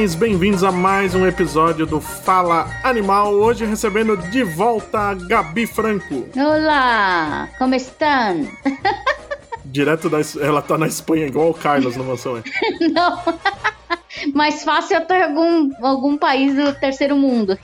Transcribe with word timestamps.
animais? 0.00 0.14
Bem-vindos 0.14 0.64
a 0.64 0.72
mais 0.72 1.14
um 1.14 1.26
episódio 1.26 1.84
do 1.84 2.00
Fala 2.00 2.66
Animal. 2.82 3.34
Hoje 3.34 3.66
recebendo 3.66 4.16
de 4.16 4.42
volta 4.42 4.98
a 4.98 5.14
Gabi 5.14 5.66
Franco. 5.66 6.26
Olá, 6.34 7.48
como 7.58 7.74
estão? 7.74 8.48
Direto 9.64 10.08
da. 10.08 10.18
Ela 10.40 10.62
tá 10.62 10.78
na 10.78 10.86
Espanha 10.86 11.26
igual 11.26 11.50
o 11.50 11.54
Carlos 11.54 11.96
no 11.96 12.04
Mansão. 12.04 12.38
é? 12.38 12.42
Não. 12.88 13.22
Mais 14.34 14.64
fácil 14.64 14.96
eu 14.96 15.04
ter 15.04 15.22
algum, 15.22 15.70
algum 15.82 16.16
país 16.16 16.54
do 16.54 16.72
terceiro 16.74 17.16
mundo. 17.16 17.58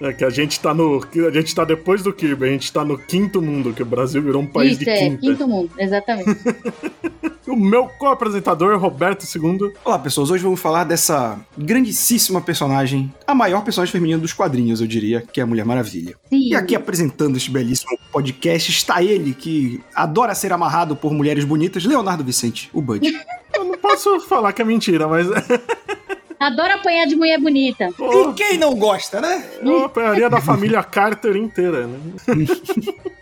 É 0.00 0.12
que 0.12 0.24
a 0.24 0.30
gente 0.30 0.60
tá 0.60 0.74
no. 0.74 1.02
A 1.26 1.30
gente 1.30 1.54
tá 1.54 1.64
depois 1.64 2.02
do 2.02 2.12
Kirby, 2.12 2.44
a 2.44 2.48
gente 2.48 2.70
tá 2.70 2.84
no 2.84 2.98
quinto 2.98 3.40
mundo, 3.40 3.72
que 3.72 3.82
o 3.82 3.86
Brasil 3.86 4.22
virou 4.22 4.42
um 4.42 4.46
país 4.46 4.72
Isso, 4.72 4.84
de 4.84 4.90
é, 4.90 4.98
quinta. 4.98 5.20
quinto 5.20 5.48
mundo, 5.48 5.70
exatamente. 5.78 6.30
O 7.50 7.56
meu 7.56 7.86
co-apresentador, 7.86 8.78
Roberto 8.78 9.26
II. 9.26 9.72
Olá, 9.84 9.98
pessoas. 9.98 10.30
Hoje 10.30 10.44
vamos 10.44 10.60
falar 10.60 10.84
dessa 10.84 11.36
grandíssima 11.58 12.40
personagem, 12.40 13.12
a 13.26 13.34
maior 13.34 13.64
personagem 13.64 13.90
feminina 13.90 14.20
dos 14.20 14.32
quadrinhos, 14.32 14.80
eu 14.80 14.86
diria, 14.86 15.24
que 15.32 15.40
é 15.40 15.42
a 15.42 15.46
Mulher 15.46 15.64
Maravilha. 15.64 16.14
Sim. 16.28 16.50
E 16.50 16.54
aqui 16.54 16.76
apresentando 16.76 17.36
este 17.36 17.50
belíssimo 17.50 17.98
podcast 18.12 18.70
está 18.70 19.02
ele, 19.02 19.34
que 19.34 19.80
adora 19.92 20.32
ser 20.32 20.52
amarrado 20.52 20.94
por 20.94 21.12
mulheres 21.12 21.44
bonitas, 21.44 21.84
Leonardo 21.84 22.22
Vicente, 22.22 22.70
o 22.72 22.80
Bud. 22.80 23.04
Eu 23.52 23.64
não 23.64 23.76
posso 23.78 24.20
falar 24.20 24.52
que 24.52 24.62
é 24.62 24.64
mentira, 24.64 25.08
mas. 25.08 25.26
Adoro 26.38 26.72
apanhar 26.72 27.06
de 27.06 27.16
mulher 27.16 27.38
bonita. 27.38 27.92
Pô, 27.98 28.30
E 28.30 28.34
quem 28.34 28.56
não 28.56 28.74
gosta, 28.76 29.20
né? 29.20 29.44
Eu 29.60 29.86
apanharia 29.86 30.30
da 30.30 30.40
família 30.40 30.82
Carter 30.84 31.36
inteira, 31.36 31.86
né? 31.86 31.98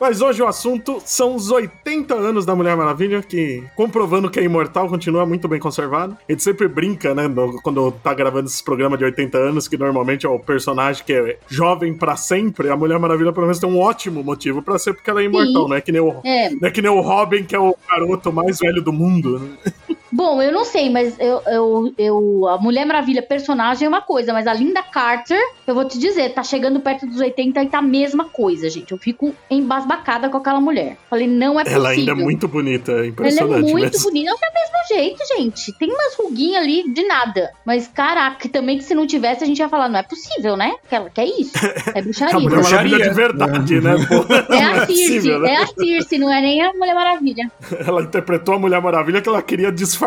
Mas 0.00 0.20
hoje 0.20 0.42
o 0.42 0.46
assunto 0.46 1.00
são 1.04 1.34
os 1.36 1.50
80 1.50 2.14
anos 2.14 2.44
da 2.44 2.54
Mulher 2.54 2.76
Maravilha, 2.76 3.22
que, 3.22 3.62
comprovando 3.76 4.30
que 4.30 4.38
é 4.40 4.42
imortal, 4.42 4.88
continua 4.88 5.24
muito 5.24 5.48
bem 5.48 5.58
conservado. 5.60 6.16
A 6.28 6.32
gente 6.32 6.42
sempre 6.42 6.68
brinca, 6.68 7.14
né, 7.14 7.26
no- 7.28 7.60
quando 7.62 7.90
tá 7.92 8.12
gravando 8.12 8.46
esses 8.48 8.60
programas 8.60 8.98
de 8.98 9.04
80 9.04 9.38
anos, 9.38 9.68
que 9.68 9.76
normalmente 9.76 10.26
é 10.26 10.28
o 10.28 10.38
personagem 10.38 11.04
que 11.04 11.12
é 11.12 11.38
jovem 11.48 11.94
pra 11.96 12.16
sempre. 12.16 12.68
A 12.70 12.76
Mulher 12.76 12.98
Maravilha, 12.98 13.32
pelo 13.32 13.46
menos, 13.46 13.58
tem 13.58 13.68
um 13.70 13.78
ótimo 13.78 14.22
motivo 14.22 14.62
pra 14.62 14.78
ser, 14.78 14.94
porque 14.94 15.08
ela 15.10 15.20
é 15.22 15.24
imortal, 15.24 15.62
Sim. 15.64 15.68
não 15.68 15.76
é 15.76 15.80
que 15.80 15.92
nem 15.92 16.00
o. 16.00 16.20
É, 16.24 16.50
Não 16.50 16.68
é 16.68 16.70
que 16.70 16.82
nem 16.82 16.90
o 16.90 17.00
Robin, 17.00 17.44
que 17.44 17.54
é 17.54 17.58
o 17.60 17.74
garoto 17.88 18.32
mais 18.32 18.58
velho 18.58 18.82
do 18.82 18.92
mundo. 18.92 19.38
Né? 19.38 19.72
Bom, 20.14 20.40
eu 20.40 20.52
não 20.52 20.64
sei, 20.64 20.88
mas 20.90 21.18
eu, 21.18 21.42
eu, 21.46 21.94
eu- 21.98 22.48
a 22.48 22.58
Mulher 22.58 22.84
Maravilha 22.86 23.22
personagem 23.22 23.86
é 23.86 23.88
uma 23.88 24.00
coisa, 24.00 24.32
mas 24.32 24.46
a 24.46 24.52
Linda 24.54 24.82
Carter, 24.82 25.40
eu 25.66 25.74
vou 25.74 25.86
te 25.86 25.98
dizer, 25.98 26.32
tá 26.32 26.42
chegando 26.42 26.80
perto 26.80 27.06
dos 27.06 27.20
80 27.20 27.62
e 27.62 27.66
tá 27.68 27.78
a 27.78 27.82
mesma 27.82 28.24
coisa, 28.26 28.68
gente. 28.70 28.92
Eu 28.92 28.98
fico 28.98 29.34
embasbacada 29.50 30.28
com 30.28 30.36
aquela 30.36 30.60
mulher. 30.60 30.96
Falei, 31.10 31.26
não 31.26 31.58
é 31.58 31.64
possível. 31.64 31.80
Ela 31.84 31.88
ainda 31.90 32.12
é 32.12 32.14
muito 32.14 32.46
bonita, 32.48 32.92
é 32.92 32.94
Ela 32.94 33.04
é 33.04 33.08
impressionante 33.08 33.72
muito 33.72 33.92
mesmo. 33.92 34.04
bonita. 34.10 34.30
Ela 34.30 34.38
é 34.42 34.50
do 34.50 34.54
mesmo 34.54 34.74
jeito, 34.88 35.18
gente. 35.36 35.72
Tem 35.78 35.90
umas 35.90 36.14
ruguinhas 36.14 36.62
ali 36.62 36.92
de 36.92 37.06
nada. 37.06 37.50
Mas, 37.64 37.88
caraca, 37.88 38.48
também 38.48 38.78
que 38.78 38.84
se 38.84 38.94
não 38.94 39.06
tivesse, 39.06 39.42
a 39.42 39.46
gente 39.46 39.58
ia 39.58 39.68
falar, 39.68 39.88
não 39.88 39.98
é 39.98 40.02
possível, 40.02 40.56
né? 40.56 40.74
Que, 40.88 40.94
ela, 40.94 41.10
que 41.10 41.20
é 41.20 41.24
isso? 41.40 41.52
É 41.94 42.02
bruxaria. 42.02 42.34
Mulher 42.38 42.50
Bruxaria. 42.56 42.98
De 42.98 43.10
verdade, 43.14 43.80
né? 43.80 43.94
Pô, 44.08 44.54
É 44.54 44.60
não 44.62 44.72
a 44.82 44.86
Circe, 44.86 44.86
possível, 44.86 45.40
né? 45.40 45.50
é 45.52 45.56
a 45.56 45.66
Circe, 45.66 46.18
não 46.18 46.30
é 46.32 46.40
nem 46.40 46.62
a 46.62 46.72
Mulher 46.72 46.94
Maravilha. 46.94 47.50
Ela 47.86 48.02
interpretou 48.02 48.54
a 48.54 48.58
Mulher 48.58 48.80
Maravilha 48.80 49.20
que 49.20 49.28
ela 49.28 49.42
queria 49.42 49.72
disfarçar, 49.72 50.03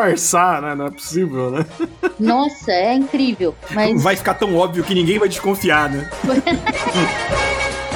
né? 0.61 0.75
Não 0.75 0.87
é 0.87 0.91
possível, 0.91 1.51
né? 1.51 1.65
Nossa, 2.19 2.71
é 2.71 2.93
incrível. 2.93 3.55
Mas 3.71 4.01
Vai 4.01 4.15
ficar 4.15 4.33
tão 4.35 4.55
óbvio 4.55 4.83
que 4.83 4.93
ninguém 4.93 5.19
vai 5.19 5.29
desconfiar, 5.29 5.89
né? 5.89 6.09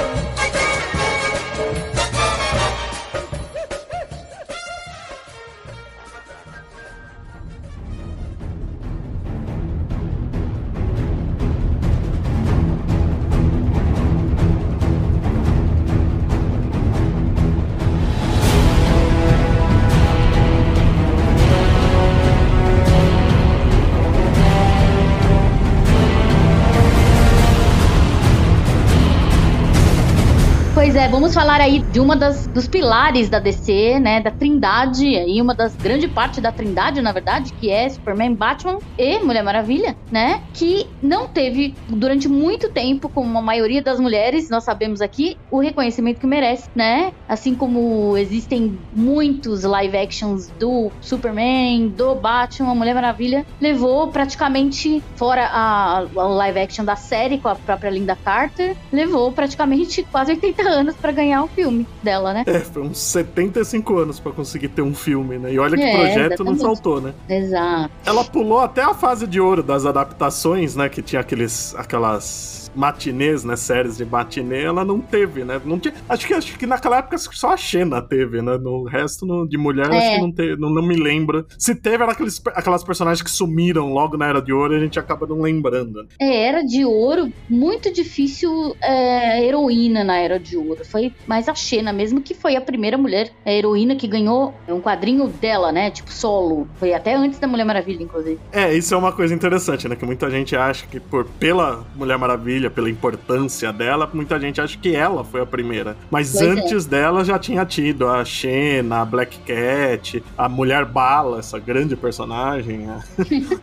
vamos 31.12 31.34
falar 31.34 31.60
aí 31.60 31.80
de 31.80 32.00
uma 32.00 32.16
das 32.16 32.46
dos 32.46 32.66
pilares 32.66 33.28
da 33.28 33.38
DC, 33.38 34.00
né, 34.00 34.18
da 34.22 34.30
Trindade, 34.30 35.14
aí 35.14 35.42
uma 35.42 35.54
das 35.54 35.76
grande 35.76 36.08
parte 36.08 36.40
da 36.40 36.50
Trindade, 36.50 37.02
na 37.02 37.12
verdade, 37.12 37.52
que 37.52 37.68
é 37.68 37.86
Superman, 37.86 38.34
Batman 38.34 38.78
e 38.96 39.18
Mulher 39.18 39.42
Maravilha, 39.44 39.94
né, 40.10 40.40
que 40.54 40.86
não 41.02 41.28
teve 41.28 41.74
durante 41.86 42.28
muito 42.28 42.70
tempo, 42.70 43.10
como 43.10 43.38
a 43.38 43.42
maioria 43.42 43.82
das 43.82 44.00
mulheres, 44.00 44.48
nós 44.48 44.64
sabemos 44.64 45.02
aqui, 45.02 45.36
o 45.50 45.60
reconhecimento 45.60 46.18
que 46.18 46.26
merece, 46.26 46.70
né? 46.74 47.12
Assim 47.28 47.54
como 47.54 48.16
existem 48.16 48.78
muitos 48.94 49.64
live 49.64 49.94
actions 49.98 50.48
do 50.58 50.90
Superman, 51.02 51.88
do 51.88 52.14
Batman, 52.14 52.74
Mulher 52.74 52.94
Maravilha 52.94 53.44
levou 53.60 54.08
praticamente 54.08 55.02
fora 55.16 55.44
a, 55.44 55.98
a 55.98 56.22
live 56.22 56.58
action 56.58 56.86
da 56.86 56.96
série 56.96 57.36
com 57.36 57.48
a 57.48 57.54
própria 57.54 57.90
Linda 57.90 58.16
Carter, 58.16 58.74
levou 58.90 59.30
praticamente 59.30 60.02
quase 60.04 60.32
80 60.32 60.62
anos 60.62 61.01
pra 61.02 61.12
ganhar 61.12 61.42
o 61.42 61.48
filme 61.48 61.86
dela, 62.02 62.32
né? 62.32 62.44
É, 62.46 62.60
foi 62.60 62.82
uns 62.82 62.98
75 62.98 63.98
anos 63.98 64.18
pra 64.20 64.32
conseguir 64.32 64.68
ter 64.68 64.80
um 64.82 64.94
filme, 64.94 65.36
né? 65.38 65.52
E 65.52 65.58
olha 65.58 65.76
que 65.76 65.82
É, 65.82 65.92
projeto 65.96 66.44
não 66.44 66.52
exatamente. 66.52 66.62
faltou, 66.62 67.00
né? 67.00 67.12
Exato. 67.28 67.90
Ela 68.06 68.24
pulou 68.24 68.60
até 68.60 68.82
a 68.82 68.94
fase 68.94 69.26
de 69.26 69.40
ouro 69.40 69.62
das 69.62 69.84
adaptações, 69.84 70.76
né? 70.76 70.88
Que 70.88 71.02
tinha 71.02 71.20
aqueles, 71.20 71.74
aquelas 71.76 72.61
matinês, 72.74 73.44
né? 73.44 73.56
Séries 73.56 73.96
de 73.96 74.04
matinê, 74.04 74.62
ela 74.64 74.84
não 74.84 75.00
teve, 75.00 75.44
né? 75.44 75.60
Não 75.64 75.78
tinha, 75.78 75.94
acho, 76.08 76.26
que, 76.26 76.34
acho 76.34 76.58
que 76.58 76.66
naquela 76.66 76.98
época 76.98 77.16
só 77.18 77.52
a 77.52 77.56
Xena 77.56 78.00
teve, 78.02 78.40
né? 78.42 78.58
No 78.58 78.84
resto 78.84 79.24
no- 79.26 79.46
de 79.48 79.56
mulher, 79.58 79.86
acho 79.86 79.94
É. 79.94 80.14
que 80.16 80.20
não 80.20 80.32
teve, 80.32 80.60
não, 80.60 80.70
não 80.70 80.82
me 80.82 80.96
lembro. 80.96 81.46
Se 81.58 81.74
teve, 81.74 82.02
era 82.02 82.12
aqueles, 82.12 82.40
aquelas 82.54 82.82
personagens 82.84 83.22
que 83.22 83.30
sumiram 83.30 83.92
logo 83.92 84.16
na 84.16 84.26
Era 84.26 84.40
de 84.42 84.52
Ouro 84.52 84.74
e 84.74 84.76
a 84.76 84.80
gente 84.80 84.98
acaba 84.98 85.26
não 85.26 85.40
lembrando. 85.40 86.02
né? 86.02 86.08
É, 86.20 86.42
Era 86.48 86.62
de 86.62 86.84
Ouro, 86.84 87.32
muito 87.48 87.92
difícil 87.92 88.76
é, 88.82 89.44
heroína 89.44 90.04
na 90.04 90.16
Era 90.18 90.38
de 90.38 90.56
Ouro. 90.56 90.84
Foi 90.84 91.12
mais 91.26 91.48
a 91.48 91.54
Xena 91.54 91.92
mesmo, 91.92 92.20
que 92.20 92.34
foi 92.34 92.56
a 92.56 92.60
primeira 92.60 92.96
mulher 92.98 93.30
a 93.44 93.52
heroína 93.52 93.94
que 93.96 94.06
ganhou 94.06 94.54
um 94.68 94.80
quadrinho 94.80 95.28
dela, 95.28 95.70
né? 95.72 95.90
Tipo, 95.90 96.12
solo. 96.12 96.66
Foi 96.76 96.92
até 96.92 97.14
antes 97.14 97.38
da 97.38 97.46
Mulher 97.46 97.64
Maravilha, 97.64 98.02
inclusive. 98.02 98.38
É, 98.52 98.72
isso 98.74 98.94
é 98.94 98.96
uma 98.96 99.12
coisa 99.12 99.34
interessante, 99.34 99.88
né? 99.88 99.96
Que 99.96 100.04
muita 100.04 100.30
gente 100.30 100.54
acha 100.56 100.86
que 100.86 100.98
por 101.00 101.24
pela 101.38 101.84
Mulher 101.96 102.18
Maravilha, 102.18 102.61
pela 102.70 102.90
importância 102.90 103.72
dela, 103.72 104.08
muita 104.12 104.38
gente 104.38 104.60
acha 104.60 104.78
que 104.78 104.94
ela 104.94 105.24
foi 105.24 105.40
a 105.40 105.46
primeira. 105.46 105.96
Mas 106.10 106.32
Pois 106.32 106.42
é. 106.42 106.50
antes 106.50 106.86
dela 106.86 107.24
já 107.24 107.38
tinha 107.38 107.64
tido 107.64 108.08
a 108.08 108.24
Xena, 108.24 109.02
a 109.02 109.04
Black 109.04 109.38
Cat, 109.40 110.22
a 110.36 110.48
Mulher 110.48 110.84
Bala, 110.84 111.38
essa 111.38 111.58
grande 111.58 111.96
personagem, 111.96 112.88
a, 112.88 113.02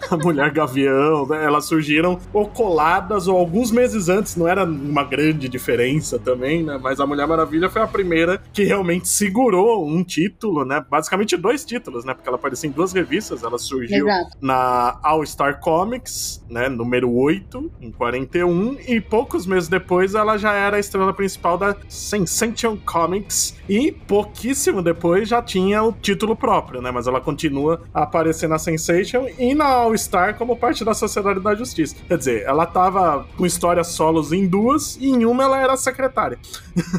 a 0.13 0.17
Mulher 0.17 0.51
Gavião, 0.51 1.27
né? 1.27 1.43
Elas 1.43 1.65
surgiram 1.65 2.19
ou 2.33 2.47
coladas 2.47 3.27
ou 3.27 3.37
alguns 3.37 3.71
meses 3.71 4.09
antes, 4.09 4.35
não 4.35 4.47
era 4.47 4.63
uma 4.63 5.03
grande 5.03 5.47
diferença 5.47 6.19
também, 6.19 6.63
né? 6.63 6.79
Mas 6.81 6.99
a 6.99 7.05
Mulher 7.05 7.27
Maravilha 7.27 7.69
foi 7.69 7.81
a 7.81 7.87
primeira 7.87 8.41
que 8.53 8.63
realmente 8.63 9.07
segurou 9.07 9.87
um 9.87 10.03
título, 10.03 10.65
né? 10.65 10.83
Basicamente 10.89 11.35
dois 11.37 11.63
títulos, 11.65 12.05
né? 12.05 12.13
Porque 12.13 12.27
ela 12.27 12.37
aparecia 12.37 12.69
em 12.69 12.73
duas 12.73 12.93
revistas, 12.93 13.43
ela 13.43 13.57
surgiu 13.57 14.07
Exato. 14.07 14.37
na 14.41 14.99
All 15.03 15.25
Star 15.25 15.59
Comics, 15.59 16.43
né, 16.49 16.69
número 16.69 17.11
8, 17.11 17.71
em 17.81 17.91
41, 17.91 18.77
e 18.95 19.01
poucos 19.01 19.45
meses 19.45 19.69
depois 19.69 20.15
ela 20.15 20.37
já 20.37 20.53
era 20.53 20.77
a 20.77 20.79
estrela 20.79 21.13
principal 21.13 21.57
da 21.57 21.75
Sensation 21.87 22.77
Comics, 22.77 23.55
e 23.67 23.91
pouquíssimo 23.91 24.81
depois 24.81 25.29
já 25.29 25.41
tinha 25.41 25.83
o 25.83 25.91
título 25.91 26.35
próprio, 26.35 26.81
né, 26.81 26.91
mas 26.91 27.07
ela 27.07 27.21
continua 27.21 27.81
a 27.93 28.03
aparecer 28.03 28.47
na 28.47 28.57
Sensation 28.57 29.27
e 29.37 29.53
na 29.53 29.65
All 29.65 29.97
Star 29.97 30.37
como 30.37 30.55
parte 30.55 30.83
da 30.83 30.93
Sociedade 30.93 31.39
da 31.39 31.55
Justiça. 31.55 31.95
Quer 32.07 32.17
dizer, 32.17 32.43
ela 32.43 32.65
tava 32.65 33.27
com 33.37 33.45
histórias 33.45 33.87
solos 33.87 34.31
em 34.31 34.47
duas, 34.47 34.97
e 34.97 35.09
em 35.09 35.25
uma 35.25 35.43
ela 35.43 35.61
era 35.61 35.77
secretária. 35.77 36.37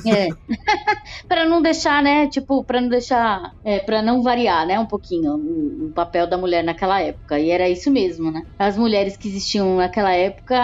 É. 0.06 0.28
pra 1.28 1.44
não 1.44 1.62
deixar, 1.62 2.02
né? 2.02 2.26
Tipo, 2.28 2.64
pra 2.64 2.80
não 2.80 2.88
deixar. 2.88 3.54
É, 3.64 3.78
pra 3.78 4.02
não 4.02 4.22
variar, 4.22 4.66
né? 4.66 4.78
Um 4.78 4.86
pouquinho 4.86 5.34
o, 5.34 5.86
o 5.86 5.92
papel 5.92 6.26
da 6.26 6.36
mulher 6.36 6.62
naquela 6.62 7.00
época. 7.00 7.38
E 7.38 7.50
era 7.50 7.68
isso 7.68 7.90
mesmo, 7.90 8.30
né? 8.30 8.44
As 8.58 8.76
mulheres 8.76 9.16
que 9.16 9.28
existiam 9.28 9.76
naquela 9.76 10.12
época, 10.12 10.56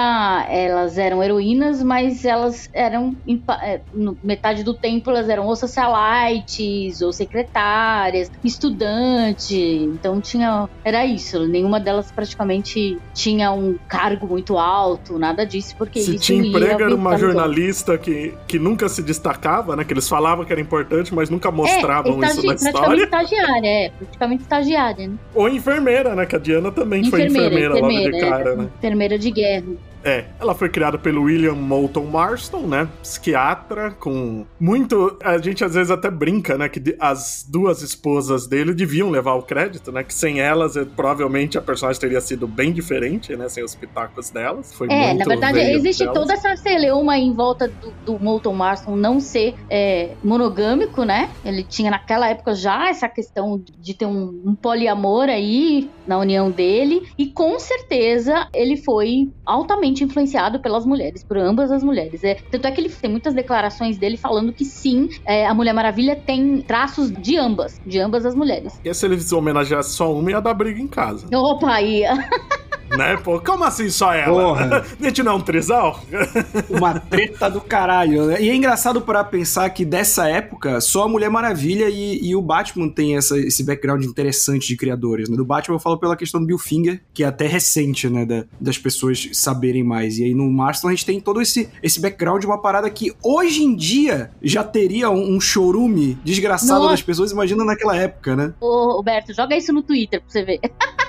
elas 0.49 0.99
eram 0.99 1.16
eram 1.17 1.23
heroínas, 1.23 1.83
mas 1.83 2.25
elas 2.25 2.69
eram 2.73 3.17
é, 3.63 3.81
metade 4.23 4.63
do 4.63 4.75
tempo 4.75 5.11
elas 5.11 5.29
eram 5.29 5.47
ou 5.47 5.57
socialites, 5.57 7.01
ou 7.03 7.13
secretárias, 7.13 8.31
estudante. 8.43 9.57
Então 9.57 10.21
tinha 10.21 10.69
era 10.85 11.05
isso. 11.05 11.47
Nenhuma 11.47 11.81
delas 11.81 12.11
praticamente 12.11 12.99
tinha 13.15 13.53
um 13.53 13.77
cargo 13.89 14.27
muito 14.27 14.59
alto, 14.59 15.19
nada 15.19 15.45
disso, 15.45 15.75
porque 15.77 16.01
se 16.01 16.19
tinha 16.19 16.47
emprego 16.47 16.83
era 16.83 16.95
uma 16.95 17.17
jornalista 17.17 17.97
que, 17.99 18.35
que 18.47 18.59
nunca 18.59 18.89
se 18.89 19.03
destacava, 19.03 19.77
né? 19.77 19.85
Que 19.85 19.93
eles 19.93 20.09
falavam 20.09 20.45
que 20.45 20.53
era 20.53 20.61
importante, 20.61 21.15
mas 21.15 21.31
nunca 21.31 21.51
mostravam 21.51 22.23
é, 22.23 22.27
isso 22.27 22.47
na 22.47 22.55
história. 22.55 22.73
Praticamente 22.73 23.03
estagiária, 23.05 23.69
é, 23.69 23.91
praticamente 23.91 24.43
estagiária, 24.43 25.09
né? 25.09 25.15
Ou 25.35 25.49
enfermeira, 25.49 26.15
né? 26.15 26.27
Que 26.27 26.37
a 26.37 26.39
Diana 26.39 26.71
também 26.73 27.03
enfermeira, 27.03 27.31
foi 27.31 27.41
enfermeira, 27.47 27.79
enfermeira 27.79 28.05
logo 28.05 28.17
de 28.17 28.21
cara, 28.21 28.51
é, 28.51 28.57
né? 28.57 28.69
Enfermeira 28.79 29.19
de 29.19 29.31
guerra. 29.31 29.67
É, 30.07 30.25
ela 30.39 30.55
foi 30.55 30.69
criada 30.69 30.97
pelo 30.97 31.23
William 31.23 31.55
Moulton 31.55 32.05
Marston, 32.05 32.61
né? 32.61 32.89
Psiquiatra, 33.03 33.91
com 33.91 34.47
muito. 34.61 35.19
A 35.21 35.37
gente 35.39 35.65
às 35.65 35.75
vezes 35.75 35.91
até 35.91 36.09
brinca, 36.09 36.57
né? 36.57 36.69
Que 36.69 36.97
as 37.01 37.45
duas 37.49 37.83
esposas 37.83 38.47
dele 38.47 38.73
deviam 38.73 39.11
levar 39.11 39.35
o 39.35 39.43
crédito, 39.43 39.91
né? 39.91 40.05
Que 40.05 40.15
sem 40.15 40.41
elas, 40.41 40.77
provavelmente 40.95 41.59
a 41.59 41.61
personagem 41.61 42.01
teria 42.01 42.21
sido 42.21 42.47
bem 42.47 42.73
diferente, 42.73 43.35
né? 43.35 43.49
Sem 43.49 43.65
os 43.65 43.75
pitacos 43.75 44.31
delas. 44.31 44.73
Foi 44.73 44.87
é, 44.89 45.13
na 45.13 45.25
verdade, 45.25 45.59
existe 45.59 46.05
delas. 46.05 46.21
toda 46.21 46.35
essa 46.35 46.55
celeuma 46.55 47.19
em 47.19 47.33
volta 47.33 47.67
do, 47.67 47.93
do 48.05 48.19
Moulton 48.23 48.55
Marston 48.55 48.95
não 48.95 49.19
ser 49.19 49.57
é, 49.69 50.11
monogâmico, 50.23 51.03
né? 51.03 51.31
Ele 51.45 51.65
tinha 51.65 51.91
naquela 51.91 52.29
época 52.29 52.55
já 52.55 52.89
essa 52.89 53.09
questão 53.09 53.61
de 53.81 53.93
ter 53.93 54.07
um, 54.07 54.41
um 54.45 54.55
poliamor 54.55 55.29
aí 55.29 55.91
na 56.07 56.17
união 56.19 56.49
dele, 56.49 57.03
e 57.19 57.27
com 57.27 57.59
certeza 57.59 58.49
ele 58.55 58.77
foi 58.77 59.29
altamente 59.45 59.96
influenciado 60.05 60.61
pelas 60.61 60.85
mulheres, 60.87 61.23
por 61.23 61.39
ambas 61.39 61.71
as 61.71 61.83
mulheres. 61.83 62.23
É, 62.25 62.35
tanto 62.35 62.67
é 62.67 62.71
que 62.71 62.81
ele 62.81 62.89
tem 62.89 63.11
muitas 63.11 63.35
declarações 63.35 63.99
dele 63.99 64.17
falando 64.17 64.53
que 64.53 64.65
sim, 64.65 65.09
é, 65.25 65.47
a 65.47 65.55
Mulher 65.55 65.73
Maravilha 65.73 66.17
tem 66.17 66.63
traços 66.63 67.13
de 67.13 67.37
ambas, 67.37 67.81
de 67.87 67.99
ambas 67.99 68.25
as 68.25 68.35
mulheres. 68.35 68.81
E 68.85 68.93
se 68.93 69.07
eles 69.07 69.33
homenageassem 69.33 69.93
só 69.93 70.13
uma, 70.13 70.31
ia 70.31 70.41
dar 70.41 70.55
briga 70.55 70.81
em 70.81 70.89
casa. 70.89 71.27
Opa, 71.33 71.81
ia. 71.81 72.15
Né, 72.91 73.17
pô? 73.17 73.41
Como 73.41 73.65
assim 73.65 73.91
só 73.91 74.13
ela? 74.13 74.33
Porra. 74.33 74.85
A 75.01 75.05
gente 75.05 75.23
não 75.23 75.33
é 75.33 75.35
um 75.35 75.41
trisal? 75.41 76.03
Uma 76.71 76.99
treta 76.99 77.51
do 77.51 77.61
caralho. 77.61 78.27
Né? 78.27 78.43
E 78.43 78.51
é 78.51 78.55
engraçado 78.55 79.01
para 79.01 79.25
pensar 79.25 79.69
que 79.71 79.85
dessa 79.85 80.29
época, 80.29 80.81
só 80.81 81.05
a 81.05 81.09
Mulher 81.09 81.31
Maravilha 81.31 81.89
e, 81.89 82.25
e 82.25 82.37
o 82.37 82.43
Batman 82.43 82.89
tem 82.89 83.17
essa, 83.17 83.39
esse 83.39 83.65
background 83.65 84.05
interessante 84.05 84.69
de 84.69 84.77
criadores. 84.77 85.29
Né? 85.29 85.37
Do 85.37 85.45
Batman 85.45 85.77
eu 85.77 85.81
falo 85.81 85.99
pela 85.99 86.17
questão 86.17 86.41
do 86.41 86.47
Bill 86.47 86.59
Finger, 86.59 87.03
que 87.13 87.23
é 87.23 87.27
até 87.27 87.47
recente, 87.47 88.09
né? 88.09 88.25
Da, 88.25 88.45
das 88.61 88.79
pessoas 88.79 89.29
saberem 89.33 89.83
mais. 89.83 90.19
E 90.19 90.25
aí 90.25 90.35
no 90.35 90.51
Marston 90.51 90.89
a 90.89 90.91
gente 90.91 91.07
tem 91.07 91.21
todo 91.21 91.41
esse, 91.41 91.69
esse 91.83 92.01
background 92.01 92.41
de 92.41 92.47
uma 92.47 92.61
parada 92.61 92.89
que 92.91 93.13
hoje 93.23 93.63
em 93.63 93.75
dia 93.75 94.31
já 94.43 94.63
teria 94.63 95.11
um, 95.11 95.37
um 95.37 95.41
chorume 95.41 96.19
desgraçado 96.25 96.81
Nossa. 96.81 96.91
das 96.93 97.03
pessoas, 97.03 97.33
imagina 97.33 97.65
naquela 97.65 97.97
época, 97.97 98.37
né? 98.37 98.55
Ô, 98.61 98.97
Roberto, 98.97 99.35
joga 99.35 99.57
isso 99.57 99.73
no 99.73 99.83
Twitter 99.83 100.21
pra 100.21 100.31
você 100.31 100.45
ver. 100.45 100.61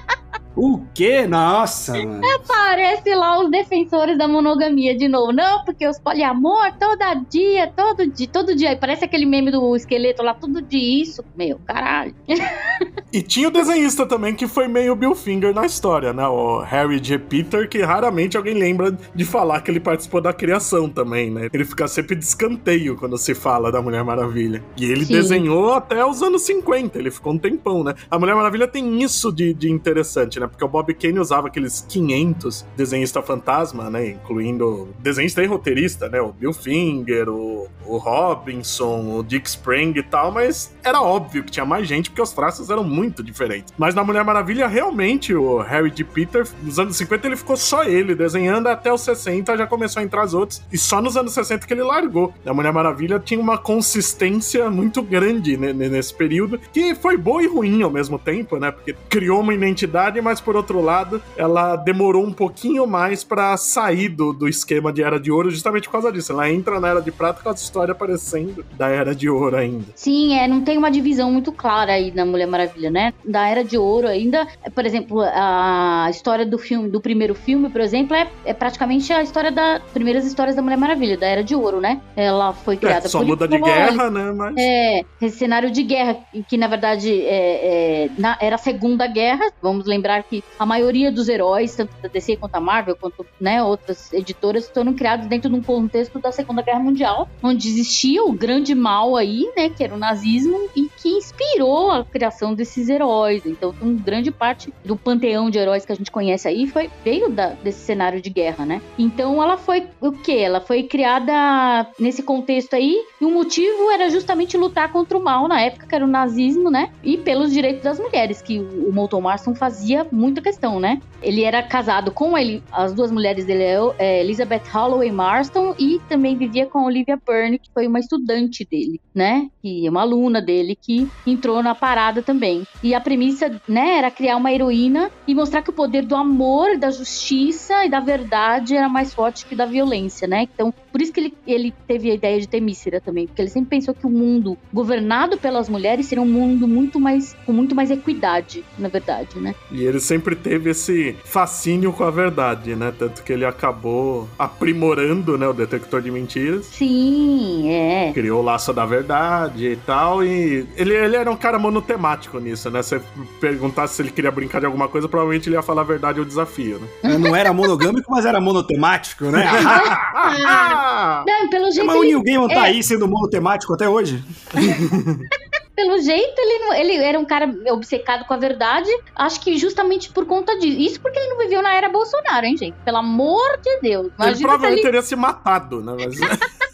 O 0.57 0.81
quê? 0.91 1.27
Nossa, 1.27 1.93
mano. 1.93 2.21
Aparece 2.35 3.13
lá 3.13 3.39
os 3.39 3.51
defensores 3.51 4.17
da 4.17 4.27
monogamia 4.27 4.97
de 4.97 5.07
novo. 5.07 5.31
Não, 5.31 5.63
porque 5.63 5.87
os 5.87 5.99
poliamor, 5.99 6.73
todo 6.79 7.25
dia, 7.29 7.67
todo 7.67 8.07
dia, 8.07 8.27
todo 8.27 8.55
dia. 8.55 8.75
Parece 8.75 9.05
aquele 9.05 9.27
meme 9.27 9.51
do 9.51 9.75
esqueleto 9.75 10.23
lá, 10.23 10.33
todo 10.33 10.59
dia 10.59 11.03
isso. 11.03 11.23
Meu, 11.37 11.59
caralho. 11.65 12.15
E 13.11 13.21
tinha 13.21 13.47
o 13.47 13.51
desenhista 13.51 14.05
também 14.05 14.35
que 14.35 14.47
foi 14.47 14.67
meio 14.67 14.93
Bill 14.93 15.15
Finger 15.15 15.53
na 15.53 15.65
história, 15.65 16.11
né? 16.11 16.27
O 16.27 16.59
Harry 16.59 16.99
J. 16.99 17.17
Peter, 17.17 17.67
que 17.69 17.81
raramente 17.81 18.35
alguém 18.35 18.53
lembra 18.53 18.97
de 19.15 19.23
falar 19.23 19.61
que 19.61 19.71
ele 19.71 19.79
participou 19.79 20.19
da 20.19 20.33
criação 20.33 20.89
também, 20.89 21.31
né? 21.31 21.47
Ele 21.53 21.63
fica 21.63 21.87
sempre 21.87 22.17
de 22.17 22.25
escanteio 22.25 22.97
quando 22.97 23.17
se 23.17 23.33
fala 23.33 23.71
da 23.71 23.81
Mulher 23.81 24.03
Maravilha. 24.03 24.61
E 24.75 24.85
ele 24.85 25.05
Sim. 25.05 25.13
desenhou 25.13 25.73
até 25.73 26.05
os 26.05 26.21
anos 26.21 26.41
50, 26.41 26.99
ele 26.99 27.09
ficou 27.09 27.31
um 27.31 27.37
tempão, 27.37 27.81
né? 27.81 27.95
A 28.11 28.19
Mulher 28.19 28.35
Maravilha 28.35 28.67
tem 28.67 29.01
isso 29.01 29.31
de, 29.31 29.53
de 29.53 29.71
interessante, 29.71 30.37
né? 30.37 30.46
Porque 30.47 30.63
o 30.63 30.67
Bob 30.67 30.93
Kane 30.93 31.19
usava 31.19 31.47
aqueles 31.47 31.85
500 31.87 32.65
desenhista 32.75 33.21
fantasma, 33.21 33.89
né? 33.89 34.09
Incluindo 34.09 34.89
desenhista 34.99 35.43
e 35.43 35.45
roteirista, 35.45 36.09
né? 36.09 36.21
O 36.21 36.31
Bill 36.31 36.53
Finger, 36.53 37.29
o, 37.29 37.67
o 37.85 37.97
Robinson, 37.97 39.17
o 39.17 39.23
Dick 39.23 39.47
Spring 39.47 39.93
e 39.95 40.03
tal, 40.03 40.31
mas 40.31 40.75
era 40.83 41.01
óbvio 41.01 41.43
que 41.43 41.51
tinha 41.51 41.65
mais 41.65 41.87
gente 41.87 42.09
porque 42.09 42.21
os 42.21 42.31
traços 42.31 42.69
eram 42.69 42.83
muito 42.83 43.23
diferentes. 43.23 43.73
Mas 43.77 43.95
na 43.95 44.03
Mulher 44.03 44.23
Maravilha, 44.23 44.67
realmente, 44.67 45.33
o 45.33 45.59
Harry 45.59 45.91
D. 45.91 46.03
Peter, 46.03 46.47
nos 46.61 46.79
anos 46.79 46.97
50 46.97 47.27
ele 47.27 47.35
ficou 47.35 47.57
só 47.57 47.83
ele 47.83 48.15
desenhando, 48.15 48.67
até 48.67 48.91
os 48.91 49.01
60 49.01 49.57
já 49.57 49.67
começou 49.67 50.01
a 50.01 50.03
entrar 50.03 50.25
os 50.25 50.33
outros, 50.33 50.61
e 50.71 50.77
só 50.77 51.01
nos 51.01 51.17
anos 51.17 51.33
60 51.33 51.65
que 51.65 51.73
ele 51.73 51.83
largou. 51.83 52.33
A 52.45 52.53
Mulher 52.53 52.71
Maravilha 52.71 53.19
tinha 53.19 53.39
uma 53.39 53.57
consistência 53.57 54.69
muito 54.69 55.01
grande 55.01 55.57
nesse 55.57 56.13
período, 56.13 56.59
que 56.71 56.95
foi 56.95 57.17
boa 57.17 57.43
e 57.43 57.47
ruim 57.47 57.81
ao 57.81 57.89
mesmo 57.89 58.17
tempo, 58.17 58.57
né? 58.57 58.71
Porque 58.71 58.95
criou 59.09 59.41
uma 59.41 59.53
identidade, 59.53 60.21
mas 60.21 60.36
mas 60.37 60.41
por 60.41 60.55
outro 60.55 60.81
lado, 60.81 61.21
ela 61.35 61.75
demorou 61.75 62.23
um 62.23 62.31
pouquinho 62.31 62.85
mais 62.85 63.23
para 63.23 63.57
sair 63.57 64.09
do, 64.09 64.31
do 64.31 64.47
esquema 64.47 64.93
de 64.93 65.01
Era 65.01 65.19
de 65.19 65.31
Ouro, 65.31 65.49
justamente 65.49 65.85
por 65.85 65.93
causa 65.93 66.11
disso. 66.11 66.31
Ela 66.31 66.49
entra 66.49 66.79
na 66.79 66.89
Era 66.89 67.01
de 67.01 67.11
Prata 67.11 67.41
com 67.41 67.49
a 67.49 67.53
história 67.53 67.91
aparecendo 67.91 68.63
da 68.77 68.87
Era 68.87 69.15
de 69.15 69.29
Ouro 69.29 69.55
ainda. 69.55 69.85
Sim, 69.95 70.37
é, 70.37 70.47
não 70.47 70.61
tem 70.61 70.77
uma 70.77 70.91
divisão 70.91 71.31
muito 71.31 71.51
clara 71.51 71.93
aí 71.93 72.11
na 72.11 72.25
Mulher 72.25 72.45
Maravilha, 72.45 72.91
né? 72.91 73.13
Da 73.25 73.47
Era 73.47 73.63
de 73.63 73.77
Ouro 73.77 74.07
ainda, 74.07 74.47
por 74.75 74.85
exemplo, 74.85 75.21
a 75.21 76.07
história 76.09 76.45
do 76.45 76.57
filme, 76.57 76.89
do 76.89 77.01
primeiro 77.01 77.33
filme, 77.33 77.69
por 77.69 77.81
exemplo, 77.81 78.15
é, 78.15 78.27
é 78.45 78.53
praticamente 78.53 79.11
a 79.11 79.23
história 79.23 79.51
das 79.51 79.81
primeiras 79.91 80.25
histórias 80.25 80.55
da 80.55 80.61
Mulher 80.61 80.77
Maravilha, 80.77 81.17
da 81.17 81.25
Era 81.25 81.43
de 81.43 81.55
Ouro, 81.55 81.81
né? 81.81 81.99
Ela 82.15 82.53
foi 82.53 82.75
é, 82.75 82.77
criada 82.77 83.05
é, 83.07 83.09
só 83.09 83.23
muda 83.23 83.47
de 83.47 83.57
guerra, 83.57 84.09
né? 84.11 84.31
Mas... 84.33 84.55
É, 84.57 85.01
esse 85.21 85.37
cenário 85.37 85.71
de 85.71 85.81
guerra, 85.81 86.17
que 86.47 86.57
na 86.57 86.67
verdade 86.67 87.11
é, 87.25 88.05
é 88.05 88.09
na, 88.17 88.37
era 88.39 88.55
a 88.55 88.59
Segunda 88.59 89.07
Guerra, 89.07 89.51
vamos 89.61 89.87
lembrar 89.87 90.16
que 90.23 90.43
a 90.57 90.65
maioria 90.65 91.11
dos 91.11 91.29
heróis, 91.29 91.75
tanto 91.75 91.91
da 92.01 92.07
DC 92.07 92.37
quanto 92.37 92.55
a 92.55 92.59
Marvel, 92.59 92.95
quanto 92.95 93.25
né, 93.39 93.61
outras 93.63 94.11
editoras, 94.13 94.69
foram 94.69 94.93
criados 94.93 95.27
dentro 95.27 95.49
de 95.49 95.55
um 95.55 95.61
contexto 95.61 96.19
da 96.19 96.31
Segunda 96.31 96.61
Guerra 96.61 96.79
Mundial, 96.79 97.29
onde 97.41 97.67
existia 97.67 98.23
o 98.23 98.33
grande 98.33 98.73
mal 98.73 99.15
aí, 99.15 99.51
né, 99.55 99.69
que 99.69 99.83
era 99.83 99.93
o 99.93 99.97
nazismo, 99.97 100.69
e 100.75 100.89
que 100.97 101.09
inspirou 101.09 101.91
a 101.91 102.03
criação 102.03 102.53
desses 102.53 102.89
heróis. 102.89 103.45
Então, 103.45 103.73
uma 103.81 103.93
grande 103.93 104.31
parte 104.31 104.73
do 104.83 104.95
panteão 104.95 105.49
de 105.49 105.57
heróis 105.57 105.85
que 105.85 105.91
a 105.91 105.95
gente 105.95 106.11
conhece 106.11 106.47
aí 106.47 106.67
foi 106.67 106.89
veio 107.03 107.29
da, 107.29 107.49
desse 107.49 107.79
cenário 107.79 108.21
de 108.21 108.29
guerra, 108.29 108.65
né? 108.65 108.81
Então, 108.97 109.41
ela 109.41 109.57
foi 109.57 109.87
o 110.01 110.11
que? 110.11 110.37
Ela 110.37 110.61
foi 110.61 110.83
criada 110.83 111.87
nesse 111.99 112.23
contexto 112.23 112.75
aí, 112.75 112.97
e 113.19 113.25
o 113.25 113.31
motivo 113.31 113.91
era 113.91 114.09
justamente 114.09 114.57
lutar 114.57 114.91
contra 114.91 115.17
o 115.17 115.23
mal 115.23 115.47
na 115.47 115.61
época, 115.61 115.87
que 115.87 115.95
era 115.95 116.05
o 116.05 116.07
nazismo, 116.07 116.69
né? 116.69 116.91
E 117.03 117.17
pelos 117.17 117.51
direitos 117.51 117.83
das 117.83 117.99
mulheres, 117.99 118.41
que 118.41 118.59
o 118.59 118.91
Molton 118.91 119.21
Marston 119.21 119.55
fazia 119.55 120.06
muita 120.11 120.41
questão, 120.41 120.79
né? 120.79 121.01
Ele 121.21 121.43
era 121.43 121.63
casado 121.63 122.11
com 122.11 122.37
ele, 122.37 122.63
as 122.71 122.93
duas 122.93 123.11
mulheres 123.11 123.45
dele, 123.45 123.63
é, 123.97 124.21
Elizabeth 124.21 124.63
Holloway 124.71 125.11
Marston, 125.11 125.75
e 125.77 125.99
também 126.07 126.37
vivia 126.37 126.65
com 126.65 126.85
Olivia 126.85 127.17
Byrne, 127.17 127.59
que 127.59 127.69
foi 127.73 127.87
uma 127.87 127.99
estudante 127.99 128.65
dele, 128.69 128.99
né? 129.13 129.49
É 129.63 129.89
uma 129.89 130.01
aluna 130.01 130.41
dele 130.41 130.77
que 130.79 131.07
entrou 131.25 131.61
na 131.61 131.75
parada 131.75 132.21
também. 132.21 132.65
E 132.81 132.93
a 132.93 133.01
premissa, 133.01 133.61
né, 133.67 133.97
era 133.97 134.09
criar 134.09 134.37
uma 134.37 134.51
heroína 134.51 135.11
e 135.27 135.35
mostrar 135.35 135.61
que 135.61 135.69
o 135.69 135.73
poder 135.73 136.05
do 136.05 136.15
amor, 136.15 136.77
da 136.77 136.89
justiça 136.89 137.85
e 137.85 137.89
da 137.89 137.99
verdade 137.99 138.75
era 138.75 138.87
mais 138.87 139.13
forte 139.13 139.45
que 139.45 139.55
da 139.55 139.65
violência, 139.65 140.27
né? 140.27 140.47
Então, 140.53 140.73
por 140.91 141.01
isso 141.01 141.11
que 141.11 141.19
ele, 141.19 141.33
ele 141.45 141.73
teve 141.85 142.11
a 142.11 142.13
ideia 142.13 142.39
de 142.39 142.47
ter 142.47 142.61
Mísera 142.61 143.01
também, 143.01 143.27
porque 143.27 143.41
ele 143.41 143.49
sempre 143.49 143.69
pensou 143.69 143.93
que 143.93 144.05
o 144.05 144.09
mundo 144.09 144.57
governado 144.71 145.37
pelas 145.37 145.67
mulheres 145.67 146.05
seria 146.05 146.21
um 146.21 146.27
mundo 146.27 146.67
muito 146.67 146.99
mais 146.99 147.35
com 147.45 147.51
muito 147.51 147.75
mais 147.75 147.91
equidade, 147.91 148.63
na 148.77 148.87
verdade, 148.87 149.37
né? 149.39 149.53
E 149.71 149.83
ele 149.83 149.96
sempre 149.99 150.35
teve 150.35 150.71
esse 150.71 151.15
fascínio 151.23 151.91
com 151.93 152.03
a 152.03 152.11
verdade, 152.11 152.75
né? 152.75 152.93
Tanto 152.97 153.23
que 153.23 153.33
ele 153.33 153.45
acabou 153.45 154.27
aprimorando, 154.37 155.37
né, 155.37 155.47
o 155.47 155.53
detector 155.53 156.01
de 156.01 156.11
mentiras. 156.11 156.65
Sim, 156.65 157.69
é. 157.69 158.11
Criou 158.13 158.41
o 158.41 158.43
laço 158.43 158.73
da 158.73 158.85
verdade 158.85 159.67
e 159.67 159.75
tal. 159.75 160.23
E 160.23 160.67
ele, 160.75 160.93
ele 160.93 161.15
era 161.15 161.29
um 161.29 161.35
cara 161.35 161.59
monotemático 161.59 162.39
nisso, 162.39 162.69
né? 162.69 162.81
Se 162.81 162.99
perguntasse 163.39 163.95
se 163.95 164.01
ele 164.01 164.11
queria 164.11 164.31
brincar 164.31 164.59
de 164.59 164.65
alguma 164.65 164.87
coisa, 164.87 165.07
provavelmente 165.07 165.49
ele 165.49 165.55
ia 165.55 165.61
falar 165.61 165.81
a 165.81 165.85
verdade 165.85 166.19
ou 166.19 166.25
o 166.25 166.27
desafio, 166.27 166.79
né? 166.79 166.87
É, 167.03 167.17
não 167.17 167.35
era 167.35 167.53
monogâmico, 167.53 168.11
mas 168.11 168.25
era 168.25 168.39
monotemático, 168.39 169.25
né? 169.25 169.45
não, 171.25 171.49
pelo 171.49 171.71
jeito. 171.71 171.85
Mas 171.85 171.95
o 171.95 172.01
Neil 172.03 172.23
Gaiman 172.23 172.47
tá 172.47 172.67
é... 172.67 172.69
aí 172.69 172.83
sendo 172.83 173.07
monotemático 173.07 173.73
até 173.73 173.87
hoje? 173.87 174.23
pelo 175.77 176.01
jeito, 176.01 176.33
ele, 176.39 176.65
não, 176.65 176.73
ele 176.73 176.95
era 176.95 177.19
um 177.19 177.23
cara 177.23 177.47
obcecado 177.69 178.25
com 178.25 178.33
a 178.33 178.37
verdade. 178.37 178.89
Acho 179.15 179.39
que 179.39 179.55
justamente 179.59 180.09
por 180.09 180.25
conta 180.25 180.57
disso. 180.57 180.79
Isso 180.79 180.99
porque 180.99 181.19
ele 181.19 181.29
não 181.29 181.37
viveu 181.37 181.61
na 181.61 181.71
era 181.71 181.87
Bolsonaro, 181.87 182.47
hein, 182.47 182.57
gente? 182.57 182.75
Pelo 182.83 182.97
amor 182.97 183.59
de 183.61 183.79
Deus. 183.79 184.07
Imagina 184.17 184.31
ele 184.31 184.41
provavelmente 184.41 184.79
ele... 184.79 184.81
teria 184.81 185.01
se 185.03 185.15
matado, 185.15 185.79
né? 185.83 185.93
Mas... 185.95 186.17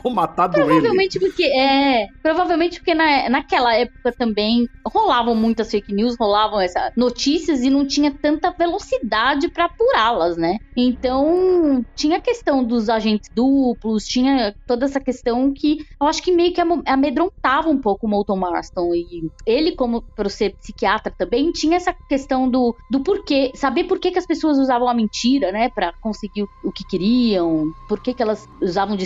Ou 0.04 0.12
matado 0.12 0.54
provavelmente 0.54 1.18
porque 1.18 1.44
é, 1.44 2.06
provavelmente 2.22 2.78
porque 2.78 2.94
na, 2.94 3.28
naquela 3.28 3.74
época 3.74 4.12
também 4.12 4.66
rolavam 4.86 5.34
muitas 5.34 5.70
fake 5.70 5.92
news, 5.92 6.16
rolavam 6.18 6.60
essas 6.60 6.92
notícias 6.96 7.62
e 7.62 7.70
não 7.70 7.86
tinha 7.86 8.10
tanta 8.10 8.50
velocidade 8.50 9.48
para 9.48 9.66
apurá-las, 9.66 10.36
né? 10.36 10.58
Então, 10.76 11.84
tinha 11.94 12.18
a 12.18 12.20
questão 12.20 12.64
dos 12.64 12.88
agentes 12.88 13.30
duplos, 13.34 14.04
tinha 14.04 14.54
toda 14.66 14.86
essa 14.86 15.00
questão 15.00 15.52
que 15.52 15.78
eu 16.00 16.06
acho 16.06 16.22
que 16.22 16.32
meio 16.32 16.52
que 16.52 16.60
amedrontava 16.86 17.68
um 17.68 17.78
pouco 17.78 18.06
o 18.06 18.10
Molton 18.10 18.36
Marston 18.36 18.94
e 18.94 19.30
ele 19.46 19.72
como 19.72 20.02
por 20.02 20.30
ser 20.30 20.56
psiquiatra 20.56 21.12
também 21.16 21.50
tinha 21.52 21.76
essa 21.76 21.94
questão 22.08 22.48
do, 22.48 22.74
do 22.90 23.00
porquê, 23.00 23.52
saber 23.54 23.84
por 23.84 23.98
que, 23.98 24.10
que 24.10 24.18
as 24.18 24.26
pessoas 24.26 24.58
usavam 24.58 24.88
a 24.88 24.94
mentira, 24.94 25.52
né, 25.52 25.68
para 25.68 25.92
conseguir 26.00 26.44
o 26.64 26.72
que 26.72 26.84
queriam, 26.84 27.72
por 27.88 28.00
que, 28.00 28.14
que 28.14 28.22
elas 28.22 28.48
usavam 28.60 28.96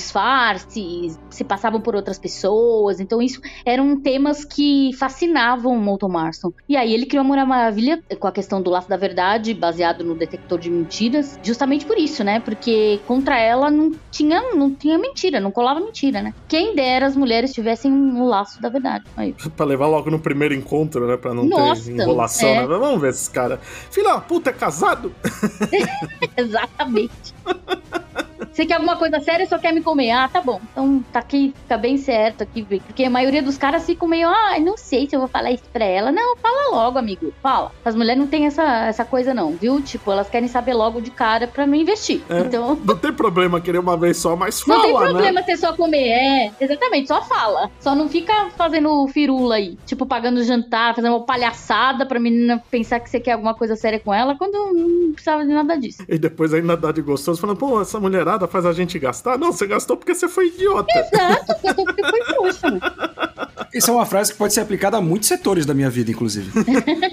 se 1.31 1.45
passavam 1.45 1.81
por 1.81 1.95
outras 1.95 2.19
pessoas. 2.19 3.01
Então, 3.01 3.21
isso 3.21 3.41
eram 3.65 4.01
temas 4.01 4.45
que 4.45 4.91
fascinavam 4.99 5.73
o 5.73 5.81
Molton 5.81 6.09
Marston. 6.09 6.53
E 6.69 6.77
aí 6.77 6.93
ele 6.93 7.07
criou 7.07 7.25
a 7.25 7.27
Mulher 7.27 7.47
Maravilha 7.47 8.03
com 8.19 8.27
a 8.27 8.33
questão 8.33 8.61
do 8.61 8.71
laço 8.71 8.89
da 8.89 8.97
verdade, 8.97 9.55
baseado 9.55 10.05
no 10.05 10.15
detector 10.15 10.59
de 10.59 10.71
mentiras, 10.71 11.39
justamente 11.43 11.85
por 11.85 11.99
isso, 11.99 12.23
né? 12.23 12.41
Porque 12.41 13.01
contra 13.07 13.39
ela 13.39 13.71
não 13.71 13.93
tinha, 14.11 14.55
não 14.55 14.73
tinha 14.75 14.99
mentira, 14.99 15.41
não 15.41 15.51
colava 15.51 15.81
mentira, 15.81 16.23
né? 16.23 16.35
Quem 16.49 16.75
dera 16.75 17.07
as 17.07 17.17
mulheres 17.17 17.53
tivessem 17.53 17.91
um 17.91 18.27
laço 18.27 18.61
da 18.61 18.69
verdade. 18.69 19.05
Aí. 19.17 19.35
pra 19.57 19.67
levar 19.67 19.87
logo 19.87 20.11
no 20.11 20.19
primeiro 20.19 20.55
encontro, 20.55 21.07
né? 21.07 21.17
Pra 21.17 21.35
não 21.35 21.45
Nossa, 21.45 21.85
ter 21.85 21.93
enrolação, 21.93 22.49
é. 22.49 22.61
né? 22.61 22.67
Vamos 22.67 23.01
ver 23.01 23.11
esses 23.11 23.29
caras. 23.29 23.59
Filha 23.91 24.15
da 24.15 24.21
puta 24.21 24.51
é 24.51 24.53
casado? 24.53 25.15
Exatamente. 26.37 27.35
Você 28.55 28.65
quer 28.65 28.75
alguma 28.75 28.97
coisa 28.97 29.19
séria 29.19 29.47
só 29.47 29.59
quer 29.59 29.73
me 29.73 29.83
comer? 29.83 30.13
Ah, 30.13 30.29
tá 30.29 30.41
bom. 30.41 30.61
Então 30.71 31.05
tá 31.13 31.19
aqui, 31.19 31.53
fica 31.63 31.77
bem 31.77 31.97
certo 31.97 32.43
aqui. 32.43 32.63
Porque 32.63 33.03
a 33.03 33.11
maioria 33.11 33.43
dos 33.43 33.59
caras 33.59 33.85
ficam 33.85 34.07
meio, 34.07 34.29
ah, 34.29 34.57
não 34.61 34.77
sei 34.77 35.09
se 35.09 35.17
eu 35.17 35.19
vou 35.19 35.29
falar 35.29 35.51
isso 35.51 35.65
pra 35.73 35.85
ela. 35.85 36.13
Não, 36.13 36.37
fala 36.37 36.71
logo, 36.71 36.97
amigo. 36.97 37.33
Fala. 37.43 37.73
As 37.85 37.97
mulheres 37.97 38.21
não 38.21 38.29
têm 38.29 38.47
essa, 38.47 38.87
essa 38.87 39.05
coisa, 39.05 39.35
não, 39.35 39.57
viu? 39.57 39.83
Tipo, 39.83 40.13
elas 40.13 40.31
querem 40.31 40.49
saber 40.49 40.73
logo 40.73 41.01
de 41.01 41.11
cara 41.11 41.49
pra 41.49 41.67
não 41.67 41.75
investir. 41.75 42.23
É, 42.29 42.41
então. 42.41 42.79
Não 42.85 42.97
tem 42.97 43.13
problema 43.13 43.61
querer 43.61 43.79
uma 43.79 43.97
vez 43.97 44.19
só, 44.19 44.37
mas 44.37 44.61
fala. 44.61 44.79
Não 44.79 44.85
tem 44.85 44.95
né? 44.95 45.11
problema 45.11 45.41
né? 45.41 45.57
só 45.57 45.73
comer. 45.73 46.09
É, 46.09 46.53
exatamente, 46.61 47.09
só 47.09 47.23
fala. 47.23 47.71
Só 47.81 47.95
não 47.95 48.09
fica 48.09 48.51
fazendo 48.57 49.09
firula 49.09 49.57
aí. 49.57 49.77
Tipo, 49.87 50.07
pagando 50.07 50.45
jantar, 50.45 50.95
fazendo 50.95 51.17
uma 51.17 51.25
palhaçada 51.25 52.07
pra 52.07 52.21
menina 52.21 52.63
pensar 52.71 53.01
que 53.01 53.11
você 53.11 53.19
quer 53.19 53.33
alguma 53.33 53.55
coisa 53.55 53.75
séria 53.75 53.99
com 53.99 54.13
ela, 54.13 54.37
quando 54.37 54.53
não 54.53 55.13
precisava 55.13 55.45
de 55.45 55.53
nada 55.53 55.77
disso. 55.77 56.05
E 56.09 56.19
depois 56.19 56.53
ainda 56.55 56.77
dá 56.77 56.93
de 56.93 57.03
gostoso, 57.03 57.41
falando, 57.41 57.57
pô, 57.57 57.81
essa 57.81 57.99
mulherada 57.99 58.44
faz 58.49 58.67
a 58.67 58.73
gente 58.73 58.99
gastar? 58.99 59.39
Não, 59.39 59.53
você 59.53 59.67
gastou 59.67 59.97
porque 59.97 60.15
você 60.15 60.29
foi 60.29 60.49
idiota. 60.49 60.89
Exato, 60.99 61.47
gastou 61.47 61.85
porque 61.85 62.03
foi 62.03 62.21
trouxa. 62.25 62.69
Isso 63.75 63.91
é 63.91 63.95
uma 63.95 64.07
frase 64.07 64.33
que 64.33 64.39
pode 64.39 64.55
ser 64.55 64.61
aplicada 64.61 64.97
a 64.97 65.01
muitos 65.01 65.29
setores 65.29 65.67
da 65.67 65.75
minha 65.75 65.91
vida, 65.91 66.11
inclusive. 66.11 66.51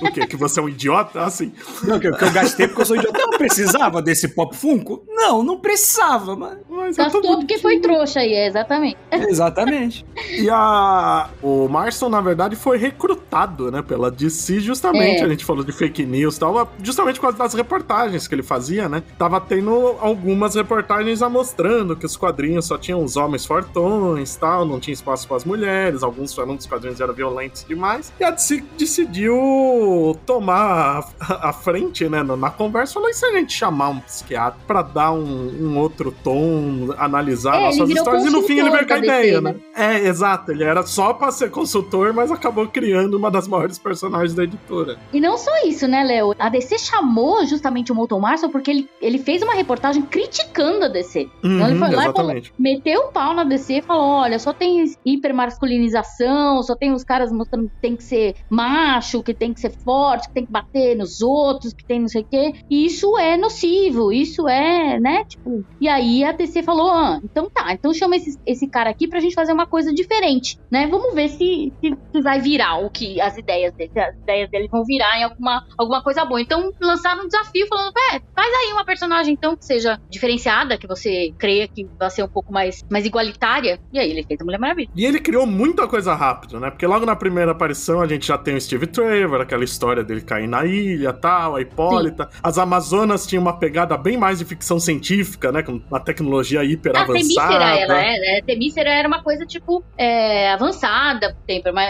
o 0.02 0.12
quê? 0.12 0.28
Que 0.28 0.38
você 0.38 0.60
é 0.60 0.64
um 0.64 0.70
idiota? 0.70 1.24
Assim. 1.24 1.52
Não, 1.84 2.00
que, 2.00 2.12
que 2.12 2.24
eu 2.24 2.32
gastei 2.32 2.68
porque 2.68 2.82
eu 2.82 2.86
sou 2.86 2.96
idiota. 2.96 3.20
Eu 3.20 3.28
não 3.28 3.38
precisava 3.38 4.02
desse 4.02 4.28
pop 4.30 4.56
funko? 4.56 5.04
Não, 5.10 5.42
não 5.42 5.58
precisava, 5.58 6.36
mas. 6.36 6.58
mas 6.70 6.96
Gastou 6.96 7.22
porque 7.22 7.58
foi 7.58 7.80
trouxa 7.80 8.20
aí, 8.20 8.34
é, 8.34 8.48
exatamente. 8.48 8.98
Exatamente. 9.12 10.06
E 10.30 10.50
a. 10.50 11.30
O 11.42 11.68
Marston, 11.68 12.10
na 12.10 12.22
verdade, 12.22 12.56
foi 12.56 12.78
recrutado, 12.78 13.72
né, 13.72 13.82
pela 13.82 14.12
DC, 14.12 14.60
justamente. 14.60 15.22
É. 15.22 15.26
A 15.26 15.30
gente 15.30 15.46
falou 15.46 15.64
de 15.64 15.72
fake 15.72 16.06
news 16.06 16.38
e 16.38 16.40
tal, 16.40 16.72
justamente 16.84 17.16
por 17.16 17.24
causa 17.24 17.38
das 17.38 17.54
reportagens 17.54 18.28
que 18.28 18.36
ele 18.36 18.44
fazia, 18.44 18.88
né? 18.88 19.02
Tava 19.18 19.40
tendo 19.42 19.96
algumas 20.00 20.56
reportagens 20.56 21.22
mostrando 21.22 21.96
que 21.96 22.06
os 22.06 22.18
quadrinhos 22.18 22.66
só 22.66 22.78
tinham 22.78 23.04
os 23.04 23.16
homens 23.16 23.46
fortões 23.46 24.36
tal, 24.36 24.66
não 24.66 24.80
tinha 24.80 24.94
espaço 24.94 25.28
para 25.28 25.38
as 25.38 25.46
mulheres, 25.46 26.04
alguns 26.04 26.34
falando 26.34 26.51
que 26.56 26.62
os 26.62 26.68
quadrinhos 26.68 27.00
eram 27.00 27.14
violentos 27.14 27.66
demais. 27.68 28.12
E 28.20 28.24
a 28.24 28.32
DC 28.32 28.64
decidiu 28.78 30.18
tomar 30.26 31.06
a, 31.20 31.54
frente, 31.54 32.08
né, 32.08 32.24
na 32.24 32.50
conversa, 32.50 32.94
falou: 32.94 33.10
e 33.10 33.14
se 33.14 33.26
a 33.26 33.32
gente 33.32 33.54
chamar 33.54 33.90
um 33.90 34.00
psiquiatra 34.00 34.60
para 34.68 34.82
dar 34.82 35.12
um, 35.12 35.22
um, 35.22 35.78
outro 35.78 36.12
tom, 36.24 36.94
analisar 36.98 37.56
é, 37.56 37.66
nossas 37.66 37.90
histórias? 37.90 38.26
E 38.26 38.30
no 38.30 38.42
fim 38.44 38.60
ele 38.60 38.70
veio 38.70 38.88
com 38.88 38.94
a 38.94 38.98
ideia, 38.98 39.42
né? 39.42 39.56
É, 39.76 40.08
exato, 40.08 40.52
ele 40.52 40.64
era 40.64 40.84
só 40.84 41.14
para 41.14 41.32
ser 41.32 41.50
consultor, 41.50 42.14
mas 42.14 42.32
acabou 42.32 42.68
criando 42.68 43.16
uma 43.16 43.32
das 43.32 43.48
maiores 43.48 43.78
personagens 43.78 44.34
da 44.34 44.44
editora. 44.44 44.98
E 45.14 45.20
não 45.20 45.38
só 45.38 45.52
isso, 45.66 45.88
né, 45.88 46.04
Léo? 46.04 46.34
A 46.40 46.50
DC 46.50 46.78
chamou 46.80 47.46
justamente 47.46 47.92
o 47.92 47.96
Molton 47.96 48.20
Marshall 48.20 48.52
porque 48.52 48.72
ele, 48.72 48.90
ele 49.02 49.18
fez 49.18 49.42
uma 49.42 49.54
reportagem 49.54 50.02
criticando 50.04 50.86
a 50.86 50.88
DC. 50.88 51.30
Uhum, 51.44 51.56
então 51.56 51.70
ele 51.70 51.80
foi 51.80 51.90
lá 51.90 52.04
exatamente. 52.04 52.46
e 52.46 52.50
falou, 52.50 52.60
meteu 52.60 53.02
o 53.02 53.12
pau 53.12 53.34
na 53.34 53.44
DC 53.44 53.78
e 53.78 53.82
falou: 53.82 54.04
olha, 54.04 54.40
só 54.40 54.54
tem 54.54 54.84
hipermasculinização, 55.06 56.41
só 56.64 56.76
tem 56.76 56.92
os 56.94 57.04
caras 57.04 57.32
mostrando 57.32 57.70
que 57.70 57.82
tem 57.82 57.96
que 57.96 58.04
ser 58.04 58.36
macho, 58.50 59.24
que 59.24 59.34
tem 59.34 59.54
que 59.54 59.60
ser 59.60 59.72
forte, 59.72 60.28
que 60.28 60.34
tem 60.34 60.46
que 60.46 60.52
bater 60.52 60.96
nos 60.96 61.22
outros, 61.22 61.74
que 61.74 61.84
tem 61.84 62.00
não 62.00 62.08
sei 62.08 62.22
o 62.22 62.26
quê. 62.26 62.54
E 62.70 62.86
isso 62.86 63.18
é 63.18 63.38
nocivo, 63.38 64.12
isso 64.12 64.48
é, 64.48 65.00
né? 65.00 65.26
Tipo. 65.26 65.64
E 65.80 65.88
aí 65.88 66.24
a 66.24 66.32
DC 66.32 66.64
falou: 66.64 66.90
ah, 66.90 67.20
então 67.24 67.50
tá, 67.50 67.74
então 67.74 67.94
chama 67.94 68.16
esse, 68.16 68.40
esse 68.46 68.68
cara 68.68 68.90
aqui 68.90 69.08
pra 69.08 69.20
gente 69.20 69.36
fazer 69.36 69.54
uma 69.54 69.66
coisa 69.66 69.94
diferente, 69.94 70.60
né? 70.70 70.88
Vamos 70.88 71.14
ver 71.14 71.30
se, 71.30 71.72
se, 71.82 71.98
se 72.12 72.22
vai 72.22 72.40
virar 72.40 72.78
o 72.78 72.90
que 72.90 73.20
as 73.20 73.38
ideias 73.38 73.74
dele, 73.74 73.92
as 74.00 74.16
ideias 74.16 74.50
dele 74.50 74.68
vão 74.68 74.84
virar 74.84 75.20
em 75.20 75.24
alguma, 75.24 75.66
alguma 75.78 76.04
coisa 76.04 76.26
boa. 76.26 76.42
Então 76.42 76.72
lançaram 76.82 77.24
um 77.24 77.28
desafio 77.28 77.68
falando: 77.68 77.94
é, 78.12 78.20
faz 78.36 78.54
aí 78.54 78.74
uma 78.74 78.86
personagem 78.86 79.34
então 79.34 79.56
que 79.56 79.66
seja 79.66 80.00
diferenciada, 80.10 80.78
que 80.78 80.88
você 80.88 81.34
creia 81.38 81.68
que 81.68 81.88
vai 81.98 82.10
ser 82.10 82.24
um 82.24 82.28
pouco 82.28 82.52
mais, 82.52 82.84
mais 82.90 83.06
igualitária. 83.06 83.80
E 83.92 84.00
aí 84.00 84.10
ele 84.10 84.24
fez 84.24 84.40
a 84.42 84.44
Mulher 84.44 84.60
Maravilha. 84.60 84.90
E 84.96 85.06
ele 85.06 85.20
criou 85.20 85.46
muita 85.46 85.88
coisa 85.88 86.14
rápido, 86.32 86.60
né? 86.60 86.70
Porque 86.70 86.88
logo 86.88 87.06
na 87.06 87.16
primeira 87.16 87.52
aparição 87.52 88.02
a 88.02 88.08
gente 88.08 88.28
já 88.28 88.38
tem 88.38 88.56
o 88.56 88.62
Steve 88.62 88.88
Trevor, 88.88 89.42
aquela 89.42 89.64
história 89.64 90.04
dele 90.04 90.22
cair 90.22 90.48
na 90.48 90.66
ilha 90.66 91.12
tal, 91.14 91.56
a 91.56 91.62
Hipólita. 91.62 92.30
Sim. 92.32 92.40
As 92.42 92.58
Amazonas 92.58 93.28
tinham 93.28 93.42
uma 93.42 93.58
pegada 93.58 93.98
bem 93.98 94.18
mais 94.18 94.40
de 94.40 94.46
ficção 94.46 94.80
científica, 94.80 95.52
né? 95.52 95.62
Com 95.62 95.82
uma 95.90 96.00
tecnologia 96.00 96.64
hiper 96.64 96.96
a 96.96 97.02
avançada. 97.02 97.50
Temícera, 97.50 97.78
ela, 97.78 98.02
é, 98.02 98.20
né? 98.20 98.42
Temícera 98.46 98.90
era 98.90 99.08
uma 99.08 99.22
coisa, 99.22 99.46
tipo, 99.46 99.84
é, 99.98 100.52
avançada, 100.52 101.36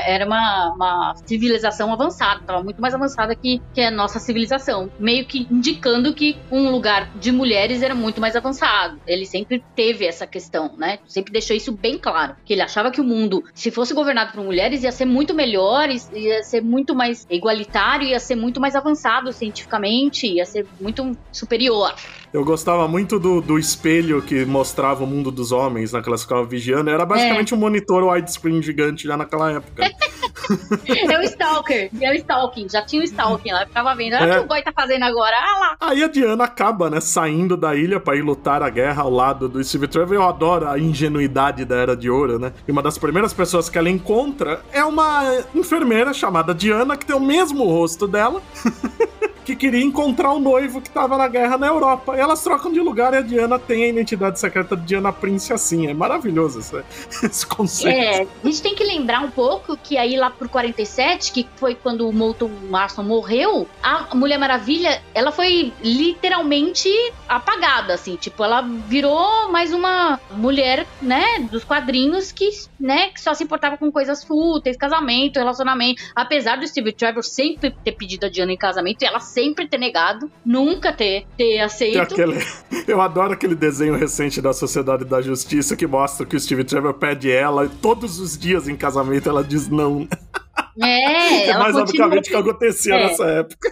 era 0.06 0.26
uma, 0.26 0.74
uma 0.74 1.16
civilização 1.26 1.94
avançada, 1.94 2.42
tava 2.46 2.64
muito 2.64 2.82
mais 2.82 2.94
avançada 2.94 3.36
que, 3.36 3.62
que 3.74 3.82
a 3.82 3.92
nossa 3.92 4.20
civilização. 4.20 4.90
Meio 5.00 5.26
que 5.26 5.48
indicando 5.52 6.14
que 6.14 6.38
um 6.52 6.72
lugar 6.72 7.10
de 7.16 7.32
mulheres 7.32 7.82
era 7.82 7.94
muito 7.94 8.20
mais 8.20 8.36
avançado. 8.36 9.00
Ele 9.06 9.26
sempre 9.26 9.64
teve 9.76 10.06
essa 10.06 10.26
questão, 10.26 10.76
né? 10.78 11.00
Sempre 11.08 11.32
deixou 11.32 11.56
isso 11.56 11.72
bem 11.72 11.98
claro. 11.98 12.36
Que 12.46 12.54
ele 12.54 12.62
achava 12.62 12.92
que 12.92 13.00
o 13.00 13.04
mundo, 13.04 13.44
se 13.54 13.70
fosse 13.72 13.94
governado 13.94 14.31
por 14.32 14.44
mulheres, 14.44 14.84
ia 14.84 14.92
ser 14.92 15.06
muito 15.06 15.34
melhor, 15.34 15.90
ia 15.90 16.44
ser 16.44 16.62
muito 16.62 16.96
mais 16.96 17.26
igualitário, 17.30 18.08
ia 18.08 18.20
ser 18.20 18.36
muito 18.36 18.60
mais 18.60 18.76
avançado 18.76 19.32
cientificamente, 19.32 20.28
ia 20.28 20.46
ser 20.46 20.68
muito 20.80 21.12
superior. 21.32 21.94
Eu 22.34 22.46
gostava 22.46 22.88
muito 22.88 23.20
do, 23.20 23.42
do 23.42 23.60
espelho 23.60 24.22
que 24.22 24.46
mostrava 24.46 25.04
o 25.04 25.08
mundo 25.08 25.30
dos 25.30 25.52
homens 25.52 25.92
naquela 25.92 26.16
escola 26.16 26.46
vigiando. 26.46 26.90
Era 26.90 27.06
basicamente 27.06 27.54
é. 27.54 27.58
um 27.58 27.60
monitor 27.60 28.04
widescreen 28.04 28.62
gigante 28.62 29.06
já 29.06 29.18
naquela 29.18 29.52
época. 29.52 29.84
é 30.88 31.20
o 31.20 31.24
Stalker, 31.24 31.90
é 32.00 32.10
o 32.10 32.14
Stalking. 32.16 32.70
Já 32.70 32.86
tinha 32.86 33.02
o 33.02 33.06
Stalking 33.06 33.52
lá, 33.52 33.64
eu 33.64 33.68
ficava 33.68 33.94
vendo. 33.96 34.14
Olha 34.14 34.24
é. 34.24 34.32
o 34.32 34.40
que 34.40 34.46
o 34.46 34.48
Boy 34.48 34.64
tá 34.64 34.72
fazendo 34.72 35.04
agora, 35.04 35.36
ah 35.36 35.60
lá. 35.60 35.78
Aí 35.82 36.04
a 36.04 36.08
Diana 36.08 36.46
acaba, 36.46 36.90
né, 36.90 37.02
saindo 37.02 37.58
da 37.58 37.76
ilha 37.76 38.00
para 38.00 38.16
ir 38.16 38.22
lutar 38.22 38.64
a 38.64 38.70
guerra 38.70 39.04
ao 39.04 39.10
lado 39.10 39.50
do 39.50 39.62
Steve 39.62 39.90
Trevor. 39.90 40.16
Eu 40.16 40.24
adoro 40.24 40.70
a 40.70 40.80
ingenuidade 40.80 41.66
da 41.66 41.76
Era 41.76 41.98
de 41.98 42.10
Ouro, 42.10 42.40
né? 42.40 42.54
E 42.66 42.72
uma 42.72 42.82
das 42.82 42.98
primeiras 42.98 43.34
pessoas 43.34 43.70
que 43.70 43.78
ela 43.78 43.90
encontra 43.90 44.62
é 44.72 44.84
uma 44.86 45.24
enfermeira 45.54 46.14
chamada 46.14 46.56
Diana, 46.56 46.96
que 46.96 47.06
tem 47.06 47.16
o 47.16 47.20
mesmo 47.20 47.66
rosto 47.66 48.08
dela. 48.08 48.42
que 49.44 49.56
queria 49.56 49.84
encontrar 49.84 50.32
o 50.32 50.40
noivo 50.40 50.82
que 50.82 50.90
tava 50.90 51.18
na 51.18 51.28
guerra 51.28 51.58
na 51.58 51.68
Europa. 51.68 52.16
E 52.16 52.20
elas 52.20 52.44
trocam 52.44 52.72
de 52.72 52.80
lugar 52.80 53.14
e 53.14 53.18
a 53.18 53.22
Diana 53.22 53.58
tem 53.58 53.84
a 53.84 53.88
identidade 53.88 54.40
secreta 54.40 54.76
de 54.76 54.84
Diana 54.84 55.12
Prince 55.12 55.54
assim. 55.54 55.88
É 55.88 55.94
maravilhoso 55.94 56.60
esse, 56.60 56.84
esse 57.26 57.46
conceito. 57.46 57.98
É, 57.98 58.22
a 58.22 58.46
gente 58.46 58.62
tem 58.62 58.76
que 58.76 58.84
lembrar 58.84 59.22
um 59.22 59.32
pouco 59.32 59.78
que 59.78 59.98
aí 59.98 60.16
lá 60.16 60.30
por 60.30 60.48
47, 60.50 61.32
que 61.32 61.48
foi 61.56 61.76
quando 61.76 62.08
o 62.08 62.14
Molton 62.14 62.50
Marston 62.70 63.04
morreu, 63.04 63.68
a 63.82 64.14
Mulher 64.16 64.38
Maravilha, 64.38 65.02
ela 65.14 65.32
foi 65.32 65.74
literalmente 65.84 66.90
apagada, 67.28 67.94
assim. 67.94 68.16
Tipo, 68.16 68.44
ela 68.44 68.62
virou 68.62 69.52
mais 69.52 69.74
uma 69.74 70.20
mulher, 70.32 70.86
né, 71.02 71.40
dos 71.52 71.64
quadrinhos 71.64 72.32
que, 72.32 72.50
né, 72.80 73.10
que 73.10 73.22
só 73.22 73.34
se 73.34 73.44
importava 73.44 73.78
com 73.78 73.92
coisas 73.92 74.24
fúteis, 74.24 74.78
casamento, 74.78 75.38
relacionamento. 75.38 76.02
Apesar 76.16 76.58
do 76.58 76.68
Steve 76.68 76.92
Trevor 76.92 77.24
sempre 77.24 77.72
ter 77.84 77.94
pedido 77.94 78.26
a 78.26 78.30
Diana 78.30 78.52
em 78.52 78.58
casamento, 78.58 79.04
ela 79.04 79.20
sempre 79.34 79.68
ter 79.68 79.78
negado, 79.78 80.30
nunca 80.46 80.92
ter, 80.92 81.26
ter 81.38 81.60
aceito. 81.60 82.00
Aquele, 82.02 82.38
eu 82.88 83.02
adoro 83.02 83.34
aquele 83.34 83.56
desenho 83.56 83.96
recente 83.96 84.42
da 84.42 84.54
Sociedade 84.54 85.06
da 85.06 85.22
Justiça 85.22 85.76
que 85.76 85.88
mostra 85.88 86.26
que 86.26 86.36
o 86.36 86.40
Steve 86.40 86.64
Trevor 86.64 86.94
pede 86.94 87.32
ela 87.32 87.66
e 87.66 87.70
todos 87.70 88.20
os 88.20 88.38
dias 88.38 88.68
em 88.68 88.76
casamento 88.76 89.30
ela 89.30 89.44
diz 89.44 89.70
não. 89.70 90.08
É, 90.82 91.48
é 91.50 91.58
mais 91.58 91.76
basicamente 91.76 92.28
o 92.28 92.32
que 92.32 92.36
acontecia 92.36 92.96
é. 92.96 93.08
nessa 93.08 93.26
época. 93.26 93.70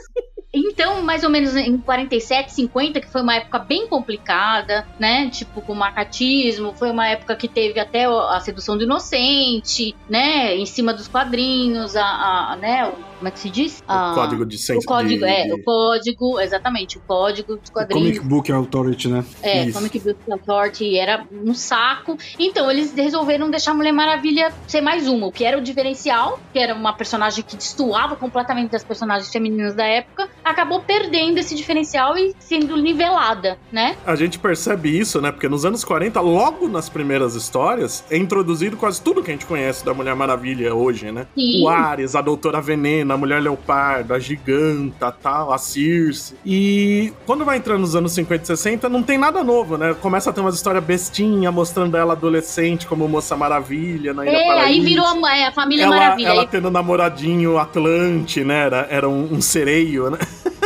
então, 0.54 1.02
mais 1.04 1.24
ou 1.24 1.30
menos 1.30 1.56
em 1.56 1.78
47, 1.78 2.54
50, 2.54 3.02
que 3.02 3.12
foi 3.12 3.22
uma 3.22 3.36
época 3.36 3.60
bem 3.60 3.88
complicada, 3.88 4.88
né? 5.00 5.30
Tipo, 5.30 5.62
com 5.62 5.74
o 5.74 5.76
macatismo, 5.76 6.74
foi 6.74 6.90
uma 6.90 7.08
época 7.08 7.36
que 7.36 7.48
teve 7.48 7.80
até 7.80 8.06
a 8.06 8.40
sedução 8.40 8.78
do 8.78 8.84
inocente, 8.84 9.96
né? 10.10 10.56
Em 10.56 10.66
cima 10.66 10.94
dos 10.94 11.08
quadrinhos, 11.08 11.96
a, 11.96 12.52
a 12.52 12.56
né? 12.56 12.92
Como 13.20 13.28
é 13.28 13.32
que 13.32 13.40
se 13.40 13.50
diz? 13.50 13.84
O 13.88 14.16
código 14.16 14.46
de 14.46 14.58
O 14.74 14.82
código, 14.84 15.26
de, 15.26 15.30
é, 15.30 15.46
de... 15.46 15.54
o 15.54 15.64
código, 15.64 16.40
exatamente, 16.40 16.98
o 16.98 17.02
código 17.02 17.58
dos 17.58 17.70
quadrinhos. 17.70 18.18
Comic 18.18 18.28
Book 18.28 18.52
Authority, 18.52 19.08
né? 19.10 19.26
É, 19.42 19.66
Isso. 19.66 19.78
Comic 19.78 20.00
Book 20.00 20.32
Authority 20.32 20.98
era 20.98 21.26
um 21.32 21.54
saco. 21.54 22.18
Então, 22.40 22.72
eles 22.72 22.94
resolveram 22.94 23.50
deixar 23.50 23.72
a 23.72 23.74
Mulher 23.74 23.92
Maravilha 23.92 24.54
ser 24.68 24.82
mais 24.82 25.08
uma, 25.08 25.28
o 25.28 25.32
que 25.32 25.44
era 25.44 25.58
o 25.58 25.62
diferencial, 25.62 26.40
que 26.54 26.60
era 26.60 26.74
uma 26.74 26.94
personagem 26.94 27.44
que 27.44 27.58
destoava 27.58 28.16
completamente 28.16 28.72
das 28.72 28.84
personagens 28.84 29.32
femininas 29.32 29.76
da 29.76 29.86
época, 29.86 30.30
acabou 30.44 30.82
perdendo 30.82 31.38
esse 31.40 31.56
diferencial 31.56 32.18
e 32.18 32.34
sendo 32.40 32.78
nivelada, 32.78 33.58
né? 33.72 33.98
A 34.06 34.16
gente 34.16 34.40
percebe 34.40 34.98
isso, 34.98 35.20
né? 35.20 35.32
Porque 35.32 35.50
nos 35.50 35.66
anos 35.66 35.84
40, 35.84 36.22
logo 36.22 36.70
nas 36.70 36.88
primeiras 36.88 37.36
histórias, 37.36 38.04
é 38.10 38.18
introduzido 38.18 38.78
quase 38.78 39.02
tudo 39.02 39.22
que 39.22 39.30
a 39.30 39.34
gente 39.34 39.46
conhece 39.46 39.84
da 39.84 39.94
Mulher 39.94 40.16
Maravilha 40.16 40.74
hoje, 40.74 41.12
né? 41.12 41.28
Sim. 41.36 41.64
O 41.64 41.68
Ares, 41.68 42.16
a 42.16 42.22
Doutora 42.22 42.62
Veneno, 42.62 43.09
a 43.14 43.18
Mulher 43.18 43.42
Leopardo, 43.42 44.14
a 44.14 44.20
Giganta, 44.20 45.12
tal, 45.12 45.52
a 45.52 45.58
Circe. 45.58 46.36
E 46.46 47.14
quando 47.26 47.46
vai 47.46 47.58
entrando 47.58 47.82
nos 47.82 47.96
anos 47.96 48.12
50 48.14 48.44
e 48.44 48.48
60, 48.48 48.90
não 48.90 49.04
tem 49.04 49.18
nada 49.18 49.44
novo, 49.44 49.78
né? 49.78 49.96
Começa 50.02 50.30
a 50.30 50.34
ter 50.34 50.42
umas 50.42 50.56
histórias 50.56 50.84
bestinha, 50.84 51.52
mostrando 51.52 51.96
ela 51.98 52.14
adolescente 52.14 52.88
como 52.88 53.08
Moça 53.08 53.36
Maravilha 53.36 54.14
na 54.14 54.26
Ilha 54.26 54.38
É, 54.38 54.48
Paraíso. 54.48 54.68
aí 54.68 54.82
virou 54.82 55.06
a, 55.06 55.38
é, 55.38 55.48
a 55.48 55.52
Família 55.52 55.86
ela, 55.86 55.96
Maravilha. 55.96 56.28
Ela 56.28 56.48
tendo 56.48 56.72
namoradinho 56.72 57.58
Atlante, 57.58 58.44
né? 58.44 58.66
Era, 58.66 58.88
era 58.90 59.10
um, 59.10 59.34
um 59.34 59.42
sereio, 59.42 60.10
né? 60.10 60.18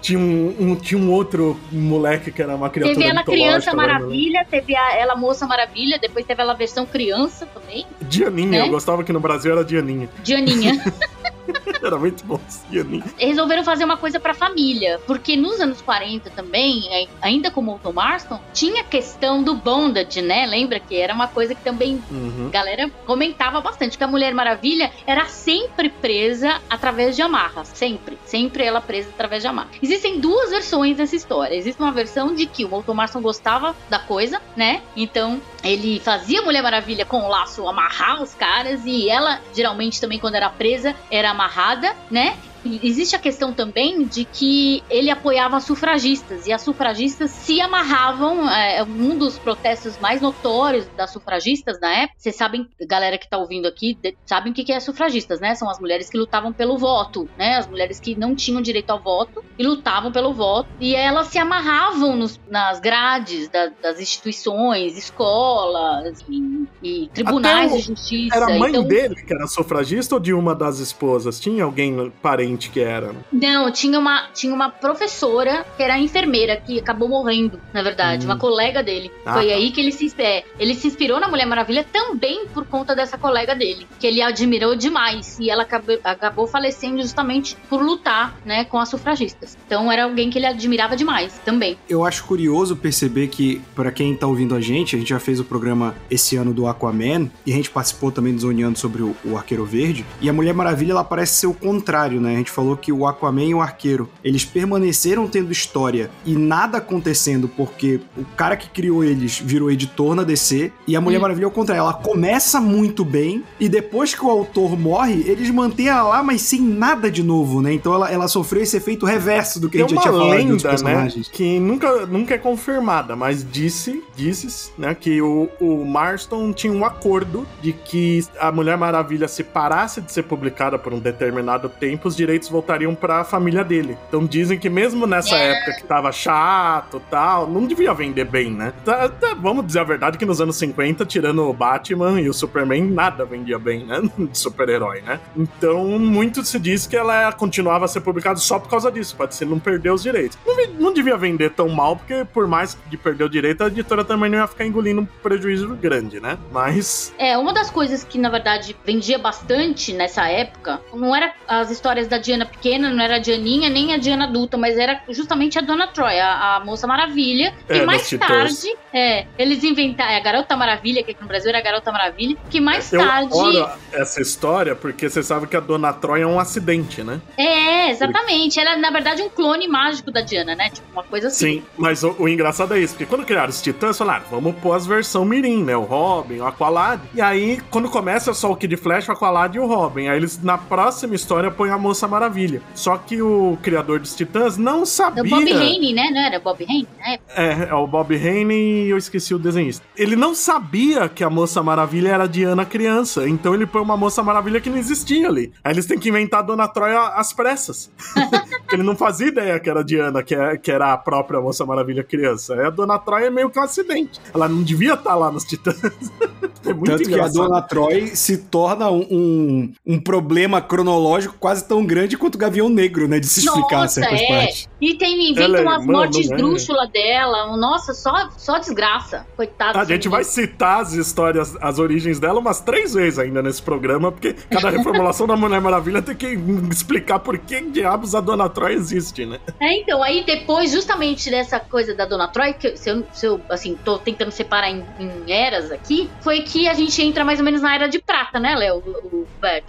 tinha 0.00 0.18
um, 0.18 0.54
um, 0.58 0.76
tinha 0.76 0.98
um 0.98 1.10
outro 1.10 1.58
moleque 1.70 2.30
que 2.30 2.40
era 2.40 2.54
uma 2.54 2.70
criatura 2.70 2.96
Teve 2.96 3.10
ela 3.10 3.22
Criança 3.22 3.74
Maravilha, 3.74 4.46
teve 4.48 4.74
a, 4.74 4.96
ela 4.96 5.14
Moça 5.14 5.46
Maravilha, 5.46 5.98
depois 5.98 6.24
teve 6.24 6.40
ela 6.40 6.54
versão 6.54 6.86
criança 6.86 7.46
também. 7.46 7.86
Dianinha, 8.02 8.50
né? 8.50 8.62
eu 8.62 8.70
gostava 8.70 9.04
que 9.04 9.12
no 9.12 9.20
Brasil 9.20 9.52
era 9.52 9.64
Dianinha. 9.64 10.08
Dianinha. 10.22 10.82
Era 11.82 11.98
muito 11.98 12.24
bom, 12.24 12.40
Dianinha. 12.70 13.04
Resolveram 13.18 13.64
fazer 13.64 13.84
uma 13.84 13.96
coisa 13.96 14.18
pra 14.20 14.34
família, 14.34 15.00
porque 15.06 15.36
nos 15.36 15.60
anos 15.60 15.80
40 15.80 16.30
também, 16.30 17.08
ainda 17.20 17.50
com 17.50 17.60
o 17.60 17.92
Marston, 17.92 18.40
tinha 18.52 18.82
a 18.82 18.84
questão 18.84 19.42
do 19.42 19.54
bondage, 19.54 20.22
né? 20.22 20.46
Lembra 20.46 20.80
que 20.80 20.96
era 20.96 21.14
uma 21.14 21.28
coisa 21.28 21.54
que 21.54 21.62
também 21.62 22.02
uhum. 22.10 22.46
a 22.48 22.50
galera 22.50 22.90
comentava 23.06 23.60
bastante, 23.60 23.96
que 23.96 24.04
a 24.04 24.08
Mulher 24.08 24.34
Maravilha 24.34 24.90
era 25.06 25.26
sempre 25.26 25.88
presa 25.88 26.60
através 26.68 27.16
de 27.16 27.22
amarras, 27.22 27.68
sempre, 27.68 28.18
sempre 28.24 28.64
ela 28.64 28.80
presa 28.80 29.08
através 29.10 29.42
de 29.42 29.48
amarras. 29.48 29.76
Existem 29.82 30.20
duas 30.20 30.50
versões 30.50 30.96
dessa 30.96 31.16
história. 31.16 31.54
Existe 31.54 31.80
uma 31.80 31.92
versão 31.92 32.34
de 32.34 32.46
que 32.46 32.64
o 32.64 32.68
Walter 32.68 32.94
Marston 32.94 33.20
gostava 33.20 33.74
da 33.88 33.98
coisa, 33.98 34.40
né? 34.56 34.82
Então, 34.96 35.40
ele 35.62 36.00
fazia 36.00 36.42
Mulher 36.42 36.62
Maravilha 36.62 37.04
com 37.04 37.20
o 37.20 37.28
laço 37.28 37.66
amarrar 37.68 38.22
os 38.22 38.34
caras 38.34 38.82
e 38.84 39.08
ela, 39.08 39.40
geralmente 39.54 40.00
também 40.00 40.18
quando 40.18 40.34
era 40.36 40.48
presa, 40.48 40.94
era 41.10 41.34
amarrada, 41.38 41.94
né? 42.10 42.36
Existe 42.64 43.14
a 43.14 43.18
questão 43.18 43.52
também 43.52 44.04
de 44.04 44.24
que 44.24 44.82
ele 44.90 45.10
apoiava 45.10 45.60
sufragistas 45.60 46.46
e 46.46 46.52
as 46.52 46.62
sufragistas 46.62 47.30
se 47.30 47.60
amarravam. 47.60 48.48
É, 48.48 48.82
um 48.82 49.16
dos 49.16 49.38
protestos 49.38 49.98
mais 49.98 50.20
notórios 50.20 50.86
das 50.96 51.10
sufragistas 51.10 51.80
na 51.80 52.02
época, 52.02 52.14
vocês 52.18 52.36
sabem, 52.36 52.68
galera 52.80 53.18
que 53.18 53.28
tá 53.28 53.38
ouvindo 53.38 53.66
aqui, 53.66 53.96
de, 54.00 54.16
sabem 54.26 54.52
o 54.52 54.54
que, 54.54 54.64
que 54.64 54.72
é 54.72 54.80
sufragistas, 54.80 55.40
né? 55.40 55.54
São 55.54 55.68
as 55.70 55.78
mulheres 55.78 56.10
que 56.10 56.18
lutavam 56.18 56.52
pelo 56.52 56.76
voto, 56.76 57.28
né? 57.36 57.56
As 57.56 57.66
mulheres 57.66 58.00
que 58.00 58.14
não 58.16 58.34
tinham 58.34 58.60
direito 58.60 58.90
ao 58.90 59.00
voto 59.00 59.44
e 59.58 59.64
lutavam 59.64 60.10
pelo 60.10 60.32
voto. 60.32 60.68
E 60.80 60.94
elas 60.94 61.28
se 61.28 61.38
amarravam 61.38 62.16
nos, 62.16 62.40
nas 62.48 62.80
grades 62.80 63.48
da, 63.48 63.70
das 63.82 64.00
instituições, 64.00 64.96
escolas 64.96 66.24
e, 66.28 66.66
e 66.82 67.08
tribunais 67.08 67.72
o, 67.72 67.76
de 67.76 67.82
justiça. 67.82 68.36
Era 68.36 68.46
a 68.46 68.58
mãe 68.58 68.70
então, 68.70 68.84
dele 68.84 69.14
que 69.14 69.32
era 69.32 69.46
sufragista 69.46 70.14
ou 70.14 70.20
de 70.20 70.32
uma 70.32 70.54
das 70.54 70.78
esposas? 70.78 71.38
Tinha 71.40 71.64
alguém 71.64 72.12
parente? 72.22 72.47
Que 72.56 72.80
era? 72.80 73.14
Não, 73.32 73.70
tinha 73.70 73.98
uma, 73.98 74.28
tinha 74.32 74.54
uma 74.54 74.70
professora 74.70 75.66
que 75.76 75.82
era 75.82 75.98
enfermeira, 75.98 76.56
que 76.56 76.78
acabou 76.78 77.08
morrendo, 77.08 77.60
na 77.72 77.82
verdade, 77.82 78.26
hum. 78.26 78.30
uma 78.30 78.38
colega 78.38 78.82
dele. 78.82 79.10
Ah, 79.24 79.34
Foi 79.34 79.48
tá. 79.48 79.54
aí 79.54 79.70
que 79.70 79.80
ele 79.80 79.92
se, 79.92 80.12
é, 80.18 80.44
ele 80.58 80.74
se 80.74 80.86
inspirou 80.86 81.20
na 81.20 81.28
Mulher 81.28 81.46
Maravilha 81.46 81.84
também 81.84 82.46
por 82.46 82.64
conta 82.66 82.94
dessa 82.94 83.18
colega 83.18 83.54
dele, 83.54 83.86
que 83.98 84.06
ele 84.06 84.22
admirou 84.22 84.74
demais. 84.74 85.38
E 85.38 85.50
ela 85.50 85.62
acabou, 85.62 85.98
acabou 86.02 86.46
falecendo 86.46 87.02
justamente 87.02 87.56
por 87.68 87.82
lutar 87.82 88.36
né, 88.44 88.64
com 88.64 88.78
as 88.78 88.88
sufragistas. 88.88 89.56
Então 89.66 89.90
era 89.90 90.04
alguém 90.04 90.30
que 90.30 90.38
ele 90.38 90.46
admirava 90.46 90.96
demais 90.96 91.40
também. 91.44 91.76
Eu 91.88 92.04
acho 92.04 92.24
curioso 92.24 92.76
perceber 92.76 93.28
que, 93.28 93.60
para 93.74 93.90
quem 93.90 94.14
tá 94.14 94.26
ouvindo 94.26 94.54
a 94.54 94.60
gente, 94.60 94.96
a 94.96 94.98
gente 94.98 95.08
já 95.08 95.20
fez 95.20 95.40
o 95.40 95.44
programa 95.44 95.94
esse 96.10 96.36
ano 96.36 96.52
do 96.52 96.66
Aquaman, 96.66 97.30
e 97.44 97.52
a 97.52 97.56
gente 97.56 97.70
participou 97.70 98.10
também 98.10 98.34
do 98.34 98.40
Zoneando 98.40 98.78
sobre 98.78 99.02
o, 99.02 99.16
o 99.24 99.36
Arqueiro 99.36 99.64
Verde, 99.64 100.04
e 100.20 100.28
a 100.28 100.32
Mulher 100.32 100.54
Maravilha 100.54 100.92
ela 100.92 101.04
parece 101.04 101.36
ser 101.36 101.46
o 101.46 101.54
contrário, 101.54 102.20
né? 102.20 102.37
A 102.38 102.40
gente 102.40 102.50
falou 102.50 102.76
que 102.76 102.92
o 102.92 103.06
Aquaman 103.06 103.44
e 103.44 103.54
o 103.54 103.60
Arqueiro, 103.60 104.08
eles 104.22 104.44
permaneceram 104.44 105.26
tendo 105.26 105.50
história 105.50 106.10
e 106.24 106.36
nada 106.36 106.78
acontecendo 106.78 107.48
porque 107.48 108.00
o 108.16 108.24
cara 108.36 108.56
que 108.56 108.68
criou 108.70 109.02
eles 109.02 109.38
virou 109.38 109.70
editor 109.70 110.14
na 110.14 110.22
DC 110.22 110.72
e 110.86 110.94
a 110.94 111.00
Mulher 111.00 111.18
hum. 111.18 111.22
Maravilha 111.22 111.46
ao 111.46 111.50
contrário, 111.50 111.80
ela 111.80 111.94
começa 111.94 112.60
muito 112.60 113.04
bem 113.04 113.42
e 113.58 113.68
depois 113.68 114.14
que 114.14 114.24
o 114.24 114.30
autor 114.30 114.78
morre, 114.78 115.24
eles 115.26 115.50
mantêm 115.50 115.88
ela 115.88 116.02
lá, 116.02 116.22
mas 116.22 116.42
sem 116.42 116.60
nada 116.60 117.10
de 117.10 117.22
novo, 117.22 117.60
né? 117.60 117.72
Então 117.72 117.92
ela, 117.92 118.10
ela 118.10 118.28
sofreu 118.28 118.62
esse 118.62 118.76
efeito 118.76 119.04
reverso 119.04 119.60
do 119.60 119.68
que 119.68 119.78
Tem 119.78 119.86
a 119.86 119.88
gente 119.88 119.96
já 119.96 120.02
tinha 120.02 120.12
falado 120.12 120.30
lenda, 120.30 120.54
dos 120.54 120.62
né, 120.62 120.70
personagens. 120.70 121.28
Né, 121.28 121.32
que 121.34 121.58
nunca, 121.58 122.06
nunca 122.06 122.34
é 122.34 122.38
confirmada, 122.38 123.16
mas 123.16 123.44
disse, 123.50 124.02
disse, 124.14 124.70
né, 124.78 124.94
que 124.94 125.20
o, 125.20 125.48
o 125.60 125.84
Marston 125.84 126.52
tinha 126.52 126.72
um 126.72 126.84
acordo 126.84 127.46
de 127.60 127.72
que 127.72 128.24
a 128.38 128.52
Mulher 128.52 128.76
Maravilha 128.76 129.26
se 129.26 129.42
parasse 129.42 130.00
de 130.00 130.12
ser 130.12 130.22
publicada 130.22 130.78
por 130.78 130.92
um 130.92 130.98
determinado 130.98 131.68
tempo, 131.68 132.08
os 132.08 132.16
direitos 132.28 132.50
voltariam 132.50 132.94
para 132.94 133.20
a 133.20 133.24
família 133.24 133.64
dele. 133.64 133.96
Então 134.06 134.26
dizem 134.26 134.58
que 134.58 134.68
mesmo 134.68 135.06
nessa 135.06 135.34
é. 135.34 135.52
época 135.52 135.76
que 135.76 135.84
tava 135.84 136.12
chato 136.12 137.00
tal, 137.10 137.48
não 137.48 137.66
devia 137.66 137.94
vender 137.94 138.26
bem, 138.26 138.50
né? 138.50 138.72
Tá, 138.84 139.08
tá, 139.08 139.34
vamos 139.34 139.66
dizer 139.66 139.80
a 139.80 139.84
verdade 139.84 140.18
que 140.18 140.26
nos 140.26 140.40
anos 140.40 140.56
50, 140.56 141.06
tirando 141.06 141.42
o 141.48 141.52
Batman 141.52 142.20
e 142.20 142.28
o 142.28 142.34
Superman, 142.34 142.84
nada 142.84 143.24
vendia 143.24 143.58
bem, 143.58 143.86
né? 143.86 144.02
De 144.18 144.36
super-herói, 144.36 145.00
né? 145.00 145.18
Então 145.34 145.98
muito 145.98 146.44
se 146.44 146.58
diz 146.58 146.86
que 146.86 146.96
ela 146.96 147.32
continuava 147.32 147.86
a 147.86 147.88
ser 147.88 148.02
publicada 148.02 148.38
só 148.38 148.58
por 148.58 148.68
causa 148.68 148.92
disso, 148.92 149.16
pode 149.16 149.34
ser 149.34 149.46
não 149.46 149.58
perder 149.58 149.90
os 149.90 150.02
direitos. 150.02 150.36
Não, 150.46 150.54
não 150.78 150.92
devia 150.92 151.16
vender 151.16 151.50
tão 151.50 151.68
mal, 151.68 151.96
porque 151.96 152.26
por 152.26 152.46
mais 152.46 152.76
de 152.88 152.96
perder 152.98 153.24
o 153.24 153.28
direito, 153.28 153.64
a 153.64 153.68
editora 153.68 154.04
também 154.04 154.30
não 154.30 154.38
ia 154.38 154.46
ficar 154.46 154.66
engolindo 154.66 155.00
um 155.00 155.06
prejuízo 155.06 155.68
grande, 155.76 156.20
né? 156.20 156.36
Mas. 156.52 157.14
É, 157.18 157.38
uma 157.38 157.54
das 157.54 157.70
coisas 157.70 158.04
que 158.04 158.18
na 158.18 158.28
verdade 158.28 158.76
vendia 158.84 159.18
bastante 159.18 159.94
nessa 159.94 160.28
época 160.28 160.80
não 160.92 161.16
era 161.16 161.32
as 161.46 161.70
histórias 161.70 162.06
da 162.06 162.17
Diana 162.18 162.46
pequena, 162.46 162.90
não 162.90 163.02
era 163.02 163.16
a 163.16 163.18
Dianinha 163.18 163.68
nem 163.68 163.94
a 163.94 163.96
Diana 163.96 164.24
adulta, 164.24 164.56
mas 164.56 164.76
era 164.76 165.00
justamente 165.08 165.58
a 165.58 165.62
Dona 165.62 165.86
Troy, 165.86 166.18
a, 166.18 166.56
a 166.56 166.64
Moça 166.64 166.86
Maravilha. 166.86 167.54
É, 167.68 167.78
e 167.78 167.86
mais 167.86 168.08
tarde, 168.10 168.76
é, 168.92 169.26
eles 169.38 169.62
inventaram. 169.62 170.10
É, 170.10 170.16
a 170.16 170.20
Garota 170.20 170.56
Maravilha, 170.56 171.02
que 171.02 171.12
aqui 171.12 171.22
no 171.22 171.28
Brasil 171.28 171.50
era 171.50 171.58
a 171.58 171.62
Garota 171.62 171.92
Maravilha, 171.92 172.36
que 172.50 172.60
mais 172.60 172.92
Eu 172.92 173.00
tarde. 173.00 173.56
Eu 173.56 173.68
essa 173.92 174.20
história 174.20 174.74
porque 174.74 175.08
você 175.08 175.22
sabe 175.22 175.46
que 175.46 175.56
a 175.56 175.60
Dona 175.60 175.92
Troy 175.92 176.22
é 176.22 176.26
um 176.26 176.38
acidente, 176.38 177.02
né? 177.02 177.20
É, 177.36 177.90
exatamente. 177.90 178.58
Ela 178.58 178.72
é, 178.72 178.76
na 178.76 178.90
verdade, 178.90 179.22
um 179.22 179.28
clone 179.28 179.68
mágico 179.68 180.10
da 180.10 180.20
Diana, 180.20 180.54
né? 180.54 180.70
Tipo, 180.70 180.86
uma 180.92 181.02
coisa 181.02 181.28
assim. 181.28 181.58
Sim, 181.58 181.64
mas 181.76 182.02
o, 182.02 182.14
o 182.18 182.28
engraçado 182.28 182.74
é 182.74 182.78
isso, 182.78 182.94
porque 182.94 183.06
quando 183.06 183.24
criaram 183.24 183.50
os 183.50 183.60
Titãs, 183.62 183.96
falaram, 183.96 184.24
ah, 184.24 184.28
vamos 184.30 184.56
pôr 184.56 184.72
as 184.72 184.86
versões 184.86 185.28
Mirim, 185.28 185.62
né? 185.62 185.76
O 185.76 185.82
Robin, 185.82 186.38
o 186.38 186.46
Aqualad. 186.46 187.00
E 187.14 187.20
aí, 187.20 187.60
quando 187.70 187.90
começa 187.90 188.32
só 188.32 188.50
o 188.50 188.56
Kid 188.56 188.76
Flash, 188.76 189.08
o 189.08 189.12
Aqualad 189.12 189.54
e 189.54 189.60
o 189.60 189.66
Robin. 189.66 190.08
Aí 190.08 190.16
eles, 190.16 190.42
na 190.42 190.56
próxima 190.56 191.14
história, 191.14 191.50
põem 191.50 191.70
a 191.70 191.78
Moça 191.78 192.07
Maravilha. 192.08 192.62
Só 192.74 192.96
que 192.96 193.22
o 193.22 193.56
criador 193.62 194.00
dos 194.00 194.14
Titãs 194.14 194.56
não 194.56 194.84
sabia. 194.84 195.22
O 195.22 195.28
Bob 195.28 195.52
Haney, 195.52 195.92
né? 195.92 196.10
Não 196.10 196.20
era 196.20 196.40
Bob 196.40 196.64
Haney? 196.64 196.86
É. 197.00 197.18
é, 197.36 197.68
é 197.70 197.74
o 197.74 197.86
Bob 197.86 198.14
Haney 198.14 198.86
e 198.86 198.90
eu 198.90 198.96
esqueci 198.96 199.34
o 199.34 199.38
desenhista. 199.38 199.84
Ele 199.96 200.16
não 200.16 200.34
sabia 200.34 201.08
que 201.08 201.22
a 201.22 201.30
Moça 201.30 201.62
Maravilha 201.62 202.08
era 202.10 202.26
Diana 202.26 202.64
criança, 202.64 203.28
então 203.28 203.54
ele 203.54 203.66
põe 203.66 203.82
uma 203.82 203.96
Moça 203.96 204.22
Maravilha 204.22 204.60
que 204.60 204.70
não 204.70 204.78
existia 204.78 205.28
ali. 205.28 205.52
Aí 205.62 205.72
eles 205.72 205.86
têm 205.86 205.98
que 205.98 206.08
inventar 206.08 206.40
a 206.40 206.42
Dona 206.42 206.68
Troia 206.68 207.00
às 207.14 207.32
pressas. 207.32 207.90
ele 208.72 208.82
não 208.82 208.96
fazia 208.96 209.28
ideia 209.28 209.60
que 209.60 209.68
era 209.68 209.84
Diana, 209.84 210.22
que, 210.22 210.34
é, 210.34 210.56
que 210.56 210.70
era 210.70 210.92
a 210.92 210.96
própria 210.96 211.40
Moça 211.40 211.64
Maravilha 211.64 212.02
criança. 212.02 212.54
Aí 212.54 212.66
a 212.66 212.70
Dona 212.70 212.98
Troia 212.98 213.26
é 213.26 213.30
meio 213.30 213.50
que 213.50 213.58
um 213.58 213.62
acidente. 213.62 214.20
Ela 214.34 214.48
não 214.48 214.62
devia 214.62 214.94
estar 214.94 215.14
lá 215.14 215.30
nos 215.30 215.44
Titãs. 215.44 215.76
é 216.64 216.72
muito 216.72 216.84
Tanto 216.84 217.02
engraçado. 217.02 217.32
que 217.32 217.38
a 217.38 217.42
Dona 217.42 217.62
Troy 217.62 218.08
se 218.08 218.38
torna 218.38 218.90
um, 218.90 219.06
um, 219.10 219.72
um 219.86 220.00
problema 220.00 220.60
cronológico 220.60 221.36
quase 221.38 221.66
tão 221.66 221.84
grande 221.84 221.97
grande 221.98 222.16
quanto 222.16 222.36
o 222.36 222.38
Gavião 222.38 222.68
Negro, 222.68 223.08
né? 223.08 223.18
De 223.18 223.26
se 223.26 223.40
explicar 223.40 223.82
Nossa, 223.82 224.00
certas 224.00 224.20
é. 224.20 224.28
partes. 224.28 224.68
E 224.80 224.94
tem, 224.94 225.30
inventa 225.30 225.58
Ela 225.58 225.58
é 225.58 225.62
umas 225.62 225.86
mortes 225.86 226.30
é? 226.30 226.36
drúxula 226.36 226.86
dela. 226.86 227.56
Nossa, 227.56 227.92
só, 227.92 228.30
só 228.36 228.58
desgraça. 228.58 229.26
Coitado. 229.36 229.78
A 229.78 229.84
gente 229.84 230.08
vai 230.08 230.24
citar 230.24 230.80
as 230.80 230.92
histórias, 230.92 231.56
as 231.60 231.78
origens 231.78 232.18
dela 232.20 232.38
umas 232.38 232.60
três 232.60 232.94
vezes 232.94 233.18
ainda 233.18 233.42
nesse 233.42 233.62
programa, 233.62 234.12
porque 234.12 234.34
cada 234.50 234.70
reformulação 234.70 235.26
da 235.26 235.36
Mulher 235.36 235.60
Maravilha 235.60 236.00
tem 236.00 236.14
que 236.14 236.38
explicar 236.70 237.18
por 237.18 237.38
que 237.38 237.60
diabos 237.60 238.14
a 238.14 238.20
Dona 238.20 238.48
Troy 238.48 238.74
existe, 238.74 239.26
né? 239.26 239.38
É, 239.60 239.80
então, 239.80 240.02
aí 240.02 240.24
depois, 240.24 240.70
justamente 240.70 241.30
dessa 241.30 241.58
coisa 241.58 241.94
da 241.94 242.04
Dona 242.04 242.28
Troy, 242.28 242.52
que 242.54 242.76
se 242.76 242.90
eu, 242.90 243.04
se 243.12 243.26
eu, 243.26 243.40
assim, 243.48 243.76
tô 243.84 243.98
tentando 243.98 244.30
separar 244.30 244.70
em, 244.70 244.84
em 244.98 245.32
eras 245.32 245.72
aqui, 245.72 246.08
foi 246.20 246.40
que 246.42 246.68
a 246.68 246.74
gente 246.74 247.02
entra 247.02 247.24
mais 247.24 247.38
ou 247.38 247.44
menos 247.44 247.62
na 247.62 247.74
era 247.74 247.88
de 247.88 248.00
prata, 248.00 248.38
né, 248.38 248.54
Léo? 248.54 248.78
O, 248.78 249.26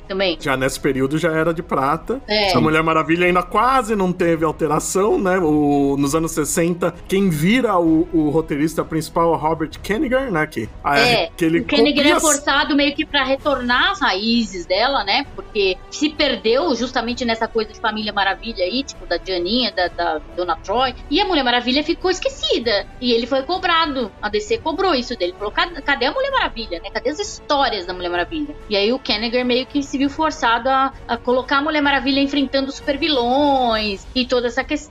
também. 0.07 0.37
Já 0.39 0.57
nesse 0.57 0.79
período 0.79 1.17
já 1.17 1.31
era 1.31 1.53
de 1.53 1.61
prata. 1.61 2.19
É. 2.27 2.55
A 2.55 2.59
Mulher 2.59 2.83
Maravilha 2.83 3.27
ainda 3.27 3.43
quase 3.43 3.95
não 3.95 4.11
teve 4.11 4.43
alteração, 4.43 4.98
né? 5.17 5.37
O, 5.39 5.95
nos 5.97 6.13
anos 6.15 6.31
60, 6.31 6.93
quem 7.07 7.29
vira 7.29 7.77
o, 7.79 8.07
o 8.13 8.29
roteirista 8.29 8.83
principal 8.83 9.33
é 9.33 9.35
o 9.35 9.39
Robert 9.39 9.71
Kenniger, 9.81 10.31
né? 10.31 10.45
Que, 10.47 10.67
a- 10.83 10.99
É, 10.99 11.29
que 11.35 11.45
ele 11.45 11.59
o 11.61 11.65
Kennegan 11.65 12.01
é 12.01 12.13
copia- 12.13 12.19
forçado 12.19 12.75
meio 12.75 12.93
que 12.95 13.05
pra 13.05 13.23
retornar 13.23 13.91
às 13.91 14.01
raízes 14.01 14.65
dela, 14.65 15.03
né? 15.03 15.25
Porque 15.35 15.77
se 15.89 16.09
perdeu 16.09 16.75
justamente 16.75 17.23
nessa 17.25 17.47
coisa 17.47 17.71
de 17.71 17.79
Família 17.79 18.11
Maravilha 18.13 18.63
aí, 18.63 18.83
tipo, 18.83 19.05
da 19.05 19.17
Dianinha, 19.17 19.71
da, 19.71 19.87
da 19.87 20.21
Dona 20.35 20.55
Troy. 20.57 20.93
E 21.09 21.19
a 21.21 21.25
Mulher 21.25 21.43
Maravilha 21.43 21.83
ficou 21.83 22.09
esquecida. 22.11 22.85
E 22.99 23.11
ele 23.13 23.25
foi 23.27 23.43
cobrado. 23.43 24.11
A 24.21 24.29
DC 24.29 24.57
cobrou 24.59 24.93
isso 24.95 25.15
dele. 25.17 25.33
Falou, 25.37 25.51
cadê, 25.51 26.05
a 26.05 26.11
Mulher 26.11 26.31
Maravilha, 26.31 26.79
né? 26.83 26.89
Cadê 26.91 27.09
as 27.09 27.19
histórias 27.19 27.85
da 27.85 27.93
Mulher 27.93 28.09
Maravilha? 28.09 28.55
E 28.69 28.75
aí 28.75 28.91
o 28.91 28.99
Kennegan 28.99 29.43
meio 29.43 29.65
que 29.65 29.81
se 29.83 29.97
viu 29.97 30.09
forçado 30.09 30.67
a, 30.69 30.91
a 31.07 31.17
colocar 31.17 31.57
a 31.57 31.61
Mulher 31.61 31.81
Maravilha 31.81 32.19
enfrentando 32.19 32.71
super 32.71 32.97
vilões 32.97 34.05
e 34.15 34.25
toda 34.25 34.47
essa 34.47 34.63
questão. 34.63 34.88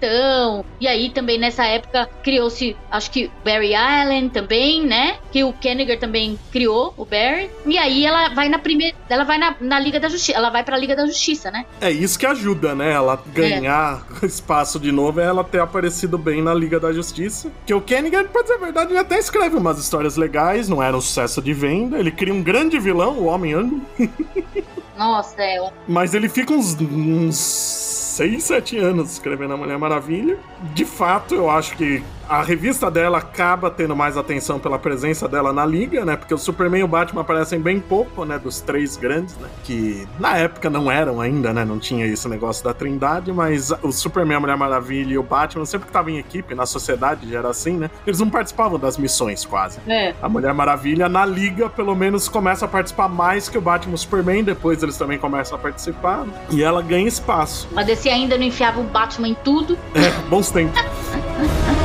E 0.80 0.86
aí 0.86 1.10
também 1.10 1.38
nessa 1.38 1.64
época 1.64 2.08
criou-se, 2.22 2.76
acho 2.90 3.10
que 3.10 3.30
Barry 3.44 3.74
Allen 3.74 4.28
também, 4.28 4.84
né? 4.84 5.16
Que 5.32 5.44
o 5.44 5.52
Kennegar 5.52 5.98
também 5.98 6.38
criou, 6.50 6.94
o 6.96 7.04
Barry. 7.04 7.50
E 7.66 7.78
aí 7.78 8.04
ela 8.04 8.28
vai 8.30 8.48
na 8.48 8.58
primeira, 8.58 8.96
ela 9.08 9.24
vai 9.24 9.38
na, 9.38 9.56
na 9.60 9.78
Liga 9.78 9.98
da 9.98 10.08
Justiça, 10.08 10.38
ela 10.38 10.50
vai 10.50 10.62
pra 10.62 10.78
Liga 10.78 10.94
da 10.94 11.06
Justiça, 11.06 11.50
né? 11.50 11.64
É 11.80 11.90
isso 11.90 12.18
que 12.18 12.26
ajuda, 12.26 12.74
né? 12.74 12.92
Ela 12.92 13.22
ganhar 13.32 14.06
espaço 14.22 14.78
de 14.78 14.92
novo 14.92 15.20
é 15.20 15.24
ela 15.24 15.44
ter 15.44 15.60
aparecido 15.60 16.18
bem 16.18 16.42
na 16.42 16.54
Liga 16.54 16.78
da 16.78 16.92
Justiça. 16.92 17.50
Que 17.66 17.74
o 17.74 17.80
Kennigan, 17.80 18.24
pra 18.24 18.42
dizer 18.42 18.54
a 18.54 18.58
verdade, 18.58 18.92
ele 18.92 18.98
até 18.98 19.18
escreve 19.18 19.56
umas 19.56 19.78
histórias 19.78 20.16
legais, 20.16 20.68
não 20.68 20.82
era 20.82 20.96
um 20.96 21.00
sucesso 21.00 21.42
de 21.42 21.52
venda. 21.52 21.98
Ele 21.98 22.10
cria 22.10 22.32
um 22.32 22.42
grande 22.42 22.78
vilão, 22.78 23.18
o 23.18 23.26
Homem-Ângulo. 23.26 23.82
Nossa, 24.98 25.40
é. 25.40 25.72
Mas 25.86 26.12
ele 26.12 26.28
fica 26.28 26.52
uns, 26.52 26.74
uns 26.80 27.36
6, 27.36 28.42
7 28.42 28.78
anos 28.78 29.12
escrevendo 29.12 29.54
a 29.54 29.56
Mulher 29.56 29.78
Maravilha. 29.78 30.36
De 30.74 30.84
fato, 30.84 31.36
eu 31.36 31.48
acho 31.48 31.76
que 31.76 32.02
a 32.28 32.42
revista 32.42 32.90
dela 32.90 33.18
acaba 33.18 33.70
tendo 33.70 33.96
mais 33.96 34.16
atenção 34.16 34.58
pela 34.58 34.78
presença 34.78 35.26
dela 35.26 35.52
na 35.52 35.64
liga, 35.64 36.04
né? 36.04 36.16
Porque 36.16 36.34
o 36.34 36.38
Superman 36.38 36.80
e 36.82 36.84
o 36.84 36.88
Batman 36.88 37.22
aparecem 37.22 37.58
bem 37.58 37.80
pouco, 37.80 38.24
né? 38.24 38.38
Dos 38.38 38.60
três 38.60 38.96
grandes, 38.96 39.36
né? 39.38 39.48
Que 39.64 40.06
na 40.18 40.36
época 40.36 40.68
não 40.68 40.90
eram 40.90 41.20
ainda, 41.20 41.52
né? 41.52 41.64
Não 41.64 41.78
tinha 41.78 42.06
esse 42.06 42.28
negócio 42.28 42.62
da 42.62 42.74
trindade, 42.74 43.32
mas 43.32 43.72
o 43.82 43.90
Superman, 43.90 44.36
a 44.36 44.40
Mulher 44.40 44.56
Maravilha 44.56 45.14
e 45.14 45.18
o 45.18 45.22
Batman 45.22 45.64
sempre 45.64 45.86
que 45.86 45.90
estavam 45.90 46.10
em 46.10 46.18
equipe, 46.18 46.54
na 46.54 46.66
sociedade 46.66 47.30
já 47.30 47.38
era 47.38 47.48
assim, 47.48 47.78
né? 47.78 47.90
Eles 48.06 48.20
não 48.20 48.28
participavam 48.28 48.78
das 48.78 48.98
missões 48.98 49.44
quase. 49.44 49.78
É. 49.88 50.14
A 50.20 50.28
Mulher 50.28 50.52
Maravilha, 50.52 51.08
na 51.08 51.24
liga, 51.24 51.70
pelo 51.70 51.94
menos, 51.94 52.28
começa 52.28 52.66
a 52.66 52.68
participar 52.68 53.08
mais 53.08 53.48
que 53.48 53.56
o 53.56 53.60
Batman 53.60 53.92
e 53.92 53.94
o 53.94 53.98
Superman. 53.98 54.44
Depois 54.44 54.82
eles 54.82 54.96
também 54.96 55.18
começam 55.18 55.56
a 55.56 55.60
participar. 55.60 56.26
né? 56.26 56.32
E 56.50 56.62
ela 56.62 56.82
ganha 56.82 57.08
espaço. 57.08 57.68
A 57.74 57.82
DC 57.82 58.08
ainda 58.10 58.36
não 58.36 58.44
enfiava 58.44 58.80
o 58.80 58.84
Batman 58.84 59.28
em 59.28 59.34
tudo. 59.34 59.78
É, 59.94 60.10
bons 60.28 60.50
tempos. 60.50 60.78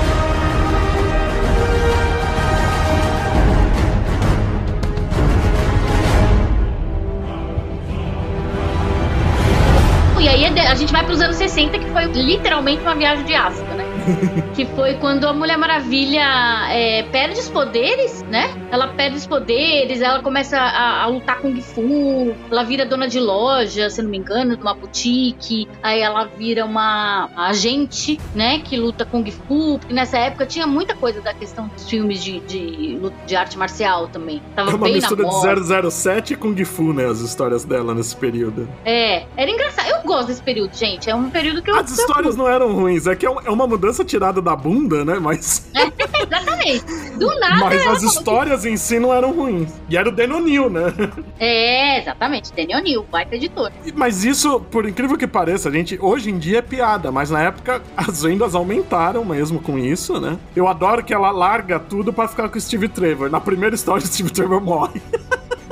pros 11.13 11.21
anos 11.21 11.35
60, 11.35 11.77
que 11.77 11.85
foi 11.91 12.05
literalmente 12.05 12.81
uma 12.81 12.95
viagem 12.95 13.23
de 13.23 13.35
ácido? 13.35 13.72
que 14.55 14.65
foi 14.65 14.95
quando 14.95 15.27
a 15.27 15.33
Mulher 15.33 15.57
Maravilha 15.57 16.23
é, 16.69 17.03
perde 17.03 17.39
os 17.39 17.49
poderes, 17.49 18.23
né? 18.23 18.49
Ela 18.71 18.87
perde 18.87 19.17
os 19.17 19.27
poderes, 19.27 20.01
ela 20.01 20.21
começa 20.21 20.57
a, 20.57 21.03
a 21.03 21.07
lutar 21.07 21.39
com 21.39 21.53
Gifu, 21.53 22.33
ela 22.49 22.63
vira 22.63 22.85
dona 22.85 23.07
de 23.07 23.19
loja, 23.19 23.89
se 23.89 24.01
não 24.01 24.09
me 24.09 24.17
engano, 24.17 24.55
de 24.55 24.61
uma 24.61 24.73
boutique, 24.73 25.67
aí 25.81 26.01
ela 26.01 26.25
vira 26.25 26.65
uma 26.65 27.29
agente, 27.35 28.19
né? 28.33 28.59
Que 28.59 28.77
luta 28.77 29.05
com 29.05 29.23
Gifu, 29.23 29.77
porque 29.79 29.93
nessa 29.93 30.17
época 30.17 30.45
tinha 30.45 30.65
muita 30.65 30.95
coisa 30.95 31.21
da 31.21 31.33
questão 31.33 31.67
dos 31.67 31.87
filmes 31.89 32.23
de, 32.23 32.39
de, 32.41 32.99
de 33.25 33.35
arte 33.35 33.57
marcial 33.57 34.07
também. 34.07 34.41
Tava 34.55 34.71
É 34.71 34.75
uma 34.75 34.85
bem 34.85 34.93
mistura 34.93 35.25
de 35.25 35.91
007 35.91 36.35
com 36.35 36.55
Gifu, 36.55 36.93
né? 36.93 37.05
As 37.05 37.19
histórias 37.19 37.63
dela 37.63 37.93
nesse 37.93 38.15
período. 38.15 38.67
É, 38.85 39.25
era 39.35 39.49
engraçado. 39.49 39.89
Eu 39.89 40.01
gosto 40.01 40.27
desse 40.27 40.41
período, 40.41 40.73
gente. 40.75 41.09
É 41.09 41.15
um 41.15 41.29
período 41.29 41.61
que 41.61 41.69
eu. 41.69 41.75
As 41.75 41.91
histórias 41.91 42.35
não 42.35 42.47
eram 42.47 42.73
ruins, 42.73 43.05
é 43.07 43.15
que 43.15 43.25
é 43.25 43.33
é 43.45 43.51
uma 43.51 43.67
mudança 43.67 43.92
tirada 44.01 44.41
da 44.41 44.55
bunda, 44.55 45.03
né? 45.03 45.19
Mas, 45.19 45.69
Exatamente. 45.73 46.85
Do 47.17 47.27
nada. 47.39 47.57
mas 47.57 47.85
as 47.85 48.03
histórias 48.03 48.65
em 48.65 48.77
si 48.77 48.99
não 48.99 49.13
eram 49.13 49.33
ruins. 49.33 49.69
E 49.89 49.97
era 49.97 50.07
o 50.07 50.11
Dan 50.11 50.35
O'Neill, 50.35 50.69
né? 50.69 50.93
É, 51.39 51.99
exatamente. 51.99 52.51
Neal, 52.55 53.05
baita 53.11 53.35
editor. 53.35 53.71
Mas 53.95 54.23
isso, 54.23 54.59
por 54.59 54.87
incrível 54.87 55.17
que 55.17 55.27
pareça, 55.27 55.69
gente, 55.71 55.97
hoje 56.01 56.29
em 56.29 56.37
dia 56.37 56.59
é 56.59 56.61
piada, 56.61 57.11
mas 57.11 57.29
na 57.29 57.41
época 57.41 57.81
as 57.97 58.23
vendas 58.23 58.55
aumentaram 58.55 59.25
mesmo 59.25 59.59
com 59.59 59.77
isso, 59.77 60.19
né? 60.19 60.37
Eu 60.55 60.67
adoro 60.67 61.03
que 61.03 61.13
ela 61.13 61.31
larga 61.31 61.79
tudo 61.79 62.13
pra 62.13 62.27
ficar 62.27 62.47
com 62.49 62.57
o 62.57 62.61
Steve 62.61 62.87
Trevor. 62.87 63.29
Na 63.29 63.41
primeira 63.41 63.75
história, 63.75 64.03
o 64.03 64.07
Steve 64.07 64.29
Trevor 64.31 64.61
morre. 64.61 65.01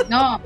Não. 0.10 0.40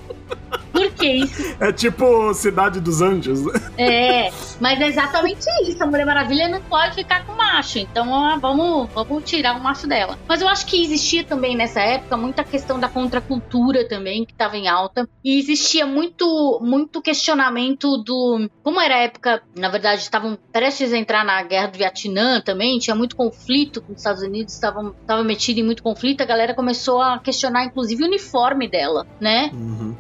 Por 0.76 0.92
que 0.92 1.08
isso? 1.08 1.56
É 1.60 1.72
tipo 1.72 2.34
Cidade 2.34 2.80
dos 2.80 3.02
Anjos. 3.02 3.46
né? 3.46 3.54
É, 3.78 4.32
mas 4.60 4.80
é 4.82 4.88
exatamente 4.88 5.46
isso. 5.64 5.82
A 5.82 5.88
Mulher 5.88 6.06
Maravilha 6.06 6.50
não 6.50 6.62
pode 6.62 6.96
ficar 6.96 7.26
com 7.26 7.34
macho. 7.34 7.80
Então 7.80 8.10
ó, 8.12 8.38
vamos, 8.38 8.90
vamos 8.94 9.24
tirar 9.24 9.56
o 9.56 9.64
macho 9.64 9.88
dela. 9.88 10.18
Mas 10.28 10.42
eu 10.42 10.48
acho 10.48 10.66
que 10.66 10.82
existia 10.82 11.24
também 11.24 11.56
nessa 11.56 11.80
época 11.80 12.18
muita 12.18 12.44
questão 12.44 12.80
da 12.80 12.90
contracultura 12.90 13.88
também, 13.88 14.26
que 14.26 14.34
estava 14.34 14.58
em 14.58 14.68
alta. 14.68 15.08
E 15.24 15.40
existia 15.40 15.86
muito, 15.86 16.60
muito 16.62 17.02
questionamento 17.02 17.98
do. 17.98 18.50
Como 18.64 18.82
era 18.82 18.96
a 18.96 19.00
época, 19.00 19.42
na 19.56 19.70
verdade, 19.70 20.02
estavam 20.02 20.38
prestes 20.52 20.92
a 20.94 20.98
entrar 20.98 21.24
na 21.24 21.42
guerra 21.44 21.68
do 21.68 21.78
Vietnã 21.78 22.42
também, 22.42 22.78
tinha 22.80 22.96
muito 22.96 23.16
conflito 23.16 23.82
com 23.82 23.94
os 23.94 24.00
Estados 24.00 24.22
Unidos, 24.22 24.54
estavam 24.54 24.94
estava 25.02 25.24
metido 25.24 25.60
em 25.60 25.64
muito 25.64 25.84
conflito. 25.84 26.22
A 26.22 26.26
galera 26.26 26.54
começou 26.54 27.02
a 27.02 27.20
questionar, 27.20 27.66
inclusive, 27.66 28.04
o 28.04 28.06
uniforme 28.06 28.68
dela, 28.68 29.06
né? 29.20 29.52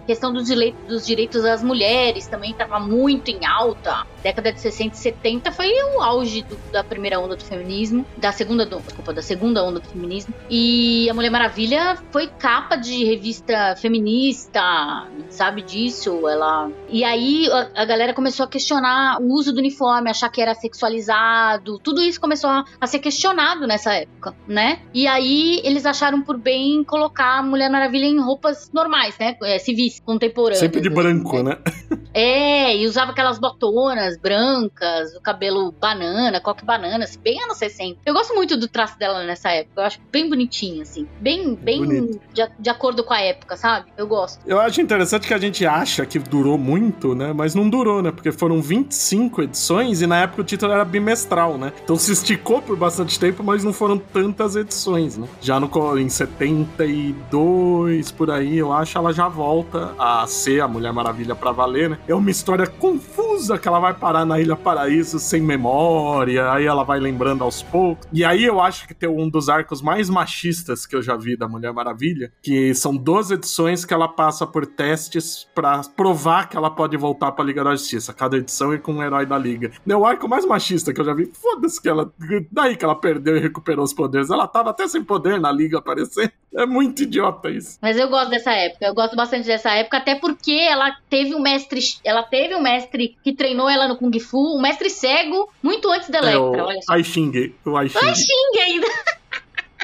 A 0.03 0.05
questão 0.05 0.33
dos, 0.33 0.49
dos 0.87 1.05
direitos 1.05 1.43
das 1.43 1.63
mulheres 1.63 2.27
também 2.27 2.51
estava 2.51 2.79
muito 2.79 3.29
em 3.29 3.45
alta. 3.45 4.05
Década 4.23 4.51
de 4.51 4.59
60 4.59 4.95
e 4.95 4.97
70 4.97 5.51
foi 5.51 5.71
o 5.95 6.01
auge 6.01 6.41
do- 6.43 6.57
da 6.71 6.83
primeira 6.83 7.19
onda 7.19 7.35
do 7.35 7.43
feminismo, 7.43 8.05
da 8.17 8.31
segunda, 8.31 8.65
do- 8.65 8.79
desculpa, 8.79 9.13
da 9.13 9.21
segunda 9.21 9.63
onda 9.63 9.79
do 9.79 9.87
feminismo. 9.87 10.33
E 10.49 11.07
a 11.09 11.13
Mulher 11.13 11.29
Maravilha 11.29 11.97
foi 12.11 12.27
capa 12.27 12.75
de 12.75 13.03
revista 13.05 13.75
feminista, 13.75 15.07
sabe 15.29 15.61
disso? 15.61 16.27
Ela 16.27 16.69
E 16.89 17.03
aí 17.03 17.47
a, 17.51 17.81
a 17.81 17.85
galera 17.85 18.13
começou 18.13 18.45
a 18.45 18.47
questionar 18.49 19.19
o 19.21 19.31
uso 19.33 19.53
do 19.53 19.59
uniforme, 19.59 20.09
achar 20.09 20.29
que 20.29 20.41
era 20.41 20.53
sexualizado. 20.55 21.79
Tudo 21.79 22.01
isso 22.01 22.19
começou 22.19 22.49
a, 22.49 22.63
a 22.79 22.87
ser 22.87 22.99
questionado 22.99 23.67
nessa 23.67 23.93
época, 23.93 24.35
né? 24.47 24.79
E 24.93 25.07
aí 25.07 25.61
eles 25.63 25.85
acharam 25.85 26.21
por 26.21 26.37
bem 26.37 26.83
colocar 26.83 27.39
a 27.39 27.43
Mulher 27.43 27.69
Maravilha 27.69 28.05
em 28.05 28.19
roupas 28.19 28.71
normais, 28.73 29.17
né? 29.19 29.35
É, 29.43 29.59
civis, 29.59 29.99
contemporâneas. 30.03 30.54
Sempre 30.55 30.81
de 30.81 30.89
branco, 30.89 31.41
né? 31.43 31.57
é, 32.13 32.77
e 32.77 32.85
usava 32.85 33.11
aquelas 33.11 33.39
botonas 33.39 34.17
brancas, 34.17 35.15
o 35.15 35.21
cabelo 35.21 35.71
banana, 35.71 36.39
coque 36.39 36.65
banana, 36.65 37.03
assim, 37.03 37.19
bem 37.19 37.41
anos 37.41 37.57
60. 37.57 37.99
Eu 38.05 38.13
gosto 38.13 38.33
muito 38.33 38.57
do 38.57 38.67
traço 38.67 38.97
dela 38.97 39.23
nessa 39.23 39.49
época, 39.49 39.81
eu 39.81 39.85
acho 39.85 39.99
bem 40.11 40.29
bonitinho, 40.29 40.81
assim. 40.81 41.07
Bem, 41.19 41.55
bem 41.55 42.19
de, 42.33 42.49
de 42.59 42.69
acordo 42.69 43.03
com 43.03 43.13
a 43.13 43.21
época, 43.21 43.57
sabe? 43.57 43.91
Eu 43.97 44.07
gosto. 44.07 44.39
Eu 44.45 44.59
acho 44.59 44.81
interessante 44.81 45.27
que 45.27 45.33
a 45.33 45.37
gente 45.37 45.65
acha 45.65 46.05
que 46.05 46.19
durou 46.19 46.57
muito, 46.57 47.15
né? 47.15 47.33
Mas 47.33 47.55
não 47.55 47.69
durou, 47.69 48.01
né? 48.01 48.11
Porque 48.11 48.31
foram 48.31 48.61
25 48.61 49.43
edições 49.43 50.01
e 50.01 50.07
na 50.07 50.21
época 50.21 50.41
o 50.41 50.45
título 50.45 50.71
era 50.71 50.85
bimestral, 50.85 51.57
né? 51.57 51.73
Então 51.83 51.95
se 51.95 52.11
esticou 52.11 52.61
por 52.61 52.77
bastante 52.77 53.19
tempo, 53.19 53.43
mas 53.43 53.63
não 53.63 53.73
foram 53.73 53.97
tantas 53.97 54.55
edições, 54.55 55.17
né? 55.17 55.27
Já 55.41 55.59
no, 55.59 55.69
em 55.97 56.09
72, 56.09 58.11
por 58.11 58.31
aí, 58.31 58.57
eu 58.57 58.71
acho, 58.71 58.97
ela 58.97 59.13
já 59.13 59.27
volta 59.27 59.93
a 59.97 60.25
a 60.59 60.67
Mulher 60.67 60.93
Maravilha 60.93 61.35
pra 61.35 61.51
valer, 61.51 61.89
né? 61.89 61.99
É 62.07 62.15
uma 62.15 62.29
história 62.29 62.67
confusa 62.67 63.57
que 63.57 63.67
ela 63.67 63.79
vai 63.79 63.93
parar 63.93 64.25
na 64.25 64.39
Ilha 64.39 64.55
Paraíso 64.55 65.19
sem 65.19 65.41
memória, 65.41 66.51
aí 66.51 66.65
ela 66.65 66.83
vai 66.83 66.99
lembrando 66.99 67.43
aos 67.43 67.61
poucos. 67.61 68.07
E 68.11 68.23
aí 68.23 68.43
eu 68.43 68.61
acho 68.61 68.87
que 68.87 68.93
tem 68.93 69.09
um 69.09 69.29
dos 69.29 69.49
arcos 69.49 69.81
mais 69.81 70.09
machistas 70.09 70.85
que 70.85 70.95
eu 70.95 71.01
já 71.01 71.15
vi 71.15 71.35
da 71.37 71.47
Mulher 71.47 71.73
Maravilha, 71.73 72.31
que 72.41 72.73
são 72.73 72.95
12 72.95 73.33
edições 73.35 73.85
que 73.85 73.93
ela 73.93 74.07
passa 74.07 74.45
por 74.45 74.65
testes 74.65 75.47
para 75.53 75.81
provar 75.95 76.49
que 76.49 76.57
ela 76.57 76.69
pode 76.69 76.95
voltar 76.97 77.31
pra 77.31 77.45
Liga 77.45 77.63
da 77.63 77.71
Justiça. 77.71 78.13
Cada 78.13 78.37
edição 78.37 78.73
é 78.73 78.77
com 78.77 78.93
um 78.93 79.03
herói 79.03 79.25
da 79.25 79.37
Liga. 79.37 79.71
É 79.87 79.95
o 79.95 80.05
arco 80.05 80.27
mais 80.27 80.45
machista 80.45 80.93
que 80.93 81.01
eu 81.01 81.05
já 81.05 81.13
vi. 81.13 81.31
Foda-se 81.33 81.81
que 81.81 81.89
ela. 81.89 82.11
Daí 82.51 82.75
que 82.75 82.85
ela 82.85 82.95
perdeu 82.95 83.37
e 83.37 83.39
recuperou 83.39 83.83
os 83.83 83.93
poderes. 83.93 84.29
Ela 84.29 84.47
tava 84.47 84.69
até 84.69 84.87
sem 84.87 85.03
poder 85.03 85.39
na 85.39 85.51
Liga 85.51 85.77
aparecer. 85.77 86.33
É 86.55 86.65
muito 86.65 87.03
idiota 87.03 87.49
isso. 87.49 87.77
Mas 87.81 87.97
eu 87.97 88.09
gosto 88.09 88.29
dessa 88.29 88.51
época. 88.51 88.85
Eu 88.85 88.93
gosto 88.93 89.15
bastante 89.15 89.45
dessa 89.45 89.71
época, 89.71 89.97
até 89.97 90.15
porque 90.35 90.51
ela 90.51 90.95
teve 91.09 91.33
um 91.33 91.41
mestre. 91.41 91.79
Ela 92.03 92.23
teve 92.23 92.55
um 92.55 92.61
mestre 92.61 93.17
que 93.23 93.33
treinou 93.33 93.69
ela 93.69 93.87
no 93.87 93.97
Kung 93.97 94.17
Fu, 94.19 94.57
um 94.57 94.61
mestre 94.61 94.89
cego, 94.89 95.49
muito 95.63 95.89
antes 95.89 96.09
da 96.09 96.19
Electra. 96.19 96.59
É 96.59 96.63
o 96.63 96.65
olha 96.65 96.81
só. 96.81 96.93
Aixing. 96.93 97.53
O 97.65 97.77
Aixing. 97.77 97.99
Aixing 97.99 98.59
ainda. 98.59 98.87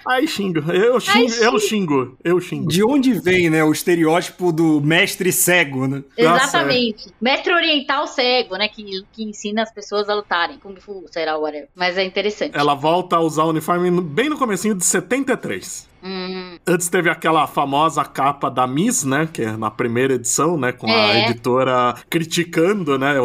Ai, 0.06 0.26
xingo. 0.26 0.60
Eu 0.72 1.00
xingo, 1.00 1.32
Ai, 1.32 1.46
eu 1.46 1.60
xingo. 1.60 2.18
Eu 2.24 2.40
xingo. 2.40 2.68
De 2.68 2.84
onde 2.84 3.14
vem, 3.14 3.50
né, 3.50 3.64
o 3.64 3.72
estereótipo 3.72 4.52
do 4.52 4.82
mestre 4.82 5.32
cego, 5.32 5.88
né? 5.88 6.04
Exatamente. 6.18 7.06
Nossa, 7.06 7.10
é. 7.10 7.14
Mestre 7.22 7.54
oriental 7.54 8.08
cego, 8.08 8.56
né, 8.56 8.68
que, 8.68 9.04
que 9.14 9.24
ensina 9.24 9.62
as 9.62 9.72
pessoas 9.72 10.10
a 10.10 10.16
lutarem. 10.16 10.58
Kung 10.58 10.76
Fu, 10.78 11.06
será, 11.12 11.38
whatever. 11.38 11.70
Mas 11.76 11.98
é 11.98 12.04
interessante. 12.04 12.58
Ela 12.58 12.74
volta 12.74 13.18
a 13.18 13.20
usar 13.20 13.44
o 13.44 13.50
uniforme 13.50 14.02
bem 14.02 14.30
no 14.30 14.38
comecinho 14.38 14.74
de 14.74 14.84
73. 14.84 15.91
Hum. 16.04 16.58
Antes 16.68 16.90
teve 16.90 17.10
aquela 17.10 17.48
famosa 17.48 18.04
capa 18.04 18.50
da 18.50 18.66
Miss, 18.68 19.04
né? 19.04 19.28
Que 19.32 19.44
é 19.44 19.58
na 19.58 19.70
primeira 19.70 20.14
edição, 20.14 20.58
né? 20.58 20.72
Com 20.72 20.88
é. 20.88 21.12
a 21.12 21.30
editora 21.30 21.96
criticando, 22.10 22.98
né? 22.98 23.16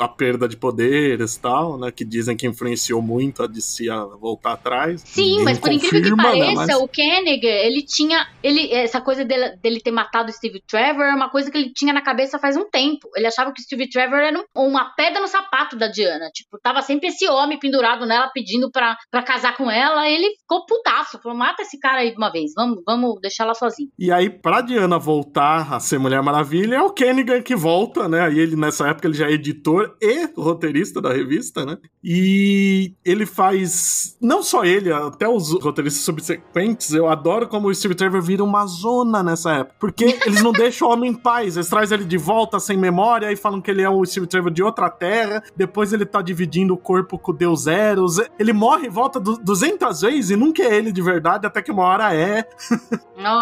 a 0.00 0.08
perda 0.08 0.48
de 0.48 0.56
poderes 0.56 1.36
e 1.36 1.40
tal, 1.40 1.78
né? 1.78 1.90
Que 1.90 2.04
dizem 2.04 2.36
que 2.36 2.46
influenciou 2.46 3.00
muito 3.00 3.42
a 3.42 3.46
DC 3.46 3.88
a 3.88 4.04
voltar 4.04 4.52
atrás. 4.52 5.02
Sim, 5.04 5.22
Ninguém 5.22 5.44
mas 5.44 5.58
por 5.58 5.72
incrível 5.72 6.16
que 6.16 6.22
pareça, 6.22 6.66
né, 6.66 6.74
mas... 6.74 6.76
o 6.76 6.88
Koenig, 6.88 7.46
ele 7.46 7.82
tinha. 7.82 8.26
Ele, 8.42 8.72
essa 8.72 9.00
coisa 9.00 9.24
dele, 9.24 9.56
dele 9.56 9.80
ter 9.80 9.90
matado 9.90 10.30
o 10.30 10.32
Steve 10.32 10.62
Trevor 10.66 11.04
é 11.04 11.14
uma 11.14 11.30
coisa 11.30 11.50
que 11.50 11.58
ele 11.58 11.72
tinha 11.72 11.92
na 11.92 12.02
cabeça 12.02 12.38
faz 12.38 12.56
um 12.56 12.68
tempo. 12.68 13.08
Ele 13.16 13.26
achava 13.26 13.52
que 13.52 13.60
o 13.60 13.64
Steve 13.64 13.88
Trevor 13.88 14.18
era 14.18 14.38
um, 14.38 14.66
uma 14.66 14.94
pedra 14.94 15.20
no 15.20 15.28
sapato 15.28 15.76
da 15.76 15.88
Diana. 15.88 16.30
Tipo, 16.32 16.58
tava 16.62 16.82
sempre 16.82 17.08
esse 17.08 17.28
homem 17.28 17.58
pendurado 17.58 18.06
nela 18.06 18.30
pedindo 18.32 18.70
pra, 18.70 18.96
pra 19.10 19.22
casar 19.22 19.56
com 19.56 19.70
ela. 19.70 20.08
ele 20.08 20.36
ficou 20.40 20.64
putaço. 20.66 21.18
Falou: 21.22 21.36
mata 21.36 21.62
esse 21.62 21.78
cara 21.78 22.00
aí 22.00 22.14
uma 22.24 22.32
vez, 22.32 22.52
vamos, 22.54 22.82
vamos 22.84 23.20
deixar 23.20 23.44
ela 23.44 23.54
sozinha. 23.54 23.88
E 23.98 24.10
aí, 24.10 24.30
pra 24.30 24.60
Diana 24.60 24.98
voltar 24.98 25.72
a 25.72 25.80
ser 25.80 25.98
Mulher 25.98 26.22
Maravilha, 26.22 26.76
é 26.76 26.82
o 26.82 26.90
Kennigan 26.90 27.42
que 27.42 27.54
volta, 27.54 28.08
né? 28.08 28.22
Aí 28.22 28.38
ele, 28.38 28.56
nessa 28.56 28.88
época, 28.88 29.06
ele 29.06 29.16
já 29.16 29.26
é 29.26 29.32
editor 29.32 29.94
e 30.00 30.28
roteirista 30.36 31.00
da 31.00 31.12
revista, 31.12 31.64
né? 31.64 31.78
E 32.02 32.92
ele 33.04 33.26
faz. 33.26 34.16
Não 34.20 34.42
só 34.42 34.64
ele, 34.64 34.92
até 34.92 35.28
os 35.28 35.52
roteiristas 35.52 36.04
subsequentes, 36.04 36.92
eu 36.92 37.08
adoro 37.08 37.48
como 37.48 37.68
o 37.68 37.74
Steve 37.74 37.94
Trevor 37.94 38.22
vira 38.22 38.42
uma 38.42 38.66
zona 38.66 39.22
nessa 39.22 39.52
época. 39.52 39.76
Porque 39.78 40.18
eles 40.26 40.42
não 40.42 40.52
deixam 40.52 40.88
o 40.88 40.92
homem 40.92 41.10
em 41.10 41.14
paz. 41.14 41.56
Eles 41.56 41.68
trazem 41.68 41.98
ele 41.98 42.06
de 42.06 42.16
volta 42.16 42.58
sem 42.58 42.76
memória 42.76 43.30
e 43.32 43.36
falam 43.36 43.60
que 43.60 43.70
ele 43.70 43.82
é 43.82 43.88
o 43.88 44.04
Steve 44.04 44.26
Trevor 44.26 44.50
de 44.50 44.62
outra 44.62 44.88
terra. 44.90 45.42
Depois 45.56 45.92
ele 45.92 46.06
tá 46.06 46.22
dividindo 46.22 46.74
o 46.74 46.78
corpo 46.78 47.18
com 47.18 47.32
o 47.32 47.34
Deus 47.34 47.66
Eros. 47.66 48.18
Ele 48.38 48.52
morre 48.52 48.86
e 48.86 48.90
volta 48.90 49.20
200 49.20 50.00
vezes 50.00 50.30
e 50.30 50.36
nunca 50.36 50.62
é 50.62 50.74
ele 50.74 50.92
de 50.92 51.02
verdade, 51.02 51.46
até 51.46 51.60
que 51.60 51.72
uma 51.72 51.84
hora 51.84 52.13
é. 52.14 52.48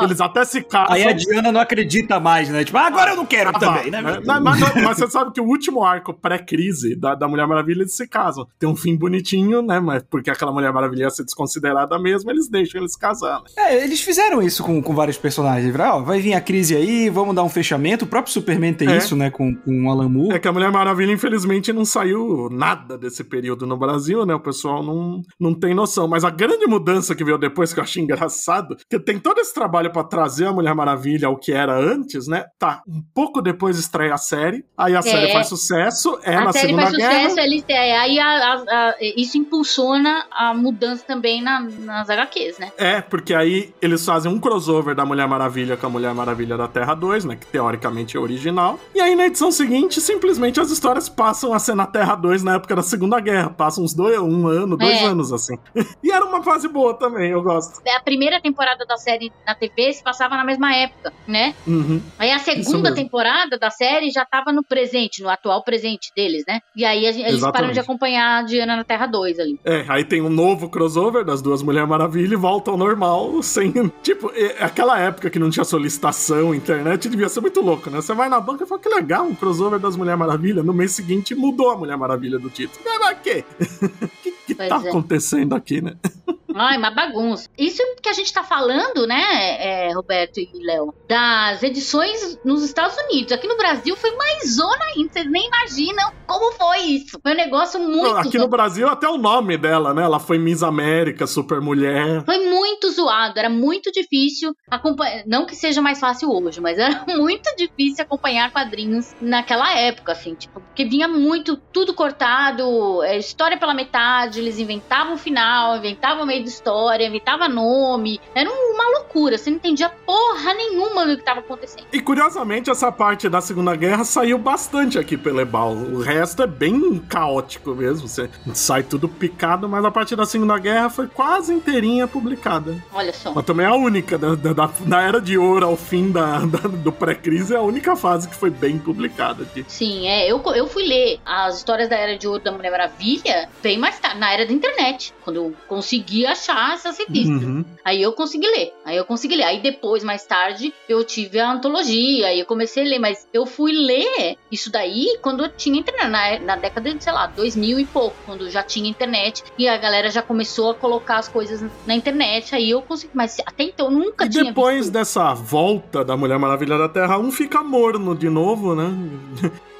Eles 0.02 0.20
até 0.20 0.44
se 0.44 0.62
casam. 0.62 0.94
Aí 0.94 1.04
a 1.04 1.12
Diana 1.12 1.50
não 1.50 1.60
acredita 1.60 2.20
mais, 2.20 2.48
né? 2.48 2.64
Tipo, 2.64 2.78
ah, 2.78 2.86
agora 2.86 3.12
eu 3.12 3.16
não 3.16 3.26
quero 3.26 3.50
ah, 3.50 3.58
também, 3.58 3.90
né? 3.90 4.02
Mas, 4.02 4.24
mas, 4.24 4.74
mas, 4.74 4.98
você 4.98 5.10
sabe 5.10 5.32
que 5.32 5.40
o 5.40 5.44
último 5.44 5.82
arco 5.82 6.12
pré-crise 6.12 6.94
da, 6.94 7.14
da 7.14 7.26
Mulher 7.26 7.46
Maravilha, 7.46 7.80
eles 7.80 7.94
se 7.94 8.06
casam. 8.06 8.46
Tem 8.58 8.68
um 8.68 8.76
fim 8.76 8.96
bonitinho, 8.96 9.62
né? 9.62 9.80
Mas 9.80 10.02
porque 10.10 10.30
aquela 10.30 10.52
Mulher 10.52 10.72
Maravilha 10.72 11.04
ia 11.04 11.10
ser 11.10 11.24
desconsiderada 11.24 11.98
mesmo, 11.98 12.30
eles 12.30 12.48
deixam 12.48 12.80
eles 12.80 12.96
casando. 12.96 13.44
É, 13.56 13.82
eles 13.82 14.00
fizeram 14.00 14.42
isso 14.42 14.62
com, 14.62 14.82
com 14.82 14.94
vários 14.94 15.16
personagens. 15.16 15.74
Ó, 15.78 16.00
vai 16.00 16.20
vir 16.20 16.34
a 16.34 16.40
crise 16.40 16.76
aí, 16.76 17.08
vamos 17.08 17.34
dar 17.34 17.42
um 17.42 17.48
fechamento. 17.48 18.04
O 18.04 18.08
próprio 18.08 18.32
Superman 18.32 18.74
tem 18.74 18.90
é. 18.90 18.96
isso, 18.96 19.16
né? 19.16 19.30
Com, 19.30 19.54
com 19.54 19.86
o 19.86 19.90
Alan 19.90 20.08
Moore. 20.08 20.34
É 20.34 20.38
que 20.38 20.48
a 20.48 20.52
Mulher 20.52 20.70
Maravilha, 20.70 21.12
infelizmente, 21.12 21.72
não 21.72 21.84
saiu 21.84 22.48
nada 22.50 22.98
desse 22.98 23.24
período 23.24 23.66
no 23.66 23.76
Brasil, 23.76 24.24
né? 24.26 24.34
O 24.34 24.40
pessoal 24.40 24.82
não, 24.82 25.22
não 25.40 25.54
tem 25.54 25.74
noção. 25.74 26.06
Mas 26.06 26.24
a 26.24 26.30
grande 26.30 26.66
mudança 26.66 27.14
que 27.14 27.24
veio 27.24 27.38
depois, 27.38 27.72
que 27.72 27.80
eu 27.80 27.84
achei 27.84 28.02
engraçado, 28.02 28.61
que 28.88 28.98
tem 28.98 29.18
todo 29.18 29.38
esse 29.38 29.52
trabalho 29.52 29.90
para 29.92 30.04
trazer 30.04 30.46
a 30.46 30.52
Mulher 30.52 30.74
Maravilha 30.74 31.28
ao 31.28 31.36
que 31.36 31.52
era 31.52 31.74
antes, 31.74 32.26
né? 32.26 32.44
Tá, 32.58 32.82
um 32.86 33.02
pouco 33.14 33.40
depois 33.40 33.78
estreia 33.78 34.14
a 34.14 34.18
série, 34.18 34.64
aí 34.76 34.94
a 34.94 35.00
é. 35.00 35.02
série 35.02 35.32
faz 35.32 35.48
sucesso, 35.48 36.18
é 36.22 36.40
na 36.40 36.52
Segunda 36.52 36.52
Guerra. 36.52 36.88
A 36.88 36.90
série 36.90 37.12
faz 37.12 37.22
sucesso, 37.24 37.40
eles, 37.40 37.64
é, 37.68 37.98
aí 37.98 38.18
a, 38.18 38.26
a, 38.26 38.64
a, 38.68 38.94
isso 39.00 39.38
impulsiona 39.38 40.26
a 40.30 40.54
mudança 40.54 41.04
também 41.06 41.42
na, 41.42 41.60
nas 41.60 42.08
HQs, 42.08 42.58
né? 42.58 42.72
É, 42.76 43.00
porque 43.00 43.34
aí 43.34 43.72
eles 43.80 44.04
fazem 44.04 44.30
um 44.30 44.38
crossover 44.38 44.94
da 44.94 45.04
Mulher 45.04 45.26
Maravilha 45.26 45.76
com 45.76 45.86
a 45.86 45.90
Mulher 45.90 46.14
Maravilha 46.14 46.56
da 46.56 46.68
Terra 46.68 46.94
2, 46.94 47.24
né? 47.24 47.36
Que 47.36 47.46
teoricamente 47.46 48.16
é 48.16 48.20
original. 48.20 48.78
E 48.94 49.00
aí 49.00 49.14
na 49.14 49.26
edição 49.26 49.50
seguinte, 49.50 50.00
simplesmente 50.00 50.60
as 50.60 50.70
histórias 50.70 51.08
passam 51.08 51.52
a 51.52 51.58
ser 51.58 51.74
na 51.74 51.86
Terra 51.86 52.14
2 52.14 52.42
na 52.42 52.54
época 52.54 52.76
da 52.76 52.82
Segunda 52.82 53.20
Guerra. 53.20 53.50
Passam 53.50 53.84
uns 53.84 53.94
dois, 53.94 54.18
um 54.18 54.46
ano, 54.46 54.76
dois 54.76 54.96
é. 54.96 55.04
anos 55.04 55.32
assim. 55.32 55.56
e 56.02 56.10
era 56.10 56.24
uma 56.24 56.42
fase 56.42 56.68
boa 56.68 56.94
também, 56.94 57.30
eu 57.30 57.42
gosto. 57.42 57.80
É 57.84 57.96
a 57.96 58.00
primeira 58.00 58.40
temporada 58.40 58.51
da 58.86 58.96
série 58.96 59.32
na 59.46 59.54
TV 59.54 59.92
se 59.92 60.02
passava 60.02 60.36
na 60.36 60.44
mesma 60.44 60.74
época, 60.74 61.12
né? 61.26 61.54
Uhum. 61.66 62.00
Aí 62.18 62.30
a 62.30 62.38
segunda 62.38 62.94
temporada 62.94 63.58
da 63.58 63.70
série 63.70 64.10
já 64.10 64.24
tava 64.24 64.52
no 64.52 64.62
presente, 64.62 65.22
no 65.22 65.28
atual 65.28 65.62
presente 65.62 66.10
deles, 66.16 66.44
né? 66.46 66.60
E 66.76 66.84
aí 66.84 67.06
a, 67.06 67.10
eles 67.10 67.40
param 67.40 67.72
de 67.72 67.80
acompanhar 67.80 68.40
a 68.40 68.42
Diana 68.42 68.76
na 68.76 68.84
Terra 68.84 69.06
2 69.06 69.38
ali. 69.38 69.60
É, 69.64 69.84
aí 69.88 70.04
tem 70.04 70.20
um 70.20 70.28
novo 70.28 70.68
crossover 70.68 71.24
das 71.24 71.42
duas 71.42 71.62
Mulher 71.62 71.86
Maravilha 71.86 72.34
e 72.34 72.36
volta 72.36 72.70
ao 72.70 72.76
normal, 72.76 73.40
sem. 73.42 73.72
Tipo, 74.02 74.30
é, 74.34 74.62
aquela 74.62 74.98
época 74.98 75.30
que 75.30 75.38
não 75.38 75.50
tinha 75.50 75.64
solicitação, 75.64 76.54
internet, 76.54 77.08
devia 77.08 77.28
ser 77.28 77.40
muito 77.40 77.60
louco, 77.60 77.90
né? 77.90 78.00
Você 78.00 78.14
vai 78.14 78.28
na 78.28 78.40
banca 78.40 78.64
e 78.64 78.66
fala 78.66 78.80
que 78.80 78.88
legal, 78.88 79.26
um 79.26 79.34
crossover 79.34 79.78
das 79.78 79.96
Mulher 79.96 80.16
Maravilha. 80.16 80.62
No 80.62 80.72
mês 80.72 80.92
seguinte 80.92 81.34
mudou 81.34 81.70
a 81.70 81.76
Mulher 81.76 81.96
Maravilha 81.96 82.38
do 82.38 82.50
título. 82.50 82.82
Era 82.86 83.14
quê? 83.14 83.44
Que, 84.54 84.62
que 84.62 84.68
tá 84.68 84.82
é. 84.84 84.88
acontecendo 84.88 85.54
aqui, 85.54 85.80
né? 85.80 85.96
Ai, 86.54 86.76
uma 86.76 86.90
bagunça. 86.90 87.48
Isso 87.56 87.82
que 88.02 88.08
a 88.08 88.12
gente 88.12 88.32
tá 88.32 88.42
falando, 88.42 89.06
né, 89.06 89.88
é, 89.88 89.92
Roberto 89.92 90.38
e 90.38 90.50
Léo, 90.64 90.94
das 91.08 91.62
edições 91.62 92.38
nos 92.44 92.62
Estados 92.62 92.96
Unidos. 93.08 93.32
Aqui 93.32 93.46
no 93.46 93.56
Brasil 93.56 93.96
foi 93.96 94.14
mais 94.16 94.54
zona 94.54 94.84
ainda. 94.94 95.12
Vocês 95.12 95.30
nem 95.30 95.46
imaginam 95.46 96.12
como 96.26 96.52
foi 96.52 96.78
isso. 96.80 97.18
Foi 97.22 97.32
um 97.32 97.36
negócio 97.36 97.80
muito. 97.80 98.16
Aqui 98.16 98.38
no 98.38 98.48
Brasil, 98.48 98.88
até 98.88 99.08
o 99.08 99.16
nome 99.16 99.56
dela, 99.56 99.94
né? 99.94 100.02
Ela 100.02 100.18
foi 100.18 100.38
Miss 100.38 100.62
América, 100.62 101.26
Super 101.26 101.60
Mulher. 101.60 102.24
Foi 102.24 102.38
muito 102.48 102.90
zoado. 102.90 103.38
Era 103.38 103.48
muito 103.48 103.90
difícil 103.90 104.54
acompanhar. 104.70 105.24
Não 105.26 105.46
que 105.46 105.56
seja 105.56 105.80
mais 105.80 106.00
fácil 106.00 106.30
hoje, 106.30 106.60
mas 106.60 106.78
era 106.78 107.04
muito 107.16 107.54
difícil 107.56 108.04
acompanhar 108.04 108.52
quadrinhos 108.52 109.14
naquela 109.20 109.74
época, 109.78 110.12
assim. 110.12 110.34
Tipo, 110.34 110.60
porque 110.60 110.84
vinha 110.84 111.08
muito, 111.08 111.56
tudo 111.56 111.94
cortado, 111.94 113.02
é, 113.02 113.18
história 113.18 113.58
pela 113.58 113.74
metade, 113.74 114.40
eles 114.42 114.58
inventavam 114.58 115.14
o 115.14 115.18
final, 115.18 115.76
inventavam 115.76 116.24
o 116.24 116.26
meio 116.26 116.42
de 116.42 116.48
história, 116.48 117.06
inventava 117.06 117.48
nome. 117.48 118.20
Era 118.34 118.50
uma 118.50 118.98
loucura, 118.98 119.38
você 119.38 119.50
não 119.50 119.56
entendia 119.56 119.88
porra 120.04 120.54
nenhuma 120.54 121.06
do 121.06 121.14
que 121.14 121.20
estava 121.20 121.40
acontecendo. 121.40 121.86
E 121.92 122.00
curiosamente, 122.00 122.70
essa 122.70 122.90
parte 122.90 123.28
da 123.28 123.40
Segunda 123.40 123.74
Guerra 123.74 124.04
saiu 124.04 124.38
bastante 124.38 124.98
aqui 124.98 125.16
pelo 125.16 125.40
Ebal. 125.40 125.72
O 125.72 126.00
resto 126.00 126.42
é 126.42 126.46
bem 126.46 126.98
caótico 126.98 127.74
mesmo. 127.74 128.08
Você 128.08 128.28
sai 128.54 128.82
tudo 128.82 129.08
picado, 129.08 129.68
mas 129.68 129.84
a 129.84 129.90
parte 129.90 130.16
da 130.16 130.26
Segunda 130.26 130.58
Guerra 130.58 130.90
foi 130.90 131.06
quase 131.06 131.52
inteirinha 131.52 132.06
publicada. 132.06 132.76
Olha 132.92 133.12
só. 133.12 133.32
Mas 133.32 133.44
também 133.44 133.66
é 133.66 133.68
a 133.68 133.74
única, 133.74 134.18
da, 134.18 134.34
da, 134.34 134.70
da 134.80 135.00
Era 135.00 135.20
de 135.20 135.38
Ouro 135.38 135.66
ao 135.66 135.76
fim 135.76 136.10
da, 136.10 136.40
da 136.40 136.68
do 136.68 136.92
pré-crise, 136.92 137.54
é 137.54 137.56
a 137.56 137.62
única 137.62 137.94
fase 137.96 138.28
que 138.28 138.34
foi 138.34 138.50
bem 138.50 138.78
publicada 138.78 139.44
aqui. 139.44 139.64
Sim, 139.68 140.06
é. 140.06 140.30
Eu, 140.30 140.42
eu 140.54 140.66
fui 140.66 140.84
ler 140.84 141.20
as 141.24 141.58
histórias 141.58 141.88
da 141.88 141.96
Era 141.96 142.16
de 142.16 142.26
Ouro 142.26 142.42
da 142.42 142.52
Mulher 142.52 142.70
Maravilha 142.70 143.48
bem 143.62 143.78
mais 143.78 143.98
tarde, 143.98 144.18
na 144.22 144.32
era 144.32 144.46
da 144.46 144.52
internet, 144.52 145.12
quando 145.24 145.36
eu 145.36 145.54
conseguia 145.66 146.30
achar 146.30 146.74
essas 146.74 146.96
revistas. 146.96 147.42
Uhum. 147.42 147.64
Aí 147.84 148.00
eu 148.00 148.12
consegui 148.12 148.46
ler. 148.46 148.72
Aí 148.84 148.96
eu 148.96 149.04
consegui 149.04 149.34
ler. 149.34 149.42
Aí 149.42 149.60
depois, 149.60 150.04
mais 150.04 150.24
tarde, 150.24 150.72
eu 150.88 151.02
tive 151.02 151.40
a 151.40 151.50
antologia. 151.50 152.28
Aí 152.28 152.38
eu 152.38 152.46
comecei 152.46 152.84
a 152.84 152.88
ler. 152.88 153.00
Mas 153.00 153.26
eu 153.32 153.44
fui 153.44 153.72
ler 153.72 154.38
isso 154.48 154.70
daí 154.70 155.18
quando 155.20 155.42
eu 155.42 155.48
tinha 155.50 155.76
internet. 155.76 156.08
Na, 156.08 156.38
na 156.38 156.56
década 156.56 156.94
de, 156.94 157.02
sei 157.02 157.12
lá, 157.12 157.26
2000 157.26 157.80
e 157.80 157.84
pouco. 157.84 158.14
Quando 158.24 158.48
já 158.48 158.62
tinha 158.62 158.88
internet. 158.88 159.42
E 159.58 159.66
a 159.66 159.76
galera 159.76 160.08
já 160.08 160.22
começou 160.22 160.70
a 160.70 160.74
colocar 160.76 161.16
as 161.16 161.26
coisas 161.26 161.68
na 161.84 161.94
internet. 161.96 162.54
Aí 162.54 162.70
eu 162.70 162.80
consegui. 162.80 163.10
Mas 163.12 163.40
até 163.44 163.64
então 163.64 163.86
eu 163.86 163.90
nunca 163.90 164.26
e 164.26 164.28
tinha. 164.28 164.44
E 164.44 164.46
depois 164.46 164.76
visto. 164.76 164.92
dessa 164.92 165.34
volta 165.34 166.04
da 166.04 166.16
Mulher 166.16 166.38
Maravilha 166.38 166.78
da 166.78 166.88
Terra, 166.88 167.18
um 167.18 167.32
fica 167.32 167.60
morno 167.60 168.14
de 168.14 168.30
novo, 168.30 168.76
né? 168.76 168.88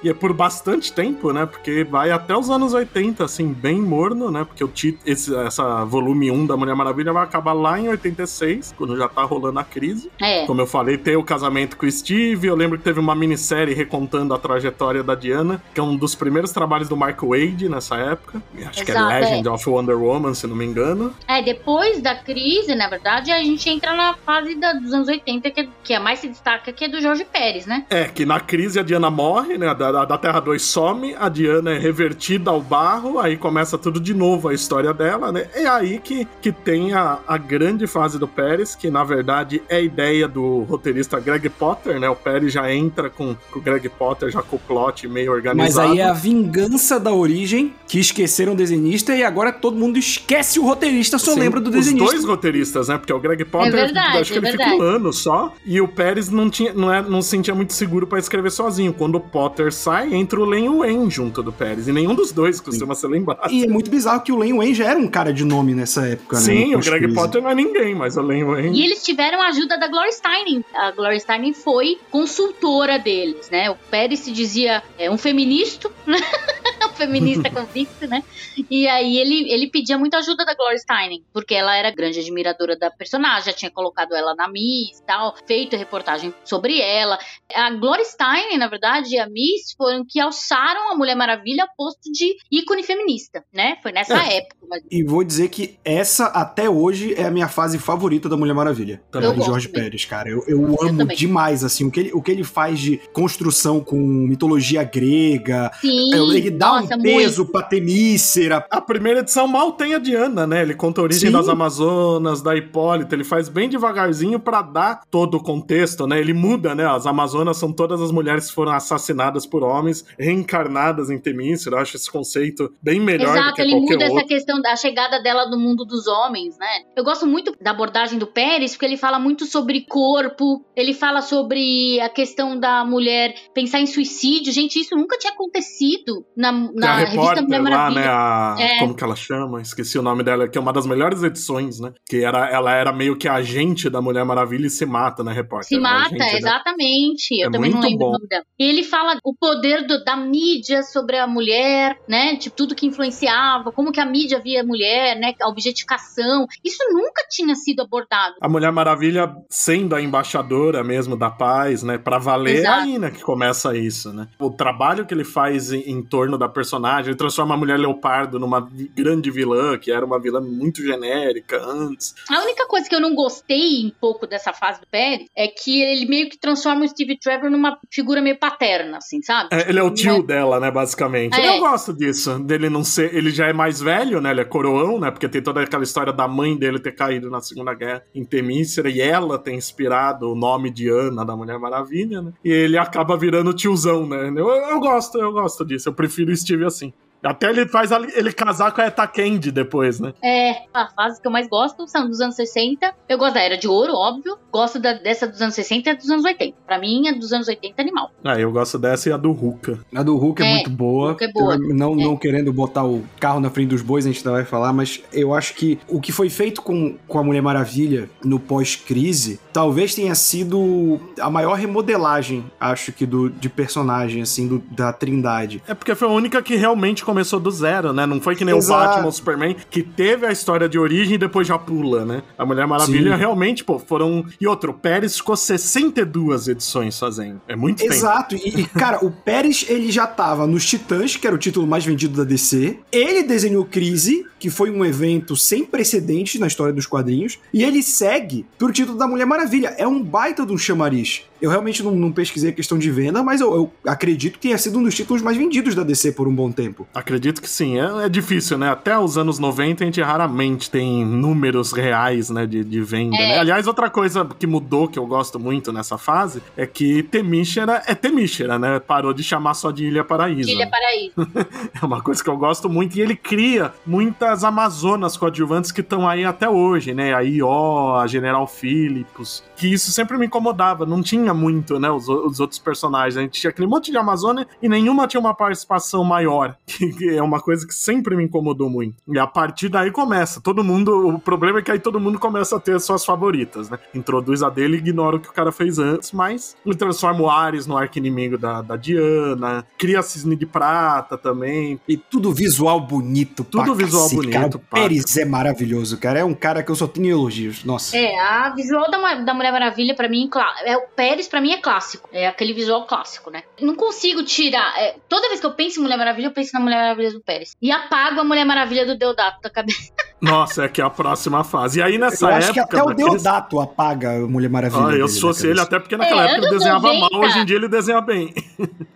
E 0.03 0.09
é 0.09 0.15
por 0.15 0.33
bastante 0.33 0.93
tempo, 0.93 1.33
né? 1.33 1.47
Porque 1.47 1.85
vai 1.85 2.11
até 2.11 2.37
os 2.37 2.51
anos 2.51 2.75
80, 2.75 3.25
assim, 3.25 3.53
bem 3.53 3.81
morno, 3.81 4.31
né? 4.31 4.45
Porque 4.45 4.63
o 4.65 4.69
título, 4.69 5.03
esse, 5.07 5.35
essa 5.35 5.85
volume 5.85 6.31
1 6.31 6.47
da 6.47 6.57
Mulher 6.57 6.75
Maravilha 6.75 7.13
vai 7.13 7.23
acabar 7.25 7.53
lá 7.53 7.79
em 7.79 7.89
86, 7.89 8.75
quando 8.77 8.97
já 8.97 9.09
tá 9.09 9.23
rolando 9.23 9.59
a 9.59 9.65
crise. 9.65 10.11
É. 10.21 10.47
Como 10.47 10.61
eu 10.61 10.67
falei, 10.67 10.97
tem 10.99 11.17
o 11.17 11.23
casamento 11.25 11.77
com 11.77 11.87
o 11.87 11.91
Steve. 11.91 12.47
Eu 12.47 12.55
lembro 12.57 12.79
que 12.79 12.85
teve 12.85 13.01
uma 13.01 13.15
minissérie 13.15 13.75
recontando 13.75 14.35
a 14.35 14.39
trajetória 14.39 15.03
da 15.03 15.15
Diana, 15.15 15.63
que 15.75 15.81
é 15.81 15.83
um 15.83 15.97
dos 15.97 16.15
primeiros 16.15 16.53
trabalhos 16.53 16.89
do 16.89 16.97
Mark 16.97 17.21
Wade 17.23 17.69
nessa 17.69 17.97
época. 17.97 18.43
Acho 18.67 18.85
que 18.85 18.91
é 18.91 18.95
Exato, 18.95 19.09
Legend 19.09 19.49
of 19.49 19.69
Wonder 19.69 19.99
Woman, 19.99 20.35
se 20.35 20.47
não 20.47 20.57
me 20.57 20.65
engano. 20.65 21.13
É, 21.29 21.43
depois 21.43 22.01
da 22.03 22.15
crise, 22.15 22.75
na 22.75 22.89
verdade, 22.89 23.31
a 23.31 23.39
gente 23.43 23.69
entra 23.71 23.95
na 23.95 24.15
fase 24.15 24.55
da- 24.55 24.73
dos 24.73 24.93
anos 24.93 25.09
80, 25.09 25.51
que, 25.51 25.61
é- 25.61 25.69
que 25.85 25.95
a 25.95 26.01
mais 26.01 26.19
se 26.19 26.29
destaca, 26.29 26.73
que 26.73 26.85
é 26.85 26.89
do 26.89 27.01
Jorge 27.01 27.25
Pérez, 27.25 27.67
né? 27.67 27.85
É, 27.91 28.05
que 28.05 28.25
na 28.27 28.41
crise 28.41 28.79
a 28.79 28.83
Diana 28.83 29.11
morre, 29.11 29.57
né? 29.59 29.73
Da, 29.75 29.92
da- 29.93 30.05
da 30.05 30.19
Terra 30.19 30.41
2 30.41 30.63
some, 30.63 31.15
a 31.19 31.29
Diana 31.29 31.73
é 31.73 31.79
revertida 31.79 32.51
ao 32.51 32.61
barro, 32.61 33.19
aí 33.19 33.37
começa 33.37 33.77
tudo 33.79 34.01
de 34.01 34.15
novo 34.15 34.49
a 34.49 34.55
história 34.55 34.93
dela, 34.95 35.31
né? 35.31 35.47
É 35.55 35.67
aí 35.67 35.99
que, 35.99 36.27
que 36.41 36.51
tem 36.53 36.93
a, 36.95 37.19
a 37.27 37.37
grande 37.37 37.87
fase 37.87 38.19
do 38.19 38.27
Pérez, 38.27 38.75
que 38.75 38.91
na 38.91 39.05
verdade 39.05 39.63
é 39.69 39.77
a 39.77 39.81
ideia 39.81 40.27
do 40.27 40.63
roteirista 40.65 41.21
Greg 41.21 41.49
Potter, 41.49 41.99
né? 42.01 42.09
O 42.09 42.17
Pérez 42.17 42.53
já 42.53 42.73
entra 42.73 43.11
com, 43.11 43.37
com 43.51 43.59
o 43.59 43.63
Greg 43.63 43.89
Potter, 43.89 44.31
já 44.31 44.43
com 44.43 44.57
o 44.57 44.59
plot 44.59 45.07
meio 45.09 45.29
Mas 45.31 45.37
organizado. 45.37 45.93
aí 45.93 46.01
é 46.01 46.05
a 46.05 46.13
vingança 46.13 46.99
da 46.99 47.13
origem, 47.13 47.75
que 47.87 47.99
esqueceram 47.99 48.53
o 48.53 48.57
desenhista 48.57 49.15
e 49.15 49.23
agora 49.23 49.53
todo 49.53 49.77
mundo 49.77 49.99
esquece 49.99 50.59
o 50.59 50.65
roteirista, 50.65 51.19
só 51.19 51.35
Sim, 51.35 51.41
lembra 51.41 51.61
do 51.61 51.69
Os 51.71 51.77
desenhista. 51.77 52.13
dois 52.13 52.25
roteiristas, 52.25 52.89
né? 52.89 52.99
Porque 52.99 53.13
o 53.13 53.21
Greg 53.21 53.45
Potter, 53.45 53.73
verdade, 53.73 54.19
acho 54.19 54.33
que 54.33 54.39
é 54.39 54.41
ele 54.43 54.49
verdade. 54.49 54.71
fica 54.73 54.83
um 54.83 54.87
ano 54.87 55.13
só. 55.13 55.53
E 55.65 55.81
o 55.81 55.89
Pérez 55.89 56.29
não, 56.31 56.49
tinha, 56.49 56.73
não, 56.73 56.93
é, 56.93 57.03
não 57.03 57.21
se 57.21 57.29
sentia 57.31 57.55
muito 57.55 57.73
seguro 57.73 58.07
pra 58.07 58.19
escrever 58.19 58.51
sozinho. 58.51 58.93
Quando 58.93 59.17
o 59.17 59.21
Potter 59.21 59.73
sai, 59.83 60.15
entra 60.15 60.41
o 60.41 60.45
Len 60.45 60.69
Wen 60.69 61.11
junto 61.11 61.43
do 61.43 61.53
Pérez. 61.53 61.89
E 61.89 61.93
nenhum 61.93 62.15
dos 62.15 62.31
dois 62.31 62.61
costuma 62.61 62.95
ser 62.95 63.09
lembrado. 63.09 63.51
E 63.51 63.65
é 63.65 63.67
muito 63.67 63.91
bizarro 63.91 64.23
que 64.23 64.31
o 64.31 64.39
Len 64.39 64.57
Wayne 64.57 64.75
já 64.75 64.91
era 64.91 64.99
um 64.99 65.09
cara 65.09 65.33
de 65.33 65.45
nome 65.45 65.75
nessa 65.75 66.07
época, 66.07 66.37
né? 66.37 66.43
Sim, 66.43 66.73
no 66.73 66.79
o 66.79 66.81
Greg. 66.81 67.13
Potter 67.13 67.43
não 67.43 67.51
é 67.51 67.55
ninguém, 67.55 67.95
mas 67.95 68.17
o 68.17 68.23
Len 68.23 68.45
Wen. 68.45 68.73
E 68.73 68.85
eles 68.85 69.03
tiveram 69.03 69.43
a 69.43 69.49
ajuda 69.49 69.77
da 69.79 69.89
Gloria 69.89 70.13
Steinem. 70.13 70.65
A 70.75 70.93
Gloria 70.93 71.19
Steinem 71.19 71.53
foi 71.53 71.99
consultora 72.11 72.99
deles, 72.99 73.51
né? 73.51 73.71
O 73.71 73.77
Pérez 73.91 74.21
se 74.21 74.31
dizia 74.31 74.83
é, 74.99 75.11
um 75.11 75.19
feminista, 75.19 75.91
né? 76.07 76.19
feminista 77.07 77.49
convicto, 77.51 78.07
né? 78.07 78.23
E 78.71 78.87
aí 78.89 79.19
ele, 79.19 79.51
ele 79.53 79.69
pedia 79.71 79.99
muita 79.99 80.19
ajuda 80.19 80.45
da 80.45 80.55
Gloria 80.55 80.79
Steinem, 80.79 81.23
porque 81.33 81.55
ela 81.55 81.77
era 81.77 81.91
grande 81.91 82.21
admiradora 82.21 82.77
da 82.77 82.91
personagem, 82.91 83.47
já 83.47 83.53
tinha 83.53 83.71
colocado 83.71 84.15
ela 84.15 84.35
na 84.35 84.49
Miss 84.49 84.99
e 84.99 85.07
tal, 85.07 85.35
feito 85.47 85.77
reportagem 85.77 86.33
sobre 86.45 86.81
ela. 86.81 87.19
A 87.55 87.71
Gloria 87.71 88.05
Steinem, 88.05 88.59
na 88.59 88.69
verdade, 88.69 89.15
e 89.15 89.19
a 89.19 89.27
Miss 89.29 89.73
foram 89.77 90.05
que 90.07 90.21
alçaram 90.21 90.93
a 90.93 90.97
Mulher 90.97 91.15
Maravilha 91.15 91.65
ao 91.65 91.69
posto 91.77 92.11
de 92.13 92.37
ícone 92.51 92.83
feminista, 92.83 93.45
né? 93.53 93.77
Foi 93.83 93.93
nessa 93.93 94.15
É. 94.23 94.39
época. 94.39 94.57
Mas 94.69 94.83
E 94.91 95.03
vou 95.05 95.23
dizer 95.25 95.49
que 95.49 95.79
essa, 95.85 96.27
até 96.27 96.69
hoje, 96.71 97.15
é 97.15 97.25
a 97.25 97.31
minha 97.31 97.49
fase 97.49 97.79
favorita 97.79 98.29
da 98.29 98.37
Mulher 98.37 98.55
Maravilha. 98.55 99.03
Também. 99.11 99.31
Eu 99.31 99.43
Jorge 99.43 99.69
Pérez, 99.69 100.05
cara. 100.05 100.29
Eu, 100.29 100.45
eu 100.47 100.65
amo 100.83 100.99
também. 100.99 101.17
demais, 101.17 101.65
assim, 101.65 101.85
o 101.87 101.91
que, 101.91 102.01
ele, 102.01 102.13
o 102.13 102.23
que 102.23 102.31
ele 102.31 102.45
faz 102.45 102.79
de 102.79 102.99
construção 103.13 103.81
com 103.81 103.97
mitologia 103.97 104.83
grega. 104.85 105.71
sim, 105.81 106.13
ele 106.15 106.51
dá 106.51 106.69
nossa, 106.81 106.92
um. 106.92 106.92
Peso 106.99 107.47
pra 107.47 107.63
Temícera. 107.63 108.67
A 108.71 108.81
primeira 108.81 109.21
edição 109.21 109.47
mal 109.47 109.73
tem 109.73 109.95
a 109.95 109.99
Diana, 109.99 110.47
né? 110.47 110.63
Ele 110.63 110.75
conta 110.75 111.01
a 111.01 111.05
origem 111.05 111.31
Sim. 111.31 111.37
das 111.37 111.49
Amazonas, 111.49 112.43
da 112.43 112.57
Hipólita. 112.57 113.15
Ele 113.15 113.25
faz 113.25 113.49
bem 113.49 113.69
devagarzinho 113.69 114.39
pra 114.39 114.63
dar 114.63 115.03
todo 115.11 115.37
o 115.37 115.43
contexto, 115.43 116.07
né? 116.07 116.19
Ele 116.19 116.33
muda, 116.33 116.75
né? 116.75 116.87
As 116.87 117.07
Amazonas 117.07 117.57
são 117.57 117.73
todas 117.73 118.01
as 118.01 118.11
mulheres 118.11 118.49
que 118.49 118.55
foram 118.55 118.73
assassinadas 118.73 119.47
por 119.47 119.63
homens, 119.63 120.05
reencarnadas 120.19 121.11
em 121.11 121.19
Temícera. 121.19 121.77
Eu 121.77 121.81
acho 121.81 121.97
esse 121.97 122.11
conceito 122.11 122.73
bem 122.83 123.01
melhor 123.01 123.33
do 123.33 123.39
Exato, 123.39 123.55
que 123.55 123.63
ele 123.63 123.73
qualquer 123.73 123.93
muda 123.93 124.05
outro. 124.05 124.19
essa 124.19 124.29
questão 124.29 124.61
da 124.61 124.77
chegada 124.77 125.23
dela 125.23 125.49
no 125.49 125.59
mundo 125.59 125.85
dos 125.85 126.07
homens, 126.07 126.57
né? 126.59 126.67
Eu 126.97 127.05
gosto 127.05 127.27
muito 127.27 127.55
da 127.61 127.71
abordagem 127.71 128.19
do 128.19 128.27
Pérez, 128.27 128.73
porque 128.73 128.87
ele 128.87 128.97
fala 128.97 129.19
muito 129.19 129.47
sobre 129.47 129.83
corpo, 129.83 130.65
ele 130.77 130.95
fala 130.95 131.23
sobre 131.23 132.01
a 132.01 132.09
questão 132.09 132.59
da 132.59 132.85
mulher 132.85 133.35
pensar 133.55 133.81
em 133.81 133.87
suicídio. 133.87 134.53
Gente, 134.53 134.81
isso 134.81 134.97
nunca 134.97 135.19
tinha 135.19 135.33
acontecido 135.33 136.25
na, 136.37 136.53
na 136.75 136.93
a 136.93 136.97
repórter 136.97 137.43
Mulher 137.45 137.59
lá, 137.63 137.71
Maravilha. 137.71 138.01
né? 138.01 138.09
A, 138.09 138.57
É. 138.59 138.79
Como 138.79 138.95
que 138.95 139.05
ela 139.05 139.17
chama? 139.17 139.61
Esqueci 139.61 139.99
o 139.99 140.03
nome 140.03 140.23
dela, 140.23 140.49
que 140.49 140.57
é 140.57 140.61
uma 140.61 140.73
das 140.73 140.87
melhores 140.87 141.23
edições, 141.23 141.81
né? 141.81 141.93
Que 142.09 142.25
era, 142.25 142.49
ela 142.51 142.73
era 142.73 142.93
meio 142.93 143.17
que 143.17 143.29
agente 143.29 143.89
da 143.91 144.01
Mulher 144.01 144.25
Maravilha 144.25 144.67
e 144.67 144.71
se 144.71 144.85
mata, 144.87 145.23
né, 145.25 145.33
repórter? 145.33 145.69
Se 145.69 145.77
é 145.77 145.81
mata, 145.81 146.07
agente, 146.07 146.19
né? 146.19 146.39
exatamente. 146.39 147.41
Eu 147.41 147.49
É 147.49 147.51
também 147.51 147.71
não 147.71 147.81
lembro 147.81 147.99
bom. 147.99 148.09
o 148.09 148.13
nome 148.13 148.27
dela. 148.29 148.45
E 148.59 148.65
ele 148.65 148.83
fala 148.83 149.17
o 149.25 149.35
poder 149.35 149.87
do- 149.87 150.03
da 150.05 150.17
mídia 150.17 150.83
sobre 150.83 151.17
a 151.19 151.27
mulher, 151.27 151.99
né? 152.09 152.37
Tipo, 152.37 152.57
tudo 152.57 152.75
que 152.75 152.87
influenciava, 152.87 153.73
como 153.73 153.93
que 153.93 154.01
a 154.01 154.07
mídia 154.07 154.41
via 154.41 154.63
a 154.63 154.65
mulher, 154.65 155.19
né? 155.19 155.33
A 155.41 155.49
objetificação. 155.49 156.47
Isso 156.65 156.79
nunca 156.93 157.23
tinha 157.31 157.55
sido 157.55 157.83
abordado. 157.83 158.35
A 158.41 158.49
Mulher 158.49 158.71
Maravilha 158.73 159.35
sendo 159.51 159.95
a 159.95 160.01
embaixadora 160.03 160.83
mesmo 160.85 161.17
da 161.17 161.31
paz, 161.31 161.83
né? 161.83 161.99
Pra 161.99 162.19
valer, 162.19 162.57
é 162.57 162.59
Exato. 162.61 162.81
aí, 162.83 162.99
né, 162.99 163.11
que 163.11 163.23
começa 163.23 163.77
isso, 163.77 164.13
né? 164.13 164.29
O 164.39 164.51
trabalho 164.51 165.07
que 165.07 165.15
ele 165.15 165.25
faz 165.25 165.73
em, 165.73 165.81
em 165.91 166.03
torno 166.03 166.37
da 166.39 166.49
personagem, 166.63 167.11
ele 167.11 167.19
transforma 167.19 167.55
a 167.55 167.57
Mulher 167.57 167.79
Leopardo 167.79 168.39
numa 168.39 168.61
grande 168.95 169.31
vilã, 169.31 169.77
que 169.77 169.91
era 169.91 170.07
uma 170.07 170.21
vilã 170.21 170.41
muito 170.41 170.81
genérica 170.83 171.61
antes. 171.61 172.15
A 172.31 172.41
única 172.43 172.67
coisa 172.67 172.89
que 172.89 172.95
eu 172.95 173.01
não 173.01 173.15
gostei 173.15 173.87
um 173.87 173.93
pouco 174.01 174.27
dessa 174.27 174.53
fase 174.53 174.81
do 174.81 174.87
Pérez 174.87 175.27
é 175.37 175.49
que 175.49 175.83
ele 175.83 176.07
meio 176.07 176.31
que 176.31 176.39
transforma 176.39 176.85
o 176.85 176.89
Steve 176.89 177.19
Trevor 177.19 177.51
numa 177.51 177.79
figura 177.91 178.23
meio 178.23 178.39
paterna, 178.39 178.99
assim, 178.99 179.21
sabe? 179.23 179.49
É, 179.53 179.69
ele 179.69 179.79
é 179.79 179.83
o 179.83 179.87
Não 179.87 179.95
tio 179.95 180.23
dela, 180.23 180.61
né, 180.61 180.71
basicamente. 180.71 181.39
É. 181.39 181.57
Eu 181.57 181.61
gosto 181.61 181.93
disso, 181.93 182.39
dele 182.39 182.71
não 182.71 182.85
ser. 182.85 183.15
Ele 183.15 183.31
já 183.31 183.49
é 183.49 183.53
mais 183.53 183.81
velho, 183.81 184.21
né? 184.21 184.31
Ele 184.31 184.41
é 184.41 184.45
coroão, 184.45 185.01
né? 185.01 185.11
Porque 185.11 185.29
tem 185.29 185.43
toda 185.43 185.61
aquela 185.63 185.83
história 185.83 186.13
da 186.13 186.29
mãe 186.29 186.57
dele 186.57 186.79
ter 186.79 186.93
caído 186.93 187.29
na 187.29 187.41
Segunda 187.41 187.75
Guerra 187.75 188.05
em 188.15 188.25
Temícera 188.25 188.89
e 188.89 189.01
ela 189.01 189.39
ter 189.39 189.53
inspirado 189.53 190.31
o 190.31 190.35
nome 190.35 190.71
de 190.71 190.89
Ana 190.89 191.25
da 191.25 191.37
Mulher 191.37 191.59
Maravilha, 191.59 192.23
né? 192.23 192.33
E 192.45 192.51
ele 192.51 192.79
acaba 192.79 193.17
virando 193.17 193.53
tiozão, 193.53 194.07
né? 194.07 194.29
Eu, 194.29 194.49
eu 194.49 194.81
gosto, 194.81 195.19
eu 195.19 195.33
gosto 195.33 195.65
disso. 195.65 195.89
Eu 195.89 195.95
prefiro 195.95 196.31
o 196.31 196.33
Steve 196.53 196.67
assim. 196.67 196.93
Até 197.23 197.51
ele 197.51 197.67
faz 197.69 197.93
a- 197.93 198.01
ele 198.15 198.33
casar 198.33 198.73
com 198.73 198.81
a 198.81 198.85
Eta 198.87 199.07
Candy 199.07 199.51
depois, 199.53 200.01
né? 200.01 200.13
É, 200.23 200.53
a 200.75 200.89
fase 200.95 201.21
que 201.21 201.27
eu 201.27 201.31
mais 201.33 201.47
gosto 201.49 201.87
são 201.89 202.09
dos 202.09 202.21
anos 202.21 202.35
60. 202.35 202.93
Eu 203.09 203.19
gosto 203.19 203.35
da 203.35 203.41
Era 203.43 203.57
de 203.57 203.69
Ouro, 203.69 203.93
óbvio. 203.95 204.37
Gosto 204.53 204.79
da- 204.81 204.93
dessa 204.95 205.27
dos 205.27 205.41
anos 205.41 205.55
60 205.55 205.91
e 205.91 205.97
dos 205.97 206.11
anos 206.11 206.25
80. 206.25 206.57
Pra 206.67 206.79
mim, 206.79 207.09
a 207.09 207.13
dos 207.13 207.33
anos 207.33 207.49
80 207.49 207.81
é 207.81 207.83
animal. 207.83 208.11
Ah, 208.25 208.39
eu 208.39 208.51
gosto 208.53 208.79
dessa 208.79 209.09
e 209.09 209.13
a 209.13 209.17
do 209.17 209.33
Ruka. 209.33 209.79
A 209.95 210.03
do 210.03 210.17
Hulk 210.17 210.43
é, 210.43 210.47
É, 210.47 210.55
muito 210.55 210.71
boa. 210.71 211.09
Hulk 211.11 211.25
é 211.25 211.33
boa. 211.33 211.55
Eu 211.55 211.75
Não, 211.75 211.93
É. 211.93 212.05
não 212.05 212.17
querendo 212.17 212.53
botar 212.53 212.85
o 212.85 213.03
carro 213.21 213.41
na 213.41 213.51
frente 213.51 213.69
dos 213.71 213.83
bois, 213.83 214.05
a 214.05 214.09
gente 214.09 214.19
ainda 214.19 214.33
vai 214.33 214.45
falar, 214.45 214.73
mas 214.73 215.01
eu 215.13 215.33
acho 215.35 215.55
que 215.55 215.79
o 215.89 216.01
que 216.01 216.11
foi 216.13 216.29
feito 216.29 216.61
com, 216.63 216.97
com 217.07 217.19
a 217.19 217.23
Mulher 217.23 217.41
Maravilha 217.43 218.09
no 218.25 218.39
pós-crise 218.41 219.41
talvez 219.53 219.95
tenha 219.95 220.15
sido 220.15 221.01
a 221.21 221.29
maior 221.31 221.55
remodelagem, 221.55 222.45
acho 222.59 222.93
que, 222.93 223.05
do, 223.05 223.29
de 223.29 223.49
personagem, 223.49 224.23
assim, 224.23 224.49
do- 224.49 224.63
da 224.71 224.93
Trindade. 224.93 225.63
É 225.69 225.75
porque 225.75 225.95
foi 225.95 226.09
a 226.09 226.11
única 226.11 226.41
que 226.43 226.57
realmente 226.57 227.05
começou 227.13 227.39
do 227.39 227.51
zero, 227.51 227.93
né? 227.93 228.07
Não 228.07 228.21
foi 228.21 228.35
que 228.35 228.45
nem 228.45 228.57
Exato. 228.57 228.83
o 228.83 228.87
Batman, 228.87 229.09
o 229.09 229.13
Superman, 229.13 229.57
que 229.71 229.83
teve 229.83 230.27
a 230.27 230.33
história 230.33 230.69
de 230.69 230.79
origem 230.79 231.15
e 231.15 231.19
depois 231.19 231.47
já 231.47 231.59
pula, 231.59 232.05
né? 232.05 232.23
A 232.39 232.47
Mulher 232.47 232.67
Maravilha 232.67 233.13
Sim. 233.13 233.19
realmente, 233.19 233.63
pô, 233.63 233.79
foram. 233.79 234.25
E 234.41 234.47
outro, 234.47 234.73
o 234.73 234.75
Pérez 234.75 235.17
ficou 235.17 235.37
62 235.37 236.49
edições 236.49 236.99
fazendo. 236.99 237.41
É 237.47 237.55
muito 237.55 237.79
tempo. 237.79 237.93
Exato, 237.93 238.35
e, 238.35 238.61
e, 238.61 238.67
cara, 238.67 239.05
o 239.05 239.11
Pérez 239.11 239.67
ele 239.69 239.93
já 239.93 240.07
tava 240.07 240.47
nos 240.47 240.65
Titãs, 240.65 241.17
que 241.17 241.27
era 241.27 241.37
o 241.37 241.39
título 241.39 241.67
mais 241.67 241.85
vendido 241.85 242.17
da 242.17 242.25
DC. 242.25 242.79
Ele 242.91 243.23
desenhou 243.23 243.65
Crise, 243.65 244.27
que 244.39 244.51
foi 244.51 244.71
um 244.71 244.85
evento 244.85 245.37
sem 245.37 245.65
precedentes 245.65 246.41
na 246.41 246.47
história 246.47 246.73
dos 246.73 246.87
quadrinhos. 246.87 247.39
E 247.53 247.63
ele 247.63 247.83
segue 247.83 248.47
pro 248.59 248.73
título 248.73 248.99
da 248.99 249.07
Mulher 249.07 249.27
Maravilha. 249.27 249.75
É 249.79 249.87
um 249.87 250.03
baita 250.03 250.45
de 250.45 250.53
um 250.53 250.59
chamariz. 250.59 251.23
Eu 251.41 251.51
realmente 251.51 251.83
não, 251.83 251.93
não 251.93 252.13
pesquisei 252.13 252.51
a 252.51 252.53
questão 252.53 252.79
de 252.79 252.91
venda, 252.91 253.23
mas 253.23 253.41
eu, 253.41 253.53
eu 253.55 253.73
acredito 253.85 254.35
que 254.35 254.41
tenha 254.41 254.57
sido 254.57 254.79
um 254.79 254.83
dos 254.83 254.95
títulos 254.95 255.21
mais 255.23 255.37
vendidos 255.37 255.75
da 255.75 255.83
DC 255.83 256.13
por 256.13 256.29
um 256.29 256.35
bom 256.35 256.53
tempo. 256.53 256.87
Acredito 257.03 257.43
que 257.43 257.51
sim. 257.51 257.81
É, 257.81 258.07
é 258.07 258.09
difícil, 258.09 258.57
né? 258.57 258.71
Até 258.71 258.97
os 258.97 259.19
anos 259.19 259.39
90 259.41 259.83
a 259.83 259.87
gente 259.87 260.01
raramente 260.01 260.71
tem 260.71 261.05
números 261.05 261.73
reais, 261.73 262.31
né, 262.31 262.47
de, 262.47 262.63
de 262.63 262.81
venda. 262.81 263.17
É. 263.17 263.29
né? 263.29 263.39
Aliás, 263.41 263.67
outra 263.67 263.91
coisa 263.91 264.25
que 264.39 264.47
mudou, 264.47 264.87
que 264.87 264.99
eu 264.99 265.07
gosto 265.07 265.39
muito 265.39 265.73
nessa 265.73 265.99
fase, 265.99 266.41
é 266.57 266.65
que 266.65 267.03
Temícera 267.03 267.83
é 267.87 267.95
Temícera, 267.95 268.57
né? 268.57 268.79
Parou 268.79 269.13
de 269.13 269.25
chamar 269.25 269.55
só 269.55 269.73
de 269.73 269.85
Ilha 269.85 270.05
Paraíso. 270.05 270.49
Ilha 270.49 270.71
Paraíso. 270.71 271.13
É 271.83 271.85
uma 271.85 272.01
coisa 272.01 272.23
que 272.23 272.31
eu 272.31 272.37
gosto 272.37 272.69
muito. 272.69 272.97
E 272.97 273.01
ele 273.01 273.17
cria 273.17 273.73
muitas 273.85 274.45
Amazonas 274.45 275.17
coadjuvantes 275.17 275.73
que 275.73 275.81
estão 275.81 276.09
aí 276.09 276.25
até 276.25 276.49
hoje, 276.49 276.95
né? 276.95 277.13
A 277.15 277.21
Ió, 277.21 277.97
a 277.97 278.07
General 278.07 278.47
Philips. 278.47 279.43
Que 279.57 279.67
isso 279.67 279.91
sempre 279.91 280.17
me 280.17 280.27
incomodava. 280.27 280.87
Não 280.87 281.03
tinha 281.03 281.35
muito, 281.35 281.81
né? 281.81 281.91
Os, 281.91 282.09
os 282.09 282.39
outros 282.39 282.61
personagens. 282.61 283.17
A 283.17 283.23
gente 283.23 283.41
tinha 283.41 283.51
aquele 283.51 283.67
monte 283.67 283.91
de 283.91 283.97
Amazônia 283.97 284.47
e 284.63 284.69
nenhuma 284.69 285.09
tinha 285.09 285.21
uma 285.21 285.35
participação 285.35 286.05
maior. 286.05 286.57
Que, 286.73 286.92
me, 286.95 287.17
é 287.17 287.23
uma 287.23 287.41
coisa 287.41 287.67
que 287.67 287.75
sempre 287.75 288.17
me 288.17 288.25
incomodou 288.25 288.69
muito. 288.69 288.97
E 289.09 289.19
a 289.19 289.27
partir 289.27 289.69
daí 289.69 289.91
começa. 289.91 290.41
Todo 290.41 290.65
mundo. 290.65 291.09
O 291.09 291.19
problema 291.19 291.59
é 291.59 291.63
que 291.63 291.71
aí 291.71 291.79
todo 291.79 292.01
mundo 292.01 292.19
começa 292.19 292.57
a 292.57 292.61
ter 292.61 292.81
suas 292.81 293.05
favoritas, 293.05 293.71
né? 293.71 293.79
Introduz 293.95 294.43
a 294.43 294.51
dele 294.51 294.77
e 294.77 294.79
ignora 294.79 295.17
o 295.17 295.21
que 295.21 295.29
o 295.29 295.33
cara 295.33 295.53
fez 295.53 295.79
antes, 295.79 296.13
mas 296.13 296.57
ele 296.65 296.77
transforma 296.77 297.21
o 297.23 297.31
Ares 297.31 297.67
no 297.67 297.77
arco 297.77 297.99
inimigo 297.99 298.39
da, 298.39 298.63
da 298.63 298.77
Diana, 298.77 299.67
cria 299.79 300.01
a 300.01 300.03
Cisne 300.03 300.37
de 300.37 300.47
Prata 300.47 301.17
também. 301.17 301.81
E 301.89 301.97
tudo 301.97 302.33
visual 302.33 302.81
bonito, 302.81 303.45
Tudo 303.45 303.75
visual 303.75 304.05
cacete, 304.05 304.17
bonito, 304.17 304.33
Cara. 304.33 304.57
O. 304.57 304.59
Pérez 304.59 305.17
é 305.17 305.25
maravilhoso, 305.25 305.99
cara. 305.99 306.21
É 306.21 306.25
um 306.25 306.35
cara 306.35 306.63
que 306.63 306.71
eu 306.71 306.75
só 306.75 306.87
tenho 306.87 307.11
elogios. 307.11 307.65
Nossa. 307.65 307.97
É, 307.97 308.19
a 308.19 308.51
visual 308.51 308.91
da, 308.91 309.15
da 309.17 309.35
Mulher 309.35 309.53
Maravilha, 309.53 309.95
pra 309.95 310.09
mim, 310.09 310.29
é, 310.65 310.77
o 310.77 310.83
Pérez, 310.89 311.29
pra 311.29 311.41
mim, 311.41 311.53
é 311.53 311.59
clássico. 311.59 312.09
É 312.13 312.27
aquele 312.27 312.53
visual 312.53 312.87
clássico, 312.87 313.31
né? 313.31 313.43
Não 313.61 313.75
consigo 313.75 314.23
tirar. 314.25 314.75
é, 314.79 314.97
toda 315.09 315.29
vez 315.29 315.41
que 315.41 315.47
eu 315.47 315.53
penso 315.53 315.79
em 315.79 315.83
Mulher 315.83 315.99
Maravilha, 315.99 316.27
eu 316.27 316.33
penso 316.33 316.51
na 316.55 316.61
Mulher 316.61 316.72
Maravilha 316.77 317.13
do 317.13 317.21
Pérez. 317.21 317.57
E 317.61 317.71
apago 317.71 318.21
a 318.21 318.25
Mulher 318.25 318.45
Maravilha 318.45 318.85
do 318.87 318.97
Deodato 318.97 319.41
da 319.43 319.51
cabeça. 319.51 319.93
Nossa, 320.23 320.65
é 320.65 320.69
que 320.69 320.81
é 320.81 320.85
a 320.85 320.91
próxima 320.91 321.43
fase. 321.43 321.81
E 321.81 321.83
aí 321.83 321.99
nessa 321.99 322.25
eu 322.25 322.29
época. 322.29 322.45
acho 322.45 322.53
que 322.53 322.61
até 322.61 322.83
o 322.83 322.87
daqueles- 322.87 323.23
Deodato 323.23 323.61
apaga 323.61 324.11
a 324.17 324.19
Mulher 324.21 324.49
Maravilha. 324.49 324.87
Ah, 324.87 324.95
eu 324.95 325.09
se 325.09 325.17
da 325.17 325.21
fosse 325.21 325.49
ele, 325.49 325.61
até 325.61 325.79
porque 325.81 325.97
naquela 325.97 326.23
É, 326.23 326.33
época 326.33 326.47
ele 326.47 326.51
desenhava 326.59 326.87
90. 326.93 327.09
mal, 327.11 327.21
hoje 327.25 327.39
em 327.41 327.45
dia 327.45 327.57
ele 327.57 327.69
desenha 327.69 328.01
bem. 328.01 328.33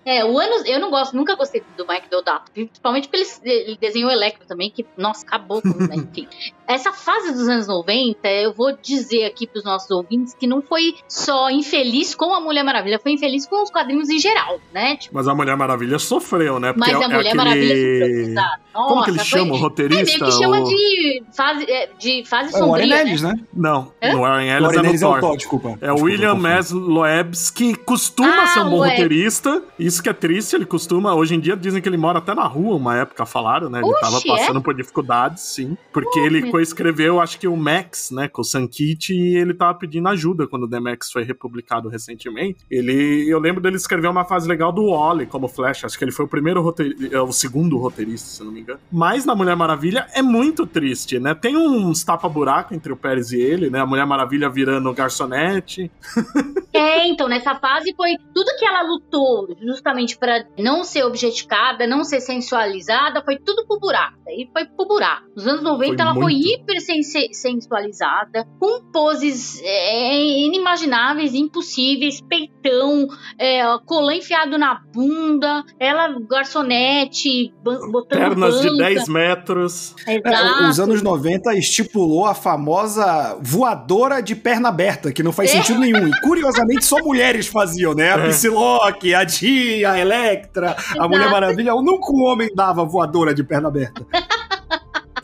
É, 0.05 0.25
o 0.25 0.39
anos. 0.39 0.65
Eu 0.67 0.79
não 0.79 0.89
gosto, 0.91 1.17
nunca 1.17 1.35
gostei 1.35 1.63
do 1.77 1.87
Mike 1.87 2.09
Deodato. 2.09 2.53
Principalmente 2.53 3.09
porque 3.09 3.27
ele, 3.45 3.53
ele 3.53 3.79
desenhou 3.81 4.09
o 4.09 4.13
Electro 4.13 4.47
também, 4.47 4.71
que, 4.71 4.87
nossa, 4.97 5.27
acabou 5.27 5.61
com. 5.61 5.69
né, 5.71 5.97
enfim. 5.97 6.29
Essa 6.69 6.93
fase 6.93 7.33
dos 7.33 7.49
anos 7.49 7.67
90, 7.69 8.29
eu 8.29 8.53
vou 8.53 8.77
dizer 8.77 9.25
aqui 9.25 9.47
pros 9.47 9.63
nossos 9.65 9.91
ouvintes 9.91 10.35
que 10.35 10.47
não 10.47 10.61
foi 10.61 10.95
só 11.09 11.49
infeliz 11.51 12.15
com 12.15 12.33
a 12.35 12.41
Mulher 12.41 12.65
Maravilha, 12.65 12.99
foi 12.99 13.13
infeliz 13.13 13.47
com 13.47 13.63
os 13.63 13.71
quadrinhos 13.71 14.09
em 14.11 14.19
geral, 14.19 14.59
né? 14.73 14.97
Tipo, 14.97 15.15
Mas 15.15 15.29
a 15.29 15.35
Mulher 15.35 15.57
Maravilha 15.57 15.99
sofreu, 15.99 16.59
né? 16.59 16.73
mas 16.77 16.89
é- 16.89 16.93
a 16.95 16.97
é 16.97 17.07
Mulher 17.07 17.19
aquele- 17.21 17.35
Maravilha 17.37 17.75
sofreu, 17.77 18.21
exato. 18.31 18.66
Como 18.77 19.05
que 19.05 19.11
ele 19.11 19.17
Nossa, 19.19 19.31
foi- 19.31 19.39
chama 19.41 19.53
o 19.53 19.57
É 19.57 19.61
roteirista? 19.61 20.19
meio 20.25 20.33
que 20.33 20.39
chama 20.43 20.61
O- 20.61 20.65
de 20.65 21.23
fase, 21.37 21.65
é, 21.71 21.91
de 21.99 22.25
fase 22.27 22.55
É 22.55 22.63
o 22.63 22.69
Warren 22.69 22.85
sombria. 22.87 22.87
né? 22.97 23.01
Ellis, 23.11 23.23
né? 23.23 23.35
Não, 23.55 23.93
Hã? 24.03 24.13
no 24.13 24.21
Warren 24.21 24.47
O 24.47 24.51
Ellis 24.57 24.63
Warren 24.67 24.85
é 24.85 24.89
Ellis 24.89 25.03
é 25.03 25.07
o 25.07 25.21
Thor. 25.21 25.37
Desculpa. 25.37 25.69
É 25.69 25.73
o 25.73 25.77
Desculpa, 25.95 26.03
William. 26.05 26.35
Mess 26.35 26.71
Loebs, 26.71 27.51
que 27.51 27.75
costuma 27.75 28.43
Ah, 28.43 28.47
ser 28.49 28.61
um 28.61 28.71
bom 28.71 28.77
Loebs. 28.79 28.93
roteirista. 28.99 29.63
Isso 29.79 30.03
que 30.03 30.09
é 30.09 30.13
triste, 30.13 30.55
ele 30.57 30.67
costuma. 30.67 31.15
Hoje 31.15 31.35
em 31.35 31.41
dia 31.41 31.57
dizem 31.57 31.81
que 31.83 31.89
ele 31.89 31.97
mora 31.97 32.19
até 32.19 32.35
na 32.35 32.47
rua, 32.47 32.77
uma 32.77 32.97
época 32.97 33.25
falaram, 33.27 33.69
né? 33.71 33.81
Ele 33.81 33.89
Oxe, 33.89 34.01
tava 34.01 34.21
passando 34.27 34.61
por 34.63 34.75
dificuldades, 34.75 35.43
sim. 35.43 35.77
Porque 35.93 36.19
ele 36.21 36.51
coescreveu, 36.51 37.21
acho 37.21 37.39
que 37.39 37.49
o 37.49 37.57
Max, 37.57 38.11
né? 38.11 38.29
Com 38.29 38.43
o 38.43 38.45
Sankit, 38.45 39.13
e 39.15 39.37
ele 39.37 39.55
tava 39.55 39.75
pedindo 39.79 40.09
ajuda 40.09 40.47
quando 40.47 40.65
o 40.65 40.69
The 40.69 40.81
Max 40.81 41.11
foi 41.11 41.23
republicado 41.25 41.89
recentemente. 41.89 42.59
Ele. 42.71 43.27
Eu 43.29 43.39
lembro 43.39 43.61
dele 43.61 43.77
escrever 43.77 44.09
uma 44.09 44.25
fase 44.25 44.49
legal 44.49 44.73
do 44.73 44.91
Wally 44.91 45.27
como 45.27 45.49
Flash. 45.49 45.85
Acho 45.85 45.99
que 45.99 46.05
ele 46.05 46.13
foi 46.13 46.25
o 46.25 46.29
primeiro 46.29 46.61
roteirista. 46.63 47.23
O 47.23 47.33
segundo 47.33 47.77
roteirista, 47.79 48.29
se 48.29 48.43
não 48.45 48.53
me 48.53 48.61
engano. 48.61 48.66
Mas 48.91 49.25
na 49.25 49.35
Mulher 49.35 49.57
Maravilha 49.57 50.07
é 50.15 50.23
muito 50.23 50.67
triste, 50.67 51.19
né? 51.19 51.35
Tem 51.35 51.57
uns 51.57 52.03
tapa-buraco 52.05 52.75
entre 52.75 52.93
o 52.93 52.97
Pérez 52.97 53.33
e 53.33 53.41
ele, 53.41 53.71
né? 53.71 53.81
A 53.81 53.87
Mulher 53.87 54.07
Maravilha 54.07 54.49
virando 54.49 54.93
garçonete. 54.93 55.91
É, 56.77 57.09
então, 57.09 57.27
nessa 57.27 57.55
fase 57.55 57.95
foi 57.97 58.17
tudo 58.35 58.55
que 58.59 58.65
ela 58.67 58.83
lutou 58.83 59.49
justamente 59.63 60.19
pra 60.19 60.45
não 60.59 60.85
ser 60.85 61.05
objetificada, 61.05 61.87
não 61.87 62.05
ser 62.05 62.21
sensualizada, 62.21 63.23
foi 63.25 63.39
tudo 63.39 63.67
pro 63.67 63.79
buraco. 63.81 64.19
Aí 64.29 64.47
foi 64.53 64.67
pro 64.67 64.87
buraco. 64.87 65.25
Nos 65.35 65.47
anos 65.47 65.63
90 65.63 65.95
Foi 65.95 66.03
ela 66.03 66.13
foi 66.13 66.23
muito. 66.35 66.47
hiper 66.49 66.81
sense- 66.83 67.33
sensualizada, 67.33 68.47
com 68.61 68.91
poses 68.93 69.59
é, 69.65 70.21
inimagináveis, 70.45 71.33
impossíveis, 71.35 72.21
peitão, 72.21 73.07
é, 73.39 73.63
colã 73.87 74.15
enfiado 74.15 74.59
na 74.59 74.75
bunda, 74.95 75.65
ela 75.81 76.15
garçonete, 76.29 77.55
botando 77.63 78.19
Pernas 78.21 78.56
de 78.63 78.71
banca. 78.71 78.85
10 78.85 79.09
metros. 79.09 79.95
Exato. 80.07 80.63
É, 80.65 80.69
os 80.69 80.81
anos 80.81 81.03
90 81.03 81.55
estipulou 81.55 82.27
a 82.27 82.35
famosa 82.35 83.37
voadora 83.41 84.21
de 84.23 84.35
perna 84.35 84.69
aberta, 84.69 85.13
que 85.13 85.23
não 85.23 85.33
faz 85.33 85.51
É. 85.51 85.55
sentido 85.55 85.81
nenhum. 85.81 86.09
E 86.09 86.21
curiosamente 86.23 86.85
só 86.85 86.97
mulheres 87.03 87.47
faziam, 87.47 87.95
né? 87.95 88.13
A 88.15 88.19
É. 88.19 88.29
Psylocke, 88.29 89.15
a 89.15 89.25
Dia, 89.25 89.93
a 89.93 89.99
Electra, 89.99 90.77
a 90.99 91.09
Mulher 91.09 91.31
Maravilha. 91.31 91.73
Nunca 91.75 92.13
um 92.13 92.25
homem 92.25 92.49
dava 92.55 92.85
voadora 92.85 93.35
de 93.35 93.43
perna 93.45 93.69
aberta. 93.69 94.05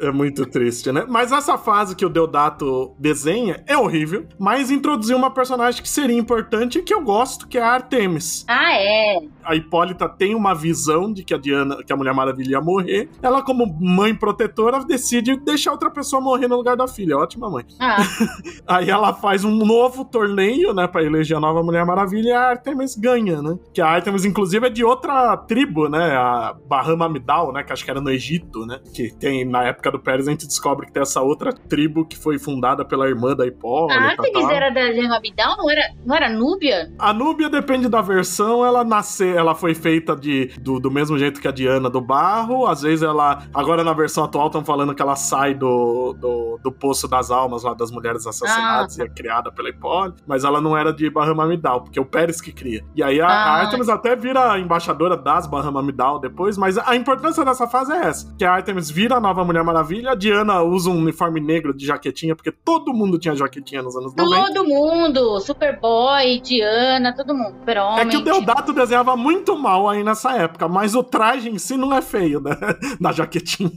É 0.02 0.10
muito 0.10 0.44
triste, 0.44 0.90
né? 0.90 1.04
Mas 1.08 1.30
essa 1.30 1.56
fase 1.56 1.94
que 1.94 2.04
o 2.04 2.08
Deodato 2.08 2.92
desenha 2.98 3.62
é 3.68 3.76
horrível, 3.76 4.26
mas 4.36 4.68
introduziu 4.68 5.16
uma 5.16 5.30
personagem 5.30 5.80
que 5.80 5.88
seria 5.88 6.18
importante 6.18 6.80
e 6.80 6.82
que 6.82 6.92
eu 6.92 7.00
gosto, 7.00 7.46
que 7.46 7.56
é 7.56 7.62
a 7.62 7.70
Artemis. 7.70 8.44
Ah, 8.48 8.74
é. 8.74 9.20
A 9.44 9.54
Hipólita 9.54 10.08
tem 10.08 10.34
uma 10.34 10.54
visão 10.54 11.12
de 11.12 11.22
que 11.22 11.32
a 11.32 11.38
Diana, 11.38 11.84
que 11.84 11.92
a 11.92 11.96
Mulher 11.96 12.12
Maravilha 12.14 12.52
ia 12.52 12.60
morrer. 12.60 13.08
Ela, 13.22 13.42
como 13.42 13.64
mãe 13.80 14.12
protetora, 14.12 14.84
decide 14.84 15.36
deixar 15.36 15.70
outra 15.70 15.88
pessoa 15.88 16.20
morrer 16.20 16.48
no 16.48 16.56
lugar 16.56 16.76
da 16.76 16.88
filha. 16.88 17.16
Ótima 17.16 17.48
mãe. 17.48 17.64
Ah, 17.78 17.98
Aí 18.66 18.90
ela 18.90 19.14
faz 19.14 19.44
um 19.44 19.54
novo 19.54 20.04
torneio, 20.04 20.74
né, 20.74 20.88
pra 20.88 21.04
eleger 21.04 21.36
a 21.36 21.40
nova 21.40 21.62
Mulher 21.62 21.86
Maravilha 21.86 22.28
e 22.28 22.32
a 22.32 22.48
Artemis 22.50 22.96
ganha, 22.96 23.40
né? 23.40 23.56
Que 23.72 23.80
a 23.80 23.86
Artemis, 23.86 24.24
inclusive, 24.24 24.66
é 24.66 24.70
de 24.70 24.84
outra 24.84 25.36
tribo, 25.36 25.88
né? 25.88 26.16
A 26.16 26.56
Bahama 26.68 27.08
Midal, 27.08 27.52
né? 27.52 27.62
Que 27.62 27.72
acho 27.72 27.84
que 27.84 27.90
era 27.90 28.00
no 28.00 28.10
Egito, 28.10 28.66
né? 28.66 28.80
Que 28.92 29.14
tem, 29.14 29.44
na 29.44 29.62
época 29.62 29.91
do 29.92 30.00
Pérez, 30.00 30.26
a 30.26 30.30
gente 30.30 30.46
descobre 30.46 30.86
que 30.86 30.92
tem 30.92 31.02
essa 31.02 31.20
outra 31.20 31.52
tribo 31.52 32.04
que 32.04 32.16
foi 32.18 32.38
fundada 32.38 32.84
pela 32.84 33.08
irmã 33.08 33.34
da 33.36 33.46
Hipólita. 33.46 33.98
a 33.98 34.04
Artemis 34.08 34.48
era 34.50 34.70
da 34.70 35.16
Abidal, 35.16 35.56
não 35.56 35.70
era, 35.70 35.82
não 36.04 36.16
era 36.16 36.28
Núbia? 36.28 36.92
A 36.98 37.12
Núbia 37.12 37.48
depende 37.48 37.88
da 37.88 38.00
versão, 38.00 38.64
ela 38.64 38.82
nasceu, 38.84 39.38
ela 39.38 39.54
foi 39.54 39.74
feita 39.74 40.16
de, 40.16 40.46
do, 40.60 40.80
do 40.80 40.90
mesmo 40.90 41.18
jeito 41.18 41.40
que 41.40 41.46
a 41.48 41.52
Diana 41.52 41.88
do 41.90 42.00
barro. 42.00 42.66
Às 42.66 42.82
vezes 42.82 43.02
ela. 43.02 43.42
Agora 43.54 43.84
na 43.84 43.92
versão 43.92 44.24
atual 44.24 44.46
estão 44.46 44.64
falando 44.64 44.94
que 44.94 45.02
ela 45.02 45.16
sai 45.16 45.54
do, 45.54 46.14
do, 46.18 46.58
do 46.62 46.72
poço 46.72 47.06
das 47.06 47.30
almas 47.30 47.62
lá 47.62 47.74
das 47.74 47.90
mulheres 47.90 48.26
assassinadas 48.26 48.96
e 48.98 49.02
é 49.02 49.08
criada 49.08 49.52
pela 49.52 49.68
Hipólita. 49.68 50.22
Mas 50.26 50.44
ela 50.44 50.60
não 50.60 50.76
era 50.76 50.92
de 50.92 51.08
Bahama 51.10 51.46
Midal, 51.46 51.82
porque 51.82 51.98
é 51.98 52.02
o 52.02 52.06
Pérez 52.06 52.40
que 52.40 52.52
cria. 52.52 52.82
E 52.94 53.02
aí 53.02 53.20
a, 53.20 53.26
a 53.26 53.32
Ah. 53.32 53.60
Artemis 53.62 53.88
até 53.88 54.16
vira 54.16 54.58
embaixadora 54.58 55.16
das 55.16 55.46
Bahama 55.46 55.82
Midal 55.82 56.18
depois, 56.18 56.56
mas 56.56 56.78
a 56.78 56.96
importância 56.96 57.44
dessa 57.44 57.66
fase 57.66 57.92
é 57.92 58.06
essa: 58.06 58.34
que 58.38 58.44
a 58.44 58.52
Artemis 58.54 58.90
vira 58.90 59.16
a 59.16 59.20
nova 59.20 59.44
Mulher 59.44 59.62
Maravilha, 59.72 60.10
a 60.10 60.14
Diana 60.14 60.62
usa 60.62 60.90
um 60.90 60.98
uniforme 60.98 61.40
negro 61.40 61.72
de 61.72 61.86
jaquetinha, 61.86 62.36
porque 62.36 62.52
todo 62.52 62.92
mundo 62.92 63.18
tinha 63.18 63.34
jaquetinha 63.34 63.80
nos 63.80 63.96
anos 63.96 64.14
90. 64.14 64.52
Todo 64.52 64.68
mundo, 64.68 65.40
Superboy, 65.40 66.40
Diana, 66.40 67.14
todo 67.16 67.34
mundo, 67.34 67.54
É 67.56 67.58
Super-Homem. 67.60 68.08
que 68.08 68.16
o 68.18 68.20
Deodato 68.20 68.72
desenhava 68.74 69.16
muito 69.16 69.56
mal 69.56 69.88
aí 69.88 70.04
nessa 70.04 70.32
época, 70.36 70.68
mas 70.68 70.94
o 70.94 71.02
traje 71.02 71.48
em 71.48 71.56
si 71.58 71.76
não 71.76 71.94
é 71.94 72.02
feio, 72.02 72.38
né? 72.40 72.54
Na 73.00 73.12
jaquetinha. 73.12 73.72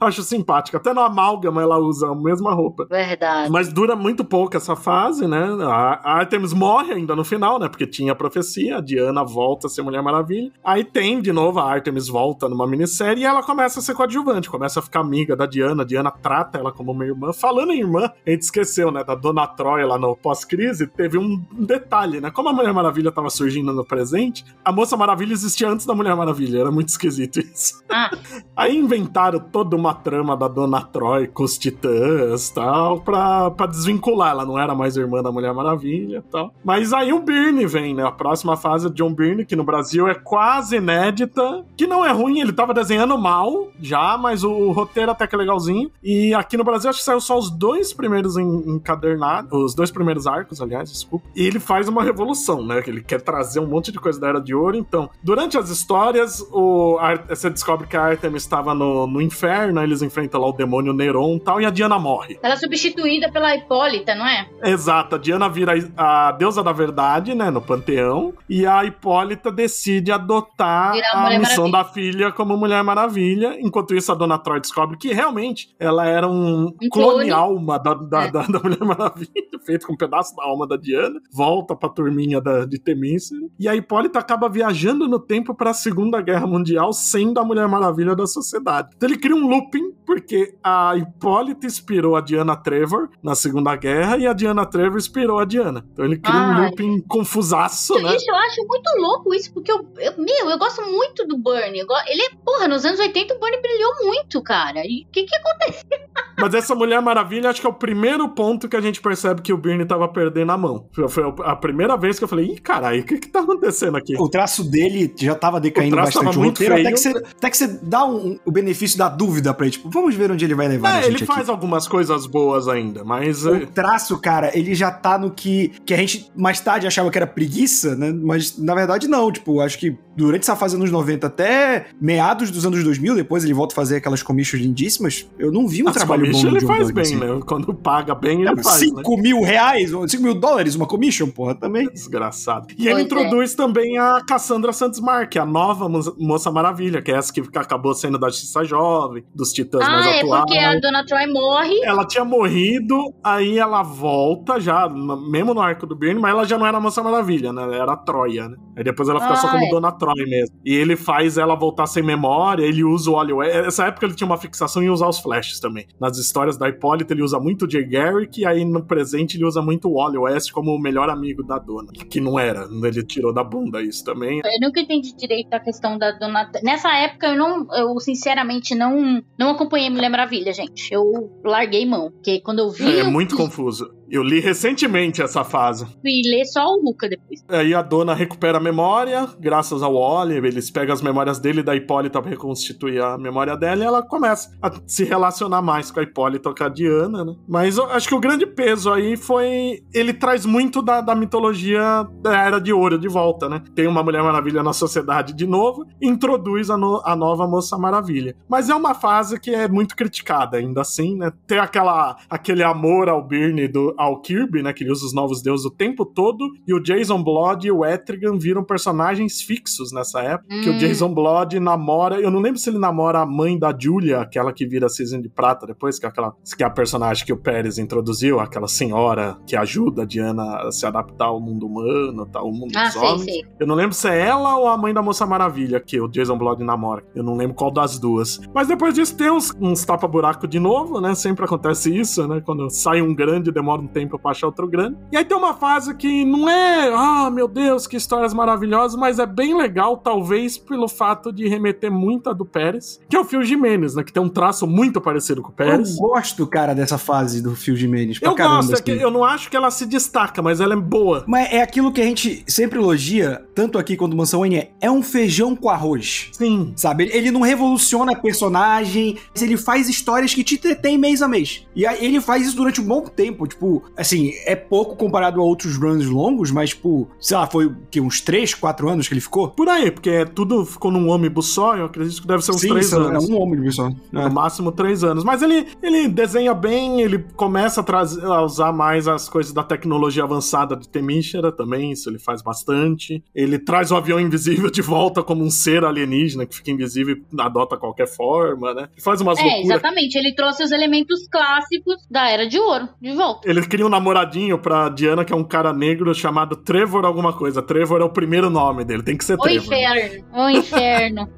Acho 0.00 0.22
simpático. 0.22 0.76
Até 0.76 0.92
no 0.92 1.00
amálgama 1.00 1.62
ela 1.62 1.78
usa 1.78 2.08
a 2.08 2.14
mesma 2.14 2.52
roupa. 2.52 2.86
Verdade. 2.90 3.48
Mas 3.50 3.72
dura 3.72 3.94
muito 3.94 4.24
pouco 4.24 4.56
essa 4.56 4.74
fase, 4.74 5.28
né? 5.28 5.46
A 5.62 6.16
Artemis 6.18 6.52
morre 6.52 6.92
ainda 6.94 7.14
no 7.14 7.24
final, 7.24 7.60
né? 7.60 7.68
Porque 7.68 7.86
tinha 7.86 8.12
a 8.12 8.16
profecia, 8.16 8.78
a 8.78 8.80
Diana 8.80 9.22
volta 9.22 9.68
a 9.68 9.70
ser 9.70 9.82
Mulher 9.82 10.02
Maravilha. 10.02 10.50
Aí 10.64 10.82
tem, 10.82 11.20
de 11.22 11.32
novo, 11.32 11.60
a 11.60 11.70
Artemis 11.70 12.08
volta 12.08 12.48
numa 12.48 12.66
minissérie 12.66 13.22
e 13.22 13.26
ela 13.26 13.42
começa 13.42 13.78
a 13.78 13.82
ser 13.82 13.94
coadjuvante, 13.94 14.50
começa 14.50 14.80
a 14.80 14.82
ficar 14.82 15.00
amiga 15.00 15.35
da 15.36 15.46
Diana. 15.46 15.82
A 15.82 15.86
Diana 15.86 16.10
trata 16.10 16.58
ela 16.58 16.72
como 16.72 16.92
uma 16.92 17.04
irmã. 17.04 17.32
Falando 17.32 17.72
em 17.72 17.80
irmã, 17.80 18.10
a 18.26 18.30
gente 18.30 18.42
esqueceu, 18.42 18.90
né? 18.90 19.04
Da 19.04 19.14
Dona 19.14 19.46
Troy 19.46 19.84
lá 19.84 19.98
no 19.98 20.16
pós-crise, 20.16 20.86
teve 20.86 21.18
um 21.18 21.42
detalhe, 21.52 22.20
né? 22.20 22.30
Como 22.30 22.48
a 22.48 22.52
Mulher 22.52 22.72
Maravilha 22.72 23.12
tava 23.12 23.30
surgindo 23.30 23.72
no 23.72 23.84
presente, 23.84 24.44
a 24.64 24.72
Moça 24.72 24.96
Maravilha 24.96 25.32
existia 25.32 25.68
antes 25.68 25.86
da 25.86 25.94
Mulher 25.94 26.16
Maravilha. 26.16 26.60
Era 26.60 26.70
muito 26.70 26.88
esquisito 26.88 27.40
isso. 27.40 27.84
Ah, 27.88 28.10
Aí 28.56 28.76
inventaram 28.76 29.38
toda 29.38 29.76
uma 29.76 29.94
trama 29.94 30.36
da 30.36 30.48
Dona 30.48 30.82
Troy 30.82 31.26
com 31.26 31.44
os 31.44 31.58
titãs 31.58 32.50
tal, 32.50 33.00
pra, 33.00 33.50
pra 33.50 33.66
desvincular. 33.66 34.30
Ela 34.30 34.44
não 34.44 34.58
era 34.58 34.74
mais 34.74 34.96
irmã 34.96 35.22
da 35.22 35.30
Mulher 35.30 35.52
Maravilha 35.52 36.24
tal. 36.30 36.54
Mas 36.64 36.92
aí 36.92 37.12
o 37.12 37.20
Byrne 37.20 37.66
vem, 37.66 37.94
né? 37.94 38.04
A 38.04 38.12
próxima 38.12 38.56
fase 38.56 38.86
é 38.86 38.90
John 38.90 39.12
Byrne, 39.12 39.44
que 39.44 39.56
no 39.56 39.64
Brasil 39.64 40.08
é 40.08 40.14
quase 40.14 40.76
inédita, 40.76 41.64
que 41.76 41.86
não 41.86 42.04
é 42.04 42.12
ruim, 42.12 42.40
ele 42.40 42.52
tava 42.52 42.72
desenhando 42.72 43.18
mal 43.18 43.68
já, 43.80 44.16
mas 44.16 44.42
o 44.42 44.72
roteiro 44.72 45.10
até 45.10 45.25
que 45.26 45.34
é 45.34 45.38
legalzinho. 45.38 45.90
E 46.02 46.34
aqui 46.34 46.56
no 46.56 46.64
Brasil 46.64 46.90
acho 46.90 46.98
que 47.00 47.04
saiu 47.04 47.20
só 47.20 47.38
os 47.38 47.50
dois 47.50 47.92
primeiros 47.92 48.36
em- 48.36 48.76
encadernados, 48.76 49.52
os 49.52 49.74
dois 49.74 49.90
primeiros 49.90 50.26
arcos, 50.26 50.60
aliás, 50.62 50.90
desculpa. 50.90 51.26
E 51.34 51.46
ele 51.46 51.58
faz 51.60 51.88
uma 51.88 52.02
revolução, 52.02 52.64
né? 52.64 52.80
Que 52.82 52.90
ele 52.90 53.02
quer 53.02 53.20
trazer 53.20 53.60
um 53.60 53.66
monte 53.66 53.90
de 53.92 53.98
coisa 53.98 54.18
da 54.20 54.28
Era 54.28 54.40
de 54.40 54.54
Ouro. 54.54 54.76
Então, 54.76 55.08
durante 55.22 55.58
as 55.58 55.68
histórias, 55.70 56.40
o 56.52 56.96
Ar- 57.00 57.24
você 57.28 57.50
descobre 57.50 57.86
que 57.86 57.96
a 57.96 58.02
Artemis 58.02 58.42
estava 58.42 58.74
no, 58.74 59.06
no 59.06 59.20
inferno, 59.20 59.82
eles 59.82 60.02
enfrentam 60.02 60.40
lá 60.40 60.48
o 60.48 60.52
demônio 60.52 60.92
Neron 60.92 61.36
e 61.36 61.40
tal, 61.40 61.60
e 61.60 61.66
a 61.66 61.70
Diana 61.70 61.98
morre. 61.98 62.38
ela 62.42 62.54
é 62.54 62.56
substituída 62.56 63.30
pela 63.30 63.54
Hipólita, 63.54 64.14
não 64.14 64.26
é? 64.26 64.46
Exato, 64.62 65.14
a 65.16 65.18
Diana 65.18 65.48
vira 65.48 65.72
a 65.96 66.32
deusa 66.32 66.62
da 66.62 66.72
verdade, 66.72 67.34
né, 67.34 67.50
no 67.50 67.60
panteão, 67.60 68.32
e 68.48 68.66
a 68.66 68.84
Hipólita 68.84 69.50
decide 69.50 70.10
adotar 70.12 70.92
Virar 70.92 71.12
a 71.14 71.26
a 71.26 71.38
missão 71.38 71.68
Maravilha. 71.68 71.72
da 71.72 71.84
filha 71.84 72.32
como 72.32 72.56
Mulher 72.56 72.82
Maravilha. 72.82 73.56
Enquanto 73.60 73.94
isso, 73.94 74.10
a 74.12 74.14
Dona 74.14 74.38
Troy 74.38 74.60
descobre 74.60 74.96
que 74.96 75.12
realmente 75.16 75.74
ela 75.78 76.06
era 76.06 76.28
um, 76.28 76.66
Um 76.82 76.88
clone 76.90 77.30
alma 77.30 77.78
da, 77.78 77.94
da, 77.94 78.22
É. 78.24 78.30
da, 78.30 78.42
da 78.42 78.60
Mulher 78.60 78.84
Maravilha, 78.84 79.30
feito 79.64 79.86
com 79.86 79.94
um 79.94 79.96
pedaço 79.96 80.34
da 80.36 80.44
alma 80.44 80.66
da 80.66 80.76
Diana, 80.76 81.20
volta 81.32 81.74
pra 81.74 81.88
turminha 81.88 82.40
da, 82.40 82.64
de 82.64 82.78
Temícera, 82.78 83.40
e 83.58 83.68
a 83.68 83.74
Hipólita 83.74 84.18
acaba 84.18 84.48
viajando 84.48 85.08
no 85.08 85.18
tempo 85.18 85.54
pra 85.54 85.72
Segunda 85.74 86.20
Guerra 86.20 86.46
Mundial, 86.46 86.92
sendo 86.92 87.40
a 87.40 87.44
Mulher 87.44 87.66
Maravilha 87.68 88.14
da 88.14 88.26
sociedade. 88.26 88.90
Então 88.96 89.08
ele 89.08 89.18
cria 89.18 89.34
um 89.34 89.46
looping, 89.48 89.92
porque 90.06 90.54
a 90.62 90.96
Hipólita 90.96 91.66
inspirou 91.66 92.14
a 92.16 92.20
Diana 92.20 92.56
Trevor 92.56 93.08
na 93.22 93.34
Segunda 93.34 93.74
Guerra, 93.74 94.18
e 94.18 94.26
a 94.26 94.32
Diana 94.32 94.64
Trevor 94.66 94.98
inspirou 94.98 95.38
a 95.38 95.44
Diana. 95.44 95.84
Então 95.92 96.04
ele 96.04 96.18
cria 96.18 96.36
um 96.36 96.52
Ai. 96.52 96.66
looping 96.68 97.00
confusaço, 97.08 97.94
né? 98.02 98.14
Isso 98.16 98.30
eu 98.30 98.34
acho 98.36 98.66
muito 98.66 98.90
louco 99.00 99.34
isso, 99.34 99.52
porque 99.52 99.70
eu, 99.72 99.86
eu- 99.98 100.14
meu, 100.18 100.50
eu 100.50 100.58
gosto 100.58 100.82
muito 100.82 101.26
do 101.26 101.38
Bernie. 101.38 101.80
Ele 102.08 102.22
é, 102.22 102.30
porra, 102.44 102.68
nos 102.68 102.84
anos 102.84 103.00
80 103.00 103.34
o 103.34 103.38
Bernie 103.40 103.60
brilhou 103.62 103.92
muito, 104.04 104.42
cara. 104.42 104.80
E 104.84 105.05
que 105.12 105.24
que 105.24 105.36
aconteceu? 105.36 106.15
Mas 106.38 106.54
essa 106.54 106.74
Mulher 106.74 107.00
Maravilha, 107.00 107.50
acho 107.50 107.60
que 107.60 107.66
é 107.66 107.70
o 107.70 107.72
primeiro 107.72 108.28
ponto 108.28 108.68
que 108.68 108.76
a 108.76 108.80
gente 108.80 109.00
percebe 109.00 109.40
que 109.42 109.52
o 109.52 109.56
Byrne 109.56 109.84
tava 109.84 110.06
perdendo 110.08 110.52
a 110.52 110.58
mão. 110.58 110.86
Foi- 111.08 111.24
a 111.44 111.56
primeira 111.56 111.96
vez 111.96 112.18
que 112.18 112.24
eu 112.24 112.28
falei, 112.28 112.46
ih, 112.52 112.58
caralho, 112.60 113.00
o 113.00 113.04
que 113.04 113.18
que 113.18 113.28
tá 113.28 113.40
acontecendo 113.40 113.96
aqui? 113.96 114.14
O 114.18 114.28
traço 114.28 114.62
dele 114.68 115.12
já 115.18 115.34
tava 115.34 115.58
decaindo 115.60 115.94
O 115.94 115.98
traço 115.98 116.18
bastante 116.18 116.24
tava 116.26 116.38
o 116.38 116.42
muito 116.42 116.58
roteiro, 116.58 116.74
até 116.74 116.82
feio. 116.82 116.94
que, 116.94 117.00
você, 117.00 117.34
até 117.36 117.50
que 117.50 117.56
você 117.56 117.66
dá 117.82 118.04
um- 118.04 118.38
o 118.44 118.50
benefício 118.52 118.98
da 118.98 119.08
dúvida 119.08 119.52
pra 119.54 119.66
ele. 119.66 119.72
Tipo, 119.72 119.88
vamos 119.90 120.14
ver 120.14 120.30
onde 120.30 120.44
ele 120.44 120.54
vai 120.54 120.68
levar 120.68 120.94
a 120.94 121.02
É, 121.02 121.06
ele 121.06 121.16
aqui. 121.16 121.26
faz 121.26 121.48
algumas 121.48 121.88
coisas 121.88 122.26
boas 122.26 122.68
ainda, 122.68 123.02
mas... 123.04 123.44
O 123.46 123.54
é, 123.54 123.66
traço, 123.66 124.18
cara, 124.20 124.50
ele 124.56 124.74
já 124.74 124.90
tá 124.90 125.18
no 125.18 125.30
que, 125.30 125.72
que 125.86 125.94
a 125.94 125.96
gente 125.96 126.30
mais 126.36 126.60
tarde 126.60 126.86
achava 126.86 127.10
que 127.10 127.16
era 127.18 127.26
preguiça, 127.26 127.94
né? 127.96 128.12
Mas 128.12 128.58
na 128.58 128.74
verdade 128.74 129.08
não. 129.08 129.30
Tipo, 129.32 129.60
acho 129.60 129.78
que 129.78 129.96
durante 130.16 130.42
essa 130.42 130.56
fase 130.56 130.76
anos 130.76 130.90
90 130.90 131.26
até 131.26 131.86
meados 132.00 132.50
dos 132.50 132.64
anos 132.66 132.82
2000, 132.82 133.14
depois 133.14 133.44
ele 133.44 133.52
volta 133.54 133.74
a 133.74 133.76
fazer 133.76 133.96
aquelas 133.96 134.22
commissions 134.22 134.62
lindíssimas, 134.62 135.26
eu 135.38 135.50
não 135.52 135.66
vi 135.68 135.82
um 135.82 135.88
as 135.88 135.94
trabalho 135.94 136.25
ele 136.30 136.60
faz 136.60 136.90
bem, 136.90 137.02
assim. 137.02 137.16
né? 137.16 137.40
Quando 137.46 137.74
paga 137.74 138.14
bem, 138.14 138.40
ele 138.42 138.50
É, 138.50 138.62
faz, 138.62 138.80
né? 138.80 138.86
5 139.02 139.16
mil 139.16 139.40
reais, 139.42 139.90
5 139.90 140.22
mil 140.22 140.34
dólares 140.34 140.74
uma 140.74 140.86
commission, 140.86 141.28
porra, 141.30 141.54
também. 141.54 141.88
Desgraçado. 141.88 142.66
E 142.72 142.74
Pois 142.76 142.86
ele 142.88 143.00
é. 143.00 143.02
introduz 143.02 143.54
também 143.54 143.98
a 143.98 144.20
Cassandra 144.26 144.72
Santos 144.72 145.00
Mark, 145.00 145.36
a 145.36 145.44
nova 145.44 145.88
Mo- 145.88 146.14
Moça 146.18 146.50
Maravilha, 146.50 147.02
que 147.02 147.10
é 147.12 147.16
essa 147.16 147.32
que 147.32 147.40
acabou 147.56 147.94
sendo 147.94 148.18
da 148.18 148.28
Justiça 148.28 148.64
Jovem, 148.64 149.24
dos 149.34 149.52
Titãs 149.52 149.86
mais 149.86 150.06
Ah, 150.06 150.10
é 150.10 150.20
atuais. 150.20 150.42
porque 150.42 150.58
a 150.58 150.80
Dona 150.80 151.04
Troy 151.06 151.26
morre. 151.32 151.80
Ela 151.84 152.04
tinha 152.06 152.24
morrido, 152.24 152.96
aí 153.22 153.58
ela 153.58 153.82
volta 153.82 154.60
já, 154.60 154.88
mesmo 154.88 155.54
no 155.54 155.60
arco 155.60 155.86
do 155.86 155.94
Byrne, 155.96 156.20
mas 156.20 156.30
ela 156.30 156.44
já 156.44 156.58
não 156.58 156.66
era 156.66 156.78
a 156.78 156.80
Moça 156.80 157.02
Maravilha, 157.02 157.52
né? 157.52 157.62
Ela 157.62 157.76
era 157.76 157.92
a 157.92 157.96
Troia, 157.96 158.48
né? 158.48 158.56
Aí 158.76 158.84
depois 158.84 159.08
ela 159.08 159.20
fica 159.20 159.32
Ah, 159.32 159.36
só 159.36 159.48
como 159.48 159.64
é. 159.64 159.70
Dona 159.70 159.92
Troy 159.92 160.24
mesmo. 160.26 160.56
E 160.64 160.74
ele 160.74 160.96
faz 160.96 161.38
ela 161.38 161.54
voltar 161.54 161.86
sem 161.86 162.02
memória, 162.02 162.64
ele 162.64 162.84
usa 162.84 163.10
o 163.10 163.14
óleo. 163.14 163.42
Essa 163.42 163.86
época 163.86 164.06
ele 164.06 164.14
tinha 164.14 164.26
uma 164.26 164.36
fixação 164.36 164.82
em 164.82 164.90
usar 164.90 165.08
os 165.08 165.18
flashes 165.18 165.58
também. 165.60 165.86
Nas 166.00 166.15
histórias 166.18 166.56
da 166.56 166.68
Hipólita 166.68 167.12
ele 167.12 167.22
usa 167.22 167.38
muito 167.38 167.66
o 167.66 167.70
Jay 167.70 167.84
Garrick, 167.84 168.40
e 168.40 168.46
aí 168.46 168.64
no 168.64 168.84
presente 168.84 169.36
ele 169.36 169.44
usa 169.44 169.62
muito 169.62 169.88
o 169.88 169.94
Wally 169.94 170.18
West 170.18 170.52
como 170.52 170.72
o 170.72 170.78
melhor 170.78 171.08
amigo 171.08 171.42
da 171.42 171.58
dona. 171.58 171.88
Que 171.92 172.20
não 172.20 172.38
era, 172.38 172.66
ele 172.84 173.02
tirou 173.04 173.32
da 173.32 173.44
bunda 173.44 173.82
isso 173.82 174.04
também. 174.04 174.40
Eu 174.44 174.60
nunca 174.60 174.80
entendi 174.80 175.14
direito 175.16 175.52
a 175.52 175.60
questão 175.60 175.98
da 175.98 176.12
Dona. 176.12 176.50
Nessa 176.62 176.94
época 176.96 177.28
eu 177.28 177.36
não, 177.36 177.66
eu 177.74 177.98
sinceramente 178.00 178.74
não, 178.74 179.22
não 179.38 179.50
acompanhei 179.50 179.90
Mulher 179.90 180.08
Maravilha, 180.08 180.52
gente. 180.52 180.92
Eu 180.92 181.04
larguei 181.44 181.86
mão, 181.86 182.10
porque 182.10 182.40
quando 182.40 182.60
eu 182.60 182.70
vi, 182.70 182.98
É 182.98 183.00
eu 183.02 183.10
muito 183.10 183.36
confuso. 183.36 183.90
Eu 184.10 184.22
li 184.22 184.40
recentemente 184.40 185.20
essa 185.22 185.42
fase. 185.44 185.84
fui 186.00 186.22
ler 186.24 186.44
só 186.46 186.64
o 186.66 186.82
Luca 186.84 187.08
depois. 187.08 187.44
Aí 187.48 187.74
a 187.74 187.82
dona 187.82 188.14
recupera 188.14 188.58
a 188.58 188.60
memória, 188.60 189.28
graças 189.38 189.82
ao 189.82 189.94
Wally, 189.94 190.36
eles 190.36 190.70
pegam 190.70 190.92
as 190.94 191.02
memórias 191.02 191.38
dele 191.38 191.60
e 191.60 191.62
da 191.62 191.74
Hipólita 191.74 192.20
pra 192.20 192.30
reconstituir 192.30 193.00
a 193.02 193.18
memória 193.18 193.56
dela 193.56 193.82
e 193.82 193.86
ela 193.86 194.02
começa 194.02 194.56
a 194.62 194.70
se 194.86 195.04
relacionar 195.04 195.60
mais 195.62 195.90
com 195.90 196.00
a 196.00 196.02
Hipólita 196.02 196.54
com 196.54 196.64
a 196.64 196.68
Diana, 196.68 197.24
né? 197.24 197.34
Mas 197.48 197.76
eu 197.78 197.86
acho 197.86 198.08
que 198.08 198.14
o 198.14 198.20
grande 198.20 198.46
peso 198.46 198.92
aí 198.92 199.16
foi. 199.16 199.80
Ele 199.92 200.12
traz 200.12 200.46
muito 200.46 200.80
da, 200.82 201.00
da 201.00 201.14
mitologia 201.14 202.06
da 202.22 202.36
Era 202.36 202.60
de 202.60 202.72
Ouro 202.72 202.98
de 202.98 203.08
volta, 203.08 203.48
né? 203.48 203.62
Tem 203.74 203.86
uma 203.86 204.02
Mulher 204.02 204.22
Maravilha 204.22 204.62
na 204.62 204.72
sociedade 204.72 205.32
de 205.34 205.46
novo, 205.46 205.84
introduz 206.00 206.70
a, 206.70 206.76
no- 206.76 207.02
a 207.04 207.16
nova 207.16 207.46
Moça 207.46 207.76
Maravilha. 207.76 208.36
Mas 208.48 208.68
é 208.70 208.74
uma 208.74 208.94
fase 208.94 209.40
que 209.40 209.50
é 209.54 209.66
muito 209.68 209.96
criticada 209.96 210.56
ainda 210.58 210.80
assim, 210.82 211.16
né? 211.16 211.32
Tem 211.46 211.58
aquela, 211.58 212.16
aquele 212.30 212.62
amor 212.62 213.08
ao 213.08 213.22
Byrne 213.22 213.66
do, 213.68 213.94
ao 213.96 214.20
Kirby, 214.20 214.62
né? 214.62 214.72
Que 214.72 214.84
ele 214.84 214.92
usa 214.92 215.04
os 215.06 215.12
novos 215.14 215.42
deuses 215.42 215.66
o 215.66 215.70
tempo 215.70 216.04
todo. 216.04 216.44
E 216.66 216.74
o 216.74 216.80
Jason 216.82 217.22
Blood 217.22 217.66
e 217.66 217.70
o 217.70 217.84
Etrigan 217.84 218.36
viram 218.38 218.62
personagens 218.64 219.40
fixos 219.42 219.92
nessa 219.92 220.20
época. 220.22 220.48
Que 220.62 220.70
o 220.70 220.72
Hum. 220.74 220.78
Jason 220.78 221.12
Blood 221.14 221.58
namora. 221.60 222.20
Eu 222.20 222.30
não 222.30 222.40
lembro 222.40 222.58
se 222.58 222.68
ele 222.70 222.78
namora 222.78 223.20
a 223.20 223.26
mãe 223.26 223.58
da 223.58 223.74
Julia, 223.76 224.20
aquela 224.20 224.52
que 224.52 224.66
vira 224.66 224.88
Season 224.88 225.20
de 225.20 225.28
Prata 225.28 225.66
depois, 225.66 225.98
que 225.98 226.06
é, 226.06 226.08
aquela, 226.08 226.34
que 226.56 226.62
é 226.62 226.66
a 226.66 226.70
personagem 226.70 227.24
que 227.24 227.32
o 227.32 227.36
Pérez 227.36 227.78
introduziu, 227.78 228.40
aquela 228.40 228.68
senhora 228.68 229.36
que 229.46 229.56
ajuda 229.56 230.02
a 230.02 230.04
Diana 230.04 230.42
a 230.66 230.72
se 230.72 230.86
adaptar 230.86 231.26
ao 231.26 231.40
mundo 231.40 231.66
humano, 231.66 232.26
tá, 232.26 232.40
ao 232.40 232.52
mundo 232.52 232.72
Ah, 232.76 232.84
dos 232.84 232.92
sei, 232.94 233.02
homens. 233.02 233.24
sei. 233.24 233.44
Eu 233.60 233.66
não 233.66 233.74
lembro 233.74 233.94
se 233.94 234.08
é 234.08 234.18
ela 234.26 234.56
ou 234.56 234.68
a 234.68 234.76
mãe 234.76 234.92
da 234.92 235.02
Moça 235.02 235.26
Maravilha 235.26 235.80
que 235.80 236.00
o 236.00 236.08
Jason 236.08 236.36
Blood 236.38 236.62
namora. 236.64 237.04
Eu 237.14 237.22
não 237.22 237.36
lembro 237.36 237.54
qual 237.54 237.70
das 237.70 237.98
duas. 237.98 238.40
Mas 238.54 238.68
depois 238.68 238.94
disso 238.94 239.16
tem 239.16 239.30
uns, 239.30 239.52
uns 239.60 239.84
tapa-buraco 239.84 240.46
de 240.46 240.58
novo, 240.58 241.00
né? 241.00 241.14
Sempre 241.14 241.44
acontece 241.44 241.94
isso, 241.96 242.26
né? 242.28 242.40
Quando 242.44 242.68
sai 242.70 243.00
um 243.02 243.14
grande, 243.14 243.50
demora 243.50 243.80
um 243.86 243.88
tempo 243.88 244.18
pra 244.18 244.32
achar 244.32 244.46
outro 244.46 244.66
grande. 244.66 244.96
E 245.12 245.16
aí 245.16 245.24
tem 245.24 245.36
uma 245.36 245.54
fase 245.54 245.94
que 245.94 246.24
não 246.24 246.48
é, 246.48 246.92
ah, 246.92 247.30
meu 247.30 247.48
Deus, 247.48 247.86
que 247.86 247.96
histórias 247.96 248.34
maravilhosas, 248.34 248.98
mas 248.98 249.18
é 249.18 249.26
bem 249.26 249.56
legal, 249.56 249.96
talvez 249.96 250.58
pelo 250.58 250.88
fato 250.88 251.32
de 251.32 251.48
remeter 251.48 251.90
muito 251.90 252.28
a 252.28 252.32
do 252.32 252.44
Pérez, 252.44 253.00
que 253.08 253.16
é 253.16 253.20
o 253.20 253.24
Phil 253.24 253.42
Jimenez, 253.42 253.94
né? 253.94 254.02
Que 254.02 254.12
tem 254.12 254.22
um 254.22 254.28
traço 254.28 254.66
muito 254.66 255.00
parecido 255.00 255.42
com 255.42 255.50
o 255.50 255.52
Pérez. 255.52 255.96
Eu 255.96 256.08
gosto, 256.08 256.46
cara, 256.46 256.74
dessa 256.74 256.98
fase 256.98 257.42
do 257.42 257.54
Phil 257.54 257.76
Jimenez. 257.76 258.18
Eu 258.20 258.34
caramba, 258.34 258.56
gosto, 258.56 258.70
é 258.70 258.74
assim. 258.74 258.82
que 258.82 258.90
eu 258.90 259.10
não 259.10 259.24
acho 259.24 259.48
que 259.50 259.56
ela 259.56 259.70
se 259.70 259.86
destaca, 259.86 260.42
mas 260.42 260.60
ela 260.60 260.74
é 260.74 260.76
boa. 260.76 261.24
Mas 261.26 261.52
é 261.52 261.62
aquilo 261.62 261.92
que 261.92 262.00
a 262.00 262.04
gente 262.04 262.44
sempre 262.46 262.78
elogia, 262.78 263.44
tanto 263.54 263.78
aqui 263.78 263.96
quanto 263.96 264.16
Mansão 264.16 264.44
N, 264.44 264.56
é, 264.56 264.70
é 264.80 264.90
um 264.90 265.02
feijão 265.02 265.54
com 265.54 265.68
arroz. 265.68 266.28
Sim. 266.32 266.72
Sabe? 266.76 267.08
Ele- 267.12 267.26
não 267.36 267.40
revoluciona 267.42 268.14
personagem, 268.16 269.16
mas 269.32 269.42
ele 269.42 269.56
faz 269.56 269.88
histórias 269.88 270.32
que 270.32 270.42
te 270.44 270.54
entretêm 270.54 270.96
mês 270.96 271.20
a 271.22 271.28
mês. 271.28 271.66
E 271.74 271.86
aí 271.86 272.04
ele 272.04 272.20
faz 272.20 272.46
isso 272.46 272.56
durante 272.56 272.80
um 272.80 272.84
bom 272.84 273.02
tempo. 273.02 273.46
Tipo, 273.46 273.75
assim, 273.96 274.32
é 274.44 274.54
pouco 274.56 274.96
comparado 274.96 275.40
a 275.40 275.44
outros 275.44 275.76
runs 275.76 276.06
longos, 276.06 276.50
mas, 276.50 276.70
tipo, 276.70 277.08
sei 277.20 277.36
lá, 277.36 277.46
foi 277.46 277.66
o 277.66 277.76
quê? 277.90 278.00
Uns 278.00 278.20
3, 278.20 278.54
4 278.54 278.88
anos 278.88 279.08
que 279.08 279.14
ele 279.14 279.20
ficou? 279.20 279.48
Por 279.48 279.68
aí, 279.68 279.90
porque 279.90 280.10
é 280.10 280.24
tudo 280.24 280.64
ficou 280.64 280.90
num 280.90 281.08
ônibus 281.08 281.46
só, 281.48 281.76
eu 281.76 281.86
acredito 281.86 282.20
que 282.22 282.26
deve 282.28 282.42
ser 282.44 282.52
uns 282.52 282.60
Sim, 282.60 282.68
três 282.70 282.86
são- 282.86 283.02
anos. 283.02 283.28
É 283.28 283.32
um 283.32 283.40
homem 283.40 283.70
só. 283.70 283.90
No 284.12 284.30
máximo 284.30 284.70
três 284.72 285.02
anos. 285.04 285.24
Mas 285.24 285.42
ele, 285.42 285.66
ele 285.82 286.08
desenha 286.08 286.54
bem, 286.54 287.00
ele 287.00 287.18
começa 287.34 287.80
a, 287.80 287.84
trazer, 287.84 288.24
a 288.24 288.42
usar 288.42 288.72
mais 288.72 289.08
as 289.08 289.28
coisas 289.28 289.52
da 289.52 289.62
tecnologia 289.62 290.22
avançada 290.24 290.76
de 290.76 290.88
Temícera 290.88 291.50
também, 291.52 291.92
isso 291.92 292.08
ele 292.10 292.18
faz 292.18 292.42
bastante. 292.42 293.22
Ele 293.34 293.58
traz 293.58 293.90
o 293.90 293.96
avião 293.96 294.20
invisível 294.20 294.70
de 294.70 294.82
volta 294.82 295.22
como 295.22 295.42
um 295.44 295.50
ser 295.50 295.84
alienígena 295.84 296.46
que 296.46 296.54
fica 296.56 296.70
invisível 296.70 297.16
e 297.16 297.40
adota 297.40 297.76
qualquer 297.76 298.06
forma, 298.06 298.72
né? 298.74 298.88
Ele 298.92 299.02
faz 299.02 299.20
umas 299.20 299.38
É, 299.38 299.42
loucuras. 299.42 299.64
exatamente. 299.70 300.16
Ele 300.18 300.34
trouxe 300.34 300.62
os 300.62 300.70
elementos 300.72 301.26
clássicos 301.30 301.96
da 302.10 302.28
Era 302.28 302.48
de 302.48 302.58
Ouro 302.58 302.88
de 303.00 303.12
volta. 303.14 303.48
Ele 303.48 303.65
cria 303.66 303.84
um 303.86 303.88
namoradinho 303.88 304.58
pra 304.58 304.88
Diana, 304.88 305.24
que 305.24 305.32
é 305.32 305.36
um 305.36 305.44
cara 305.44 305.72
negro 305.72 306.14
chamado 306.14 306.56
Trevor 306.56 307.04
alguma 307.04 307.32
coisa. 307.32 307.62
Trevor 307.62 308.00
é 308.00 308.04
o 308.04 308.10
primeiro 308.10 308.48
nome 308.50 308.84
dele, 308.84 309.02
tem 309.02 309.16
que 309.16 309.24
ser 309.24 309.34
O 309.34 309.38
Trevor. 309.38 309.64
inferno. 309.74 310.26
O 310.36 310.50
inferno. 310.50 311.28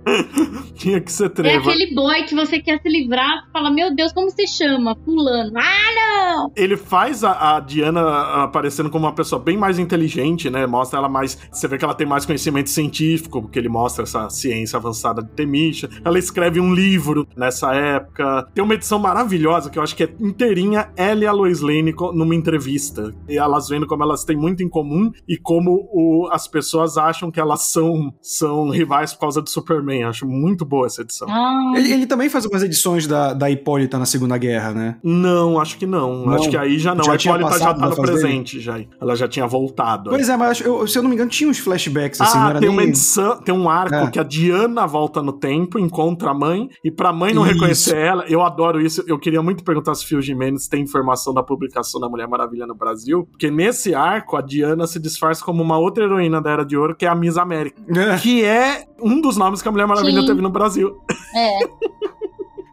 Tinha 0.74 1.00
que 1.00 1.10
ser 1.12 1.26
é 1.26 1.28
Trevor. 1.28 1.68
aquele 1.72 1.94
boy 1.94 2.22
que 2.24 2.34
você 2.34 2.60
quer 2.60 2.80
se 2.80 2.88
livrar 2.88 3.44
e 3.48 3.52
fala: 3.52 3.70
Meu 3.70 3.94
Deus, 3.94 4.12
como 4.12 4.30
você 4.30 4.46
chama? 4.46 4.96
Fulano. 5.04 5.52
Ah, 5.56 5.94
não! 6.34 6.52
Ele 6.56 6.76
faz 6.76 7.22
a, 7.24 7.56
a 7.56 7.60
Diana 7.60 8.42
aparecendo 8.42 8.90
como 8.90 9.06
uma 9.06 9.14
pessoa 9.14 9.40
bem 9.40 9.56
mais 9.56 9.78
inteligente, 9.78 10.50
né? 10.50 10.66
Mostra 10.66 10.98
ela 10.98 11.08
mais. 11.08 11.38
Você 11.52 11.66
vê 11.68 11.78
que 11.78 11.84
ela 11.84 11.94
tem 11.94 12.06
mais 12.06 12.26
conhecimento 12.26 12.70
científico, 12.70 13.42
porque 13.42 13.58
ele 13.58 13.68
mostra 13.68 14.02
essa 14.04 14.28
ciência 14.30 14.76
avançada 14.76 15.22
de 15.22 15.30
Temisha. 15.30 15.88
Ela 16.04 16.18
escreve 16.18 16.60
um 16.60 16.74
livro 16.74 17.26
nessa 17.36 17.74
época. 17.74 18.46
Tem 18.54 18.62
uma 18.64 18.74
edição 18.74 18.98
maravilhosa 18.98 19.70
que 19.70 19.78
eu 19.78 19.82
acho 19.82 19.94
que 19.96 20.04
é 20.04 20.08
inteirinha 20.20 20.90
ela 20.96 21.22
e 21.24 21.26
a 21.26 21.32
Lois 21.32 21.60
Lane 21.60 21.92
numa 22.18 22.34
entrevista. 22.34 23.14
E 23.28 23.38
elas 23.38 23.68
vendo 23.68 23.86
como 23.86 24.02
elas 24.02 24.24
têm 24.24 24.36
muito 24.36 24.62
em 24.62 24.68
comum 24.68 25.10
e 25.28 25.36
como 25.36 25.88
o- 25.92 26.28
as 26.32 26.46
pessoas 26.48 26.96
acham 26.98 27.30
que 27.30 27.40
elas 27.40 27.62
são, 27.62 28.12
são 28.20 28.68
rivais 28.70 29.12
por 29.14 29.20
causa 29.20 29.40
do 29.42 29.48
Superman. 29.48 30.04
Acho 30.04 30.26
muito 30.26 30.64
boa 30.64 30.86
essa 30.86 31.02
edição. 31.02 31.28
Ah, 31.30 31.72
Ele, 31.76 31.92
ele 31.92 32.06
também 32.06 32.28
faz 32.28 32.44
algumas 32.44 32.62
edições 32.62 33.06
da, 33.06 33.32
da 33.32 33.50
Hipólita 33.50 33.98
na 33.98 34.04
Segunda 34.06 34.36
Guerra, 34.36 34.72
né? 34.72 34.96
Não, 35.02 35.60
acho 35.60 35.78
que 35.78 35.86
não. 35.86 36.26
Não? 36.26 36.34
Acho 36.34 36.50
que 36.50 36.56
aí 36.56 36.78
já 36.78 36.94
não. 36.94 37.04
Já 37.04 37.14
a 37.14 37.16
tinha 37.16 37.34
Hipólita 37.34 37.58
já 37.58 37.66
passado 37.66 37.80
tá 37.80 37.88
no 37.88 37.94
dele? 37.94 38.06
presente, 38.06 38.60
já. 38.60 38.80
Ela 39.00 39.14
já 39.16 39.28
tinha 39.28 39.46
voltado. 39.46 40.10
Pois 40.10 40.28
é, 40.28 40.36
mas 40.36 40.50
acho- 40.50 40.64
eu- 40.64 40.86
se 40.86 40.98
eu 40.98 41.02
não 41.02 41.08
me 41.10 41.14
engano, 41.14 41.30
tinha 41.30 41.48
uns 41.48 41.58
flashbacks, 41.58 42.20
assim, 42.20 42.36
não 42.38 42.46
ah, 42.46 42.50
era 42.50 42.58
tem 42.60 42.68
nem... 42.68 42.76
uma 42.78 42.84
edição, 42.84 43.40
tem 43.42 43.54
um 43.54 43.68
arco 43.68 43.94
É. 43.94 44.10
que 44.10 44.18
a 44.18 44.22
Diana 44.22 44.86
volta 44.86 45.22
no 45.22 45.32
tempo, 45.32 45.78
encontra 45.78 46.30
a 46.30 46.34
mãe, 46.34 46.68
e 46.84 46.90
pra 46.90 47.12
mãe 47.12 47.32
não 47.32 47.44
Isso. 47.44 47.54
reconhecer 47.54 47.96
ela, 47.96 48.24
eu 48.28 48.42
adoro 48.42 48.80
isso. 48.80 49.04
Eu 49.06 49.18
queria 49.18 49.42
muito 49.42 49.62
perguntar 49.64 49.94
se 49.94 50.04
Phil 50.04 50.20
Jimenez 50.20 50.66
tem 50.68 50.82
informação 50.82 51.32
da 51.34 51.42
publicação 51.42 52.00
da 52.00 52.07
Mulher 52.08 52.26
Maravilha 52.28 52.66
no 52.66 52.74
Brasil, 52.74 53.26
porque 53.30 53.50
nesse 53.50 53.94
arco 53.94 54.36
a 54.36 54.40
Diana 54.40 54.86
se 54.86 54.98
disfarça 54.98 55.44
como 55.44 55.62
uma 55.62 55.78
outra 55.78 56.04
heroína 56.04 56.40
da 56.40 56.50
Era 56.50 56.64
de 56.64 56.76
Ouro, 56.76 56.94
que 56.96 57.06
é 57.06 57.08
a 57.08 57.14
Miss 57.14 57.36
América, 57.36 57.80
É. 57.88 58.16
que 58.18 58.44
é 58.44 58.84
um 59.00 59.20
dos 59.20 59.36
nomes 59.36 59.62
que 59.62 59.68
a 59.68 59.72
Mulher 59.72 59.86
Maravilha 59.86 60.20
Sim. 60.22 60.26
teve 60.26 60.40
no 60.42 60.50
Brasil. 60.50 61.00
é. 61.34 61.58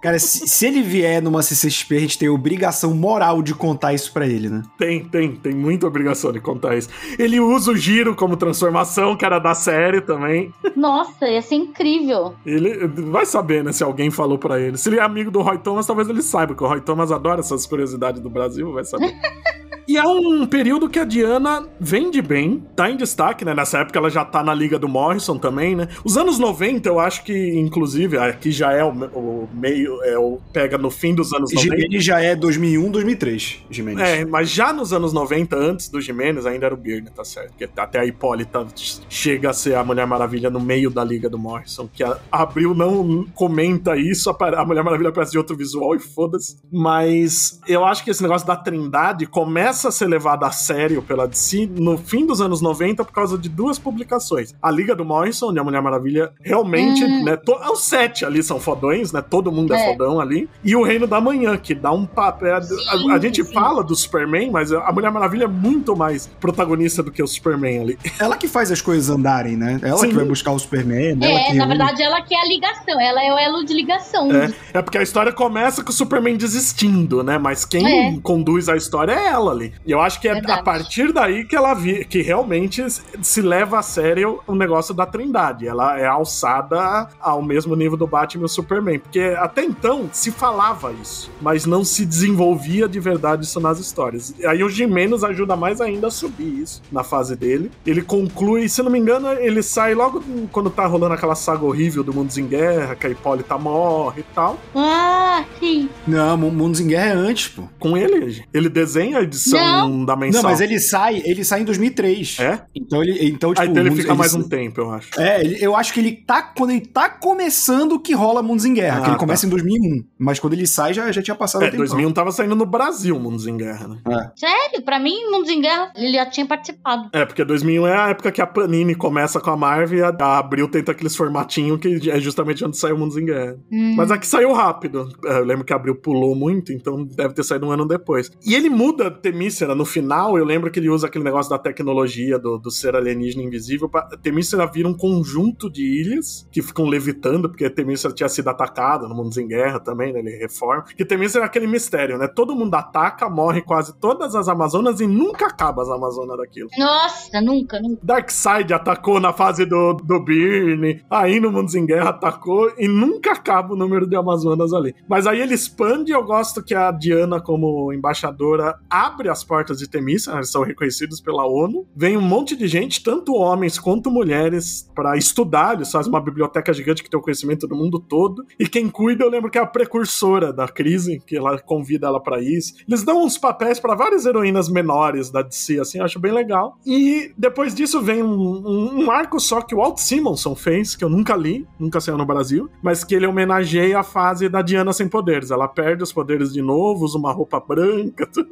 Cara, 0.05 0.19
se, 0.19 0.47
se 0.47 0.67
ele 0.67 0.83
vier 0.83 1.19
numa 1.19 1.41
CCXP, 1.41 1.95
a 1.95 1.99
gente 1.99 2.19
tem 2.19 2.29
obrigação 2.29 2.93
moral 2.93 3.41
de 3.41 3.55
contar 3.55 3.91
isso 3.91 4.13
pra 4.13 4.27
ele, 4.27 4.49
né? 4.49 4.61
Tem, 4.77 5.03
tem, 5.03 5.35
tem 5.35 5.51
muita 5.51 5.87
obrigação 5.87 6.31
de 6.31 6.39
contar 6.39 6.77
isso. 6.77 6.89
Ele 7.17 7.39
usa 7.39 7.71
o 7.71 7.75
giro 7.75 8.15
como 8.15 8.37
transformação, 8.37 9.17
que 9.17 9.25
era 9.25 9.39
da 9.39 9.55
série 9.55 10.01
também. 10.01 10.53
Nossa, 10.75 11.27
ia 11.27 11.41
ser 11.41 11.55
incrível. 11.55 12.35
Ele 12.45 12.85
vai 12.85 13.25
saber, 13.25 13.63
né, 13.63 13.71
se 13.71 13.83
alguém 13.83 14.11
falou 14.11 14.37
pra 14.37 14.59
ele. 14.59 14.77
Se 14.77 14.89
ele 14.89 14.99
é 14.99 15.01
amigo 15.01 15.31
do 15.31 15.41
Roy 15.41 15.57
Thomas, 15.57 15.87
talvez 15.87 16.07
ele 16.07 16.21
saiba, 16.21 16.53
que 16.53 16.63
o 16.63 16.67
Roy 16.67 16.81
Thomas 16.81 17.11
adora 17.11 17.39
essas 17.39 17.65
curiosidades 17.65 18.21
do 18.21 18.29
Brasil, 18.29 18.71
vai 18.71 18.83
saber. 18.83 19.11
E 19.87 19.97
é 19.97 20.03
um 20.03 20.45
período 20.45 20.89
que 20.89 20.99
a 20.99 21.05
Diana 21.05 21.67
vende 21.79 22.21
bem, 22.21 22.63
tá 22.75 22.89
em 22.89 22.97
destaque, 22.97 23.45
né? 23.45 23.53
Nessa 23.53 23.79
época 23.79 23.99
ela 23.99 24.09
já 24.09 24.25
tá 24.25 24.43
na 24.43 24.53
liga 24.53 24.79
do 24.79 24.87
Morrison 24.87 25.37
também, 25.37 25.75
né? 25.75 25.87
Os 26.03 26.17
anos 26.17 26.39
90, 26.39 26.87
eu 26.87 26.99
acho 26.99 27.23
que, 27.23 27.59
inclusive, 27.59 28.17
aqui 28.17 28.51
já 28.51 28.71
é 28.71 28.83
o, 28.83 28.89
o 28.89 29.49
meio, 29.53 30.01
é 30.03 30.17
o, 30.17 30.39
pega 30.51 30.77
no 30.77 30.89
fim 30.89 31.13
dos 31.13 31.33
anos 31.33 31.53
90. 31.53 31.75
Jimenez 31.75 32.03
já 32.03 32.19
é 32.19 32.35
2001, 32.35 32.91
2003, 32.91 33.59
Jimenez. 33.69 34.09
É, 34.09 34.25
mas 34.25 34.49
já 34.49 34.73
nos 34.73 34.93
anos 34.93 35.13
90, 35.13 35.55
antes 35.55 35.89
do 35.89 36.01
Jimenez, 36.01 36.45
ainda 36.45 36.65
era 36.65 36.75
o 36.75 36.77
Byrne, 36.77 37.09
tá 37.09 37.23
certo? 37.23 37.49
Porque 37.49 37.69
até 37.77 37.99
a 37.99 38.05
Hipólita 38.05 38.65
chega 39.09 39.49
a 39.49 39.53
ser 39.53 39.75
a 39.75 39.83
Mulher 39.83 40.07
Maravilha 40.07 40.49
no 40.49 40.59
meio 40.59 40.89
da 40.89 41.03
liga 41.03 41.29
do 41.29 41.37
Morrison, 41.37 41.87
que 41.91 42.03
a 42.03 42.17
Abril 42.31 42.73
não 42.73 43.25
comenta 43.33 43.95
isso, 43.95 44.29
a 44.29 44.65
Mulher 44.65 44.83
Maravilha 44.83 45.09
aparece 45.09 45.31
de 45.31 45.37
outro 45.37 45.55
visual 45.55 45.95
e 45.95 45.99
foda-se. 45.99 46.57
Mas 46.71 47.59
eu 47.67 47.85
acho 47.85 48.03
que 48.03 48.09
esse 48.09 48.21
negócio 48.23 48.47
da 48.47 48.55
trindade 48.55 49.25
começa 49.25 49.64
começa 49.65 49.87
a 49.87 49.91
ser 49.91 50.05
levada 50.05 50.45
a 50.45 50.51
sério 50.51 51.01
pela 51.01 51.27
DC 51.27 51.67
no 51.75 51.97
fim 51.97 52.23
dos 52.23 52.39
anos 52.39 52.61
90 52.61 53.03
por 53.03 53.11
causa 53.11 53.35
de 53.35 53.49
duas 53.49 53.79
publicações. 53.79 54.53
A 54.61 54.69
Liga 54.69 54.95
do 54.95 55.03
Morrison, 55.03 55.49
onde 55.49 55.57
a 55.57 55.63
Mulher 55.63 55.81
Maravilha 55.81 56.31
realmente, 56.39 57.03
hum. 57.03 57.23
né? 57.23 57.35
To, 57.35 57.55
os 57.73 57.83
sete 57.83 58.23
ali 58.23 58.43
são 58.43 58.59
fodões, 58.59 59.11
né? 59.11 59.23
Todo 59.27 59.51
mundo 59.51 59.73
é. 59.73 59.81
é 59.81 59.91
fodão 59.91 60.19
ali. 60.19 60.47
E 60.63 60.75
o 60.75 60.83
Reino 60.83 61.07
da 61.07 61.19
Manhã, 61.19 61.57
que 61.57 61.73
dá 61.73 61.91
um 61.91 62.05
papel. 62.05 62.61
Sim, 62.61 63.09
a, 63.09 63.15
a, 63.15 63.19
gente 63.19 63.43
sim. 63.43 63.51
fala 63.51 63.83
do 63.83 63.95
Superman, 63.95 64.51
mas 64.51 64.71
a 64.71 64.91
Mulher 64.91 65.09
Maravilha 65.09 65.45
é 65.45 65.47
muito 65.47 65.95
mais 65.95 66.27
protagonista 66.39 67.01
do 67.01 67.11
que 67.11 67.23
o 67.23 67.27
Superman 67.27 67.81
ali. 67.81 67.99
Ela 68.19 68.37
que 68.37 68.47
faz 68.47 68.71
as 68.71 68.81
coisas 68.81 69.09
andarem, 69.09 69.57
né? 69.57 69.79
Ela 69.81 69.97
sim. 69.97 70.09
que 70.09 70.15
vai 70.15 70.25
buscar 70.25 70.51
o 70.51 70.59
Superman. 70.59 71.17
É, 71.23 71.53
na 71.55 71.65
verdade, 71.65 72.03
ela 72.03 72.21
que 72.21 72.35
é 72.35 72.39
a 72.39 72.45
ligação. 72.45 73.01
Ela 73.01 73.23
é 73.23 73.33
o 73.33 73.37
elo 73.39 73.65
de 73.65 73.73
ligação. 73.73 74.31
É, 74.31 74.53
é 74.75 74.81
porque 74.83 74.99
a 74.99 75.01
história 75.01 75.33
começa 75.33 75.83
com 75.83 75.89
o 75.89 75.93
Superman 75.93 76.37
desistindo, 76.37 77.23
né? 77.23 77.39
Mas 77.39 77.65
quem 77.65 78.15
é. 78.15 78.19
conduz 78.21 78.69
a 78.69 78.75
história 78.75 79.11
é 79.11 79.25
ela 79.25 79.44
ali. 79.49 79.73
E 79.85 79.91
eu 79.91 80.01
acho 80.01 80.19
que 80.19 80.27
é 80.27 80.33
Verdade. 80.33 80.59
a 80.59 80.63
partir 80.63 81.11
daí 81.13 81.45
que 81.45 81.55
ela 81.55 81.73
vi, 81.73 82.05
que 82.05 82.21
realmente 82.21 82.83
se 83.21 83.41
leva 83.41 83.79
a 83.79 83.81
sério 83.81 84.39
o 84.47 84.55
negócio 84.55 84.93
da 84.93 85.05
Trindade. 85.05 85.67
Ela 85.67 85.99
é 85.99 86.05
alçada 86.05 87.07
ao 87.19 87.41
mesmo 87.41 87.75
nível 87.75 87.97
do 87.97 88.07
Batman 88.07 88.43
e 88.43 88.45
o 88.45 88.49
Superman. 88.49 88.99
Porque 88.99 89.35
até 89.37 89.63
então 89.63 90.09
se 90.11 90.31
falava 90.31 90.93
isso, 90.93 91.31
mas 91.41 91.65
não 91.65 91.83
se 91.83 92.05
desenvolvia 92.05 92.87
de 92.87 92.99
verdade 92.99 93.45
isso 93.45 93.59
nas 93.59 93.79
histórias. 93.79 94.33
E 94.39 94.45
aí 94.45 94.63
o 94.63 94.69
Jimenez 94.69 95.23
ajuda 95.23 95.55
mais 95.55 95.81
ainda 95.81 96.07
a 96.07 96.11
subir 96.11 96.61
isso 96.61 96.81
na 96.91 97.03
fase 97.03 97.35
dele. 97.35 97.71
Ele 97.85 98.01
conclui, 98.01 98.67
se 98.69 98.81
não 98.81 98.91
me 98.91 98.99
engano, 98.99 99.31
ele 99.33 99.61
sai 99.61 99.93
logo 99.93 100.23
quando 100.51 100.69
tá 100.69 100.85
rolando 100.85 101.13
aquela 101.13 101.35
saga 101.35 101.65
horrível 101.65 102.03
do 102.03 102.13
Mundos 102.13 102.37
em 102.37 102.47
Guerra, 102.47 102.95
que 102.95 103.07
a 103.07 103.09
Hipólita 103.09 103.57
morre 103.57 104.21
e 104.21 104.33
tal. 104.33 104.57
Ah, 104.75 105.43
sim. 105.59 105.89
Não, 106.07 106.37
Mundos 106.37 106.79
em 106.79 106.87
Guerra 106.87 107.05
é 107.05 107.13
antes, 107.13 107.47
pô. 107.49 107.63
Com 107.79 107.97
ele, 107.97 108.43
ele 108.53 108.69
desenha 108.69 109.19
a 109.19 109.23
edição 109.35 109.89
não 109.89 110.05
da 110.05 110.15
mensal. 110.15 110.43
Não, 110.43 110.49
mas 110.49 110.61
ele 110.61 110.79
sai, 110.79 111.21
ele 111.25 111.43
sai 111.43 111.61
em 111.61 111.65
2003. 111.65 112.39
É? 112.39 112.61
Então 112.75 113.01
ele, 113.01 113.27
então 113.27 113.53
tipo, 113.53 113.61
Aí 113.61 113.69
então 113.69 113.85
ele 113.85 113.95
fica 113.95 114.09
ele, 114.09 114.17
mais 114.17 114.33
um 114.33 114.43
tempo, 114.43 114.81
eu 114.81 114.91
acho. 114.91 115.19
É, 115.19 115.41
ele, 115.41 115.57
eu 115.63 115.75
acho 115.75 115.93
que 115.93 115.99
ele 115.99 116.11
tá 116.11 116.41
quando 116.41 116.71
ele 116.71 116.81
tá 116.81 117.09
começando 117.09 117.99
que 117.99 118.13
rola 118.13 118.41
Mundos 118.41 118.65
em 118.65 118.73
Guerra, 118.73 118.97
ah, 118.97 119.01
que 119.01 119.07
ele 119.07 119.15
tá. 119.15 119.19
começa 119.19 119.45
em 119.45 119.49
2001, 119.49 120.03
mas 120.17 120.39
quando 120.39 120.53
ele 120.53 120.67
sai 120.67 120.93
já, 120.93 121.11
já 121.11 121.21
tinha 121.21 121.35
passado 121.35 121.63
é, 121.63 121.67
um 121.67 121.71
tempo. 121.71 121.83
2001 121.83 122.11
tava 122.11 122.31
saindo 122.31 122.55
no 122.55 122.65
Brasil 122.65 123.19
Mundos 123.19 123.47
em 123.47 123.57
Guerra, 123.57 123.87
né? 123.87 123.97
É. 124.07 124.31
Sério? 124.35 124.83
Para 124.83 124.99
mim 124.99 125.15
Mundos 125.31 125.49
em 125.49 125.61
Guerra 125.61 125.91
ele 125.95 126.13
já 126.13 126.25
tinha 126.25 126.45
participado. 126.45 127.09
É, 127.13 127.25
porque 127.25 127.43
2001 127.43 127.87
é 127.87 127.97
a 127.97 128.09
época 128.09 128.31
que 128.31 128.41
a 128.41 128.47
Panini 128.47 128.95
começa 128.95 129.39
com 129.39 129.49
a 129.49 129.57
Marvel 129.57 129.99
e 129.99 130.01
a 130.01 130.37
Abril 130.37 130.67
tenta 130.69 130.91
aqueles 130.91 131.15
formatinhos 131.15 131.79
que 131.79 132.09
é 132.09 132.19
justamente 132.19 132.63
onde 132.63 132.77
saiu 132.77 132.97
Mundos 132.97 133.17
em 133.17 133.25
Guerra. 133.25 133.57
Hum. 133.71 133.95
Mas 133.95 134.11
aqui 134.11 134.27
saiu 134.27 134.53
rápido. 134.53 135.09
É, 135.25 135.39
eu 135.39 135.45
lembro 135.45 135.63
que 135.63 135.73
a 135.73 135.75
Abril 135.75 135.95
pulou 135.95 136.35
muito, 136.35 136.71
então 136.71 137.03
deve 137.03 137.33
ter 137.33 137.43
saído 137.43 137.67
um 137.67 137.71
ano 137.71 137.87
depois. 137.87 138.31
E 138.45 138.55
ele 138.55 138.69
muda 138.69 139.09
Temícera 139.25 139.73
no 139.73 139.85
final, 139.85 140.37
eu 140.37 140.45
lembro 140.45 140.69
que 140.69 140.77
ele 140.77 140.87
usa 140.87 141.07
aquele 141.07 141.23
negócio 141.23 141.49
da 141.49 141.57
tecnologia 141.57 142.37
do, 142.37 142.59
do 142.59 142.69
ser 142.69 142.95
alienígena 142.95 143.41
invisível. 143.41 143.89
Pra... 143.89 144.03
Temícera 144.21 144.67
vira 144.67 144.87
um 144.87 144.93
conjunto 144.93 145.67
de 145.67 145.81
ilhas 145.81 146.47
que 146.51 146.61
ficam 146.61 146.85
levitando, 146.85 147.49
porque 147.49 147.67
Temícera 147.67 148.13
tinha 148.13 148.29
sido 148.29 148.49
atacado 148.49 149.09
no 149.09 149.15
Mundos 149.15 149.35
em 149.39 149.47
Guerra 149.47 149.79
também, 149.79 150.13
né? 150.13 150.19
Ele 150.19 150.37
reforma. 150.37 150.83
Que 150.95 151.03
Temícera 151.03 151.43
é 151.43 151.47
aquele 151.47 151.65
mistério, 151.65 152.19
né? 152.19 152.27
Todo 152.27 152.55
mundo 152.55 152.75
ataca, 152.75 153.27
morre 153.27 153.63
quase 153.63 153.95
todas 153.95 154.35
as 154.35 154.47
Amazonas 154.47 154.99
e 154.99 155.07
nunca 155.07 155.47
acaba 155.47 155.81
as 155.81 155.89
Amazonas 155.89 156.37
daquilo. 156.37 156.69
Nossa, 156.77 157.41
nunca, 157.41 157.79
nunca. 157.81 157.99
Darkseid 158.03 158.71
atacou 158.75 159.19
na 159.19 159.33
fase 159.33 159.65
do, 159.65 159.93
do 159.93 160.19
Byrne, 160.19 161.03
aí 161.09 161.39
no 161.39 161.51
Mundos 161.51 161.73
em 161.73 161.83
Guerra 161.83 162.11
atacou 162.11 162.71
e 162.77 162.87
nunca 162.87 163.31
acaba 163.31 163.73
o 163.73 163.75
número 163.75 164.05
de 164.05 164.15
Amazonas 164.15 164.71
ali. 164.71 164.93
Mas 165.09 165.25
aí 165.25 165.41
ele 165.41 165.55
expande 165.55 166.11
e 166.11 166.13
eu 166.13 166.23
gosto 166.23 166.63
que 166.63 166.75
a 166.75 166.91
Diana, 166.91 167.41
como 167.41 167.91
embaixadora, 167.91 168.77
abre 168.87 169.14
as 169.29 169.43
portas 169.43 169.79
de 169.79 169.89
Temícera, 169.89 170.37
eles 170.37 170.49
são 170.49 170.63
reconhecidos 170.63 171.19
pela 171.21 171.45
ONU. 171.45 171.87
Vem 171.95 172.17
um 172.17 172.21
monte 172.21 172.55
de 172.55 172.67
gente, 172.67 173.03
tanto 173.03 173.33
homens 173.33 173.79
quanto 173.79 174.11
mulheres, 174.11 174.89
para 174.93 175.17
estudar. 175.17 175.75
Eles 175.75 175.91
fazem 175.91 176.11
uma 176.11 176.21
biblioteca 176.21 176.73
gigante 176.73 177.03
que 177.03 177.09
tem 177.09 177.19
o 177.19 177.23
conhecimento 177.23 177.67
do 177.67 177.75
mundo 177.75 177.99
todo. 177.99 178.45
E 178.59 178.67
quem 178.67 178.89
cuida, 178.89 179.23
eu 179.23 179.29
lembro 179.29 179.49
que 179.49 179.57
é 179.57 179.61
a 179.61 179.65
precursora 179.65 180.51
da 180.51 180.67
crise, 180.67 181.21
que 181.25 181.37
ela 181.37 181.57
convida 181.59 182.07
ela 182.07 182.19
para 182.19 182.41
isso. 182.41 182.73
Eles 182.87 183.03
dão 183.03 183.23
uns 183.23 183.37
papéis 183.37 183.79
para 183.79 183.95
várias 183.95 184.25
heroínas 184.25 184.69
menores 184.69 185.29
da 185.29 185.41
DC, 185.41 185.79
assim, 185.79 185.97
eu 185.99 186.05
acho 186.05 186.19
bem 186.19 186.31
legal. 186.31 186.77
E 186.85 187.33
depois 187.37 187.73
disso 187.73 188.01
vem 188.01 188.21
um, 188.21 188.27
um, 188.27 189.03
um 189.03 189.11
arco 189.11 189.39
só 189.39 189.61
que 189.61 189.73
o 189.73 189.77
Walt 189.77 189.97
Simonson 189.97 190.55
fez, 190.55 190.95
que 190.95 191.03
eu 191.03 191.09
nunca 191.09 191.35
li, 191.35 191.67
nunca 191.79 191.99
saiu 192.01 192.17
no 192.17 192.25
Brasil, 192.25 192.69
mas 192.81 193.03
que 193.03 193.15
ele 193.15 193.27
homenageia 193.27 193.99
a 193.99 194.03
fase 194.03 194.49
da 194.49 194.61
Diana 194.61 194.93
sem 194.93 195.07
poderes. 195.07 195.51
Ela 195.51 195.67
perde 195.67 196.03
os 196.03 196.13
poderes 196.13 196.53
de 196.53 196.61
novo, 196.61 197.05
usa 197.05 197.17
uma 197.17 197.31
roupa 197.31 197.59
branca. 197.59 198.25
Tudo. 198.27 198.49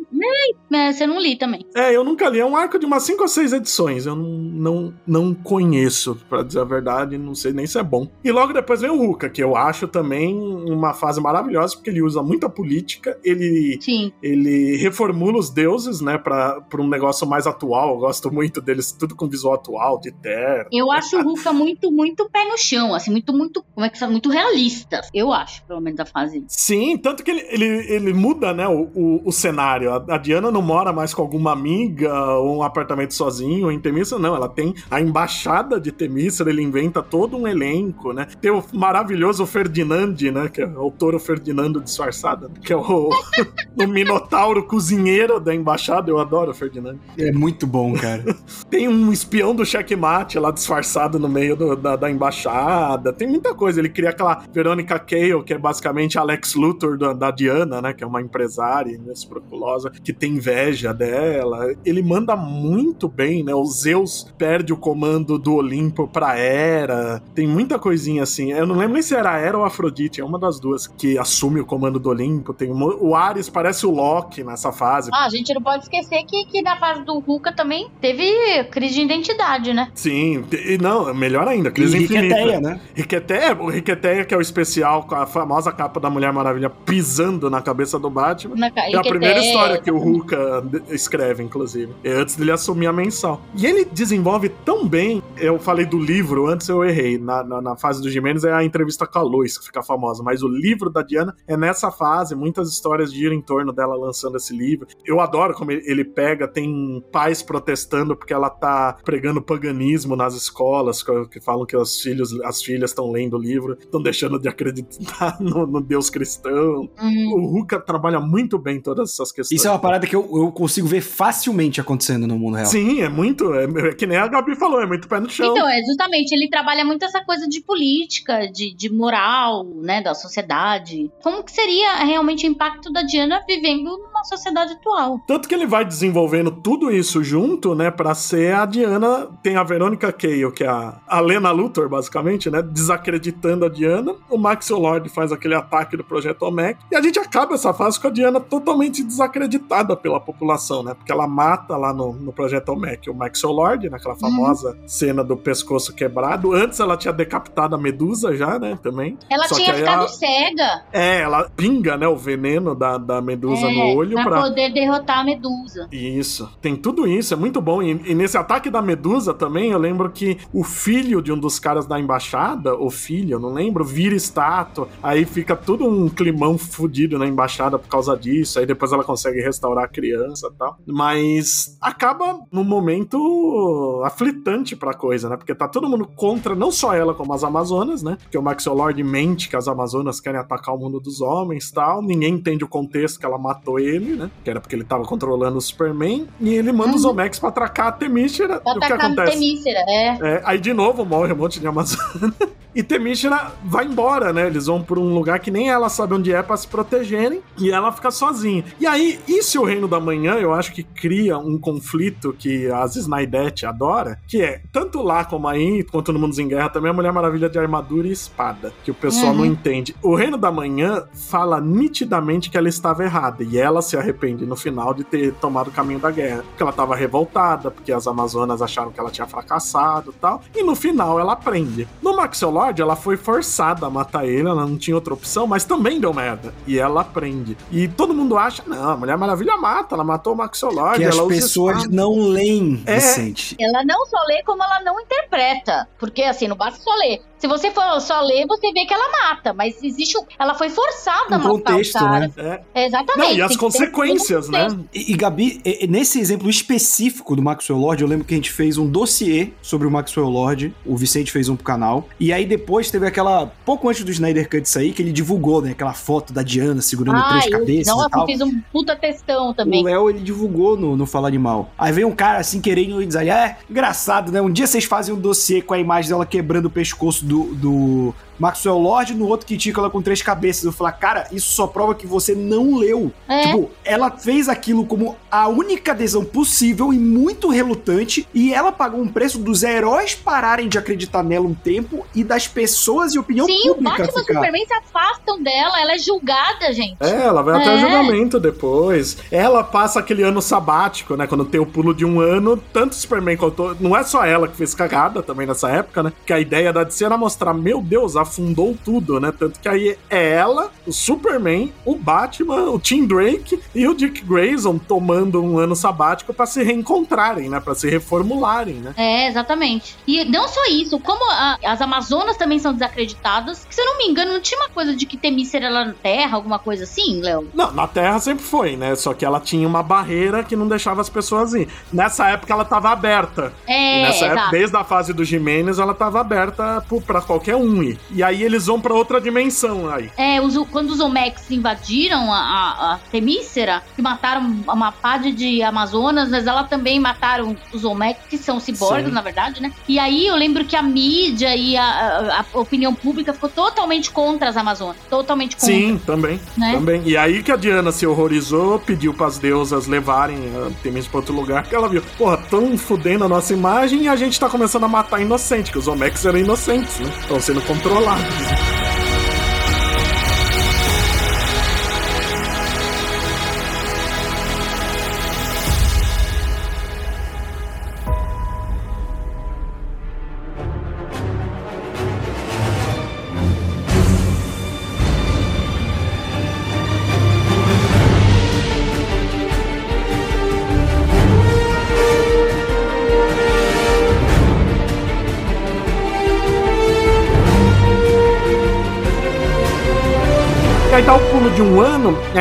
Mas 0.70 0.98
você 0.98 1.08
não 1.08 1.20
li 1.20 1.36
também. 1.36 1.66
É, 1.76 1.96
eu 1.96 2.04
nunca 2.04 2.30
li. 2.30 2.40
É 2.40 2.46
um 2.46 2.56
arco 2.56 2.80
de 2.80 2.86
umas 2.86 3.04
5 3.04 3.22
ou 3.22 3.28
6 3.28 3.54
edições. 3.54 4.06
Eu 4.06 4.16
não, 4.16 4.28
não, 4.28 4.94
não 5.06 5.34
conheço, 5.34 6.16
para 6.30 6.44
dizer 6.44 6.60
a 6.60 6.66
verdade. 6.66 7.18
Não 7.18 7.36
sei 7.36 7.54
nem 7.54 7.68
se 7.68 7.78
é 7.78 7.84
bom. 7.84 8.08
E 8.24 8.32
logo 8.32 8.54
depois 8.54 8.82
vem 8.82 8.90
o 8.90 8.98
Ruka, 8.98 9.30
que 9.30 9.44
eu 9.44 9.56
acho 9.56 9.88
também 9.88 10.36
uma 10.36 10.94
fase 10.94 11.22
maravilhosa, 11.22 11.76
porque 11.76 11.90
ele 11.90 12.02
usa 12.02 12.22
muita 12.24 12.50
política. 12.50 13.18
Ele, 13.24 13.78
Sim. 13.82 14.12
ele 14.22 14.78
reformula 14.78 15.38
os 15.38 15.50
deuses, 15.50 16.02
né, 16.02 16.18
pra, 16.18 16.62
pra 16.62 16.82
um 16.82 16.88
negócio 16.88 17.28
mais 17.28 17.48
atual. 17.48 17.96
Eu 17.96 18.00
gosto 18.00 18.32
muito 18.32 18.62
deles, 18.62 18.92
tudo 18.92 19.16
com 19.16 19.28
visual 19.28 19.56
atual, 19.56 20.00
de 20.00 20.12
terra. 20.12 20.68
Eu 20.72 20.92
acho 20.92 21.18
o 21.18 21.24
Ruka 21.24 21.54
muito, 21.54 21.92
muito 21.92 22.30
pé 22.30 22.46
no 22.46 22.58
chão, 22.58 22.94
assim, 22.94 23.12
muito, 23.12 23.34
muito, 23.34 23.64
como 23.74 23.86
é 23.86 23.90
que 23.90 24.04
muito 24.08 24.30
realista. 24.30 25.02
Eu 25.14 25.32
acho, 25.32 25.64
pelo 25.66 25.82
menos, 25.82 26.00
a 26.00 26.06
fase. 26.06 26.44
Sim, 26.48 26.98
tanto 26.98 27.24
que 27.24 27.32
ele, 27.32 27.46
ele, 27.50 27.94
ele 27.94 28.14
muda, 28.14 28.54
né, 28.54 28.68
o, 28.68 28.90
o, 28.94 29.22
o 29.26 29.32
cenário. 29.32 29.92
A, 29.92 30.16
a 30.16 30.18
Diana 30.18 30.43
não 30.52 30.62
mora 30.62 30.94
mais 30.94 31.14
com 31.14 31.22
alguma 31.22 31.52
amiga 31.52 32.14
ou 32.36 32.58
um 32.58 32.64
apartamento 32.64 33.14
sozinho 33.14 33.72
em 33.72 33.80
Temícera, 33.80 34.20
não. 34.20 34.36
Ela 34.36 34.50
tem 34.50 34.74
a 34.90 35.02
embaixada 35.02 35.80
de 35.80 35.92
Temícera, 35.92 36.50
ele 36.50 36.62
inventa 36.62 37.02
todo 37.02 37.38
um 37.38 37.48
elenco, 37.48 38.14
né? 38.14 38.28
Tem 38.42 38.52
o 38.52 38.64
maravilhoso 38.74 39.46
Ferdinand, 39.46 40.16
né? 40.34 40.50
Que 40.50 40.62
é 40.62 40.68
o 40.68 40.92
touro 40.92 41.20
Ferdinando 41.20 41.82
disfarçado, 41.82 42.50
que 42.62 42.74
é 42.74 42.78
o, 42.78 43.10
o 43.76 43.88
minotauro 43.88 44.64
cozinheiro 44.64 45.40
da 45.40 45.54
embaixada. 45.54 46.10
Eu 46.10 46.20
adoro 46.20 46.52
o 46.52 46.54
Ferdinand. 46.54 46.98
É 47.18 47.32
muito 47.32 47.66
bom, 47.68 47.94
cara. 47.94 48.24
tem 48.70 48.88
um 48.88 49.12
espião 49.12 49.56
do 49.56 49.66
checkmate 49.66 50.40
lá 50.40 50.52
disfarçado 50.52 51.20
no 51.20 51.30
meio 51.30 51.56
do, 51.56 51.76
da, 51.76 51.96
da, 51.96 52.10
embaixada. 52.10 53.14
Tem 53.14 53.28
muita 53.28 53.54
coisa. 53.54 53.80
Ele 53.80 53.90
cria 53.90 54.10
aquela 54.10 54.44
Verônica 54.52 54.98
Cale, 55.00 55.44
que 55.44 55.54
é 55.54 55.58
basicamente 55.58 56.18
Alex 56.18 56.56
Luthor 56.56 56.98
da, 56.98 57.14
da 57.14 57.32
Diana, 57.32 57.82
né? 57.82 57.94
Que 57.94 58.04
é 58.04 58.08
uma 58.08 58.22
empresária 58.22 58.92
inescrupulosa, 58.92 59.90
que 59.90 60.14
tem 60.14 60.33
inveja 60.34 60.94
dela. 60.94 61.74
Ele 61.86 62.02
manda 62.02 62.36
muito 62.36 63.08
bem, 63.08 63.44
né? 63.44 63.54
O 63.54 63.66
Zeus 63.66 64.28
perde 64.38 64.74
o 64.74 64.78
comando 64.78 65.38
do 65.38 65.56
Olimpo 65.56 66.08
pra 66.08 66.38
Hera. 66.38 67.22
Tem 67.34 67.48
muita 67.48 67.80
coisinha 67.80 68.24
assim. 68.24 68.52
Eu 68.52 68.66
não 68.66 68.76
lembro 68.76 68.94
nem 68.94 69.02
se 69.02 69.16
era 69.16 69.38
Hera 69.40 69.58
ou 69.58 69.66
Afrodite, 69.66 70.22
é 70.22 70.26
uma 70.26 70.40
das 70.40 70.60
duas 70.60 70.88
que 70.88 71.18
assume 71.18 71.60
o 71.60 71.66
comando 71.66 72.00
do 72.00 72.10
Olimpo. 72.10 72.54
Tem 72.54 72.72
uma... 72.72 72.94
o 72.96 73.16
Ares 73.16 73.50
parece 73.50 73.86
o 73.86 73.92
Loki 73.92 74.44
nessa 74.44 74.72
fase. 74.72 75.10
Ah, 75.14 75.26
a 75.26 75.30
gente 75.30 75.54
não 75.54 75.62
pode 75.62 75.84
esquecer 75.84 76.24
que, 76.24 76.46
que 76.46 76.62
na 76.62 76.78
fase 76.78 77.04
do 77.04 77.20
Ruka 77.20 77.52
também 77.52 77.90
teve 78.02 78.64
crise 78.72 78.96
de 78.96 79.02
identidade, 79.02 79.74
né? 79.74 79.90
Sim, 79.94 80.44
e 80.52 80.78
não, 80.78 81.14
melhor 81.14 81.48
ainda, 81.48 81.72
crise 81.72 81.98
e 81.98 82.04
infinita. 82.04 82.36
Riqueteia, 82.36 82.62
né? 82.62 82.80
Riqueteia, 82.94 83.58
o 83.60 83.70
Riqueteia, 83.70 84.26
que 84.26 84.34
é 84.34 84.38
o 84.38 84.42
especial 84.42 85.04
com 85.04 85.16
a 85.16 85.26
famosa 85.26 85.72
capa 85.72 86.00
da 86.00 86.10
Mulher 86.10 86.32
Maravilha 86.34 86.70
pisando 86.70 87.50
na 87.50 87.62
cabeça 87.62 88.00
do 88.00 88.10
Batman. 88.10 88.56
Na. 88.56 88.72
É 88.76 88.96
a 88.96 89.02
primeira 89.02 89.40
história 89.40 89.82
que 89.82 89.92
o 89.92 89.98
Hulk 89.98 90.23
Ruka 90.24 90.64
escreve, 90.90 91.44
inclusive. 91.44 91.94
É 92.04 92.12
antes 92.14 92.36
dele 92.36 92.52
assumir 92.52 92.88
a 92.88 92.94
mensal. 92.94 93.42
E 93.56 93.66
ele 93.66 93.86
desenvolve 93.86 94.50
tão 94.50 94.88
bem. 94.88 95.22
Eu 95.38 95.60
falei 95.60 95.86
do 95.86 96.00
livro, 96.00 96.48
antes 96.48 96.70
eu 96.70 96.84
errei. 96.84 97.18
Na, 97.18 97.44
na, 97.44 97.62
na 97.62 97.76
fase 97.76 98.02
do 98.02 98.10
Jimenez 98.10 98.44
é 98.46 98.54
a 98.54 98.64
entrevista 98.64 99.06
com 99.06 99.20
a 99.20 99.22
Luz, 99.22 99.58
que 99.58 99.66
fica 99.66 99.84
famosa. 99.84 100.24
Mas 100.24 100.42
o 100.42 100.48
livro 100.48 100.90
da 100.90 101.02
Diana 101.02 101.36
é 101.46 101.58
nessa 101.58 101.92
fase. 101.92 102.36
Muitas 102.36 102.70
histórias 102.70 103.14
giram 103.14 103.36
em 103.36 103.42
torno 103.42 103.74
dela 103.74 103.96
lançando 103.96 104.38
esse 104.38 104.56
livro. 104.56 104.88
Eu 105.06 105.20
adoro 105.20 105.54
como 105.54 105.72
ele 105.72 106.06
pega, 106.06 106.48
tem 106.48 107.04
pais 107.12 107.44
protestando 107.44 108.16
porque 108.16 108.34
ela 108.34 108.50
tá 108.50 108.98
pregando 109.04 109.42
paganismo 109.42 110.16
nas 110.16 110.34
escolas, 110.34 111.04
que 111.30 111.42
falam 111.42 111.66
que 111.66 111.76
os 111.76 112.00
filhos, 112.00 112.40
as 112.42 112.62
filhas 112.62 112.92
estão 112.92 113.12
lendo 113.12 113.38
o 113.38 113.42
livro, 113.42 113.78
estão 113.80 114.02
deixando 114.02 114.40
de 114.40 114.48
acreditar 114.48 115.38
no, 115.42 115.68
no 115.68 115.82
Deus 115.82 116.10
cristão. 116.10 116.90
Uhum. 117.02 117.34
O 117.34 117.46
Ruka 117.48 117.80
trabalha 117.80 118.20
muito 118.20 118.58
bem 118.58 118.80
todas 118.80 119.12
essas 119.12 119.32
questões. 119.32 119.60
Isso 119.60 119.68
é 119.68 119.72
uma 119.72 119.80
parada 119.80 120.03
que 120.08 120.16
eu, 120.16 120.30
eu 120.34 120.52
consigo 120.52 120.88
ver 120.88 121.02
facilmente 121.02 121.80
acontecendo 121.80 122.28
no 122.28 122.38
mundo 122.38 122.56
real. 122.56 122.66
Sim, 122.66 123.02
é 123.02 123.10
muito. 123.10 123.54
É, 123.54 123.64
é, 123.64 123.94
que 123.94 124.06
nem 124.06 124.18
a 124.18 124.28
Gabi 124.28 124.56
falou, 124.56 124.82
é 124.82 124.86
muito 124.86 125.08
pé 125.08 125.20
no 125.20 125.30
chão. 125.30 125.52
Então, 125.52 125.68
é 125.68 125.80
justamente, 125.82 126.34
ele 126.34 126.50
trabalha 126.50 126.84
muito 126.84 127.04
essa 127.06 127.24
coisa 127.24 127.48
de 127.48 127.62
política, 127.62 128.48
de, 128.52 128.74
de 128.74 128.92
moral, 128.92 129.66
né, 129.66 130.02
da 130.02 130.14
sociedade. 130.14 131.12
Como 131.22 131.44
que 131.44 131.52
seria 131.52 132.04
realmente 132.04 132.48
o 132.48 132.50
impacto 132.50 132.92
da 132.92 133.04
Diana 133.04 133.42
vivendo 133.48 133.98
numa 133.98 134.24
sociedade 134.24 134.74
atual? 134.74 135.20
Tanto 135.28 135.48
que 135.48 135.56
ele 135.56 135.66
vai 135.66 135.86
desenvolvendo 135.86 136.52
tudo 136.52 136.92
isso 136.92 137.24
junto, 137.24 137.76
né, 137.76 137.92
pra 137.92 138.14
ser 138.16 138.54
a 138.56 138.66
Diana. 138.66 139.28
Tem 139.42 139.56
a 139.56 139.64
Verônica 139.64 140.12
Cale, 140.12 140.52
que 140.52 140.64
é 140.64 140.68
a, 140.68 141.00
a 141.08 141.20
Lena 141.20 141.52
Luthor, 141.52 141.90
basicamente, 141.90 142.50
né, 142.50 142.62
desacreditando 142.62 143.66
a 143.66 143.70
Diana. 143.70 144.16
O 144.30 144.38
Max 144.38 144.70
Lord 144.70 145.10
faz 145.10 145.32
aquele 145.32 145.56
ataque 145.56 145.98
do 145.98 146.04
Projeto 146.04 146.44
Omec. 146.44 146.80
E 146.92 146.96
a 146.96 147.02
gente 147.02 147.20
acaba 147.20 147.56
essa 147.56 147.74
fase 147.74 148.00
com 148.00 148.08
a 148.08 148.12
Diana 148.12 148.40
totalmente 148.40 149.04
desacreditada 149.04 149.93
pela 149.96 150.20
população, 150.20 150.84
né, 150.84 150.94
porque 150.94 151.12
ela 151.12 151.28
mata 151.28 151.78
lá 151.78 151.94
no, 151.94 152.14
no 152.14 152.32
Projeto 152.32 152.70
Omec 152.70 153.10
o 153.10 153.14
Max 153.14 153.42
Lord, 153.44 153.90
naquela 153.90 154.16
famosa 154.16 154.72
uhum. 154.72 154.88
cena 154.88 155.24
do 155.24 155.38
pescoço 155.38 155.94
quebrado. 155.94 156.54
Antes 156.54 156.80
ela 156.80 156.98
tinha 156.98 157.14
decapitado 157.14 157.76
a 157.76 157.78
Medusa 157.78 158.36
já, 158.36 158.58
né, 158.60 158.78
também. 158.82 159.18
Ela 159.30 159.48
Só 159.48 159.56
tinha 159.56 159.74
ficado 159.74 160.00
ela... 160.00 160.08
cega. 160.08 160.84
É, 160.92 161.22
ela 161.22 161.50
pinga, 161.56 161.98
né, 161.98 162.08
o 162.08 162.16
veneno 162.16 162.76
da, 162.76 162.98
da 162.98 163.22
Medusa 163.22 163.68
é, 163.68 163.74
no 163.74 163.96
olho 163.96 164.16
pra, 164.16 164.30
pra 164.30 164.42
poder 164.42 164.74
derrotar 164.74 165.20
a 165.20 165.24
Medusa. 165.24 165.88
Isso. 165.92 166.50
Tem 166.62 166.76
tudo 166.76 167.08
isso, 167.08 167.34
é 167.34 167.38
muito 167.38 167.62
bom. 167.62 167.82
E, 167.82 167.92
e, 168.06 168.16
nesse 168.16 168.38
ataque 168.38 168.70
da 168.70 168.82
Medusa 168.82 169.34
também, 169.34 169.72
eu 169.72 169.80
lembro 169.80 170.10
que 170.10 170.38
o 170.52 170.64
filho 170.64 171.22
de 171.22 171.32
um 171.32 171.38
dos 171.38 171.60
caras 171.60 171.86
da 171.86 172.00
embaixada, 172.00 172.76
o 172.76 172.90
filho, 172.90 173.36
eu 173.36 173.40
não 173.40 173.54
lembro, 173.54 173.84
vira 173.84 174.16
estátua. 174.16 174.88
Aí 175.02 175.26
fica 175.26 175.56
tudo 175.56 175.88
um 175.88 176.10
climão 176.10 176.58
fudido 176.58 177.18
na 177.18 177.26
embaixada 177.26 177.78
por 177.78 177.88
causa 177.88 178.16
disso. 178.18 178.60
Aí 178.60 178.66
depois 178.66 178.92
ela 178.92 179.04
consegue 179.04 179.42
restaurar 179.42 179.83
a 179.86 179.88
criança 179.88 180.50
e 180.54 180.58
tal. 180.58 180.78
Mas 180.86 181.78
acaba 181.82 182.40
num 182.52 182.64
momento 182.64 184.02
aflitante 184.06 184.76
pra 184.76 184.94
coisa, 184.94 185.30
né? 185.30 185.38
Porque 185.38 185.54
tá 185.54 185.68
todo 185.68 185.90
mundo 185.90 186.08
contra, 186.16 186.56
não 186.56 186.72
só 186.72 186.94
ela, 186.94 187.14
como 187.14 187.34
as 187.34 187.44
Amazonas, 187.44 188.04
né? 188.04 188.18
Porque 188.22 188.38
o 188.38 188.42
Maxwell 188.42 188.76
Lord 188.76 189.04
mente 189.04 189.50
que 189.50 189.56
as 189.56 189.68
Amazonas 189.68 190.20
querem 190.20 190.40
atacar 190.40 190.76
o 190.76 190.78
mundo 190.78 191.00
dos 191.00 191.22
homens 191.22 191.72
tal. 191.72 192.02
Ninguém 192.02 192.36
entende 192.36 192.64
o 192.64 192.68
contexto 192.68 193.20
que 193.20 193.26
ela 193.26 193.38
matou 193.38 193.80
ele, 193.80 194.16
né? 194.16 194.32
Que 194.44 194.50
era 194.50 194.60
porque 194.60 194.76
ele 194.76 194.84
tava 194.84 195.04
controlando 195.04 195.58
o 195.58 195.62
Superman. 195.62 196.28
E 196.40 196.54
ele 196.54 196.72
manda 196.72 196.92
uhum. 196.92 196.96
os 196.96 197.06
Omex 197.06 197.40
pra 197.40 197.50
atracar 197.50 197.88
a 197.88 197.92
Temícera. 197.92 198.60
Pra 198.60 198.74
atacar 198.74 198.98
o 198.98 199.00
que 199.00 199.06
acontece? 199.06 199.70
a 199.70 199.92
é. 199.92 200.18
é. 200.22 200.42
Aí 200.46 200.60
de 200.60 200.74
novo 200.74 201.06
morre 201.06 201.34
um 201.34 201.38
monte 201.38 201.60
de 201.60 201.68
Amazonas. 201.68 202.34
E 202.76 202.82
Temishina 202.82 203.52
vai 203.64 203.86
embora, 203.86 204.34
né? 204.34 204.48
Eles 204.48 204.66
vão 204.66 204.82
por 204.82 204.98
um 204.98 205.14
lugar 205.14 205.40
que 205.40 205.52
nem 205.52 205.70
ela 205.70 205.90
sabe 205.90 206.16
onde 206.16 206.34
é 206.34 206.42
para 206.42 206.58
se 206.58 206.68
protegerem 206.68 207.42
e 207.58 207.70
ela 207.70 207.92
fica 207.92 208.10
sozinha. 208.10 208.66
E 208.80 208.88
aí, 208.88 209.20
isso 209.28 209.62
o 209.62 209.66
Reino 209.74 209.88
da 209.88 210.00
Manhã, 210.00 210.36
eu 210.36 210.54
acho 210.54 210.72
que 210.72 210.84
cria 210.84 211.36
um 211.36 211.58
conflito 211.58 212.32
que 212.38 212.70
as 212.70 212.96
Snydette 212.96 213.66
adora, 213.66 214.20
que 214.28 214.40
é 214.40 214.62
tanto 214.72 215.02
lá 215.02 215.26
como 215.26 215.48
aí, 215.48 215.84
quanto 215.84 216.14
no 216.14 216.20
Mundos 216.20 216.38
em 216.38 216.48
Guerra, 216.48 216.70
também 216.70 216.92
a 216.92 216.94
Mulher 216.94 217.12
Maravilha 217.12 217.50
de 217.50 217.58
armadura 217.58 218.08
e 218.08 218.12
espada, 218.12 218.72
que 218.84 218.92
o 218.92 218.94
pessoal 218.94 219.32
uhum. 219.32 219.40
não 219.40 219.46
entende. 219.46 219.96
O 220.04 220.14
Reino 220.14 220.38
da 220.38 220.52
Manhã 220.52 221.06
fala 221.12 221.60
nitidamente 221.60 222.52
que 222.52 222.58
ela 222.58 222.70
estava 222.70 223.04
errada 223.04 223.44
e 223.44 223.58
ela 223.58 223.82
se 223.82 223.98
arrepende 223.98 224.46
no 224.46 224.56
final 224.56 224.94
de 224.94 225.04
ter 225.04 225.34
tomado 225.34 225.70
o 225.70 225.72
caminho 225.72 226.00
da 226.00 226.12
guerra, 226.12 226.44
porque 226.44 226.62
ela 226.62 226.70
estava 226.70 226.96
revoltada, 226.96 227.72
porque 227.72 227.92
as 227.92 228.06
Amazonas 228.06 228.62
acharam 228.62 228.92
que 228.92 229.00
ela 229.00 229.10
tinha 229.10 229.26
fracassado 229.26 230.14
e 230.16 230.20
tal, 230.20 230.44
e 230.56 230.62
no 230.62 230.76
final 230.76 231.20
ela 231.20 231.34
aprende. 231.34 231.88
No 232.00 232.16
Maxwell 232.16 232.52
Lord, 232.52 232.80
ela 232.80 232.96
foi 232.96 233.18
forçada 233.18 233.88
a 233.88 233.90
matar 233.90 234.24
ele, 234.24 234.48
ela 234.48 234.68
não 234.68 234.78
tinha 234.78 234.96
outra 234.96 235.16
opção, 235.16 235.48
mas 235.48 235.66
também 235.66 236.00
deu 236.00 236.14
merda. 236.14 236.54
E 236.68 236.78
ela 236.78 237.02
aprende. 237.02 237.58
E 237.72 237.88
todo 237.88 238.14
mundo 238.14 238.38
acha, 238.38 238.62
não, 238.68 238.92
a 238.92 238.98
Mulher 238.98 239.18
Maravilha 239.18 239.58
mata, 239.64 239.96
ela 239.96 240.04
matou 240.04 240.34
o 240.34 240.36
Max 240.36 240.62
Lord. 240.62 241.00
Que 241.00 241.06
as 241.06 241.20
pessoas 241.22 241.88
não 241.88 242.20
leem, 242.20 242.84
é. 242.86 242.96
Vicente. 242.96 243.56
Ela 243.58 243.84
não 243.86 244.06
só 244.06 244.18
lê, 244.28 244.44
como 244.44 244.62
ela 244.62 244.82
não 244.82 245.00
interpreta. 245.00 245.88
Porque, 245.98 246.24
assim, 246.24 246.50
não 246.50 246.58
basta 246.58 246.82
só 246.82 246.94
ler. 246.96 247.22
Se 247.38 247.48
você 247.48 247.72
for 247.72 248.00
só 248.00 248.22
ler, 248.22 248.46
você 248.48 248.72
vê 248.72 248.86
que 248.86 248.94
ela 248.94 249.10
mata, 249.12 249.54
mas 249.54 249.82
existe. 249.84 250.18
Ela 250.40 250.54
foi 250.56 250.70
forçada 250.70 251.32
um 251.32 251.36
a 251.36 251.38
matar 251.38 251.50
contexto, 251.50 251.96
o 251.96 252.00
cara. 252.00 252.32
Né? 252.38 252.60
É. 252.74 252.86
Exatamente. 252.86 253.30
Não, 253.32 253.38
e 253.38 253.42
as 253.42 253.58
consequências, 253.58 254.48
né? 254.48 254.68
E, 254.94 255.12
e, 255.12 255.18
Gabi, 255.18 255.62
nesse 255.90 256.20
exemplo 256.20 256.50
específico 256.50 257.36
do 257.36 257.42
Maxwell 257.42 257.80
Lord, 257.80 258.02
eu 258.02 258.08
lembro 258.08 258.26
que 258.26 258.34
a 258.34 258.38
gente 258.38 258.52
fez 258.52 258.78
um 258.78 258.88
dossiê 258.88 259.52
sobre 259.62 259.88
o 259.88 259.92
Maxwell 259.92 260.30
Lord. 260.30 260.74
O 260.86 260.96
Vicente 260.96 261.34
fez 261.34 261.50
um 261.50 261.56
pro 261.58 261.66
canal. 261.66 262.08
E 262.18 262.32
aí 262.32 262.46
depois 262.46 262.90
teve 262.90 263.06
aquela. 263.06 263.48
Pouco 263.66 263.90
antes 263.90 264.04
do 264.04 264.12
Snyder 264.12 264.50
Cut 264.50 264.68
sair, 264.70 264.94
que 264.94 265.02
ele 265.02 265.12
divulgou, 265.12 265.62
né? 265.62 265.72
Aquela 265.72 265.94
foto 265.94 266.32
da 266.32 266.44
Diana 266.44 266.82
segurando 266.82 267.18
Ai, 267.18 267.42
três 267.42 267.54
cabeças. 267.54 267.94
Nossa, 267.94 268.08
e 268.08 268.12
tal. 268.12 268.26
fiz 268.26 268.42
um 268.42 268.62
puta 268.72 268.96
textão 268.96 269.53
também. 269.54 269.82
O 269.82 269.86
Léo, 269.86 270.10
ele 270.10 270.20
divulgou 270.20 270.78
no, 270.78 270.96
no 270.96 271.06
Fala 271.06 271.28
Animal. 271.28 271.72
Aí 271.78 271.92
vem 271.92 272.06
um 272.06 272.16
cara 272.16 272.40
assim 272.40 272.62
querendo 272.62 273.06
dizer, 273.06 273.28
é, 273.28 273.58
engraçado, 273.70 274.32
né? 274.32 274.42
Um 274.42 274.52
dia 274.52 274.68
vocês 274.68 274.84
fazem 274.84 275.14
um 275.14 275.20
dossiê 275.20 275.62
com 275.62 275.74
a 275.74 275.80
imagem 275.80 276.10
dela 276.10 276.26
quebrando 276.26 276.66
o 276.66 276.70
pescoço 276.70 277.26
do, 277.26 277.54
do 277.56 278.16
Maxwell 278.40 278.78
Lord, 278.78 279.14
no 279.14 279.28
outro 279.28 279.46
que 279.46 279.74
ela 279.76 279.90
com 279.90 280.02
três 280.02 280.22
cabeças. 280.22 280.64
Eu 280.64 280.72
falei, 280.72 280.94
cara, 280.94 281.28
isso 281.32 281.52
só 281.52 281.68
prova 281.68 281.96
que 281.96 282.08
você 282.08 282.36
não 282.36 282.76
leu. 282.76 283.12
É. 283.28 283.44
Tipo, 283.44 283.70
ela 283.84 284.12
fez 284.12 284.50
aquilo 284.50 284.86
como 284.86 285.16
a 285.30 285.48
única 285.48 285.92
adesão 285.92 286.24
possível 286.24 286.94
e 286.94 286.98
muito 286.98 287.50
relutante, 287.50 288.28
e 288.34 288.54
ela 288.54 288.72
pagou 288.72 289.02
um 289.02 289.08
preço 289.08 289.40
dos 289.40 289.64
heróis 289.64 290.14
pararem 290.16 290.68
de 290.68 290.78
acreditar 290.78 291.24
nela 291.24 291.46
um 291.46 291.54
tempo 291.54 292.06
e 292.14 292.24
das 292.24 292.48
pessoas 292.48 293.14
e 293.14 293.20
opinião 293.20 293.46
Sim, 293.46 293.70
pública. 293.70 293.74
Sim, 293.74 293.82
o 293.82 294.14
Batman 294.14 294.22
e 294.22 294.26
Superman 294.26 294.66
se 294.66 294.74
afastam 294.74 295.42
dela, 295.42 295.82
ela 295.82 295.94
é 295.94 295.98
julgada, 295.98 296.72
gente. 296.74 296.98
É, 297.00 297.26
ela 297.26 297.42
vai 297.42 297.60
é. 297.60 297.62
até 297.62 297.78
julgamento 297.78 298.40
depois. 298.40 299.18
Ela 299.32 299.64
passa 299.64 300.00
aquele 300.00 300.24
ano 300.24 300.42
sabático, 300.42 301.16
né? 301.16 301.28
Quando 301.28 301.46
tem 301.46 301.60
o 301.60 301.66
pulo 301.66 301.94
de 301.94 302.06
um 302.06 302.20
ano, 302.20 302.58
tanto 302.72 302.96
Superman 302.96 303.38
quanto. 303.38 303.76
Não 303.80 303.96
é 303.96 304.04
só 304.04 304.26
ela 304.26 304.48
que 304.48 304.56
fez 304.56 304.74
cagada 304.74 305.22
também 305.22 305.48
nessa 305.48 305.70
época, 305.70 306.04
né? 306.04 306.14
Que 306.26 306.34
a 306.34 306.40
ideia 306.40 306.72
da 306.72 306.84
DC 306.84 307.04
era 307.04 307.18
mostrar, 307.18 307.54
meu 307.54 307.82
Deus, 307.82 308.16
a 308.16 308.23
afundou 308.24 308.76
tudo, 308.84 309.20
né? 309.20 309.32
Tanto 309.38 309.60
que 309.60 309.70
aí 309.70 309.98
é 310.10 310.32
ela, 310.32 310.72
o 310.86 310.92
Superman, 310.92 311.72
o 311.86 311.96
Batman, 311.96 312.72
o 312.72 312.80
Tim 312.80 313.06
Drake 313.06 313.62
e 313.74 313.88
o 313.88 313.94
Dick 313.94 314.22
Grayson 314.22 314.78
tomando 314.78 315.42
um 315.42 315.58
ano 315.58 315.76
sabático 315.76 316.34
para 316.34 316.46
se 316.46 316.64
reencontrarem, 316.64 317.50
né? 317.50 317.60
Para 317.60 317.76
se 317.76 317.90
reformularem, 317.90 318.76
né? 318.76 318.94
É, 318.98 319.28
exatamente. 319.28 319.96
E 320.08 320.24
não 320.26 320.48
só 320.48 320.66
isso, 320.66 321.00
como 321.00 321.24
a, 321.32 321.58
as 321.64 321.82
Amazonas 321.82 322.38
também 322.38 322.60
são 322.60 322.74
desacreditadas, 322.74 323.66
que 323.66 323.76
se 323.76 323.82
eu 323.82 323.86
não 323.86 323.98
me 323.98 324.06
engano, 324.06 324.34
não 324.34 324.42
tinha 324.42 324.60
uma 324.60 324.70
coisa 324.70 324.96
de 324.96 325.06
que 325.06 325.18
Temícera 325.18 325.66
era 325.68 325.86
na 325.86 325.94
Terra, 325.94 326.36
alguma 326.36 326.60
coisa 326.60 326.84
assim, 326.84 327.22
Léo? 327.22 327.50
Não, 327.54 327.72
na 327.72 327.88
Terra 327.88 328.20
sempre 328.20 328.44
foi, 328.44 328.76
né? 328.76 328.96
Só 328.96 329.14
que 329.14 329.26
ela 329.26 329.40
tinha 329.40 329.68
uma 329.68 329.84
barreira 329.84 330.44
que 330.44 330.56
não 330.56 330.68
deixava 330.68 331.02
as 331.02 331.10
pessoas 331.10 331.54
ir. 331.54 331.68
Nessa 331.92 332.30
época 332.30 332.54
ela 332.54 332.66
tava 332.66 332.90
aberta. 332.90 333.54
É, 333.68 334.02
nessa 334.02 334.26
época, 334.26 334.50
desde 334.52 334.76
a 334.76 334.84
fase 334.84 335.14
do 335.14 335.24
Jimenez, 335.24 335.80
ela 335.80 335.94
tava 335.94 336.20
aberta 336.22 336.84
para 337.06 337.22
qualquer 337.22 337.56
um 337.56 337.82
ir. 337.84 338.00
E 338.14 338.22
aí 338.22 338.44
eles 338.44 338.68
vão 338.68 338.80
para 338.80 338.94
outra 338.94 339.20
dimensão 339.20 339.90
aí. 339.92 340.12
É, 340.18 340.40
os, 340.40 340.56
quando 340.70 340.92
os 340.92 341.00
Omex 341.00 341.50
invadiram 341.50 342.32
a, 342.32 342.38
a, 342.38 342.94
a 342.94 343.00
Temícera, 343.12 343.84
que 343.96 344.02
mataram 344.02 344.64
uma 344.68 344.92
parte 344.92 345.32
de 345.32 345.64
Amazonas, 345.64 346.30
mas 346.30 346.46
ela 346.46 346.64
também 346.64 347.00
mataram 347.00 347.56
os 347.74 347.84
Omex, 347.84 348.20
que 348.30 348.38
são 348.38 348.60
ciborgues, 348.60 349.12
na 349.12 349.22
verdade, 349.22 349.62
né? 349.62 349.72
E 349.88 349.98
aí 349.98 350.28
eu 350.28 350.36
lembro 350.36 350.64
que 350.66 350.76
a 350.76 350.82
mídia 350.82 351.56
e 351.56 351.76
a, 351.76 352.46
a, 352.54 352.60
opinião 352.60 352.94
pública 352.94 353.34
ficou 353.34 353.50
totalmente 353.50 354.12
contra 354.12 354.50
as 354.50 354.58
Amazonas. 354.58 354.98
Totalmente 355.10 355.56
contra. 355.56 355.74
Sim, 355.74 356.00
também. 356.06 356.40
Né? 356.56 356.74
também. 356.74 357.02
E 357.06 357.18
aí 357.18 357.42
que 357.42 357.52
a 357.52 357.56
Diana 357.56 357.92
se 357.92 358.06
horrorizou, 358.06 358.80
pediu 358.80 359.14
para 359.14 359.28
as 359.28 359.38
deusas 359.38 359.88
levarem 359.88 360.38
a 360.56 360.70
Temícera 360.82 361.12
para 361.12 361.20
outro 361.20 361.36
lugar, 361.36 361.64
porque 361.64 361.76
ela 361.76 361.90
viu, 361.90 362.04
porra, 362.18 362.38
tão 362.38 362.78
fudendo 362.78 363.24
a 363.24 363.30
nossa 363.30 363.54
imagem 363.54 364.04
e 364.04 364.08
a 364.08 364.16
gente 364.16 364.40
tá 364.40 364.50
começando 364.50 364.84
a 364.84 364.88
matar 364.88 365.22
inocente, 365.22 365.72
que 365.72 365.78
os 365.78 365.88
Omex 365.88 366.26
eram 366.26 366.40
inocentes, 366.40 367.00
né? 367.00 367.12
Estão 367.22 367.40
sendo 367.40 367.62
controlados. 367.62 368.03
Thank 368.06 369.03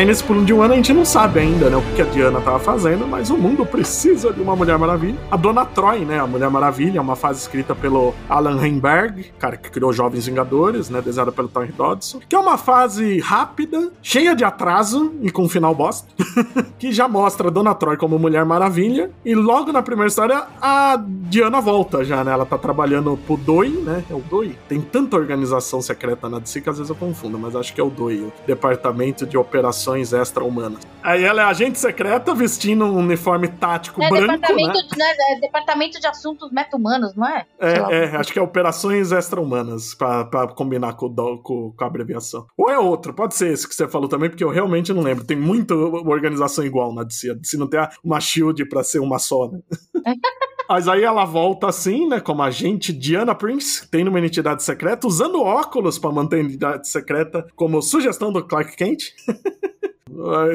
aí 0.03 0.07
nesse 0.07 0.25
pulo 0.25 0.45
de 0.45 0.53
um 0.53 0.61
ano 0.61 0.75
a 0.75 0.77
gente 0.77 0.93
não 0.93 1.05
sabe 1.05 1.39
ainda, 1.39 1.71
né, 1.71 1.77
o 1.77 1.95
que 1.95 2.03
a 2.03 2.05
Diana 2.05 2.41
tava 2.41 2.59
fazendo, 2.59 3.07
mas 3.07 3.31
o 3.31 3.37
mundo 3.37 3.65
precisa 3.65 4.33
de 4.33 4.41
uma 4.41 4.57
Mulher 4.57 4.77
Maravilha. 4.77 5.17
A 5.31 5.37
Dona 5.37 5.65
Troy, 5.65 6.05
né, 6.05 6.19
a 6.19 6.27
Mulher 6.27 6.51
Maravilha, 6.51 6.99
é 6.99 7.01
uma 7.01 7.15
fase 7.15 7.41
escrita 7.41 7.73
pelo 7.73 8.13
Alan 8.29 8.61
Heinberg, 8.61 9.33
cara 9.39 9.57
que 9.57 9.71
criou 9.71 9.93
Jovens 9.93 10.27
Vingadores, 10.27 10.91
né, 10.91 11.01
desenhada 11.01 11.31
pelo 11.31 11.47
Tony 11.47 11.71
Dodson, 11.71 12.21
que 12.29 12.35
é 12.35 12.39
uma 12.39 12.59
fase 12.59 13.21
rápida, 13.21 13.93
cheia 14.03 14.35
de 14.35 14.43
atraso 14.43 15.15
e 15.23 15.31
com 15.31 15.45
um 15.45 15.49
final 15.49 15.73
bosta, 15.73 16.09
que 16.81 16.91
já 16.91 17.07
mostra 17.07 17.47
a 17.47 17.51
Dona 17.51 17.73
Troy 17.73 17.97
como 17.97 18.19
Mulher 18.19 18.45
Maravilha, 18.45 19.09
e 19.25 19.37
logo 19.37 19.71
na 19.71 19.83
primeira 19.83 20.09
história 20.09 20.47
a 20.61 21.01
Diana 21.07 21.61
volta 21.61 22.05
já, 22.05 22.25
né, 22.25 22.33
ela 22.33 22.45
tá 22.45 22.59
trabalhando 22.59 23.17
pro 23.25 23.37
DOI, 23.37 23.69
né, 23.69 24.03
é 24.11 24.15
o 24.15 24.21
DOI? 24.21 24.59
Tem 24.69 24.81
tanta 24.81 25.17
organização 25.17 25.81
secreta 25.81 26.29
na 26.29 26.41
DC 26.41 26.61
que 26.61 26.69
às 26.69 26.79
vezes 26.79 26.91
eu 26.91 26.97
confundo, 26.97 27.39
mas 27.39 27.55
acho 27.55 27.73
que 27.73 27.81
é 27.81 27.85
o 27.85 27.91
DOI, 27.91 28.17
o 28.23 28.33
Departamento 28.45 29.25
de 29.25 29.39
Operações 29.39 29.92
Extra-Humanas. 30.13 30.81
Aí 31.03 31.25
ela 31.25 31.43
é 31.43 31.45
agente 31.45 31.79
secreta 31.79 32.35
vestindo 32.35 32.85
um 32.85 32.97
uniforme 32.99 33.49
tático 33.49 34.03
É 34.03 34.09
branco, 34.09 34.33
departamento, 34.33 34.79
né? 34.79 34.83
de, 34.91 34.99
né, 34.99 35.05
é 35.31 35.41
departamento 35.41 36.01
de 36.01 36.07
Assuntos 36.07 36.51
Meta-Humanos, 36.53 37.15
não 37.17 37.27
é? 37.29 37.45
É, 37.61 37.73
é, 38.05 38.17
acho 38.17 38.33
que 38.33 38.39
é 38.39 38.43
Operações 38.43 39.11
Extra-Humanas, 39.13 39.95
pra, 39.95 40.25
pra 40.25 40.49
combinar 40.49 40.95
com, 40.95 41.09
do- 41.09 41.39
com- 41.43 41.73
com 41.77 41.85
a 41.85 41.87
abreviação. 41.87 42.47
Ou 42.57 42.71
é 42.71 42.79
outro, 42.79 43.13
pode 43.13 43.35
ser 43.35 43.53
esse 43.53 43.69
que 43.69 43.75
você 43.75 43.89
falou 43.89 44.09
também, 44.09 44.31
porque 44.31 44.45
eu 44.45 44.51
realmente 44.51 44.93
não 44.93 45.03
lembro. 45.03 45.25
Tem 45.25 45.37
muita 45.37 45.75
organização 45.75 46.65
igual 46.65 46.95
na 46.95 47.03
DC. 47.03 47.35
DC 47.35 47.57
não 47.57 47.67
tem 47.69 47.81
a- 47.81 47.91
uma 48.05 48.21
shield 48.21 48.65
pra 48.69 48.83
ser 48.85 49.01
uma 49.01 49.19
só, 49.19 49.49
né? 49.51 49.59
Mas 50.69 50.89
aí 50.89 51.03
ela 51.03 51.25
volta 51.27 51.67
assim, 51.67 52.09
né, 52.09 52.19
como 52.21 52.41
agente 52.43 52.93
Diana 52.95 53.35
Prince, 53.35 53.87
tem 53.91 54.05
numa 54.05 54.19
identidade 54.19 54.63
secreta, 54.63 55.07
usando 55.07 55.43
óculos 55.43 55.99
pra 55.99 56.11
manter 56.11 56.37
a 56.37 56.41
identidade 56.41 56.89
secreta, 56.89 57.47
como 57.57 57.83
sugestão 57.83 58.33
do 58.33 58.43
Clark 58.43 58.75
Kent. 58.77 59.03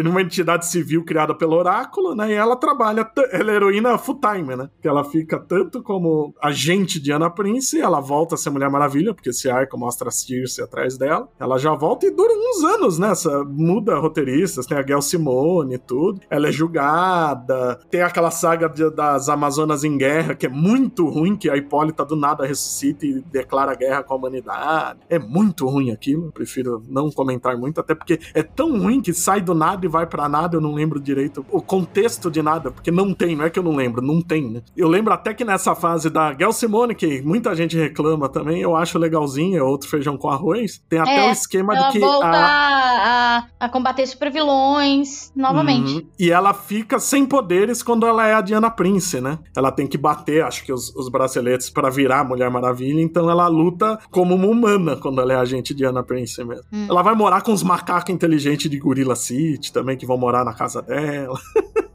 numa 0.04 0.22
entidade 0.22 0.66
civil 0.68 1.04
criada 1.04 1.34
pelo 1.36 1.56
Oráculo, 1.56 2.16
né? 2.16 2.32
E 2.32 2.34
ela 2.34 2.56
trabalha, 2.56 3.10
ela 3.32 3.52
é 3.52 3.56
heroína 3.56 3.98
full 3.98 4.20
time, 4.20 4.56
né? 4.56 4.70
Que 4.82 4.88
ela 4.88 5.04
fica 5.04 5.40
tanto 5.40 5.82
como 5.82 6.34
agente 6.42 7.00
de 7.00 7.12
Ana 7.12 7.30
Prince, 7.30 7.80
ela 7.80 8.00
volta 8.00 8.36
a 8.36 8.38
ser 8.38 8.50
Mulher 8.50 8.70
Maravilha, 8.70 9.14
porque 9.14 9.30
esse 9.30 9.50
arco 9.50 9.78
mostra 9.78 10.10
a 10.10 10.12
Circe 10.12 10.62
atrás 10.62 10.98
dela. 10.98 11.28
Ela 11.40 11.58
já 11.58 11.74
volta 11.74 12.06
e 12.06 12.12
dura 12.12 12.34
uns 12.34 12.64
anos 12.64 12.98
nessa. 13.00 13.44
Muda 13.44 13.98
roteiristas, 13.98 14.66
tem 14.66 14.78
a 14.78 14.82
Gail 14.82 15.02
Simone 15.02 15.76
e 15.76 15.78
tudo. 15.78 16.22
Ela 16.30 16.48
é 16.50 16.52
julgada. 16.52 17.80
Tem 17.90 18.02
aquela 18.02 18.32
saga 18.32 18.68
de- 18.70 18.90
das 18.92 19.30
Amazonas 19.30 19.84
em 19.84 19.98
guerra, 19.98 20.36
que 20.36 20.46
é 20.46 20.50
muito 20.50 21.08
ruim, 21.08 21.36
que 21.36 21.50
a 21.50 21.58
Hipólita 21.58 22.06
do 22.06 22.16
nada 22.16 22.46
ressuscita 22.46 23.06
e 23.06 23.22
declara 23.22 23.76
guerra 23.76 24.04
com 24.04 24.14
a 24.14 24.18
humanidade. 24.18 25.00
É 25.10 25.20
muito 25.20 25.68
ruim 25.68 25.92
aquilo. 25.92 26.32
Prefiro 26.32 26.84
não 26.88 27.10
comentar 27.12 27.58
muito, 27.58 27.80
até 27.80 27.94
porque 27.96 28.20
é 28.34 28.44
tão 28.44 28.80
ruim 28.80 29.02
que 29.02 29.14
sai 29.14 29.42
do 29.48 29.56
nada 29.56 29.86
e 29.86 29.90
vai 29.90 30.06
pra 30.06 30.28
nada, 30.28 30.58
eu 30.58 30.62
não 30.62 30.74
lembro 30.74 31.00
direito 31.00 31.46
o 31.50 31.62
contexto 31.62 32.30
de 32.30 32.42
nada, 32.42 32.70
porque 32.70 32.92
não 32.92 33.14
tem, 33.14 33.36
não 33.36 33.46
é 33.46 33.50
que 33.50 33.58
eu 33.58 33.64
não 33.64 33.76
lembro, 33.76 34.02
não 34.02 34.22
tem, 34.22 34.50
né? 34.50 34.62
Eu 34.76 34.88
lembro 34.88 35.14
até 35.14 35.34
que 35.34 35.46
nessa 35.46 35.74
fase 35.74 36.10
da 36.10 36.34
Gail 36.34 36.52
Simone, 36.52 36.94
que 36.94 37.22
muita 37.22 37.56
gente 37.56 37.78
reclama 37.78 38.28
também, 38.28 38.62
eu 38.62 38.76
acho 38.76 39.00
legalzinho, 39.00 39.58
é 39.58 39.64
outro 39.64 39.90
feijão 39.90 40.18
com 40.18 40.30
arroz, 40.30 40.82
tem 40.90 41.00
até 41.00 41.26
É, 41.26 41.30
o 41.30 41.32
esquema 41.32 41.76
Ela 41.76 41.88
de 41.88 41.94
que 41.94 42.00
volta 42.00 42.28
a, 42.28 43.38
a, 43.38 43.48
a 43.62 43.70
combater 43.70 44.06
supervilões 44.06 45.32
novamente. 45.36 45.96
Uhum. 45.96 46.08
E 46.20 46.32
ela 46.32 46.54
fica 46.54 47.00
sem 47.00 47.26
poderes 47.26 47.82
quando 47.82 48.06
ela 48.06 48.28
é 48.28 48.34
a 48.34 48.42
Diana 48.42 48.70
Prince, 48.70 49.22
né? 49.22 49.40
Ela 49.56 49.72
tem 49.72 49.88
que 49.88 49.98
bater, 49.98 50.44
acho 50.44 50.66
que 50.66 50.74
os, 50.74 50.94
os 50.96 51.10
braceletes 51.10 51.70
pra 51.70 51.90
virar 51.90 52.20
a 52.20 52.24
Mulher 52.24 52.52
Maravilha, 52.52 53.02
então 53.02 53.30
ela 53.30 53.48
luta 53.48 53.98
como 54.12 54.36
uma 54.36 54.48
humana 54.48 54.98
quando 54.98 55.22
ela 55.22 55.34
é 55.34 55.36
agente 55.38 55.74
Diana 55.74 56.04
Prince 56.04 56.44
mesmo. 56.44 56.66
Hum. 56.72 56.88
Ela 56.90 57.02
vai 57.02 57.16
morar 57.16 57.42
com 57.42 57.54
os 57.54 57.64
macacos 57.64 58.14
inteligentes 58.14 58.70
de 58.70 58.78
Gorilla 58.78 59.16
City 59.16 59.37
também, 59.72 59.98
que 59.98 60.06
vão 60.06 60.18
morar 60.18 60.44
na 60.44 60.54
casa 60.54 60.82
dela. 60.82 61.40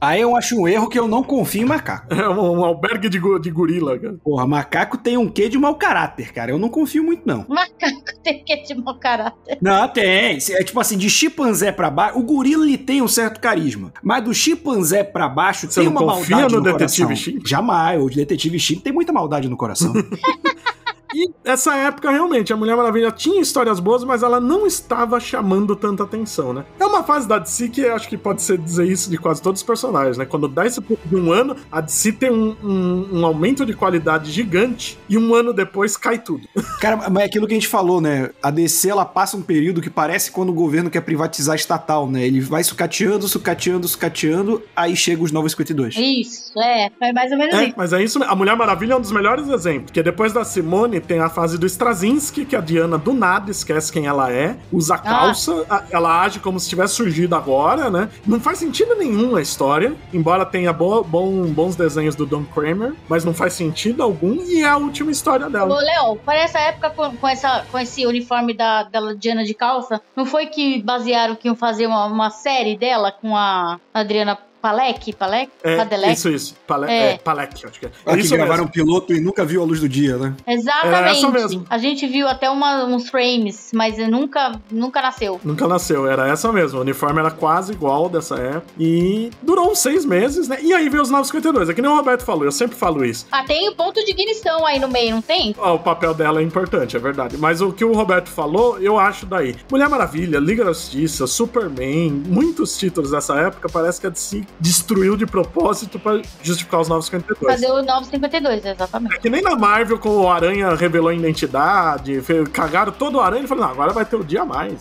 Aí 0.00 0.22
eu 0.22 0.34
acho 0.34 0.58
um 0.58 0.66
erro 0.66 0.88
que 0.88 0.98
eu 0.98 1.06
não 1.06 1.22
confio 1.22 1.62
em 1.62 1.66
macaco. 1.66 2.12
É 2.14 2.28
um, 2.28 2.60
um 2.60 2.64
albergue 2.64 3.08
de, 3.08 3.20
de 3.40 3.50
gorila, 3.50 3.98
cara. 3.98 4.16
Porra, 4.24 4.46
macaco 4.46 4.96
tem 4.96 5.18
um 5.18 5.28
quê 5.28 5.48
de 5.48 5.58
mau 5.58 5.74
caráter, 5.74 6.32
cara. 6.32 6.50
Eu 6.50 6.58
não 6.58 6.70
confio 6.70 7.04
muito, 7.04 7.22
não. 7.26 7.44
Macaco 7.46 8.22
tem 8.22 8.42
que 8.42 8.62
de 8.62 8.74
mau 8.74 8.98
caráter. 8.98 9.58
Não, 9.60 9.86
tem. 9.88 10.38
É 10.52 10.64
tipo 10.64 10.80
assim, 10.80 10.96
de 10.96 11.10
chimpanzé 11.10 11.70
pra 11.70 11.90
baixo. 11.90 12.18
O 12.18 12.22
gorila 12.22 12.64
ele 12.64 12.78
tem 12.78 13.02
um 13.02 13.08
certo 13.08 13.40
carisma. 13.40 13.92
Mas 14.02 14.24
do 14.24 14.32
chimpanzé 14.32 15.04
pra 15.04 15.28
baixo 15.28 15.66
Você 15.66 15.80
tem 15.80 15.88
uma 15.88 16.00
maldade 16.00 16.54
no 16.54 16.60
no, 16.60 16.62
Detetive 16.62 17.06
coração. 17.06 17.16
Chimp? 17.16 17.46
Jamais. 17.46 18.00
O 18.00 18.08
detetive 18.08 18.58
Chimp 18.58 18.82
tem 18.82 18.92
muita 18.92 19.12
maldade 19.12 19.48
no 19.48 19.56
coração. 19.56 19.92
E 21.14 21.30
essa 21.44 21.74
época, 21.76 22.10
realmente, 22.10 22.52
a 22.52 22.56
Mulher 22.56 22.76
Maravilha 22.76 23.10
tinha 23.10 23.40
histórias 23.40 23.80
boas, 23.80 24.04
mas 24.04 24.22
ela 24.22 24.40
não 24.40 24.66
estava 24.66 25.18
chamando 25.18 25.74
tanta 25.76 26.02
atenção, 26.04 26.52
né? 26.52 26.64
É 26.78 26.84
uma 26.86 27.02
fase 27.02 27.26
da 27.26 27.38
DC 27.38 27.68
que 27.68 27.86
acho 27.86 28.08
que 28.08 28.16
pode 28.16 28.42
ser 28.42 28.58
dizer 28.58 28.86
isso 28.86 29.10
de 29.10 29.18
quase 29.18 29.42
todos 29.42 29.60
os 29.60 29.66
personagens, 29.66 30.16
né? 30.16 30.24
Quando 30.24 30.46
dá 30.48 30.66
esse 30.66 30.80
pouco 30.80 31.06
de 31.08 31.16
um 31.16 31.32
ano, 31.32 31.56
a 31.70 31.80
DC 31.80 32.12
tem 32.12 32.30
um, 32.30 32.56
um- 32.62 33.08
um 33.20 33.26
aumento 33.26 33.64
de 33.66 33.72
qualidade 33.74 34.30
gigante 34.30 34.98
e 35.08 35.16
um 35.18 35.34
ano 35.34 35.52
depois 35.52 35.96
cai 35.96 36.18
tudo. 36.18 36.46
Cara, 36.80 36.96
mas 37.10 37.22
é 37.22 37.26
aquilo 37.26 37.46
que 37.46 37.52
a 37.52 37.56
gente 37.56 37.68
falou, 37.68 38.00
né? 38.00 38.30
A 38.42 38.50
DC 38.50 38.88
ela 38.88 39.04
passa 39.04 39.36
um 39.36 39.42
período 39.42 39.80
que 39.80 39.90
parece 39.90 40.30
quando 40.30 40.50
o 40.50 40.54
governo 40.54 40.90
quer 40.90 41.00
privatizar 41.00 41.56
estatal, 41.56 42.08
né? 42.08 42.24
Ele 42.26 42.40
vai 42.40 42.62
sucateando, 42.62 43.26
sucateando, 43.28 43.86
sucateando, 43.88 44.62
aí 44.74 44.94
chega 44.96 45.22
os 45.22 45.32
952. 45.32 45.96
Isso, 45.96 46.52
é. 46.58 46.90
Foi 46.98 47.12
mais 47.12 47.30
ou 47.32 47.38
menos 47.38 47.54
É, 47.54 47.64
isso. 47.64 47.74
mas 47.76 47.92
é 47.92 48.02
isso 48.02 48.18
mesmo. 48.18 48.32
A 48.32 48.36
Mulher 48.36 48.56
Maravilha 48.56 48.94
é 48.94 48.96
um 48.96 49.00
dos 49.00 49.12
melhores 49.12 49.48
exemplos. 49.48 49.86
Porque 49.90 50.02
depois 50.02 50.32
da 50.32 50.44
Simone 50.44 50.99
tem 51.00 51.18
a 51.20 51.28
fase 51.28 51.58
do 51.58 51.66
Straczynski, 51.66 52.44
que 52.44 52.54
a 52.56 52.60
Diana 52.60 52.96
do 52.98 53.12
nada 53.12 53.50
esquece 53.50 53.92
quem 53.92 54.06
ela 54.06 54.30
é, 54.32 54.56
usa 54.72 54.96
calça, 54.98 55.64
a- 55.68 55.84
ela 55.90 56.22
age 56.22 56.40
como 56.40 56.58
se 56.60 56.68
tivesse 56.68 56.94
surgido 56.94 57.34
agora, 57.34 57.90
né? 57.90 58.08
Não 58.26 58.40
faz 58.40 58.58
sentido 58.58 58.94
nenhum 58.96 59.36
a 59.36 59.42
história, 59.42 59.94
embora 60.12 60.44
tenha 60.46 60.72
bo- 60.72 61.02
bom- 61.02 61.46
bons 61.46 61.76
desenhos 61.76 62.14
do 62.14 62.26
Don 62.26 62.44
Kramer, 62.44 62.94
mas 63.08 63.24
não 63.24 63.32
faz 63.34 63.52
sentido 63.54 64.02
algum 64.02 64.34
e 64.42 64.62
é 64.62 64.68
a 64.68 64.76
última 64.76 65.10
história 65.10 65.46
Ô, 65.46 65.50
dela. 65.50 65.80
Léo, 65.80 66.16
para 66.24 66.40
essa 66.40 66.58
época, 66.58 66.90
com, 66.90 67.16
com 67.16 67.28
essa, 67.28 67.64
com 67.70 67.78
esse 67.78 68.06
uniforme 68.06 68.54
da, 68.54 68.84
da 68.84 69.12
Diana 69.14 69.44
de 69.44 69.54
calça, 69.54 70.00
não 70.14 70.24
foi 70.26 70.46
que 70.46 70.82
basearam 70.82 71.34
que 71.34 71.48
iam 71.48 71.56
fazer 71.56 71.86
uma, 71.86 72.06
uma 72.06 72.30
série 72.30 72.76
dela 72.76 73.10
com 73.12 73.36
a 73.36 73.78
Adriana 73.94 74.38
Palek? 74.60 75.12
Palek? 75.14 75.50
É, 75.62 75.76
Padelec? 75.76 76.12
isso, 76.12 76.28
isso. 76.28 76.54
Pale 76.66 76.90
É. 76.90 77.12
é. 77.14 77.18
Palek, 77.18 77.54
acho 77.66 77.78
que 77.80 77.86
é. 77.86 77.90
Que 77.90 78.20
isso 78.20 78.34
gravaram 78.34 78.64
mesmo. 78.64 78.68
um 78.68 78.70
piloto 78.70 79.12
e 79.14 79.20
nunca 79.20 79.44
viu 79.44 79.62
a 79.62 79.64
luz 79.64 79.80
do 79.80 79.88
dia, 79.88 80.16
né? 80.16 80.34
Exatamente. 80.46 81.08
É 81.08 81.10
essa 81.10 81.30
mesmo. 81.30 81.64
A 81.70 81.78
gente 81.78 82.06
viu 82.06 82.28
até 82.28 82.48
uma- 82.50 82.84
uns 82.84 83.08
frames, 83.08 83.70
mas 83.74 83.96
nunca, 84.08 84.52
nunca 84.70 85.00
nasceu. 85.02 85.40
Nunca 85.44 85.66
nasceu, 85.66 86.06
era 86.06 86.28
essa 86.28 86.52
mesmo. 86.52 86.78
O 86.78 86.82
uniforme 86.82 87.20
era 87.20 87.30
quase 87.30 87.72
igual 87.72 88.08
dessa 88.08 88.36
época. 88.36 88.66
E 88.78 89.30
durou 89.42 89.70
uns 89.70 89.78
seis 89.78 90.04
meses, 90.04 90.48
né? 90.48 90.58
E 90.62 90.72
aí 90.72 90.88
veio 90.88 91.02
os 91.02 91.10
952. 91.10 91.68
É 91.68 91.74
que 91.74 91.82
nem 91.82 91.90
o 91.90 91.96
Roberto 91.96 92.22
falou, 92.22 92.44
eu 92.44 92.52
sempre 92.52 92.76
falo 92.76 93.04
isso. 93.04 93.26
Ah, 93.32 93.44
tem 93.44 93.68
o 93.68 93.74
ponto 93.74 94.04
de 94.04 94.10
ignição 94.10 94.66
aí 94.66 94.78
no 94.78 94.88
meio, 94.88 95.14
não 95.14 95.22
tem? 95.22 95.54
Ah, 95.58 95.72
o 95.72 95.78
papel 95.78 96.12
dela 96.14 96.40
é 96.40 96.44
importante, 96.44 96.96
é 96.96 97.00
verdade. 97.00 97.36
Mas 97.36 97.60
o 97.60 97.72
que 97.72 97.84
o 97.84 97.92
Roberto 97.92 98.28
falou, 98.28 98.78
eu 98.80 98.98
acho 98.98 99.24
daí. 99.26 99.56
Mulher 99.70 99.88
Maravilha, 99.88 100.38
Liga 100.38 100.64
da 100.64 100.72
Justiça, 100.72 101.26
Superman, 101.26 102.10
muitos 102.26 102.76
títulos 102.78 103.10
dessa 103.10 103.34
época, 103.36 103.68
parece 103.68 104.00
que 104.00 104.06
a 104.06 104.10
DC 104.10 104.44
destruiu 104.58 105.16
de 105.16 105.26
propósito 105.26 105.98
pra 105.98 106.20
justificar 106.42 106.80
os 106.80 106.88
952. 106.88 107.54
Fazer 107.54 107.72
o 107.72 107.82
952, 107.82 108.64
exatamente. 108.64 109.16
É 109.16 109.18
que 109.18 109.30
nem 109.30 109.42
na 109.42 109.56
Marvel, 109.56 109.98
com 109.98 110.08
o 110.08 110.28
Aranha 110.28 110.74
revelou 110.74 111.08
a 111.08 111.14
identidade, 111.14 112.20
cagaram 112.52 112.92
todo 112.92 113.18
o 113.18 113.20
Aranha 113.20 113.44
e 113.44 113.46
falaram, 113.46 113.72
agora 113.72 113.92
vai 113.92 114.04
ter 114.04 114.16
o 114.16 114.24
dia 114.24 114.42
a 114.42 114.44
mais. 114.44 114.80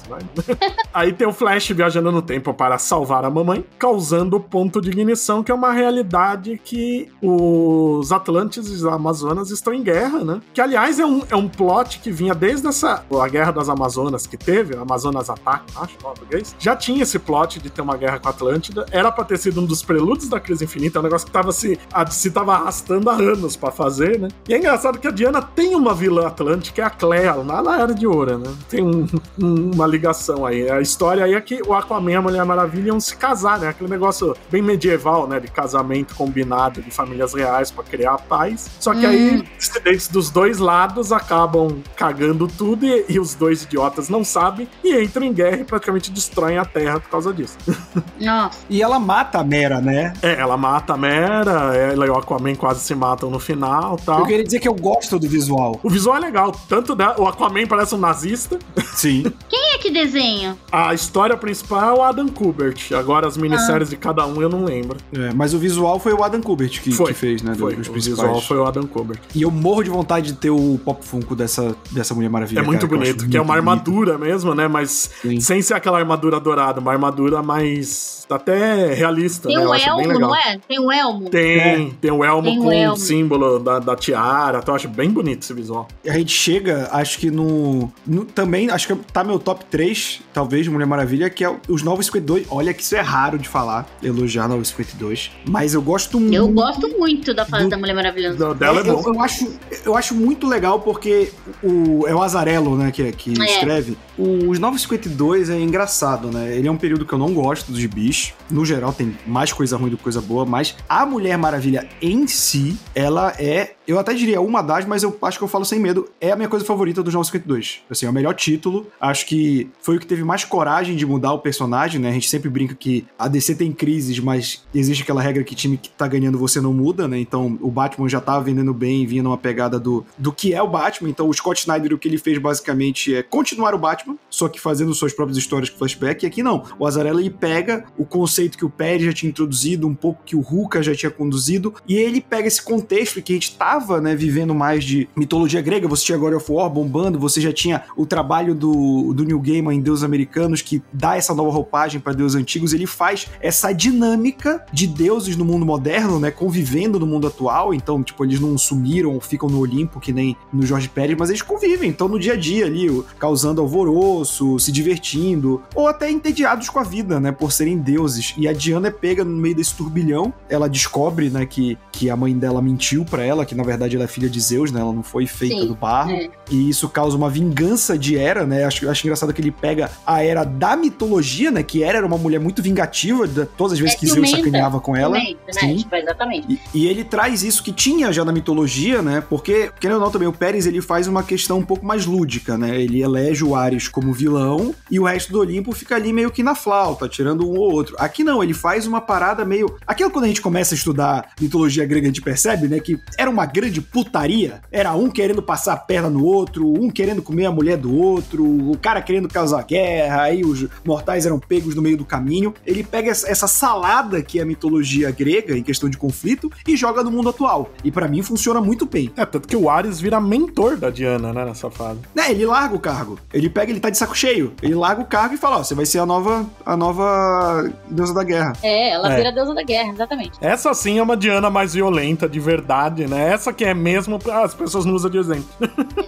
Aí 0.94 1.14
tem 1.14 1.28
o 1.28 1.34
Flash 1.34 1.70
viajando 1.70 2.12
no 2.12 2.22
tempo 2.22 2.54
para 2.54 2.78
salvar 2.78 3.26
a 3.26 3.30
mamãe, 3.30 3.66
causando 3.78 4.38
o 4.38 4.40
ponto 4.40 4.82
de 4.82 4.90
ignição, 4.90 5.44
que 5.44 5.52
é 5.52 5.56
uma 5.56 5.72
realidade 5.72 6.60
que 6.64 7.12
os 7.22 8.12
Atlantes 8.12 8.68
e 8.68 8.72
os 8.72 8.86
Amazonas 8.86 9.52
estão 9.52 9.74
em 9.74 9.84
guerra, 9.84 10.24
né? 10.24 10.42
Que, 10.54 10.62
aliás, 10.62 11.00
é 11.00 11.06
um, 11.06 11.22
é 11.30 11.36
um 11.36 11.48
plot 11.48 12.00
que 12.00 12.12
vinha 12.12 12.34
desde 12.34 12.68
essa, 12.68 13.04
a 13.12 13.28
Guerra 13.28 13.52
das 13.52 13.70
Amazonas 13.70 14.26
que 14.26 14.38
teve, 14.38 14.76
Amazonas 14.76 15.30
Attack, 15.30 15.66
acho, 15.76 15.98
português. 15.98 16.56
Já 16.60 16.76
tinha 16.76 17.04
esse 17.04 17.20
plot 17.20 17.60
de 17.60 17.70
ter 17.70 17.82
uma 17.82 17.98
guerra 17.98 18.20
com 18.20 18.28
a 18.28 18.32
Atlântida, 18.32 18.86
era 18.92 19.12
pra 19.12 19.24
ter 19.24 19.38
sido 19.38 19.59
um 19.60 19.66
dos 19.66 19.82
prelúdios 19.84 20.30
da 20.30 20.40
Crise 20.40 20.64
Infinita, 20.66 20.98
é 20.98 21.02
um 21.02 21.04
negócio 21.04 21.26
que 21.28 21.34
tava 21.34 21.52
se, 21.52 21.80
a 21.94 22.04
DC 22.04 22.32
tava 22.32 22.54
arrastando 22.56 23.10
há 23.10 23.14
anos 23.14 23.56
pra 23.56 23.72
fazer, 23.72 24.20
né? 24.20 24.28
E 24.48 24.54
é 24.54 24.58
engraçado 24.58 24.98
que 25.00 25.08
a 25.08 25.12
Diana 25.12 25.42
tem 25.42 25.76
uma 25.76 25.94
vilã 25.94 26.28
atlântica, 26.28 26.82
é 26.82 26.86
a 26.86 26.90
Clea, 26.90 27.34
lá 27.36 27.62
na 27.62 27.80
Era 27.80 27.94
de 27.94 28.08
Ouro, 28.08 28.38
né? 28.40 28.52
Tem 28.70 28.84
um- 28.84 29.08
um- 29.42 29.72
uma 29.74 29.86
ligação 29.88 30.46
aí. 30.46 30.70
A 30.70 30.82
história 30.82 31.24
aí 31.26 31.34
é 31.34 31.42
que 31.42 31.62
o 31.68 31.74
Aquaman 31.74 32.12
e 32.12 32.16
a 32.16 32.22
Mulher 32.22 32.46
Maravilha 32.46 32.88
iam 32.90 33.00
se 33.00 33.16
casar, 33.16 33.60
né? 33.60 33.68
Aquele 33.70 33.90
negócio 33.90 34.36
bem 34.52 34.62
medieval, 34.62 35.28
né? 35.28 35.40
De 35.40 35.48
casamento 35.50 36.16
combinado 36.16 36.82
de 36.82 36.92
famílias 36.92 37.34
reais 37.34 37.72
pra 37.72 37.84
criar 37.84 38.18
paz. 38.18 38.70
Só 38.80 38.94
que 38.94 39.06
aí, 39.06 39.44
dissidentes 39.58 40.08
dos 40.08 40.30
dois 40.30 40.58
lados 40.60 41.12
acabam 41.12 41.82
cagando 41.96 42.48
tudo 42.48 42.86
e, 42.86 43.06
e 43.10 43.20
os 43.20 43.34
dois 43.36 43.64
idiotas 43.64 44.10
não 44.10 44.24
sabem 44.24 44.68
e 44.84 45.00
entram 45.02 45.26
em 45.26 45.34
guerra 45.34 45.58
e 45.58 45.64
praticamente 45.64 46.12
destroem 46.12 46.58
a 46.58 46.66
Terra 46.66 47.00
por 47.00 47.10
causa 47.10 47.34
disso. 47.34 47.58
Nossa. 48.20 48.60
E 48.70 48.82
ela 48.82 49.00
mata 49.00 49.40
a 49.40 49.44
Mera, 49.50 49.82
né? 49.82 50.14
É, 50.22 50.34
ela 50.34 50.58
mata 50.58 50.94
a 50.94 50.98
Mera, 50.98 51.76
ela 51.76 52.06
e 52.06 52.10
o 52.10 52.16
Aquaman 52.16 52.56
quase 52.56 52.82
se 52.82 52.94
matam 52.96 53.30
no 53.30 53.40
final 53.40 53.98
e 54.00 54.06
tal. 54.06 54.20
Eu 54.20 54.26
queria 54.26 54.44
dizer 54.44 54.60
que 54.60 54.68
eu 54.68 54.76
gosto 54.76 55.18
do 55.18 55.28
visual. 55.28 55.80
O 55.84 55.90
visual 55.90 56.18
é 56.18 56.20
legal, 56.20 56.52
tanto 56.68 56.96
da, 56.96 57.16
o 57.20 57.28
Aquaman 57.28 57.68
parece 57.68 57.96
um 57.96 57.98
nazista. 57.98 58.60
Sim. 58.94 59.24
Quem 59.50 59.60
é 59.60 59.70
é 59.80 59.82
que 59.82 59.90
desenha? 59.90 60.58
A 60.72 60.94
história 60.94 61.36
principal 61.38 61.96
é 61.96 62.00
o 62.00 62.04
Adam 62.04 62.28
Kubert. 62.28 62.94
Agora 62.94 63.26
as 63.26 63.38
minisséries 63.38 63.90
de 63.90 63.96
cada 63.96 64.26
um 64.28 64.42
eu 64.42 64.50
não 64.50 64.66
lembro. 64.66 64.98
É, 65.14 65.34
mas 65.34 65.54
o 65.54 65.58
visual 65.60 66.00
foi 66.00 66.14
o 66.14 66.24
Adam 66.24 66.42
Kubert 66.42 66.82
que, 66.82 66.92
Foi, 66.92 67.08
que 67.08 67.14
fez, 67.14 67.42
né? 67.42 67.56
Foi, 67.56 67.76
Dos 67.76 67.88
o 67.88 67.92
principais. 67.92 68.20
visual 68.22 68.42
foi 68.42 68.58
o 68.58 68.66
Adam 68.66 68.86
Kubert. 68.86 69.20
E 69.34 69.42
eu 69.42 69.50
morro 69.50 69.84
de 69.84 69.90
vontade 69.90 70.28
de 70.28 70.34
ter 70.34 70.50
o 70.50 70.80
Pop 70.84 71.04
Funko 71.04 71.36
dessa, 71.36 71.76
dessa 71.92 72.14
Mulher 72.14 72.30
Maravilha. 72.30 72.60
É 72.60 72.64
muito 72.64 72.88
cara, 72.88 73.00
bonito, 73.00 73.28
que 73.28 73.38
é 73.38 73.42
uma 73.42 73.54
muito 73.54 73.66
bonito. 73.66 74.00
armadura 74.02 74.18
mesmo, 74.18 74.54
né? 74.54 74.68
Mas 74.68 75.10
Sim. 75.22 75.40
sem 75.40 75.62
ser 75.62 75.74
aquela 75.74 75.98
armadura 75.98 76.40
dourada, 76.40 76.80
uma 76.82 76.92
armadura 76.92 77.42
mais. 77.42 78.26
até 78.30 78.94
realista, 78.94 79.39
Tem 79.48 79.58
né? 79.58 79.64
Eu 79.64 79.70
um 79.70 79.74
acho 79.74 79.86
bem 79.86 79.94
elmo, 80.06 80.14
legal. 80.14 80.30
não 80.30 80.36
é? 80.36 80.60
Tem 80.68 80.80
um 80.80 80.92
elmo. 80.92 81.30
Tem, 81.30 81.92
tem 82.02 82.12
o 82.12 82.24
elmo 82.24 82.44
Tem 82.44 82.60
o 82.60 82.64
com 82.64 82.72
elmo. 82.72 82.94
o 82.94 82.98
símbolo 82.98 83.60
da, 83.60 83.80
da 83.80 83.96
tiara, 83.96 84.60
então 84.60 84.74
eu 84.74 84.76
acho 84.76 84.88
bem 84.88 85.10
bonito 85.10 85.44
esse 85.44 85.54
visual. 85.54 85.88
A 86.08 86.14
gente 86.18 86.32
chega, 86.32 86.90
acho 86.92 87.18
que 87.20 87.30
no, 87.32 87.92
no- 88.06 88.26
Também, 88.26 88.70
acho 88.70 88.88
que 88.88 88.96
tá 89.12 89.24
meu 89.24 89.40
top 89.40 89.66
3, 89.66 90.22
talvez, 90.34 90.66
de 90.66 90.70
Mulher 90.70 90.86
Maravilha, 90.86 91.30
que 91.30 91.44
é 91.44 91.56
os 91.68 91.82
Novos 91.84 92.06
52. 92.08 92.48
Olha 92.50 92.74
que 92.74 92.82
isso 92.84 92.96
é 92.96 93.02
raro 93.02 93.38
de 93.38 93.48
falar, 93.48 93.88
elogiar 94.04 94.48
Novos 94.48 94.70
52. 94.70 95.32
Mas 95.48 95.74
eu 95.74 95.82
gosto 95.82 96.20
muito. 96.20 96.36
Eu 96.36 96.48
gosto 96.50 96.88
muito 96.98 97.34
da 97.34 97.46
fase 97.46 97.64
Do- 97.66 97.70
da 97.70 97.78
Mulher 97.78 97.94
Maravilhosa. 97.96 98.38
Não, 98.38 98.56
dela 98.56 98.82
é, 98.82 98.90
eu, 98.90 99.02
bom. 99.02 99.14
eu 99.14 99.22
acho, 99.22 99.48
eu 99.86 99.96
acho 99.96 100.14
muito 100.16 100.48
legal 100.48 100.80
porque 100.82 101.32
o, 101.64 102.06
é 102.08 102.14
o 102.14 102.22
Azarello, 102.22 102.76
né, 102.78 102.92
que, 102.92 103.12
que 103.14 103.42
É. 103.42 103.46
escreve. 103.46 103.98
Os 104.18 104.60
952 104.60 105.50
é 105.50 105.60
engraçado, 105.60 106.30
né? 106.32 106.56
Ele 106.56 106.68
é 106.68 106.72
um 106.72 106.78
período 106.78 107.06
que 107.06 107.14
eu 107.14 107.18
não 107.20 107.34
gosto 107.34 107.72
dos 107.72 107.86
bis. 107.86 108.34
No 108.50 108.66
geral, 108.66 108.92
tem 108.94 109.16
mais 109.30 109.54
coisa 109.54 109.78
ruim 109.78 109.90
do 109.90 109.98
que 109.98 110.04
coisa 110.04 110.22
boa, 110.22 110.46
mas 110.46 110.76
a 110.88 111.06
Mulher 111.06 111.38
Maravilha 111.38 111.88
em 112.02 112.28
si, 112.28 112.78
ela 112.94 113.34
é. 113.38 113.76
Eu 113.90 113.98
até 113.98 114.14
diria 114.14 114.40
uma 114.40 114.62
das, 114.62 114.86
mas 114.86 115.02
eu 115.02 115.18
acho 115.20 115.40
que 115.40 115.44
eu 115.44 115.48
falo 115.48 115.66
sem 115.66 115.80
medo. 115.80 116.08
É 116.22 116.32
a 116.32 116.36
minha 116.36 116.48
coisa 116.48 116.64
favorita 116.64 117.02
dos 117.02 117.12
952. 117.12 117.82
Assim, 117.90 118.06
é 118.06 118.10
o 118.10 118.14
melhor 118.14 118.36
título. 118.36 118.86
Acho 119.02 119.26
que 119.26 119.68
foi 119.82 119.98
o 119.98 120.00
que 120.00 120.06
teve 120.06 120.24
mais 120.24 120.46
coragem 120.46 120.96
de 120.96 121.08
mudar 121.08 121.34
o 121.34 121.40
personagem, 121.40 122.00
né? 122.00 122.10
A 122.10 122.12
gente 122.12 122.30
sempre 122.30 122.52
brinca 122.52 122.76
que 122.76 123.08
a 123.18 123.28
DC 123.28 123.56
tem 123.56 123.72
crises, 123.72 124.20
mas 124.20 124.64
existe 124.76 125.02
aquela 125.02 125.24
regra 125.24 125.44
que 125.44 125.56
time 125.56 125.76
que 125.76 125.90
tá 125.90 126.08
ganhando 126.08 126.38
você 126.38 126.62
não 126.62 126.72
muda, 126.72 127.08
né? 127.08 127.18
Então 127.18 127.58
o 127.60 127.72
Batman 127.72 128.08
já 128.08 128.22
tava 128.22 128.44
vendendo 128.44 128.76
bem, 128.76 129.08
vinha 129.08 129.24
numa 129.24 129.40
pegada 129.40 129.80
do, 129.80 130.06
do 130.16 130.32
que 130.32 130.54
é 130.54 130.62
o 130.62 130.68
Batman. 130.68 131.10
Então 131.10 131.28
o 131.28 131.34
Scott 131.34 131.60
Snyder, 131.60 131.92
o 131.92 131.98
que 131.98 132.08
ele 132.08 132.20
fez 132.20 132.38
basicamente 132.38 133.16
é 133.16 133.24
continuar 133.24 133.74
o 133.74 133.80
Batman, 133.80 134.18
só 134.30 134.48
que 134.48 134.62
fazendo 134.62 134.94
suas 134.94 135.14
próprias 135.14 135.40
histórias 135.40 135.68
com 135.68 135.80
flashback. 135.80 136.24
E 136.24 136.28
aqui 136.28 136.44
não. 136.44 136.64
O 136.78 136.86
Azarello 136.86 137.20
ele 137.20 137.32
pega 137.32 137.86
o 137.98 138.06
conceito 138.06 138.56
que 138.56 138.66
o 138.66 138.70
Pérez 138.70 139.06
já 139.06 139.14
tinha 139.14 139.32
introduzido, 139.32 139.88
um 139.88 139.96
pouco 139.96 140.22
que 140.24 140.36
o 140.36 140.42
Ruka 140.42 140.84
já 140.84 140.94
tinha 140.94 141.10
conduzido, 141.10 141.74
e 141.88 141.96
ele 141.96 142.22
pega 142.22 142.48
esse 142.48 142.62
contexto 142.62 143.20
que 143.20 143.34
a 143.34 143.36
gente 143.36 143.58
né, 144.02 144.16
vivendo 144.16 144.54
mais 144.54 144.84
de 144.84 145.08
mitologia 145.16 145.62
grega. 145.62 145.88
Você 145.88 146.06
tinha 146.06 146.18
God 146.18 146.34
of 146.34 146.52
War 146.52 146.70
bombando, 146.70 147.20
você 147.20 147.42
já 147.42 147.52
tinha 147.52 147.84
o 147.96 148.06
trabalho 148.06 148.54
do, 148.54 149.14
do 149.14 149.24
New 149.24 149.40
Gaiman 149.40 149.76
em 149.76 149.82
Deuses 149.82 150.04
Americanos, 150.04 150.62
que 150.62 150.82
dá 150.92 151.16
essa 151.16 151.34
nova 151.34 151.52
roupagem 151.52 152.00
para 152.00 152.14
deuses 152.14 152.36
antigos. 152.36 152.74
Ele 152.74 152.86
faz 152.86 153.28
essa 153.42 153.72
dinâmica 153.72 154.66
de 154.72 154.88
deuses 154.88 155.36
no 155.36 155.46
mundo 155.46 155.66
moderno, 155.66 156.20
né, 156.20 156.32
convivendo 156.32 157.00
no 157.00 157.06
mundo 157.06 157.28
atual. 157.28 157.74
Então, 157.74 158.04
tipo, 158.04 158.24
eles 158.24 158.40
não 158.40 158.58
sumiram 158.58 159.14
ou 159.14 159.22
ficam 159.22 159.50
no 159.50 159.60
Olimpo, 159.60 160.00
que 160.00 160.12
nem 160.12 160.36
no 160.52 160.66
Jorge 160.66 160.90
Pérez, 160.90 161.18
mas 161.18 161.30
eles 161.30 161.42
convivem, 161.42 161.90
então 161.90 162.08
no 162.08 162.20
dia 162.20 162.34
a 162.34 162.38
dia 162.38 162.66
ali, 162.66 163.04
causando 163.18 163.62
alvoroço, 163.62 164.60
se 164.60 164.72
divertindo, 164.72 165.62
ou 165.76 165.88
até 165.88 166.10
entediados 166.10 166.70
com 166.70 166.80
a 166.80 166.84
vida, 166.84 167.20
né, 167.20 167.32
por 167.32 167.52
serem 167.52 167.78
deuses. 167.78 168.34
E 168.38 168.48
a 168.48 168.54
Diana 168.54 168.88
é 168.88 168.92
pega 168.92 169.24
no 169.24 169.36
meio 169.36 169.56
desse 169.56 169.76
turbilhão, 169.76 170.34
ela 170.50 170.68
descobre, 170.68 171.30
né, 171.30 171.46
que, 171.46 171.78
que 171.92 172.10
a 172.10 172.16
mãe 172.16 172.38
dela 172.38 172.62
mentiu 172.62 173.06
pra 173.06 173.24
ela, 173.24 173.46
que 173.46 173.56
na 173.56 173.64
verdade 173.70 173.96
ela 173.96 174.06
é 174.06 174.08
filha 174.08 174.30
de 174.30 174.40
Zeus, 174.40 174.72
né, 174.72 174.80
ela 174.82 174.94
não 174.94 175.04
foi 175.04 175.26
feita 175.28 175.62
Sim, 175.62 175.68
do 175.68 175.76
barro. 175.76 176.12
é. 176.12 176.30
E 176.52 176.70
isso 176.70 176.90
causa 176.90 177.16
uma 177.16 177.30
vingança 177.30 177.98
de 177.98 178.16
Hera, 178.16 178.46
né? 178.46 178.64
Acho, 178.66 178.90
acho 178.90 179.06
engraçado 179.06 179.32
que 179.32 179.40
ele 179.42 179.52
pega 179.52 179.92
a 180.06 180.24
Hera 180.24 180.44
da 180.44 180.76
mitologia, 180.76 181.52
né? 181.52 181.62
Que 181.62 181.84
Hera 181.84 182.00
era 182.00 182.08
uma 182.08 182.18
mulher 182.18 182.40
muito 182.40 182.62
vingativa, 182.62 183.28
de- 183.28 183.46
todas 183.46 183.74
as 183.74 183.80
vezes 183.80 183.96
É 183.96 184.00
que 184.00 184.08
Zeus 184.08 184.32
sacaneava 184.32 184.80
com 184.80 184.96
ela. 184.96 185.16
Ciumenta, 185.16 185.40
né? 185.46 185.60
Sim. 185.60 185.76
Tipo, 185.78 185.96
exatamente. 185.96 186.60
E, 186.74 186.80
e 186.80 186.88
ele 186.88 187.04
traz 187.04 187.44
isso 187.44 187.62
que 187.64 187.72
tinha 187.72 188.12
já 188.12 188.26
na 188.26 188.32
mitologia, 188.32 189.02
né? 189.02 189.22
Porque, 189.30 189.72
querendo 189.80 189.98
ou 189.98 190.04
não, 190.06 190.12
também 190.12 190.28
o 190.28 190.34
Pérez 190.34 190.66
ele 190.66 190.82
faz 190.82 191.08
uma 191.08 191.22
questão 191.22 191.60
um 191.60 191.64
pouco 191.66 191.86
mais 191.86 192.06
lúdica, 192.06 192.58
né? 192.58 192.82
Ele 192.82 193.02
elege 193.04 193.44
o 193.44 193.56
Ares 193.56 193.88
como 193.88 194.12
vilão 194.12 194.74
e 194.90 195.00
o 195.00 195.04
resto 195.04 195.32
do 195.32 195.40
Olimpo 195.40 195.72
fica 195.74 195.96
ali 195.96 196.12
meio 196.12 196.32
que 196.32 196.42
na 196.42 196.56
flauta, 196.56 197.08
tirando 197.08 197.48
um 197.48 197.52
ou 197.58 197.72
outro. 197.72 197.96
Aqui 198.00 198.24
não, 198.24 198.44
ele 198.44 198.54
faz 198.56 198.88
uma 198.88 199.00
parada 199.02 199.46
meio. 199.46 199.76
Aquilo 199.86 200.10
quando 200.10 200.26
a 200.26 200.28
gente 200.28 200.42
começa 200.42 200.74
a 200.74 200.78
estudar 200.78 201.30
mitologia 201.40 201.86
grega, 201.86 202.08
a 202.08 202.10
gente 202.10 202.22
percebe, 202.22 202.68
né? 202.68 202.80
Que 202.80 202.98
era 203.18 203.30
uma 203.30 203.46
grande 203.46 203.59
putaria. 203.82 204.62
Era 204.72 204.94
um 204.94 205.10
querendo 205.10 205.42
passar 205.42 205.74
a 205.74 205.78
perna 205.78 206.10
no 206.10 206.24
outro, 206.24 206.68
um 206.72 206.90
querendo 206.90 207.22
comer 207.22 207.46
a 207.46 207.52
mulher 207.52 207.78
do 207.78 207.96
outro, 207.96 208.44
o 208.46 208.78
cara 208.78 209.02
querendo 209.02 209.28
causar 209.28 209.64
guerra, 209.64 210.24
aí 210.24 210.44
os 210.44 210.66
mortais 210.86 211.26
eram 211.26 211.40
pegos 211.40 211.76
no 211.76 211.82
meio 211.82 211.98
do 211.98 212.06
caminho. 212.06 212.54
Ele 212.66 212.84
pega 212.84 213.10
essa 213.12 213.48
salada 213.48 214.22
que 214.22 214.40
é 214.40 214.44
a 214.44 214.46
mitologia 214.46 215.12
grega 215.12 215.58
em 215.58 215.64
questão 215.64 215.90
de 215.90 215.98
conflito 215.98 216.52
e 216.68 216.76
joga 216.78 217.04
no 217.04 217.12
mundo 217.12 217.30
atual. 217.30 217.72
E 217.84 217.92
pra 217.92 218.08
mim 218.08 218.22
funciona 218.22 218.62
muito 218.62 218.86
bem. 218.86 219.12
É, 219.18 219.26
tanto 219.26 219.48
que 219.48 219.56
o 219.56 219.70
Ares 219.70 220.00
vira 220.00 220.20
mentor 220.20 220.78
da 220.78 220.90
Diana, 220.90 221.34
né, 221.34 221.46
nessa 221.46 221.70
fase. 221.70 222.00
Né, 222.16 222.32
ele 222.32 222.46
larga 222.46 222.76
o 222.76 222.80
cargo. 222.80 223.20
Ele 223.34 223.50
pega, 223.50 223.72
ele 223.72 223.80
tá 223.80 223.90
de 223.90 223.98
saco 223.98 224.18
cheio. 224.18 224.54
Ele 224.62 224.76
larga 224.76 225.02
o 225.02 225.06
cargo 225.06 225.34
e 225.36 225.38
fala: 225.38 225.58
Ó, 225.58 225.64
você 225.64 225.76
vai 225.76 225.86
ser 225.86 226.00
a 226.00 226.06
nova, 226.06 226.46
a 226.66 226.76
nova 226.78 227.70
deusa 227.90 228.14
da 228.14 228.24
guerra. 228.24 228.54
É, 228.64 228.92
ela 228.92 229.12
É. 229.14 229.16
vira 229.16 229.30
a 229.30 229.32
deusa 229.32 229.54
da 229.54 229.64
guerra, 229.64 229.92
exatamente. 229.92 230.32
Essa 230.42 230.74
sim 230.74 230.98
é 231.00 231.04
uma 231.04 231.18
Diana 231.18 231.50
mais 231.50 231.74
violenta, 231.74 232.28
de 232.28 232.40
verdade, 232.40 233.08
né? 233.08 233.32
Essa 233.40 233.54
que 233.54 233.64
é 233.64 233.74
mesmo, 233.74 234.20
as 234.34 234.54
pessoas 234.54 234.84
não 234.84 234.94
usam 234.94 235.10
de 235.10 235.18
exemplo. 235.18 235.46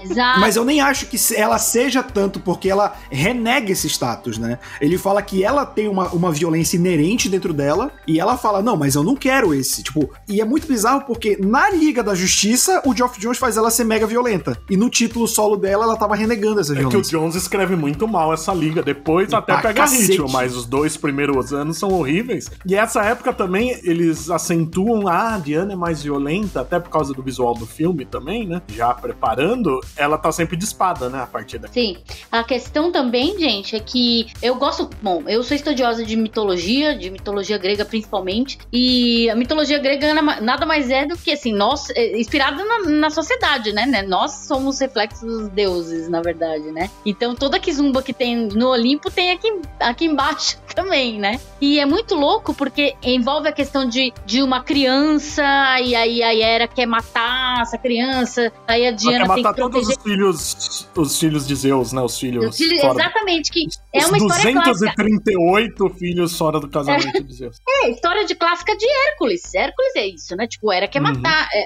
Exato. 0.04 0.40
Mas 0.42 0.58
eu 0.58 0.66
nem 0.66 0.82
acho 0.82 1.06
que 1.06 1.18
ela 1.34 1.58
seja 1.58 2.04
tanto 2.04 2.42
porque 2.42 2.70
ela 2.70 2.94
renega 3.10 3.72
esse 3.72 3.88
status, 3.88 4.38
né? 4.38 4.60
Ele 4.82 4.98
fala 4.98 5.22
que 5.22 5.44
ela 5.46 5.66
tem 5.66 5.88
uma, 5.88 6.10
uma 6.10 6.30
violência 6.30 6.76
inerente 6.76 7.30
dentro 7.30 7.54
dela 7.54 7.90
e 8.06 8.20
ela 8.20 8.38
fala, 8.38 8.62
não, 8.62 8.76
mas 8.76 8.96
eu 8.96 9.04
não 9.04 9.16
quero 9.16 9.54
esse. 9.54 9.82
Tipo, 9.82 10.10
e 10.28 10.42
é 10.42 10.46
muito 10.46 10.68
bizarro 10.68 11.06
porque 11.08 11.38
na 11.40 11.70
Liga 11.70 12.04
da 12.04 12.14
Justiça, 12.14 12.82
o 12.86 12.94
Geoff 12.94 13.18
Jones 13.18 13.38
faz 13.38 13.56
ela 13.56 13.72
ser 13.72 13.86
mega 13.86 14.06
violenta. 14.06 14.58
E 14.70 14.76
no 14.76 14.90
título 14.90 15.26
solo 15.26 15.56
dela, 15.56 15.86
ela 15.86 15.96
tava 15.96 16.14
renegando 16.16 16.60
essa 16.60 16.74
É 16.74 16.76
que 16.76 16.86
o 16.86 16.90
violência. 16.90 17.18
Jones 17.18 17.36
escreve 17.36 17.78
muito 17.78 18.06
mal 18.10 18.34
essa 18.34 18.54
liga. 18.54 18.84
Depois 18.84 19.32
até 19.34 19.54
Pra 19.54 19.62
pega 19.62 19.82
cacete. 19.84 20.12
ritmo, 20.12 20.30
mas 20.30 20.54
os 20.56 20.66
dois 20.66 20.98
primeiros 20.98 21.54
anos 21.54 21.78
são 21.78 21.94
horríveis. 21.94 22.52
E 22.66 22.76
essa 22.76 23.02
época 23.04 23.32
também 23.32 23.80
eles 23.84 24.30
acentuam, 24.30 25.08
ah, 25.08 25.36
a 25.36 25.38
Diana 25.38 25.72
é 25.74 25.76
mais 25.76 26.02
violenta, 26.04 26.60
até 26.62 26.80
por 26.80 26.90
causa 26.90 27.14
do 27.14 27.21
visual 27.22 27.54
do 27.54 27.66
filme 27.66 28.06
também, 28.06 28.48
né? 28.48 28.62
Já 28.74 28.94
preparando, 28.94 29.80
ela 29.96 30.18
tá 30.18 30.32
sempre 30.32 30.56
de 30.58 30.64
espada, 30.66 31.10
né? 31.10 31.22
A 31.22 31.28
partir 31.28 31.58
daí. 31.60 31.72
Sim. 31.72 31.98
A 32.32 32.44
questão 32.44 32.92
também, 32.92 33.38
gente, 33.40 33.76
é 33.76 33.80
que 33.80 34.28
eu 34.42 34.56
gosto. 34.56 34.90
Bom, 35.02 35.24
eu 35.28 35.44
sou 35.44 35.56
estudiosa 35.56 36.06
de 36.06 36.16
mitologia, 36.16 36.96
de 36.98 37.10
mitologia 37.10 37.58
grega 37.58 37.86
principalmente. 37.86 38.58
E 38.72 39.30
a 39.30 39.36
mitologia 39.36 39.78
grega 39.80 40.14
na- 40.14 40.42
nada 40.42 40.66
mais 40.66 40.90
é 40.90 41.06
do 41.06 41.18
que, 41.18 41.32
assim, 41.32 41.54
nós. 41.54 41.90
é, 41.92 42.20
inspirada 42.20 42.64
na, 42.64 42.80
na 42.90 43.10
sociedade, 43.10 43.72
né, 43.74 43.86
né? 43.86 44.02
Nós 44.02 44.32
somos 44.48 44.80
reflexos 44.80 45.22
dos 45.22 45.50
deuses, 45.50 46.10
na 46.10 46.22
verdade, 46.22 46.72
né? 46.72 46.90
Então 47.06 47.36
toda 47.36 47.60
kizumba 47.60 48.02
que 48.02 48.14
tem 48.14 48.36
no 48.48 48.70
Olimpo 48.70 49.10
tem 49.12 49.32
aqui, 49.32 49.52
aqui 49.80 50.06
embaixo 50.06 50.58
também, 50.76 51.20
né? 51.20 51.40
E 51.60 51.80
é 51.80 51.86
muito 51.86 52.16
louco 52.16 52.54
porque 52.54 52.96
envolve 53.04 53.48
a 53.48 53.52
questão 53.52 53.88
de, 53.88 54.14
de 54.26 54.42
uma 54.42 54.62
criança, 54.64 55.44
e 55.82 55.96
aí 55.96 56.24
a 56.24 56.34
Hera 56.34 56.68
quer 56.68 56.86
matar 56.86 57.11
essa 57.20 57.78
criança, 57.78 58.52
aí 58.68 58.84
a 58.84 58.88
Ela 58.88 58.96
Diana 58.98 59.20
quer 59.20 59.26
tem 59.28 59.36
que 59.36 59.42
matar 59.44 59.56
todos 59.56 59.72
proteger. 59.88 59.98
os 59.98 60.04
filhos, 60.04 60.88
os 60.96 61.20
filhos 61.20 61.48
de 61.48 61.56
Zeus, 61.56 61.92
né? 61.94 62.02
Os 62.02 62.18
filhos. 62.20 62.46
Os 62.48 62.58
filhos- 62.58 62.84
exatamente, 62.84 63.52
que 63.52 63.68
é 63.94 64.00
os 64.00 64.08
uma 64.10 64.18
história 64.18 64.54
clássica. 64.54 64.72
238 64.96 65.90
filhos 65.98 66.38
fora 66.38 66.60
do 66.60 66.70
casamento 66.70 67.24
de 67.24 67.34
Zeus. 67.34 67.58
É, 67.84 67.90
história 67.90 68.24
de 68.26 68.36
clássica 68.36 68.76
de 68.78 68.86
Hércules. 68.88 69.56
Hércules 69.56 69.96
é 69.96 70.06
isso, 70.06 70.36
né? 70.36 70.46
Tipo, 70.46 70.72
Hera 70.72 70.88
quer 70.88 71.00
Uhum. 71.02 71.14
matar 71.14 71.48
é, 71.52 71.62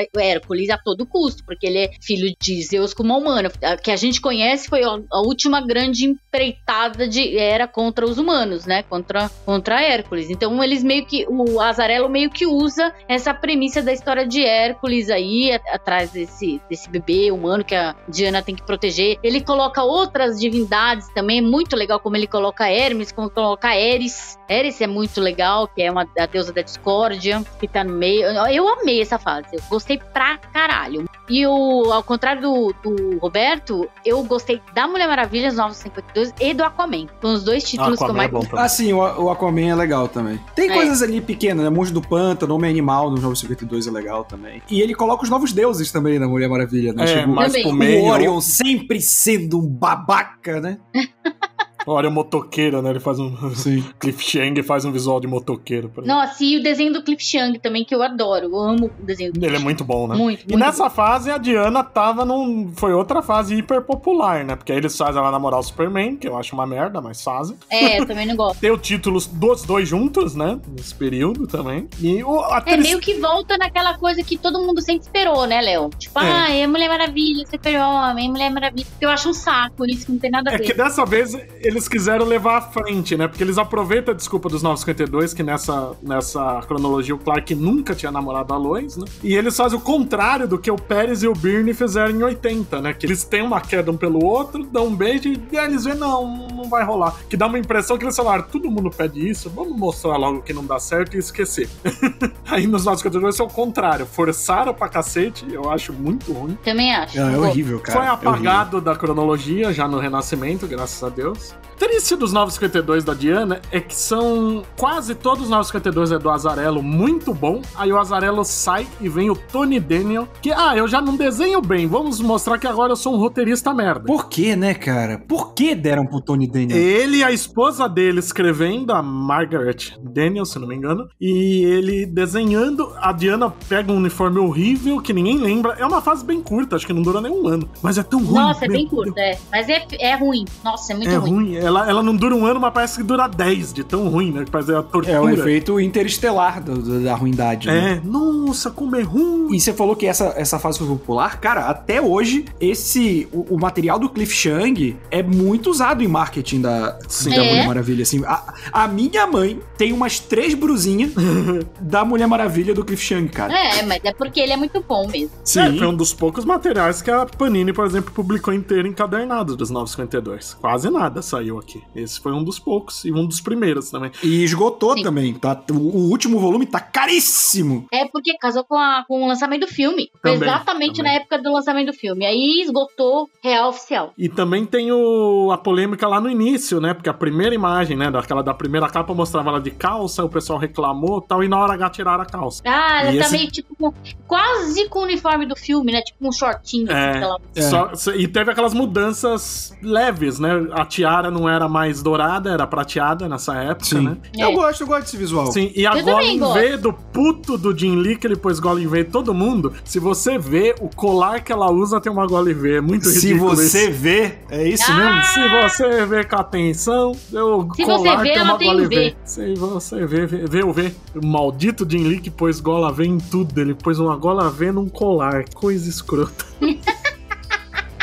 é, 0.00 0.02
a- 0.18 0.22
Hércules 0.24 0.70
a 0.70 0.78
todo 0.78 1.04
custo, 1.06 1.44
porque 1.44 1.66
ele 1.66 1.78
é 1.78 1.90
filho 2.00 2.34
de 2.40 2.62
Zeus 2.62 2.94
como 2.94 3.16
humano. 3.18 3.50
A 3.62 3.76
que 3.76 3.90
a 3.90 3.96
gente 3.96 4.18
conhece 4.20 4.66
foi 4.68 4.82
a, 4.82 5.20
última 5.20 5.60
grande 5.60 6.06
empreitada 6.06 7.06
de 7.06 7.36
Hera 7.36 7.66
contra 7.68 8.06
os 8.06 8.16
humanos, 8.18 8.64
né? 8.64 8.82
Contra, 8.84 9.28
contra 9.44 9.82
Hércules. 9.82 10.30
Então, 10.30 10.62
eles 10.64 10.82
meio 10.82 11.04
que. 11.04 11.26
O 11.28 11.60
Azarelo 11.60 12.08
meio 12.08 12.30
que 12.30 12.46
usa 12.46 12.94
essa 13.06 13.34
premissa 13.34 13.82
da 13.82 13.92
história 13.92 14.26
de 14.26 14.42
Hércules 14.44 15.10
aí, 15.10 15.52
atrás 15.70 16.10
desse, 16.12 16.60
desse 16.70 16.88
bebê 16.88 17.30
humano 17.30 17.62
que 17.64 17.74
a 17.74 17.94
Diana 18.08 18.40
tem 18.42 18.54
que 18.54 18.62
proteger. 18.64 19.18
Ele 19.22 19.42
coloca 19.42 19.82
outras 19.82 20.38
divindades 20.40 21.08
também, 21.12 21.42
muito 21.42 21.67
legal 21.76 22.00
como 22.00 22.16
ele 22.16 22.26
coloca 22.26 22.68
Hermes, 22.70 23.12
como 23.12 23.28
coloca 23.30 23.74
Eris. 23.76 24.38
Eris 24.48 24.80
é 24.80 24.86
muito 24.86 25.20
legal, 25.20 25.68
que 25.68 25.82
é 25.82 25.90
uma 25.90 26.06
a 26.18 26.26
deusa 26.26 26.52
da 26.52 26.62
discórdia, 26.62 27.42
que 27.60 27.68
tá 27.68 27.84
no 27.84 27.92
meio. 27.94 28.22
Eu, 28.26 28.46
eu 28.46 28.68
amei 28.68 29.00
essa 29.00 29.18
fase, 29.18 29.48
eu 29.52 29.60
gostei 29.68 29.98
pra 30.12 30.38
caralho. 30.38 31.04
E 31.28 31.46
o, 31.46 31.92
ao 31.92 32.02
contrário 32.02 32.40
do, 32.40 32.74
do 32.82 33.18
Roberto, 33.18 33.86
eu 34.04 34.22
gostei 34.24 34.62
da 34.74 34.88
Mulher 34.88 35.06
Maravilha, 35.06 35.48
os 35.48 35.56
952, 35.56 36.32
e 36.40 36.54
do 36.54 36.64
Aquaman. 36.64 37.06
São 37.20 37.34
os 37.34 37.44
dois 37.44 37.62
títulos 37.64 37.98
que 37.98 38.04
eu 38.04 38.08
é 38.10 38.12
mais 38.12 38.30
bom 38.30 38.40
também. 38.40 38.64
Ah, 38.64 38.68
sim, 38.68 38.92
o, 38.94 38.98
o 38.98 39.30
Aquaman 39.30 39.68
é 39.68 39.74
legal 39.74 40.08
também. 40.08 40.40
Tem 40.54 40.70
É. 40.70 40.74
coisas 40.74 41.02
ali 41.02 41.20
pequenas, 41.20 41.64
né? 41.64 41.70
Monstro 41.70 42.00
do 42.00 42.08
Pântano, 42.08 42.54
Homem 42.54 42.70
Animal 42.70 43.10
no 43.10 43.16
952 43.20 43.86
é 43.86 43.90
legal 43.90 44.24
também. 44.24 44.62
E 44.70 44.80
ele 44.80 44.94
coloca 44.94 45.22
os 45.22 45.28
novos 45.28 45.52
deuses 45.52 45.92
também 45.92 46.18
na 46.18 46.26
Mulher 46.26 46.48
Maravilha, 46.48 46.94
né? 46.94 47.04
É, 47.04 47.22
Também. 47.26 47.62
pro 47.62 47.72
o 47.72 47.74
meio. 47.74 48.04
Orion 48.06 48.40
sempre 48.40 49.00
sendo 49.02 49.58
um 49.58 49.66
babaca, 49.68 50.60
né? 50.62 50.78
Olha 51.90 52.08
o 52.08 52.12
motoqueiro, 52.12 52.82
né? 52.82 52.90
Ele 52.90 53.00
faz 53.00 53.18
um. 53.18 53.34
Sim. 53.54 53.84
Cliff 53.98 54.22
Chang 54.22 54.62
faz 54.62 54.84
um 54.84 54.92
visual 54.92 55.20
de 55.20 55.26
motoqueiro. 55.26 55.90
Nossa, 56.04 56.44
e 56.44 56.58
o 56.58 56.62
desenho 56.62 56.92
do 56.92 57.02
Cliff 57.02 57.22
Chang 57.24 57.58
também, 57.58 57.84
que 57.84 57.94
eu 57.94 58.02
adoro. 58.02 58.46
Eu 58.46 58.56
amo 58.58 58.90
o 59.00 59.02
desenho 59.04 59.32
do 59.32 59.44
Ele 59.44 59.56
é 59.56 59.58
muito 59.58 59.84
bom, 59.84 60.06
né? 60.06 60.14
Muito, 60.16 60.42
E 60.44 60.48
muito 60.52 60.58
nessa 60.58 60.90
fase 60.90 61.30
a 61.30 61.38
Diana 61.38 61.82
tava 61.82 62.24
num. 62.24 62.72
Foi 62.74 62.92
outra 62.92 63.22
fase 63.22 63.54
hiper 63.54 63.82
popular, 63.82 64.44
né? 64.44 64.54
Porque 64.56 64.72
aí 64.72 64.78
eles 64.78 64.96
fazem 64.96 65.20
ela 65.20 65.30
namorar 65.30 65.60
o 65.60 65.62
Superman, 65.62 66.16
que 66.16 66.28
eu 66.28 66.36
acho 66.36 66.54
uma 66.54 66.66
merda, 66.66 67.00
mas 67.00 67.22
fazem. 67.22 67.56
É, 67.70 68.00
eu 68.00 68.06
também 68.06 68.26
não 68.26 68.36
gosto. 68.36 68.58
Tem 68.60 68.70
o 68.70 68.78
título 68.78 69.18
dos 69.32 69.62
dois 69.62 69.88
juntos, 69.88 70.34
né? 70.34 70.58
Nesse 70.76 70.94
período 70.94 71.46
também. 71.46 71.88
E 72.00 72.22
o, 72.22 72.40
a 72.40 72.62
É 72.66 72.76
meio 72.76 72.98
que 73.00 73.14
volta 73.14 73.56
naquela 73.56 73.96
coisa 73.96 74.22
que 74.22 74.36
todo 74.36 74.60
mundo 74.60 74.80
sempre 74.82 75.02
esperou, 75.02 75.46
né, 75.46 75.60
Léo? 75.60 75.90
Tipo, 75.98 76.18
É. 76.20 76.30
ah, 76.30 76.50
é 76.54 76.66
Mulher 76.66 76.88
Maravilha, 76.88 77.44
Super-Homem, 77.46 78.30
Mulher 78.30 78.50
Maravilha. 78.50 78.86
Eu 79.00 79.08
acho 79.10 79.28
um 79.30 79.34
saco 79.34 79.84
isso, 79.86 80.06
que 80.06 80.12
não 80.12 80.18
tem 80.18 80.30
nada 80.30 80.50
a 80.50 80.54
É 80.54 80.58
ver. 80.58 80.64
que 80.64 80.74
dessa 80.74 81.04
vez 81.06 81.34
eles 81.60 81.77
quiseram 81.86 82.24
levar 82.24 82.56
à 82.56 82.60
frente, 82.62 83.16
né? 83.16 83.28
Porque 83.28 83.44
eles 83.44 83.58
aproveitam 83.58 84.12
a 84.12 84.16
desculpa 84.16 84.48
dos 84.48 84.62
952, 84.62 85.34
que 85.34 85.42
nessa, 85.42 85.92
nessa 86.02 86.60
cronologia 86.66 87.14
o 87.14 87.18
Clark 87.18 87.54
nunca 87.54 87.94
tinha 87.94 88.10
namorado 88.10 88.52
a 88.54 88.56
Lois, 88.56 88.96
né? 88.96 89.04
E 89.22 89.34
eles 89.34 89.56
fazem 89.56 89.78
o 89.78 89.80
contrário 89.80 90.48
do 90.48 90.58
que 90.58 90.70
o 90.70 90.76
Pérez 90.76 91.22
e 91.22 91.28
o 91.28 91.34
Byrne 91.34 91.74
fizeram 91.74 92.10
em 92.10 92.22
80, 92.22 92.80
né? 92.80 92.92
Que 92.94 93.04
eles 93.06 93.22
têm 93.24 93.42
uma 93.42 93.60
queda 93.60 93.90
um 93.90 93.96
pelo 93.96 94.24
outro, 94.24 94.64
dão 94.64 94.86
um 94.86 94.96
beijo 94.96 95.28
e 95.52 95.58
aí 95.58 95.66
eles 95.66 95.84
veem, 95.84 95.96
não, 95.98 96.48
não 96.48 96.64
vai 96.64 96.82
rolar. 96.84 97.14
Que 97.28 97.36
dá 97.36 97.46
uma 97.46 97.58
impressão 97.58 97.98
que 97.98 98.04
eles 98.04 98.16
falaram, 98.16 98.44
todo 98.44 98.70
mundo 98.70 98.90
pede 98.90 99.28
isso, 99.28 99.50
vamos 99.50 99.76
mostrar 99.78 100.16
logo 100.16 100.40
que 100.40 100.52
não 100.54 100.64
dá 100.64 100.78
certo 100.78 101.14
e 101.16 101.18
esquecer. 101.18 101.68
aí 102.48 102.66
nos 102.66 102.84
952 102.84 103.38
é 103.38 103.42
o 103.42 103.48
contrário, 103.48 104.06
forçaram 104.06 104.72
pra 104.72 104.88
cacete, 104.88 105.46
eu 105.52 105.70
acho 105.70 105.92
muito 105.92 106.32
ruim. 106.32 106.56
Também 106.64 106.94
acho. 106.94 107.18
É, 107.18 107.20
é 107.20 107.24
Não 107.24 107.32
gosto. 107.34 107.50
horrível, 107.50 107.80
cara. 107.80 107.98
Foi 107.98 108.06
É 108.08 108.12
horrível. 108.12 108.30
apagado 108.30 108.80
da 108.80 108.94
cronologia 108.96 109.72
já 109.72 109.86
no 109.88 109.98
Renascimento, 109.98 110.66
graças 110.66 111.02
a 111.02 111.08
Deus. 111.08 111.54
Triste 111.78 112.16
dos 112.16 112.32
952 112.32 113.04
da 113.04 113.14
Diana 113.14 113.60
é 113.70 113.80
que 113.80 113.94
são 113.94 114.64
quase 114.76 115.14
todos 115.14 115.44
os 115.44 115.50
952 115.50 116.12
é 116.12 116.18
do 116.18 116.28
Azarello 116.28 116.82
muito 116.82 117.32
bom. 117.32 117.62
Aí 117.76 117.92
o 117.92 117.98
Azarello 117.98 118.44
sai 118.44 118.86
e 119.00 119.08
vem 119.08 119.30
o 119.30 119.36
Tony 119.36 119.78
Daniel, 119.78 120.28
que 120.42 120.50
ah, 120.50 120.76
eu 120.76 120.88
já 120.88 121.00
não 121.00 121.16
desenho 121.16 121.60
bem, 121.60 121.86
vamos 121.86 122.20
mostrar 122.20 122.58
que 122.58 122.66
agora 122.66 122.92
eu 122.92 122.96
sou 122.96 123.14
um 123.14 123.18
roteirista 123.18 123.72
merda. 123.72 124.04
Por 124.06 124.28
que, 124.28 124.56
né, 124.56 124.74
cara? 124.74 125.22
Por 125.28 125.54
que 125.54 125.74
deram 125.74 126.04
pro 126.04 126.20
Tony 126.20 126.48
Daniel? 126.50 126.76
Ele 126.78 127.18
e 127.18 127.24
a 127.24 127.30
esposa 127.30 127.88
dele 127.88 128.18
escrevendo, 128.18 128.92
a 128.92 129.02
Margaret 129.02 129.96
Daniel, 130.02 130.44
se 130.44 130.58
não 130.58 130.66
me 130.66 130.74
engano, 130.74 131.08
e 131.20 131.64
ele 131.64 132.06
desenhando. 132.06 132.92
A 133.00 133.12
Diana 133.12 133.52
pega 133.68 133.92
um 133.92 133.96
uniforme 133.96 134.38
horrível 134.38 135.00
que 135.00 135.12
ninguém 135.12 135.38
lembra. 135.38 135.74
É 135.78 135.86
uma 135.86 136.00
fase 136.02 136.24
bem 136.24 136.42
curta, 136.42 136.76
acho 136.76 136.86
que 136.86 136.92
não 136.92 137.02
dura 137.02 137.20
nem 137.20 137.30
um 137.30 137.46
ano. 137.46 137.68
Mas 137.82 137.98
é 137.98 138.02
tão 138.02 138.20
ruim. 138.24 138.34
Nossa, 138.40 138.64
é 138.64 138.68
bem 138.68 138.86
curto, 138.86 139.16
é. 139.16 139.38
Mas 139.50 139.68
é, 139.68 139.86
é 140.00 140.16
ruim. 140.16 140.44
Nossa, 140.64 140.92
é 140.92 140.96
muito 140.96 141.10
É 141.10 141.16
ruim. 141.16 141.30
ruim. 141.30 141.47
Ela, 141.56 141.88
ela 141.88 142.02
não 142.02 142.14
dura 142.14 142.34
um 142.34 142.44
ano, 142.46 142.60
mas 142.60 142.72
parece 142.72 142.96
que 142.98 143.02
dura 143.02 143.26
10 143.28 143.72
de 143.72 143.84
tão 143.84 144.08
ruim, 144.08 144.32
né? 144.32 144.44
Que 144.44 144.50
Fazer 144.50 144.76
a 144.76 144.82
tortura. 144.82 145.12
É 145.16 145.20
o 145.20 145.28
efeito 145.28 145.78
interestelar 145.80 146.62
do- 146.62 146.78
do- 146.78 147.04
da 147.04 147.14
ruindade, 147.14 147.68
né? 147.68 148.00
É, 148.02 148.06
nossa, 148.06 148.70
como 148.70 148.96
é 148.96 149.02
ruim. 149.02 149.54
E 149.54 149.60
você 149.60 149.72
falou 149.72 149.94
que 149.96 150.06
essa, 150.06 150.34
essa 150.36 150.58
fase 150.58 150.78
foi 150.78 150.86
popular, 150.88 151.38
cara, 151.40 151.66
até 151.66 152.00
hoje, 152.00 152.44
esse 152.60 153.28
o, 153.32 153.54
o 153.54 153.60
material 153.60 153.98
do 153.98 154.08
Cliff 154.08 154.34
Chang 154.34 154.96
é 155.10 155.22
muito 155.22 155.70
usado 155.70 156.02
em 156.02 156.08
marketing 156.08 156.60
da, 156.60 156.98
Sim. 157.08 157.30
da 157.30 157.36
É? 157.44 157.48
Mulher 157.50 157.66
Maravilha. 157.66 158.02
Assim, 158.02 158.22
a, 158.24 158.54
a 158.72 158.88
minha 158.88 159.26
mãe 159.26 159.60
tem 159.76 159.92
umas 159.92 160.18
três 160.18 160.54
brusinhas 160.54 161.12
da 161.80 162.04
Mulher 162.04 162.26
Maravilha 162.26 162.74
do 162.74 162.84
Cliff 162.84 163.02
Chang, 163.04 163.28
cara. 163.28 163.52
É, 163.52 163.82
mas 163.82 164.00
é 164.04 164.12
porque 164.12 164.40
ele 164.40 164.52
é 164.52 164.56
muito 164.56 164.82
bom 164.86 165.06
mesmo. 165.08 165.30
Sim. 165.44 165.60
É, 165.60 165.72
foi 165.78 165.86
um 165.86 165.94
dos 165.94 166.12
poucos 166.12 166.44
materiais 166.44 167.00
que 167.02 167.10
a 167.10 167.24
Panini, 167.26 167.72
por 167.72 167.86
exemplo, 167.86 168.12
publicou 168.12 168.52
inteiro 168.52 168.86
encadernado 168.88 169.56
dos 169.56 169.70
952. 169.70 170.54
Quase 170.60 170.90
nada 170.90 171.22
saiu 171.38 171.58
aqui. 171.58 171.82
Esse 171.94 172.20
foi 172.20 172.32
um 172.32 172.42
dos 172.42 172.58
poucos 172.58 173.04
e 173.04 173.12
um 173.12 173.26
dos 173.26 173.40
primeiros 173.40 173.90
também. 173.90 174.10
E 174.22 174.42
esgotou 174.42 174.94
Sim. 174.96 175.02
também, 175.02 175.34
tá? 175.34 175.60
O, 175.70 175.74
o 175.74 176.10
último 176.10 176.38
volume 176.38 176.66
tá 176.66 176.80
caríssimo. 176.80 177.86
É 177.92 178.06
porque 178.06 178.36
casou 178.38 178.64
com, 178.64 178.76
a- 178.76 179.04
com 179.06 179.22
o 179.22 179.28
lançamento 179.28 179.62
do 179.62 179.66
filme. 179.72 180.10
Foi 180.20 180.32
Também, 180.32 180.48
exatamente 180.48 180.96
também. 180.96 181.12
na 181.12 181.18
época 181.18 181.38
do 181.40 181.52
lançamento 181.52 181.86
do 181.86 181.92
filme. 181.92 182.26
Aí 182.26 182.60
esgotou 182.62 183.28
real 183.42 183.70
oficial. 183.70 184.12
E 184.18 184.28
também 184.28 184.64
tem 184.64 184.90
o, 184.92 185.50
a 185.52 185.58
polêmica 185.58 186.06
lá 186.08 186.20
no 186.20 186.28
início, 186.28 186.80
né? 186.80 186.92
Porque 186.94 187.08
a 187.08 187.14
primeira 187.14 187.54
imagem, 187.54 187.96
né? 187.96 188.10
Daquela 188.10 188.42
da 188.42 188.54
primeira 188.54 188.88
capa 188.88 189.14
mostrava 189.14 189.50
ela 189.50 189.60
de 189.60 189.70
calça, 189.70 190.24
o 190.24 190.28
pessoal 190.28 190.58
reclamou 190.58 191.22
e 191.24 191.28
tal, 191.28 191.42
e 191.44 191.48
na 191.48 191.58
hora 191.58 191.74
H 191.74 191.90
tiraram 191.90 192.22
a 192.22 192.26
calça. 192.26 192.62
Ah, 192.66 193.02
ela 193.02 193.12
E 193.14 193.18
tá 193.18 193.24
esse- 193.24 193.36
meio 193.36 193.50
tipo 193.50 193.74
com, 193.76 193.92
quase 194.26 194.88
com 194.88 195.00
o 195.00 195.02
uniforme 195.02 195.46
do 195.46 195.56
filme, 195.56 195.92
né? 195.92 196.02
Tipo 196.02 196.28
um 196.28 196.32
shortinho. 196.32 196.90
É. 196.90 197.10
assim, 197.10 197.20
lá. 197.20 197.36
É. 197.54 197.62
Só- 197.96 198.12
e 198.14 198.26
teve 198.26 198.50
aquelas 198.50 198.74
mudanças 198.74 199.72
leves, 199.82 200.38
né? 200.38 200.50
A 200.72 200.84
tiara 200.84 201.27
não 201.30 201.48
era 201.48 201.68
mais 201.68 202.02
dourada, 202.02 202.50
era 202.50 202.66
prateada 202.66 203.28
nessa 203.28 203.54
época, 203.56 203.84
Sim. 203.86 204.00
né? 204.02 204.16
É. 204.36 204.44
Eu 204.44 204.52
gosto, 204.52 204.80
eu 204.82 204.86
gosto 204.86 205.02
desse 205.02 205.16
visual. 205.16 205.46
Sim, 205.52 205.70
e 205.74 205.86
a 205.86 205.96
Eu 205.96 206.04
Golem 206.04 206.38
V 206.40 206.76
do 206.78 206.92
puto 206.92 207.56
do 207.58 207.76
Jim 207.76 207.96
Lee, 207.96 208.16
que 208.16 208.26
ele 208.26 208.36
pôs 208.36 208.58
Golem 208.58 208.86
V 208.86 209.00
em 209.00 209.04
todo 209.04 209.32
mundo, 209.34 209.72
se 209.84 209.98
você 209.98 210.38
vê, 210.38 210.74
o 210.80 210.88
colar 210.88 211.40
que 211.42 211.52
ela 211.52 211.70
usa 211.70 212.00
tem 212.00 212.10
uma 212.10 212.26
Golem 212.26 212.54
V. 212.54 212.76
É 212.76 212.80
muito 212.80 213.06
Se 213.08 213.28
ridículo 213.28 213.54
você 213.56 213.88
isso. 213.90 213.98
vê, 214.00 214.34
é 214.50 214.68
isso 214.68 214.84
Ah! 214.90 214.94
mesmo? 214.96 215.22
Se 215.24 215.48
você 215.78 216.06
vê 216.06 216.24
com 216.24 216.36
atenção, 216.36 217.12
o 217.12 217.74
Se 217.74 217.84
colar 217.84 217.98
você 217.98 218.16
vê, 218.16 218.22
tem 218.22 218.32
ela 218.38 218.44
uma 218.50 218.58
tem 218.58 218.68
Golem 218.68 218.88
V. 218.88 218.94
V. 218.96 219.16
Se 219.24 219.54
você 219.54 220.06
vê, 220.06 220.26
vê, 220.26 220.46
vê 220.46 220.64
o 220.64 220.72
V. 220.72 220.92
O 221.22 221.26
maldito 221.26 221.86
Jim 221.88 222.04
Lee 222.04 222.20
que 222.20 222.30
pôs 222.30 222.60
gola 222.60 222.92
V 222.92 223.04
em 223.04 223.18
tudo. 223.18 223.60
Ele 223.60 223.74
pôs 223.74 223.98
uma 223.98 224.16
gola 224.16 224.48
V 224.50 224.72
num 224.72 224.88
colar. 224.88 225.44
Coisa 225.54 225.88
escrota. 225.88 226.44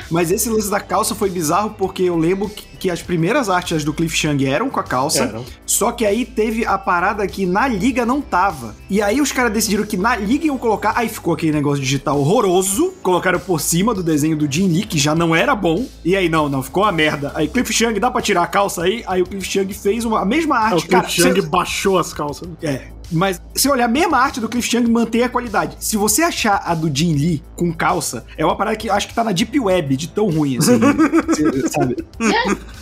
Mas 0.10 0.32
esse 0.32 0.50
lance 0.50 0.70
da 0.70 0.80
calça 0.80 1.14
foi 1.16 1.30
bizarro 1.30 1.72
porque 1.78 2.04
eu 2.04 2.18
lembro 2.18 2.50
que, 2.50 2.86
as 2.86 3.02
primeiras 3.02 3.50
artes 3.50 3.84
do 3.84 3.92
Cliff 3.92 4.16
Chang 4.16 4.46
eram 4.46 4.70
com 4.70 4.80
a 4.80 4.84
calça. 4.84 5.24
Eram. 5.24 5.44
Só 5.66 5.92
que 5.92 6.06
aí 6.06 6.24
teve 6.24 6.64
a 6.68 6.78
parada 6.78 7.26
que 7.26 7.44
na 7.44 7.68
liga 7.68 8.06
não 8.06 8.22
tava. 8.22 8.76
E 8.88 9.02
aí 9.02 9.20
os 9.20 9.32
caras 9.32 9.52
decidiram 9.52 9.84
que 9.84 9.98
na 9.98 10.16
liga 10.16 10.46
iam 10.46 10.56
colocar. 10.58 10.94
Aí 10.96 11.10
ficou 11.10 11.34
aquele 11.34 11.52
negócio 11.52 11.82
digital 11.84 12.20
horroroso. 12.20 12.94
Colocaram 13.02 13.40
por 13.40 13.60
cima 13.60 13.92
do 13.92 14.04
desenho 14.04 14.38
do 14.38 14.52
Jim 14.52 14.68
Lee, 14.68 14.86
que 14.86 15.00
já 15.00 15.16
não 15.16 15.36
era 15.36 15.56
bom. 15.56 15.88
E 16.04 16.16
aí, 16.16 16.30
não, 16.30 16.48
não, 16.48 16.62
ficou 16.62 16.84
uma 16.84 16.92
merda. 16.92 17.32
Aí 17.34 17.48
Cliff 17.48 17.74
Chang, 17.74 18.00
dá 18.00 18.12
pra 18.12 18.22
tirar 18.22 18.44
a 18.44 18.48
calça 18.48 18.84
aí? 18.84 19.04
Aí 19.08 19.24
o 19.24 19.26
Cliff 19.26 19.48
Chang 19.48 19.74
fez 19.74 20.06
uma, 20.06 20.22
a 20.22 20.26
mesma 20.26 20.56
É, 20.56 20.60
o 20.60 20.62
arte. 20.64 20.76
Cliff 20.88 20.90
cara, 20.92 21.10
Chang 21.10 21.42
cê- 21.42 21.48
baixou 21.48 21.98
as 21.98 22.14
calças. 22.14 22.48
é. 22.62 22.95
Mas 23.12 23.42
se 23.54 23.70
olhar 23.70 23.86
a 23.86 23.88
mesma 23.88 24.18
arte 24.18 24.40
do 24.40 24.50
Cliff 24.50 24.70
Chang, 24.70 24.90
mantém 24.90 25.24
a 25.24 25.30
qualidade. 25.30 25.78
Se 25.80 25.98
você 25.98 26.24
achar 26.24 26.62
a 26.66 26.74
do 26.74 26.94
Jim 26.96 27.14
Lee 27.14 27.44
com 27.56 27.72
calça, 27.72 28.26
é 28.38 28.46
uma 28.46 28.56
parada 28.56 28.76
que 28.76 28.90
acho 28.90 29.08
que 29.08 29.14
tá 29.14 29.24
na 29.24 29.32
Deep 29.32 29.60
Web, 29.60 29.96
de 29.96 30.08
tão 30.10 30.30
ruim, 30.30 30.58
assim. 30.58 30.80
sabe? 31.72 31.98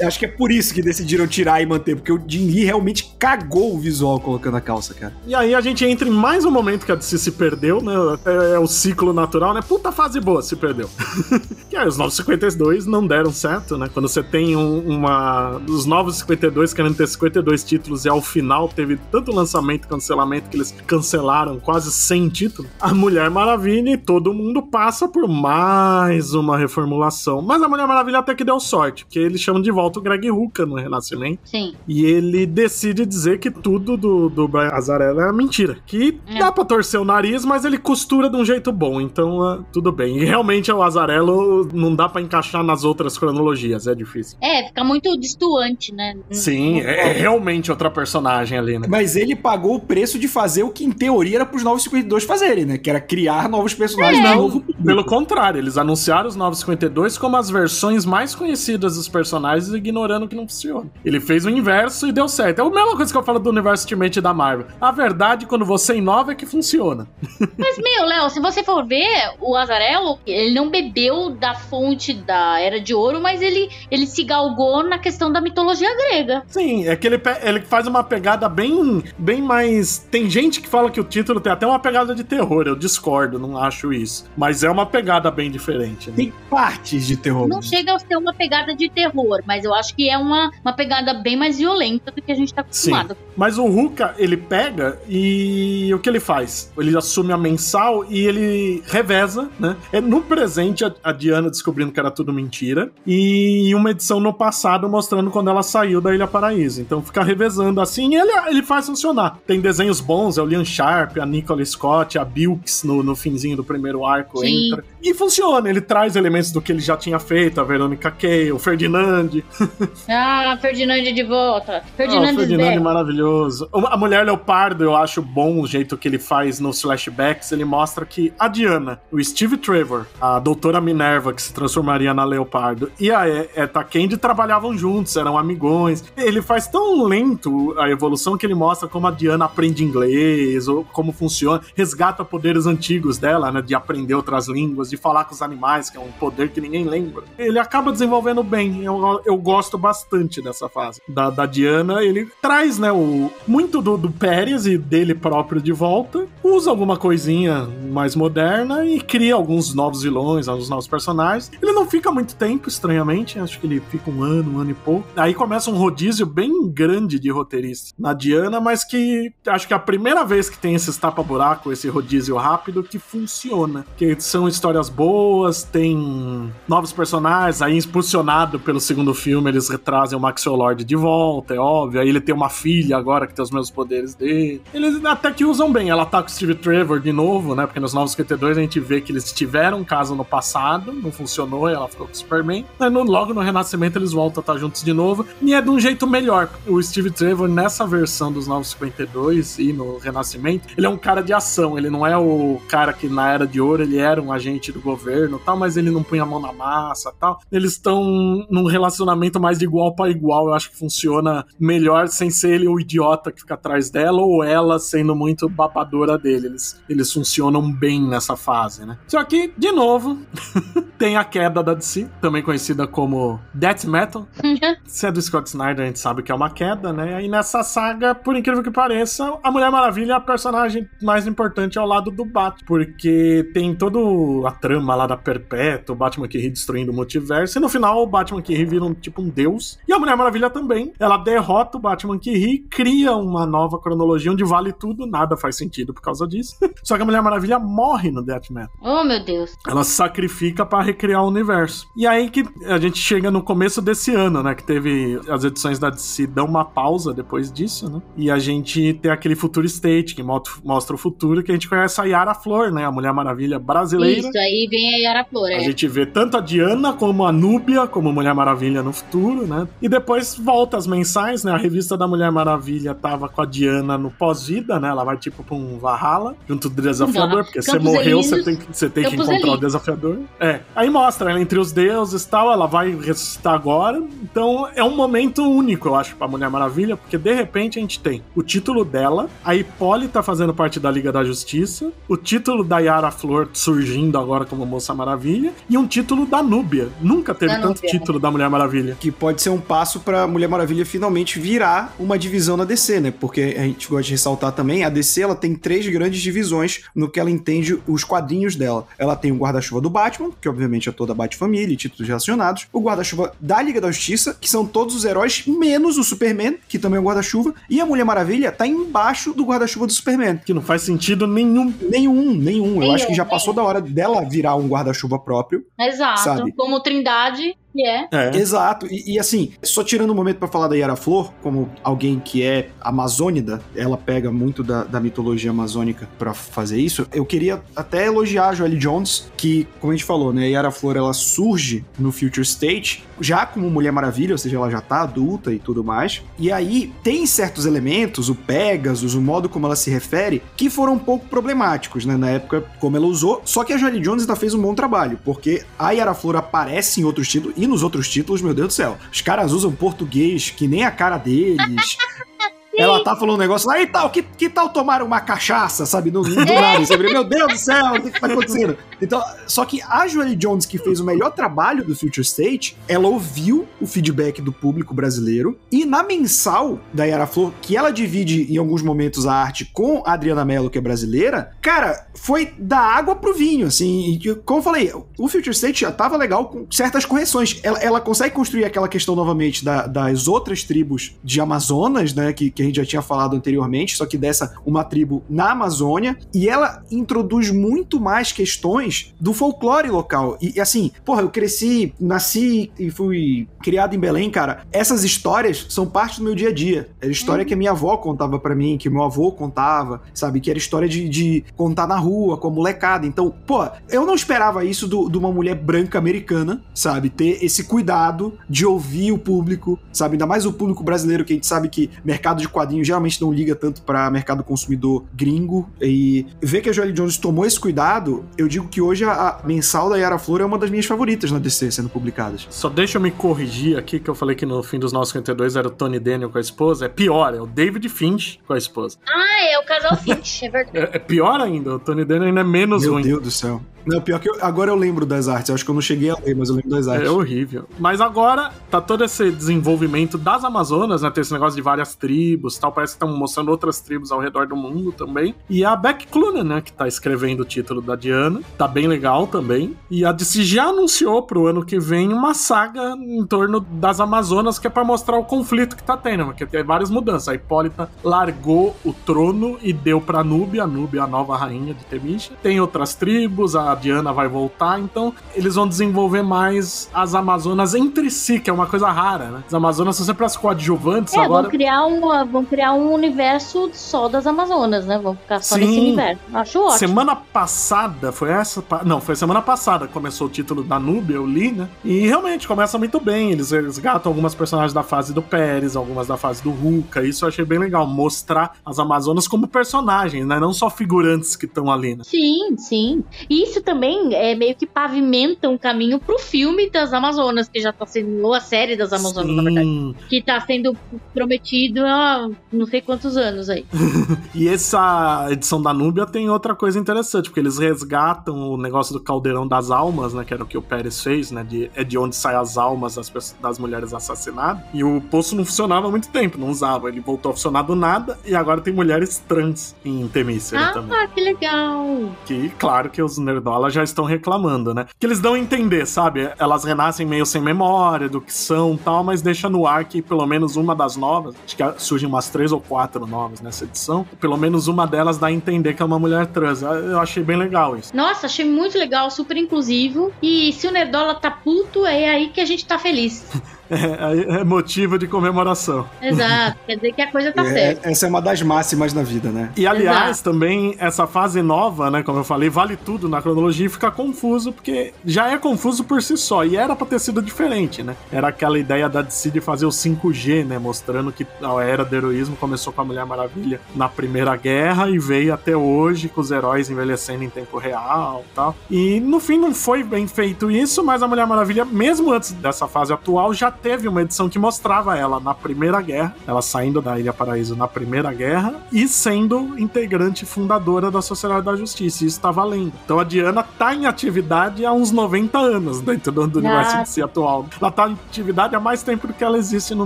Acho 0.01 0.19
que 0.19 0.25
é 0.25 0.27
por 0.27 0.51
isso 0.51 0.73
que 0.73 0.81
decidiram 0.81 1.27
tirar 1.27 1.61
e 1.61 1.65
manter, 1.65 1.95
porque 1.95 2.11
o 2.11 2.21
Jim 2.27 2.47
Lee 2.47 2.63
realmente 2.65 3.13
cagou 3.19 3.75
o 3.75 3.79
visual 3.79 4.19
colocando 4.19 4.57
a 4.57 4.61
calça, 4.61 4.93
cara. 4.93 5.13
E 5.27 5.35
aí 5.35 5.53
a 5.53 5.61
gente 5.61 5.85
entra 5.85 6.07
em 6.07 6.11
mais 6.11 6.45
um 6.45 6.51
momento 6.51 6.85
que 6.85 6.91
a 6.91 6.95
DC 6.95 7.17
se 7.17 7.31
perdeu, 7.31 7.81
né? 7.81 7.93
É, 8.25 8.55
é 8.55 8.59
o 8.59 8.67
ciclo 8.67 9.13
natural, 9.13 9.53
né? 9.53 9.61
Puta 9.61 9.91
fase 9.91 10.19
boa, 10.19 10.41
se 10.41 10.55
perdeu. 10.55 10.89
que 11.69 11.75
aí 11.75 11.87
os 11.87 11.97
952 11.97 12.85
não 12.85 13.05
deram 13.05 13.31
certo, 13.31 13.77
né? 13.77 13.89
Quando 13.93 14.07
você 14.07 14.23
tem 14.23 14.55
um- 14.55 14.79
uma. 14.87 15.61
Os 15.67 15.85
novos 15.85 16.17
52 16.17 16.73
querendo 16.73 16.95
ter 16.95 17.07
52 17.07 17.63
títulos 17.63 18.05
e 18.05 18.09
ao 18.09 18.21
final 18.21 18.67
teve 18.67 18.97
tanto 19.11 19.31
lançamento 19.31 19.85
e 19.85 19.87
cancelamento 20.13 20.49
que 20.49 20.57
eles 20.57 20.71
cancelaram 20.85 21.59
quase 21.59 21.91
100 21.91 22.29
títulos. 22.29 22.71
A 22.79 22.93
Mulher 22.93 23.29
Maravilha 23.29 23.91
e 23.91 23.97
todo 23.97 24.33
mundo 24.33 24.61
passa 24.61 25.07
por 25.07 25.27
mais 25.27 26.33
uma 26.33 26.57
reformulação. 26.57 27.41
Mas 27.41 27.61
a 27.61 27.67
Mulher 27.67 27.87
Maravilha 27.87 28.19
até 28.19 28.35
que 28.35 28.43
deu 28.43 28.59
sorte, 28.59 29.05
porque 29.05 29.19
eles 29.19 29.41
chamam 29.41 29.61
de 29.61 29.71
volta 29.71 29.99
o 29.99 30.01
Greg 30.01 30.29
Rucka 30.29 30.65
no 30.65 30.75
Renascimento. 30.75 31.39
Sim. 31.43 31.73
E 31.87 32.05
ele 32.05 32.45
decide 32.45 33.05
dizer 33.05 33.39
que 33.39 33.49
tudo 33.49 33.97
do, 33.97 34.29
do 34.29 34.47
Brian 34.47 34.69
Azarello 34.71 35.19
é 35.21 35.31
mentira. 35.33 35.77
Que 35.85 36.19
É. 36.27 36.39
dá 36.39 36.51
pra 36.51 36.63
torcer 36.63 36.99
o 36.99 37.05
nariz, 37.05 37.43
mas 37.45 37.65
ele 37.65 37.77
costura 37.77 38.29
de 38.29 38.37
um 38.37 38.45
jeito 38.45 38.71
bom. 38.71 39.01
Então, 39.01 39.41
ah, 39.41 39.63
tudo 39.71 39.91
bem. 39.91 40.19
E 40.19 40.25
realmente 40.25 40.71
o 40.71 40.81
Azarello 40.83 41.67
não 41.73 41.95
dá 41.95 42.07
pra 42.07 42.21
encaixar 42.21 42.63
nas 42.63 42.83
outras 42.83 43.17
cronologias. 43.17 43.87
É 43.87 43.95
difícil. 43.95 44.37
É, 44.41 44.67
fica 44.67 44.83
muito 44.83 45.17
distoante, 45.19 45.93
né? 45.93 46.15
Sim, 46.29 46.79
é, 46.81 47.09
é 47.09 47.13
realmente 47.13 47.71
outra 47.71 47.89
personagem 47.89 48.57
ali, 48.57 48.77
né? 48.77 48.87
Mas 48.89 49.15
ele 49.15 49.35
pagou 49.35 49.75
o 49.75 49.79
preço 49.79 50.02
de 50.11 50.27
fazer 50.27 50.63
o 50.63 50.69
que, 50.69 50.83
em 50.83 50.91
teoria, 50.91 51.37
era 51.37 51.45
pros 51.45 51.63
952 51.63 52.23
fazerem, 52.23 52.65
né? 52.65 52.77
Que 52.77 52.89
era 52.89 52.99
criar 52.99 53.49
novos 53.49 53.73
personagens 53.73 54.23
Não, 54.23 54.31
de 54.31 54.37
novo 54.37 54.59
público. 54.61 54.83
Pelo 54.83 55.05
contrário, 55.05 55.59
eles 55.59 55.77
anunciaram 55.77 56.27
os 56.27 56.35
952 56.35 57.17
como 57.17 57.37
as 57.37 57.49
versões 57.49 58.05
mais 58.05 58.35
conhecidas 58.35 58.95
dos 58.95 59.07
personagens, 59.07 59.73
ignorando 59.73 60.27
que 60.27 60.35
não 60.35 60.47
funciona. 60.47 60.89
Ele 61.03 61.19
fez 61.19 61.45
o 61.45 61.49
inverso 61.49 62.07
e 62.07 62.11
deu 62.11 62.27
certo. 62.27 62.59
É 62.59 62.61
a 62.61 62.69
mesma 62.69 62.95
coisa 62.95 63.11
que 63.11 63.17
eu 63.17 63.23
falo 63.23 63.39
do 63.39 63.49
universo 63.49 63.83
Ultimate 63.85 64.21
da 64.21 64.33
Marvel. 64.33 64.67
A 64.79 64.91
verdade, 64.91 65.45
quando 65.45 65.65
você 65.65 65.95
inova, 65.95 66.31
é 66.31 66.35
que 66.35 66.45
funciona. 66.45 67.07
Mas, 67.57 67.77
meu, 67.77 68.05
Léo, 68.05 68.29
se 68.29 68.39
você 68.39 68.63
for 68.63 68.85
ver, 68.85 69.33
o 69.39 69.55
Azarello, 69.55 70.19
ele 70.25 70.53
não 70.53 70.69
bebeu 70.69 71.29
da 71.29 71.55
fonte 71.55 72.13
da 72.13 72.59
Era 72.59 72.79
de 72.79 72.93
Ouro, 72.93 73.21
mas 73.21 73.41
ele, 73.41 73.69
ele 73.89 74.05
se 74.05 74.23
galgou 74.23 74.83
na 74.83 74.97
questão 74.97 75.31
da 75.31 75.41
mitologia 75.41 75.89
grega. 75.95 76.43
Sim, 76.47 76.87
é 76.87 76.95
que 76.95 77.07
ele, 77.07 77.21
ele 77.41 77.61
faz 77.61 77.87
uma 77.87 78.03
pegada 78.03 78.47
bem, 78.49 79.03
bem 79.17 79.41
mais 79.41 79.92
Mas 79.93 79.97
tem 79.97 80.29
gente 80.29 80.61
que 80.61 80.67
fala 80.67 80.89
que 80.89 80.99
o 80.99 81.03
título 81.03 81.39
tem 81.39 81.51
até 81.51 81.67
uma 81.67 81.77
pegada 81.77 82.15
de 82.15 82.23
terror. 82.23 82.63
Eu 82.65 82.75
discordo, 82.75 83.37
não 83.37 83.57
acho 83.57 83.93
isso. 83.93 84.25
Mas 84.35 84.63
é 84.63 84.69
uma 84.69 84.85
pegada 84.85 85.29
bem 85.29 85.51
diferente. 85.51 86.09
Né? 86.09 86.15
Tem 86.15 86.33
partes 86.49 87.05
de 87.05 87.15
terror. 87.15 87.47
Não 87.47 87.61
chega 87.61 87.93
a 87.93 87.99
ser 87.99 88.15
uma 88.15 88.33
pegada 88.33 88.75
de 88.75 88.89
terror, 88.89 89.41
mas 89.45 89.63
eu 89.63 89.73
acho 89.73 89.95
que 89.95 90.09
é 90.09 90.17
uma, 90.17 90.51
uma 90.63 90.73
pegada 90.73 91.13
bem 91.13 91.37
mais 91.37 91.57
violenta 91.57 92.11
do 92.11 92.21
que 92.21 92.31
a 92.31 92.35
gente 92.35 92.53
tá 92.53 92.61
acostumado. 92.61 93.13
Sim. 93.13 93.19
Mas 93.35 93.57
o 93.57 93.65
Ruka, 93.67 94.15
ele 94.17 94.37
pega 94.37 94.99
e 95.07 95.91
o 95.93 95.99
que 95.99 96.09
ele 96.09 96.19
faz? 96.19 96.71
Ele 96.77 96.95
assume 96.97 97.31
a 97.31 97.37
mensal 97.37 98.05
e 98.09 98.25
ele 98.25 98.83
reveza, 98.87 99.49
né? 99.59 99.75
É 99.91 99.99
no 99.99 100.21
presente 100.21 100.83
a 101.03 101.11
Diana 101.11 101.49
descobrindo 101.49 101.91
que 101.91 101.99
era 101.99 102.11
tudo 102.11 102.33
mentira 102.33 102.91
e 103.05 103.73
uma 103.75 103.91
edição 103.91 104.19
no 104.19 104.33
passado 104.33 104.87
mostrando 104.89 105.29
quando 105.29 105.49
ela 105.49 105.63
saiu 105.63 105.99
da 106.01 106.13
Ilha 106.13 106.27
Paraíso. 106.27 106.81
Então 106.81 107.01
fica 107.01 107.23
revezando 107.23 107.81
assim 107.81 108.13
e 108.13 108.15
ele, 108.15 108.31
ele 108.47 108.63
faz 108.63 108.87
funcionar. 108.87 109.37
Tem 109.45 109.59
desenhos 109.83 109.99
bons, 109.99 110.37
é 110.37 110.41
o 110.41 110.45
Liam 110.45 110.63
Sharp, 110.63 111.17
a 111.17 111.25
Nicola 111.25 111.63
Scott, 111.65 112.17
a 112.17 112.23
Bilks 112.23 112.83
no, 112.83 113.03
no 113.03 113.15
finzinho 113.15 113.57
do 113.57 113.63
primeiro 113.63 114.05
arco 114.05 114.39
Sim. 114.39 114.67
entra. 114.67 114.83
E 115.01 115.13
funciona, 115.13 115.69
ele 115.69 115.81
traz 115.81 116.15
elementos 116.15 116.51
do 116.51 116.61
que 116.61 116.71
ele 116.71 116.79
já 116.79 116.95
tinha 116.95 117.19
feito, 117.19 117.59
a 117.59 117.63
Verônica 117.63 118.09
Kay, 118.09 118.51
o 118.51 118.59
Ferdinand. 118.59 119.29
ah, 120.09 120.57
Ferdinand 120.61 121.03
de 121.03 121.23
volta. 121.23 121.83
Ferdinand, 121.97 122.33
oh, 122.33 122.35
Ferdinand 122.37 122.71
é 122.71 122.79
maravilhoso. 122.79 123.67
A 123.73 123.97
Mulher 123.97 124.25
Leopardo, 124.25 124.83
eu 124.83 124.95
acho 124.95 125.21
bom 125.21 125.59
o 125.59 125.67
jeito 125.67 125.97
que 125.97 126.07
ele 126.07 126.19
faz 126.19 126.59
nos 126.59 126.81
flashbacks. 126.81 127.51
Ele 127.51 127.65
mostra 127.65 128.05
que 128.05 128.33
a 128.39 128.47
Diana, 128.47 129.01
o 129.11 129.21
Steve 129.21 129.57
Trevor, 129.57 130.05
a 130.21 130.39
doutora 130.39 130.79
Minerva, 130.79 131.33
que 131.33 131.41
se 131.41 131.53
transformaria 131.53 132.13
na 132.13 132.23
Leopardo, 132.23 132.89
e 132.97 133.11
a 133.11 133.27
Eta 133.27 133.83
Candy 133.83 134.15
trabalhavam 134.15 134.77
juntos, 134.77 135.17
eram 135.17 135.37
amigões. 135.37 136.03
Ele 136.15 136.41
faz 136.41 136.67
tão 136.67 137.03
lento 137.05 137.75
a 137.77 137.89
evolução 137.89 138.37
que 138.37 138.45
ele 138.45 138.55
mostra 138.55 138.87
como 138.87 139.07
a 139.07 139.11
Diana 139.11 139.45
aprende 139.45 139.72
inglês, 139.81 140.67
ou 140.67 140.83
como 140.83 141.13
funciona, 141.13 141.61
resgata 141.73 142.25
poderes 142.25 142.65
antigos 142.65 143.17
dela, 143.17 143.49
né? 143.49 143.61
De 143.61 143.73
aprender 143.73 144.13
outras 144.13 144.49
línguas, 144.49 144.89
de 144.89 144.97
falar 144.97 145.23
com 145.23 145.33
os 145.33 145.41
animais, 145.41 145.89
que 145.89 145.97
é 145.97 145.99
um 146.01 146.11
poder 146.11 146.49
que 146.49 146.59
ninguém 146.59 146.83
lembra. 146.83 147.23
Ele 147.37 147.57
acaba 147.57 147.93
desenvolvendo 147.93 148.43
bem. 148.43 148.83
Eu, 148.83 149.21
eu 149.25 149.37
gosto 149.37 149.77
bastante 149.77 150.41
dessa 150.41 150.67
fase. 150.67 151.01
Da, 151.07 151.29
da 151.29 151.45
Diana, 151.45 152.03
ele 152.03 152.27
traz, 152.41 152.77
né, 152.77 152.91
o, 152.91 153.31
muito 153.47 153.81
do, 153.81 153.97
do 153.97 154.11
Pérez 154.11 154.65
e 154.65 154.77
dele 154.77 155.15
próprio 155.15 155.61
de 155.61 155.71
volta, 155.71 156.27
usa 156.43 156.69
alguma 156.69 156.97
coisinha 156.97 157.67
mais 157.91 158.15
moderna 158.15 158.85
e 158.85 158.99
cria 158.99 159.35
alguns 159.35 159.73
novos 159.73 160.03
vilões, 160.03 160.47
alguns 160.47 160.69
novos 160.69 160.87
personagens. 160.87 161.51
Ele 161.61 161.71
não 161.71 161.89
fica 161.89 162.11
muito 162.11 162.35
tempo, 162.35 162.67
estranhamente, 162.67 163.39
acho 163.39 163.59
que 163.59 163.67
ele 163.67 163.79
fica 163.89 164.09
um 164.09 164.23
ano, 164.23 164.55
um 164.55 164.59
ano 164.59 164.71
e 164.71 164.73
pouco. 164.73 165.07
Aí 165.15 165.33
começa 165.33 165.69
um 165.69 165.75
rodízio 165.75 166.25
bem 166.25 166.67
grande 166.69 167.19
de 167.19 167.29
roteiristas 167.29 167.93
na 167.97 168.13
Diana, 168.13 168.59
mas 168.59 168.83
que 168.83 169.31
acho 169.47 169.62
acho 169.63 169.67
que 169.67 169.73
é 169.73 169.77
a 169.77 169.79
primeira 169.79 170.25
vez 170.25 170.49
que 170.49 170.57
tem 170.57 170.75
esse 170.75 170.99
tapa-buraco, 170.99 171.71
esse 171.71 171.87
rodízio 171.87 172.35
rápido, 172.35 172.83
que 172.83 172.99
funciona. 172.99 173.85
Que 173.97 174.19
são 174.19 174.47
histórias 174.47 174.89
boas, 174.89 175.63
tem 175.63 176.51
novos 176.67 176.91
personagens, 176.91 177.61
aí 177.61 177.77
impulsionado 177.77 178.59
pelo 178.59 178.79
segundo 178.79 179.13
filme, 179.13 179.49
eles 179.49 179.69
retraem 179.69 180.15
o 180.15 180.19
Maxwell 180.19 180.55
Lord 180.55 180.83
de 180.83 180.95
volta, 180.95 181.53
é 181.53 181.59
óbvio. 181.59 182.01
Aí 182.01 182.09
ele 182.09 182.19
tem 182.19 182.35
uma 182.35 182.49
filha 182.49 182.97
agora 182.97 183.25
que 183.25 183.33
tem 183.33 183.43
os 183.43 183.51
mesmos 183.51 183.71
poderes 183.71 184.13
dele. 184.13 184.61
Eles 184.73 185.03
até 185.05 185.31
que 185.31 185.45
usam 185.45 185.71
bem. 185.71 185.89
Ela 185.89 186.05
tá 186.05 186.21
com 186.21 186.27
o 186.27 186.31
Steve 186.31 186.55
Trevor 186.55 186.99
de 186.99 187.11
novo, 187.13 187.55
né? 187.55 187.65
Porque 187.65 187.79
nos 187.79 187.93
952 187.93 188.57
a 188.57 188.61
gente 188.61 188.79
vê 188.79 188.99
que 188.99 189.11
eles 189.11 189.31
tiveram 189.31 189.79
um 189.79 189.83
caso 189.83 190.15
no 190.15 190.25
passado, 190.25 190.91
não 190.91 191.11
funcionou, 191.11 191.69
e 191.69 191.73
ela 191.73 191.87
ficou 191.87 192.07
com 192.07 192.13
o 192.13 192.15
Superman. 192.15 192.65
Aí 192.79 192.89
no, 192.89 193.03
logo 193.03 193.33
no 193.33 193.41
Renascimento 193.41 193.97
eles 193.97 194.11
voltam 194.11 194.41
a 194.41 194.43
estar 194.43 194.57
juntos 194.57 194.83
de 194.83 194.91
novo. 194.91 195.25
E 195.41 195.53
é 195.53 195.61
de 195.61 195.69
um 195.69 195.79
jeito 195.79 196.05
melhor. 196.05 196.49
O 196.67 196.81
Steve 196.81 197.11
Trevor, 197.11 197.47
nessa 197.47 197.85
versão 197.85 198.31
dos 198.31 198.47
952, 198.47 199.52
si, 199.53 199.73
no 199.73 199.97
Renascimento, 199.97 200.67
ele 200.77 200.85
é 200.85 200.89
um 200.89 200.97
cara 200.97 201.21
de 201.21 201.33
ação. 201.33 201.77
Ele 201.77 201.89
não 201.89 202.05
é 202.05 202.17
o 202.17 202.59
cara 202.67 202.93
que 202.93 203.07
na 203.07 203.31
Era 203.31 203.47
de 203.47 203.61
Ouro 203.61 203.83
ele 203.83 203.97
era 203.97 204.21
um 204.21 204.31
agente 204.31 204.71
do 204.71 204.81
governo 204.81 205.39
tal, 205.39 205.57
mas 205.57 205.77
ele 205.77 205.91
não 205.91 206.03
punha 206.03 206.23
a 206.23 206.25
mão 206.25 206.39
na 206.39 206.51
massa 206.51 207.13
tal. 207.19 207.39
Eles 207.51 207.73
estão 207.73 208.03
num 208.49 208.65
relacionamento 208.65 209.39
mais 209.39 209.59
de 209.59 209.65
igual 209.65 209.93
para 209.95 210.09
igual. 210.09 210.47
Eu 210.47 210.53
acho 210.53 210.71
que 210.71 210.77
funciona 210.77 211.45
melhor 211.59 212.07
sem 212.07 212.29
ser 212.29 212.55
ele 212.55 212.67
o 212.67 212.79
idiota 212.79 213.31
que 213.31 213.41
fica 213.41 213.53
atrás 213.53 213.89
dela 213.89 214.21
ou 214.21 214.43
ela 214.43 214.79
sendo 214.79 215.15
muito 215.15 215.47
babadora 215.47 216.17
dele. 216.17 216.47
Eles, 216.47 216.81
eles 216.89 217.11
funcionam 217.11 217.71
bem 217.71 218.01
nessa 218.01 218.35
fase, 218.35 218.85
né? 218.85 218.97
Só 219.07 219.23
que, 219.23 219.53
de 219.57 219.71
novo, 219.71 220.19
tem 220.97 221.17
a 221.17 221.23
queda 221.23 221.63
da 221.63 221.73
DC, 221.73 222.09
também 222.21 222.41
conhecida 222.41 222.87
como 222.87 223.39
Death 223.53 223.85
Metal. 223.85 224.27
Se 224.85 225.07
é 225.07 225.11
do 225.11 225.21
Scott 225.21 225.49
Snyder, 225.49 225.83
a 225.83 225.87
gente 225.87 225.99
sabe 225.99 226.23
que 226.23 226.31
é 226.31 226.35
uma 226.35 226.49
queda, 226.49 226.91
né? 226.91 227.23
E 227.23 227.27
nessa 227.27 227.63
saga, 227.63 228.15
por 228.15 228.35
incrível 228.35 228.63
que 228.63 228.71
pareça, 228.71 229.37
a 229.43 229.51
Mulher 229.51 229.69
Maravilha 229.69 230.13
é 230.13 230.15
a 230.15 230.21
personagem 230.21 230.87
mais 231.01 231.27
importante 231.27 231.77
ao 231.77 231.85
lado 231.85 232.09
do 232.09 232.23
Batman, 232.23 232.65
porque 232.65 233.49
tem 233.53 233.75
toda 233.75 233.99
a 234.47 234.51
trama 234.51 234.95
lá 234.95 235.05
da 235.05 235.17
Perpétua, 235.17 235.93
o 235.93 235.97
Batman 235.97 236.27
que 236.27 236.37
ri 236.37 236.49
destruindo 236.49 236.91
o 236.91 236.95
multiverso, 236.95 237.57
e 237.57 237.61
no 237.61 237.67
final 237.67 238.01
o 238.01 238.07
Batman 238.07 238.41
que 238.41 238.55
ri 238.55 238.63
vira 238.63 238.85
um, 238.85 238.93
tipo 238.93 239.21
um 239.21 239.29
deus. 239.29 239.77
E 239.87 239.91
a 239.91 239.99
Mulher 239.99 240.15
Maravilha 240.15 240.49
também. 240.49 240.93
Ela 240.97 241.17
derrota 241.17 241.77
o 241.77 241.81
Batman 241.81 242.17
que 242.17 242.31
ri, 242.31 242.59
cria 242.69 243.13
uma 243.15 243.45
nova 243.45 243.77
cronologia 243.79 244.31
onde 244.31 244.43
vale 244.45 244.71
tudo, 244.71 245.05
nada 245.05 245.35
faz 245.35 245.57
sentido 245.57 245.93
por 245.93 246.01
causa 246.01 246.25
disso. 246.25 246.55
Só 246.81 246.95
que 246.95 247.01
a 247.01 247.05
Mulher 247.05 247.21
Maravilha 247.21 247.59
morre 247.59 248.11
no 248.11 248.23
Death 248.23 248.49
Metal. 248.49 248.71
Oh, 248.81 249.03
meu 249.03 249.23
Deus. 249.23 249.55
Ela 249.67 249.83
se 249.83 249.91
sacrifica 249.91 250.65
para 250.65 250.81
recriar 250.81 251.21
o 251.21 251.27
universo. 251.27 251.87
E 251.97 252.07
aí 252.07 252.29
que 252.29 252.45
a 252.67 252.77
gente 252.77 252.97
chega 252.97 253.29
no 253.29 253.43
começo 253.43 253.81
desse 253.81 254.15
ano, 254.15 254.41
né? 254.41 254.55
Que 254.55 254.63
teve 254.63 255.19
as 255.29 255.43
edições 255.43 255.77
da 255.79 255.89
DC 255.89 256.27
dão 256.27 256.45
uma 256.45 256.63
pausa 256.63 257.13
depois 257.13 257.51
disso, 257.51 257.89
né? 257.89 258.01
E 258.15 258.31
a 258.31 258.39
gente 258.39 258.93
tem 258.93 259.11
aquele 259.11 259.32
Future 259.35 259.65
State, 259.65 260.15
que 260.15 260.23
mostra 260.23 260.95
o 260.95 260.97
futuro, 260.97 261.43
que 261.43 261.51
a 261.51 261.55
gente 261.55 261.69
conhece 261.69 261.99
a 261.99 262.03
Yara 262.03 262.33
Flor, 262.33 262.71
né? 262.71 262.85
A 262.85 262.91
Mulher 262.91 263.13
Maravilha 263.13 263.59
brasileira. 263.59 264.19
Isso, 264.19 264.37
aí 264.37 264.67
vem 264.69 264.95
a 264.95 264.97
Yara 264.97 265.25
Flor, 265.25 265.49
é. 265.49 265.57
A 265.57 265.59
gente 265.59 265.87
vê 265.87 266.05
tanto 266.05 266.37
a 266.37 266.39
Diana 266.39 266.93
como 266.93 267.25
a 267.25 267.31
Núbia, 267.31 267.87
como 267.87 268.11
Mulher 268.11 268.33
Maravilha 268.33 268.81
no 268.81 268.93
futuro, 268.93 269.45
né? 269.45 269.67
E 269.81 269.87
depois 269.87 270.35
volta 270.35 270.77
as 270.77 270.87
mensais, 270.87 271.43
né? 271.43 271.51
A 271.51 271.57
revista 271.57 271.95
da 271.95 272.07
Mulher 272.07 272.31
Maravilha 272.31 272.93
tava 272.93 273.29
com 273.29 273.41
a 273.41 273.45
Diana 273.45 273.97
no 273.97 274.09
pós-vida, 274.11 274.79
né? 274.79 274.89
Ela 274.89 275.03
vai 275.03 275.17
tipo 275.17 275.43
pra 275.43 275.55
um 275.55 275.77
Valhalla, 275.77 276.35
junto 276.47 276.69
do 276.69 276.81
desafiador, 276.81 277.43
porque 277.43 277.61
você 277.61 277.79
morreu, 277.79 278.23
você 278.23 278.43
tem, 278.43 278.59
você 278.71 278.89
tem 278.89 279.03
que 279.05 279.15
encontrar 279.15 279.51
o 279.51 279.57
desafiador. 279.57 280.19
É. 280.39 280.61
Aí 280.75 280.89
mostra 280.89 281.29
ela 281.29 281.39
entre 281.39 281.59
os 281.59 281.71
deuses 281.71 282.23
e 282.23 282.29
tal, 282.29 282.51
ela 282.51 282.65
vai 282.65 282.95
ressuscitar 282.95 283.53
agora. 283.53 284.01
Então 284.21 284.67
é 284.75 284.83
um 284.83 284.95
momento 284.95 285.43
único, 285.43 285.89
eu 285.89 285.95
acho, 285.95 286.15
pra 286.15 286.27
Mulher 286.27 286.49
Maravilha, 286.49 286.97
porque 286.97 287.17
de 287.17 287.33
repente 287.33 287.77
a 287.77 287.81
gente 287.81 287.99
tem 287.99 288.23
o 288.35 288.41
título 288.41 288.83
dela, 288.83 289.12
a 289.43 289.55
Hipólita 289.55 290.23
fazendo 290.23 290.53
parte 290.53 290.79
da 290.79 290.89
Liga 290.89 291.11
da 291.11 291.23
Justiça, 291.23 291.91
o 292.07 292.17
título 292.17 292.63
da 292.63 292.79
Yara 292.79 293.11
Flor 293.11 293.49
surgindo 293.53 294.17
agora 294.17 294.45
como 294.45 294.65
Moça 294.65 294.93
Maravilha, 294.93 295.53
e 295.69 295.77
um 295.77 295.87
título 295.87 296.25
da 296.25 296.41
Núbia. 296.41 296.89
Nunca 297.01 297.33
teve 297.33 297.59
tanto 297.59 297.81
título 297.81 298.19
da 298.19 298.29
Mulher 298.31 298.49
Maravilha. 298.49 298.97
Que 298.99 299.11
pode 299.11 299.41
ser 299.41 299.49
um 299.49 299.59
passo 299.59 299.99
pra 299.99 300.27
Mulher 300.27 300.47
Maravilha 300.47 300.85
finalmente 300.85 301.39
virar 301.39 301.93
uma 301.99 302.17
divisão 302.17 302.57
na 302.57 302.65
DC, 302.65 302.99
né? 302.99 303.11
Porque 303.11 303.55
a 303.57 303.63
gente 303.63 303.87
gosta 303.87 304.03
de 304.03 304.11
ressaltar 304.11 304.51
também, 304.51 304.83
a 304.83 304.89
DC 304.89 305.21
ela 305.21 305.35
tem 305.35 305.55
três 305.55 305.87
grandes 305.87 306.21
divisões 306.21 306.83
no 306.95 307.09
que 307.09 307.19
ela 307.19 307.29
entende 307.29 307.79
os 307.87 308.03
quadrinhos 308.03 308.55
dela. 308.55 308.87
Ela 308.97 309.15
tem 309.15 309.31
o 309.31 309.37
guarda-chuva 309.37 309.81
do 309.81 309.89
Batman, 309.89 310.31
que 310.41 310.49
obviamente 310.49 310.89
é 310.89 310.91
toda 310.91 311.11
a 311.11 311.15
Bat-família 311.15 311.73
e 311.73 311.77
títulos 311.77 312.07
relacionados, 312.07 312.67
o 312.71 312.79
guarda-chuva 312.81 313.33
da 313.39 313.61
Liga 313.61 313.79
da 313.79 313.91
Justiça, 313.91 314.35
que 314.39 314.49
são 314.49 314.65
todos 314.65 314.95
os 314.95 315.05
heróis, 315.05 315.43
menos 315.45 315.97
o 315.97 316.03
Superman, 316.03 316.57
que 316.67 316.79
também 316.79 316.97
é 316.97 317.01
um 317.01 317.03
guarda-chuva, 317.03 317.53
e 317.69 317.79
a 317.79 317.85
Mulher 317.85 318.03
Maravilha 318.03 318.51
tá 318.51 318.65
embaixo 318.65 319.02
do 319.35 319.43
guarda-chuva 319.43 319.87
do 319.87 319.93
Superman. 319.93 320.37
Que 320.37 320.53
não 320.53 320.61
faz 320.61 320.81
sentido 320.81 321.27
nenhum. 321.27 321.73
Nenhum, 321.81 322.33
nenhum. 322.33 322.83
Eu 322.83 322.91
acho 322.93 323.07
que 323.07 323.13
já 323.13 323.25
passou 323.25 323.53
da 323.53 323.63
hora 323.63 323.81
dela 323.81 324.27
virar 324.27 324.55
um 324.55 324.67
guarda-chuva 324.67 325.19
próprio. 325.19 325.65
Exato. 325.79 326.21
Sabe? 326.21 326.51
Como 326.53 326.79
Trindade 326.81 327.55
é. 327.81 328.07
é. 328.11 328.37
Exato. 328.37 328.87
E, 328.87 329.13
e, 329.13 329.19
assim, 329.19 329.53
só 329.61 329.83
tirando 329.83 330.11
um 330.11 330.15
momento 330.15 330.37
para 330.37 330.47
falar 330.47 330.67
da 330.67 330.75
Yara 330.75 330.95
Flor, 330.95 331.31
como 331.41 331.69
alguém 331.83 332.19
que 332.19 332.43
é 332.43 332.69
amazônida, 332.81 333.61
ela 333.75 333.97
pega 333.97 334.31
muito 334.31 334.63
da, 334.63 334.83
da 334.83 334.99
mitologia 334.99 335.51
amazônica 335.51 336.07
para 336.17 336.33
fazer 336.33 336.79
isso. 336.79 337.07
Eu 337.11 337.25
queria 337.25 337.61
até 337.75 338.05
elogiar 338.05 338.49
a 338.49 338.53
Joelle 338.53 338.77
Jones, 338.77 339.31
que, 339.37 339.67
como 339.79 339.91
a 339.91 339.95
gente 339.95 340.05
falou, 340.05 340.33
né, 340.33 340.43
a 340.43 340.49
Yara 340.49 340.71
Flor 340.71 340.97
ela 340.97 341.13
surge 341.13 341.83
no 341.97 342.11
Future 342.11 342.41
State 342.41 343.03
já 343.19 343.45
como 343.45 343.69
Mulher 343.69 343.91
Maravilha, 343.91 344.33
ou 344.33 344.37
seja, 344.37 344.57
ela 344.57 344.69
já 344.69 344.81
tá 344.81 345.01
adulta 345.01 345.53
e 345.53 345.59
tudo 345.59 345.83
mais. 345.83 346.21
E 346.37 346.51
aí 346.51 346.91
tem 347.03 347.25
certos 347.25 347.65
elementos, 347.65 348.29
o 348.29 348.35
Pegasus, 348.35 349.13
o 349.15 349.21
modo 349.21 349.47
como 349.47 349.65
ela 349.65 349.75
se 349.75 349.89
refere, 349.89 350.41
que 350.57 350.69
foram 350.69 350.93
um 350.93 350.99
pouco 350.99 351.27
problemáticos, 351.27 352.05
né, 352.05 352.17
na 352.17 352.29
época 352.29 352.63
como 352.79 352.97
ela 352.97 353.05
usou. 353.05 353.41
Só 353.45 353.63
que 353.63 353.73
a 353.73 353.77
Joelle 353.77 353.99
Jones 353.99 354.23
ainda 354.23 354.35
fez 354.35 354.53
um 354.53 354.61
bom 354.61 354.75
trabalho, 354.75 355.19
porque 355.23 355.63
a 355.77 355.91
Yara 355.91 356.13
Flor 356.13 356.35
aparece 356.35 357.01
em 357.01 357.03
outros 357.03 357.27
títulos 357.27 357.57
e 357.63 357.67
nos 357.67 357.81
outros 357.81 358.09
títulos, 358.09 358.41
meu 358.41 358.53
Deus 358.53 358.67
do 358.67 358.73
céu. 358.73 358.97
Os 359.11 359.21
caras 359.21 359.53
usam 359.53 359.71
português 359.71 360.49
que 360.49 360.67
nem 360.67 360.83
a 360.83 360.91
cara 360.91 361.17
deles. 361.17 361.97
Ela 362.77 363.03
tá 363.03 363.15
falando 363.15 363.35
um 363.35 363.39
negócio 363.39 363.69
lá, 363.69 363.79
e 363.79 363.85
tal, 363.85 364.09
que, 364.09 364.23
que 364.23 364.49
tal 364.49 364.67
tomar 364.69 365.03
uma 365.03 365.21
cachaça, 365.21 365.85
sabe? 365.85 366.09
No, 366.09 366.23
no 366.23 366.43
nada, 366.43 366.83
sabe? 366.85 367.03
Meu 367.03 367.23
Deus 367.23 367.53
do 367.53 367.57
céu, 367.57 367.93
o 367.93 368.01
que, 368.01 368.09
que 368.09 368.19
tá 368.19 368.25
acontecendo? 368.25 368.75
Então, 369.03 369.21
só 369.45 369.65
que 369.65 369.81
a 369.81 370.07
Joelle 370.07 370.35
Jones, 370.35 370.65
que 370.65 370.77
fez 370.77 370.99
o 370.99 371.05
melhor 371.05 371.31
trabalho 371.31 371.83
do 371.83 371.95
Future 371.95 372.21
State, 372.21 372.77
ela 372.87 373.07
ouviu 373.07 373.67
o 373.81 373.85
feedback 373.85 374.41
do 374.41 374.51
público 374.51 374.93
brasileiro 374.93 375.57
e 375.71 375.85
na 375.85 376.03
mensal 376.03 376.79
da 376.93 377.03
Yara 377.03 377.27
Flor, 377.27 377.53
que 377.61 377.75
ela 377.75 377.91
divide 377.91 378.51
em 378.51 378.57
alguns 378.57 378.81
momentos 378.81 379.27
a 379.27 379.33
arte 379.33 379.69
com 379.73 380.01
a 380.05 380.13
Adriana 380.13 380.45
Mello, 380.45 380.69
que 380.69 380.77
é 380.77 380.81
brasileira, 380.81 381.51
cara, 381.61 382.07
foi 382.15 382.53
da 382.57 382.79
água 382.79 383.15
pro 383.15 383.33
vinho, 383.33 383.67
assim. 383.67 384.13
E, 384.13 384.35
como 384.35 384.59
eu 384.59 384.63
falei, 384.63 384.93
o 385.17 385.27
Future 385.27 385.51
State 385.51 385.81
já 385.81 385.91
tava 385.91 386.15
legal 386.15 386.45
com 386.45 386.65
certas 386.71 387.05
correções. 387.05 387.59
Ela, 387.63 387.79
ela 387.79 388.01
consegue 388.01 388.33
construir 388.33 388.63
aquela 388.63 388.87
questão 388.87 389.15
novamente 389.15 389.65
da, 389.65 389.85
das 389.87 390.27
outras 390.27 390.63
tribos 390.63 391.15
de 391.23 391.41
Amazonas, 391.41 392.13
né, 392.13 392.31
que, 392.31 392.49
que 392.49 392.61
a 392.61 392.65
gente 392.65 392.75
já 392.75 392.85
tinha 392.85 393.01
falado 393.01 393.35
anteriormente, 393.35 393.97
só 393.97 394.05
que 394.05 394.17
dessa 394.17 394.55
uma 394.65 394.83
tribo 394.83 395.23
na 395.29 395.51
Amazônia, 395.51 396.17
e 396.33 396.47
ela 396.47 396.83
introduz 396.89 397.49
muito 397.51 397.99
mais 397.99 398.31
questões 398.31 398.92
do 399.19 399.33
folclore 399.33 399.89
local. 399.89 400.37
E, 400.41 400.53
e 400.57 400.61
assim, 400.61 400.91
porra, 401.05 401.21
eu 401.21 401.29
cresci, 401.29 401.93
nasci 401.99 402.71
e 402.77 402.89
fui 402.89 403.47
criado 403.61 403.95
em 403.95 403.99
Belém, 403.99 404.29
cara. 404.29 404.65
Essas 404.71 405.03
histórias 405.03 405.65
são 405.69 405.85
parte 405.85 406.17
do 406.19 406.23
meu 406.23 406.35
dia 406.35 406.49
a 406.49 406.53
dia. 406.53 406.89
Era 407.01 407.11
história 407.11 407.41
uhum. 407.41 407.47
que 407.47 407.53
a 407.53 407.57
minha 407.57 407.71
avó 407.71 407.97
contava 407.97 408.39
para 408.39 408.55
mim, 408.55 408.77
que 408.77 408.89
meu 408.89 409.03
avô 409.03 409.31
contava, 409.31 410.01
sabe? 410.13 410.39
Que 410.39 410.49
era 410.49 410.57
história 410.57 410.87
de, 410.87 411.07
de, 411.09 411.43
contar 411.55 411.87
na 411.87 411.97
rua, 411.97 412.37
com 412.37 412.47
a 412.47 412.51
molecada. 412.51 413.05
Então, 413.05 413.33
pô, 413.45 413.67
eu 413.89 414.05
não 414.05 414.15
esperava 414.15 414.63
isso 414.65 414.87
de 414.87 415.17
uma 415.17 415.31
mulher 415.31 415.55
branca 415.55 415.97
americana, 415.97 416.63
sabe? 416.73 417.09
Ter 417.09 417.43
esse 417.43 417.63
cuidado 417.63 418.37
de 418.49 418.65
ouvir 418.65 419.11
o 419.11 419.17
público, 419.17 419.79
sabe? 419.91 420.13
Ainda 420.13 420.25
mais 420.25 420.45
o 420.45 420.53
público 420.53 420.83
brasileiro, 420.83 421.25
que 421.25 421.33
a 421.33 421.35
gente 421.35 421.47
sabe 421.47 421.69
que 421.69 421.89
mercado 422.03 422.41
de 422.41 422.47
quadrinhos 422.47 422.87
geralmente 422.87 423.21
não 423.21 423.31
liga 423.31 423.55
tanto 423.55 423.81
para 423.81 424.09
mercado 424.09 424.43
consumidor 424.43 425.05
gringo. 425.13 425.69
E 425.81 426.25
ver 426.41 426.61
que 426.61 426.69
a 426.69 426.73
Joelle 426.73 426.93
Jones 426.93 427.17
tomou 427.17 427.45
esse 427.45 427.59
cuidado, 427.59 428.25
eu 428.37 428.47
digo 428.47 428.67
que 428.67 428.81
hoje 428.83 429.05
a, 429.05 429.11
a 429.11 429.39
mensal 429.43 429.89
da 429.89 429.97
Yara 429.97 430.17
Flor 430.19 430.41
é 430.41 430.45
uma 430.45 430.57
das 430.57 430.69
minhas 430.69 430.85
favoritas 430.85 431.31
na 431.31 431.39
DC 431.39 431.71
sendo 431.71 431.89
publicadas. 431.89 432.47
Só 432.49 432.69
deixa 432.69 432.97
eu 432.97 433.01
me 433.01 433.11
corrigir 433.11 433.77
aqui, 433.77 433.99
que 433.99 434.09
eu 434.09 434.15
falei 434.15 434.35
que 434.35 434.45
no 434.45 434.61
fim 434.61 434.79
dos 434.79 434.91
952 434.93 435.55
era 435.55 435.67
o 435.67 435.71
Tony 435.71 435.99
Daniel 435.99 436.29
com 436.29 436.37
a 436.37 436.41
esposa. 436.41 436.85
É 436.85 436.89
pior, 436.89 437.33
é 437.33 437.41
o 437.41 437.45
David 437.45 437.87
Finch 437.89 438.39
com 438.45 438.53
a 438.53 438.57
esposa. 438.57 438.97
Ah, 439.07 439.51
é 439.51 439.59
o 439.59 439.65
casal 439.65 439.95
Finch, 439.97 440.45
é 440.45 440.49
verdade. 440.51 440.77
É, 440.77 440.97
é 440.97 440.99
pior 440.99 441.39
ainda, 441.39 441.75
o 441.75 441.79
Tony 441.79 442.05
Daniel 442.05 442.27
ainda 442.27 442.41
é 442.41 442.43
menos 442.43 442.83
Meu 442.83 442.93
ruim. 442.93 443.03
Meu 443.03 443.19
Deus 443.19 443.23
do 443.23 443.31
céu. 443.31 443.61
Não, 443.85 444.01
pior 444.01 444.19
que 444.19 444.29
eu, 444.29 444.35
agora 444.41 444.71
eu 444.71 444.75
lembro 444.75 445.05
das 445.05 445.27
artes. 445.27 445.49
Eu 445.49 445.55
acho 445.55 445.63
que 445.63 445.71
eu 445.71 445.75
não 445.75 445.81
cheguei 445.81 446.09
a 446.09 446.15
ler, 446.15 446.35
mas 446.35 446.49
eu 446.49 446.55
lembro 446.55 446.69
das 446.69 446.87
artes. 446.87 447.07
É 447.07 447.11
horrível. 447.11 447.65
Mas 447.79 448.01
agora 448.01 448.51
tá 448.69 448.79
todo 448.79 449.03
esse 449.03 449.31
desenvolvimento 449.31 450.17
das 450.17 450.43
Amazonas, 450.43 451.01
né? 451.01 451.11
Tem 451.11 451.21
esse 451.21 451.33
negócio 451.33 451.55
de 451.55 451.61
várias 451.61 451.95
tribos 451.95 452.57
tal. 452.57 452.71
Parece 452.71 452.93
que 452.93 453.03
estão 453.03 453.17
mostrando 453.17 453.49
outras 453.49 453.79
tribos 453.79 454.11
ao 454.11 454.19
redor 454.19 454.47
do 454.47 454.55
mundo 454.55 454.91
também. 454.91 455.35
E 455.49 455.63
a 455.65 455.75
Beck 455.75 456.07
Clunan, 456.07 456.43
né? 456.43 456.61
Que 456.61 456.71
tá 456.71 456.87
escrevendo 456.87 457.41
o 457.41 457.45
título 457.45 457.81
da 457.81 457.95
Diana. 457.95 458.41
Tá 458.57 458.67
bem 458.67 458.87
legal 458.87 459.27
também. 459.27 459.75
E 459.89 460.05
a 460.05 460.11
DC 460.11 460.43
já 460.43 460.65
anunciou 460.65 461.21
pro 461.23 461.47
ano 461.47 461.65
que 461.65 461.79
vem 461.79 462.13
uma 462.13 462.33
saga 462.33 462.95
em 462.97 463.25
torno 463.25 463.59
das 463.59 463.99
Amazonas 463.99 464.57
que 464.57 464.67
é 464.67 464.69
pra 464.69 464.83
mostrar 464.83 465.17
o 465.17 465.25
conflito 465.25 465.75
que 465.75 465.83
tá 465.83 465.97
tendo. 465.97 466.25
Porque 466.25 466.45
tem 466.45 466.63
várias 466.63 466.89
mudanças. 466.89 467.27
A 467.27 467.35
Hipólita 467.35 467.89
largou 468.03 468.75
o 468.83 468.93
trono 468.93 469.57
e 469.61 469.73
deu 469.73 469.99
pra 469.99 470.23
Núbia. 470.23 470.63
A 470.63 470.67
Núbia 470.67 471.01
é 471.01 471.03
a 471.03 471.07
nova 471.07 471.35
rainha 471.35 471.73
de 471.73 471.83
Temisha. 471.85 472.31
Tem 472.41 472.59
outras 472.59 472.95
tribos. 472.95 473.55
A 473.55 473.72
a 473.73 473.75
Diana 473.75 474.11
vai 474.13 474.27
voltar, 474.27 474.79
então 474.79 475.13
eles 475.35 475.55
vão 475.55 475.67
desenvolver 475.67 476.23
mais 476.23 476.89
as 476.93 477.13
Amazonas 477.13 477.73
entre 477.73 478.09
si, 478.09 478.39
que 478.39 478.49
é 478.49 478.53
uma 478.53 478.67
coisa 478.67 478.89
rara, 478.89 479.25
né? 479.25 479.43
As 479.45 479.53
Amazonas 479.53 479.95
são 479.95 480.05
sempre 480.05 480.25
as 480.25 480.37
coadjuvantes 480.37 481.13
é, 481.13 481.19
agora. 481.19 481.43
Vão 481.43 481.51
criar, 481.51 481.85
uma, 481.85 482.25
vão 482.25 482.45
criar 482.45 482.73
um 482.73 482.93
universo 482.93 483.69
só 483.73 484.07
das 484.07 484.25
Amazonas, 484.25 484.85
né? 484.85 484.97
Vão 484.97 485.15
ficar 485.15 485.41
só 485.41 485.55
Sim. 485.55 485.61
nesse 485.61 485.79
universo. 485.79 486.21
Acho 486.33 486.59
ótimo. 486.59 486.79
Semana 486.79 487.15
passada, 487.15 488.11
foi 488.11 488.29
essa? 488.29 488.63
Não, 488.85 488.99
foi 489.01 489.15
semana 489.15 489.41
passada 489.41 489.87
começou 489.87 490.27
o 490.27 490.29
título 490.29 490.63
da 490.63 490.79
Nubia, 490.79 491.15
eu 491.15 491.25
li, 491.25 491.51
né? 491.51 491.69
E 491.83 492.07
realmente 492.07 492.47
começa 492.47 492.77
muito 492.77 492.99
bem. 492.99 493.31
Eles 493.31 493.51
resgatam 493.51 494.11
algumas 494.11 494.35
personagens 494.35 494.73
da 494.73 494.83
fase 494.83 495.13
do 495.13 495.21
Pérez, 495.21 495.75
algumas 495.75 496.07
da 496.07 496.17
fase 496.17 496.41
do 496.43 496.51
Ruka. 496.51 497.03
Isso 497.03 497.25
eu 497.25 497.29
achei 497.29 497.45
bem 497.45 497.59
legal. 497.59 497.85
Mostrar 497.85 498.55
as 498.65 498.79
Amazonas 498.79 499.27
como 499.27 499.47
personagens, 499.47 500.25
né? 500.25 500.39
Não 500.39 500.53
só 500.53 500.69
figurantes 500.69 501.35
que 501.35 501.45
estão 501.45 501.71
ali, 501.71 501.95
né? 501.95 502.03
Sim, 502.03 502.55
sim. 502.57 503.03
Isso 503.29 503.59
também 503.63 504.13
é 504.13 504.35
meio 504.35 504.55
que 504.55 504.65
pavimenta 504.65 505.49
um 505.49 505.57
caminho 505.57 505.99
pro 505.99 506.19
filme 506.19 506.69
das 506.69 506.93
Amazonas, 506.93 507.47
que 507.47 507.59
já 507.59 507.71
tá 507.71 507.85
sendo, 507.85 508.23
ou 508.23 508.33
a 508.33 508.39
série 508.39 508.75
das 508.75 508.91
Amazonas, 508.91 509.29
Sim. 509.29 509.35
na 509.35 509.43
verdade, 509.43 509.95
que 510.09 510.21
tá 510.21 510.39
sendo 510.41 510.75
prometido 511.13 511.85
há 511.85 512.29
não 512.51 512.65
sei 512.65 512.81
quantos 512.81 513.17
anos 513.17 513.49
aí. 513.49 513.65
e 514.35 514.47
essa 514.47 515.27
edição 515.31 515.61
da 515.61 515.73
Núbia 515.73 516.05
tem 516.05 516.29
outra 516.29 516.55
coisa 516.55 516.77
interessante, 516.77 517.29
porque 517.29 517.39
eles 517.39 517.57
resgatam 517.57 518.35
o 518.51 518.57
negócio 518.57 518.93
do 518.93 518.99
caldeirão 518.99 519.47
das 519.47 519.71
almas, 519.71 520.13
né, 520.13 520.23
que 520.23 520.33
era 520.33 520.43
o 520.43 520.45
que 520.45 520.57
o 520.57 520.61
Pérez 520.61 521.01
fez, 521.01 521.31
né, 521.31 521.43
de, 521.43 521.71
é 521.75 521.83
de 521.83 521.97
onde 521.97 522.15
saem 522.15 522.37
as 522.37 522.57
almas 522.57 522.95
das, 522.95 523.35
das 523.41 523.57
mulheres 523.57 523.93
assassinadas, 523.93 524.63
e 524.73 524.83
o 524.83 525.01
poço 525.01 525.35
não 525.35 525.45
funcionava 525.45 525.87
há 525.87 525.91
muito 525.91 526.09
tempo, 526.09 526.37
não 526.37 526.49
usava, 526.49 526.89
ele 526.89 526.99
voltou 526.99 527.31
a 527.31 527.33
funcionar 527.33 527.63
do 527.63 527.75
nada, 527.75 528.19
e 528.25 528.35
agora 528.35 528.61
tem 528.61 528.73
mulheres 528.73 529.23
trans 529.27 529.75
em 529.85 530.07
Temícera 530.07 530.67
ah, 530.67 530.73
também. 530.73 530.97
Ah, 530.97 531.07
que 531.07 531.21
legal! 531.21 531.85
Que, 532.25 532.49
claro 532.57 532.89
que 532.89 533.01
os 533.01 533.17
nerdolas 533.17 533.52
elas 533.53 533.73
já 533.73 533.83
estão 533.83 534.05
reclamando, 534.05 534.73
né? 534.73 534.85
Que 534.99 535.05
eles 535.05 535.19
dão 535.19 535.33
a 535.33 535.39
entender, 535.39 535.85
sabe? 535.85 536.31
Elas 536.37 536.63
renascem 536.63 537.05
meio 537.05 537.25
sem 537.25 537.41
memória 537.41 538.09
do 538.09 538.21
que 538.21 538.33
são 538.33 538.77
tal, 538.77 539.03
mas 539.03 539.21
deixa 539.21 539.49
no 539.49 539.65
ar 539.67 539.85
que 539.85 540.01
pelo 540.01 540.25
menos 540.25 540.55
uma 540.55 540.75
das 540.75 540.95
novas, 540.95 541.35
acho 541.45 541.55
que 541.55 541.63
surgem 541.77 542.07
umas 542.07 542.29
três 542.29 542.51
ou 542.51 542.59
quatro 542.59 543.05
novas 543.05 543.41
nessa 543.41 543.63
edição, 543.63 544.05
pelo 544.19 544.37
menos 544.37 544.67
uma 544.67 544.85
delas 544.85 545.17
dá 545.17 545.27
a 545.27 545.31
entender 545.31 545.73
que 545.73 545.81
é 545.81 545.85
uma 545.85 545.99
mulher 545.99 546.27
trans. 546.27 546.61
Eu 546.61 546.99
achei 546.99 547.23
bem 547.23 547.37
legal 547.37 547.75
isso. 547.77 547.95
Nossa, 547.95 548.25
achei 548.25 548.45
muito 548.45 548.77
legal, 548.77 549.09
super 549.09 549.37
inclusivo. 549.37 550.11
E 550.21 550.53
se 550.53 550.67
o 550.67 550.71
Nerdola 550.71 551.15
tá 551.15 551.31
puto, 551.31 551.85
é 551.85 552.09
aí 552.09 552.29
que 552.29 552.41
a 552.41 552.45
gente 552.45 552.65
tá 552.65 552.77
feliz. 552.77 553.25
É, 553.69 554.39
é, 554.39 554.43
motivo 554.43 554.97
de 554.97 555.07
comemoração. 555.07 555.87
Exato, 556.01 556.57
quer 556.65 556.75
dizer 556.75 556.93
que 556.93 557.01
a 557.01 557.11
coisa 557.11 557.31
tá 557.31 557.43
é, 557.43 557.53
certa. 557.53 557.89
Essa 557.89 558.05
é 558.05 558.09
uma 558.09 558.21
das 558.21 558.41
máximas 558.41 558.93
na 558.93 559.03
vida, 559.03 559.29
né? 559.29 559.51
E 559.55 559.65
aliás, 559.65 560.19
Exato. 560.19 560.31
também 560.31 560.75
essa 560.79 561.07
fase 561.07 561.41
nova, 561.41 561.89
né, 561.89 562.03
como 562.03 562.19
eu 562.19 562.23
falei, 562.23 562.49
vale 562.49 562.75
tudo 562.75 563.07
na 563.07 563.21
cronologia 563.21 563.65
e 563.65 563.69
fica 563.69 563.89
confuso, 563.89 564.51
porque 564.51 564.93
já 565.05 565.31
é 565.31 565.37
confuso 565.37 565.83
por 565.83 566.01
si 566.01 566.17
só, 566.17 566.43
e 566.43 566.55
era 566.55 566.75
pra 566.75 566.85
ter 566.85 566.99
sido 566.99 567.21
diferente, 567.21 567.81
né? 567.83 567.95
Era 568.11 568.27
aquela 568.27 568.59
ideia 568.59 568.89
da 568.89 569.01
DC 569.01 569.31
de 569.31 569.39
fazer 569.39 569.65
o 569.65 569.69
5G, 569.69 570.45
né, 570.45 570.59
mostrando 570.59 571.11
que 571.11 571.25
a 571.41 571.63
era 571.63 571.85
do 571.85 571.95
heroísmo 571.95 572.35
começou 572.35 572.73
com 572.73 572.81
a 572.81 572.85
Mulher 572.85 573.05
Maravilha 573.05 573.59
na 573.75 573.87
Primeira 573.87 574.35
Guerra 574.35 574.89
e 574.89 574.99
veio 574.99 575.33
até 575.33 575.55
hoje 575.55 576.09
com 576.09 576.21
os 576.21 576.31
heróis 576.31 576.69
envelhecendo 576.69 577.23
em 577.23 577.29
tempo 577.29 577.57
real 577.57 578.25
e 578.29 578.35
tal. 578.35 578.55
E 578.69 578.99
no 578.99 579.19
fim 579.19 579.37
não 579.37 579.53
foi 579.53 579.83
bem 579.83 580.07
feito 580.07 580.51
isso, 580.51 580.83
mas 580.83 581.01
a 581.01 581.07
Mulher 581.07 581.25
Maravilha, 581.25 581.65
mesmo 581.65 582.11
antes 582.11 582.31
dessa 582.33 582.67
fase 582.67 582.91
atual, 582.91 583.33
já 583.33 583.52
teve 583.61 583.87
uma 583.87 584.01
edição 584.01 584.29
que 584.29 584.39
mostrava 584.39 584.97
ela 584.97 585.19
na 585.19 585.33
Primeira 585.33 585.81
Guerra, 585.81 586.15
ela 586.27 586.41
saindo 586.41 586.81
da 586.81 586.99
Ilha 586.99 587.13
Paraíso 587.13 587.55
na 587.55 587.67
Primeira 587.67 588.11
Guerra 588.13 588.55
e 588.71 588.87
sendo 588.87 589.57
integrante 589.59 590.25
fundadora 590.25 590.89
da 590.89 591.01
Sociedade 591.01 591.45
da 591.45 591.55
Justiça. 591.55 592.05
Isso 592.05 592.19
tá 592.19 592.31
valendo. 592.31 592.73
Então 592.83 592.99
a 592.99 593.03
Diana 593.03 593.43
tá 593.43 593.73
em 593.73 593.85
atividade 593.85 594.65
há 594.65 594.73
uns 594.73 594.91
90 594.91 595.37
anos 595.37 595.81
dentro 595.81 596.11
do, 596.11 596.27
do 596.27 596.39
universo 596.39 596.81
de 596.83 596.89
si 596.89 597.01
atual. 597.01 597.45
Ela 597.59 597.71
tá 597.71 597.89
em 597.89 597.93
atividade 597.93 598.55
há 598.55 598.59
mais 598.59 598.83
tempo 598.83 599.07
do 599.07 599.13
que 599.13 599.23
ela 599.23 599.37
existe 599.37 599.75
no 599.75 599.85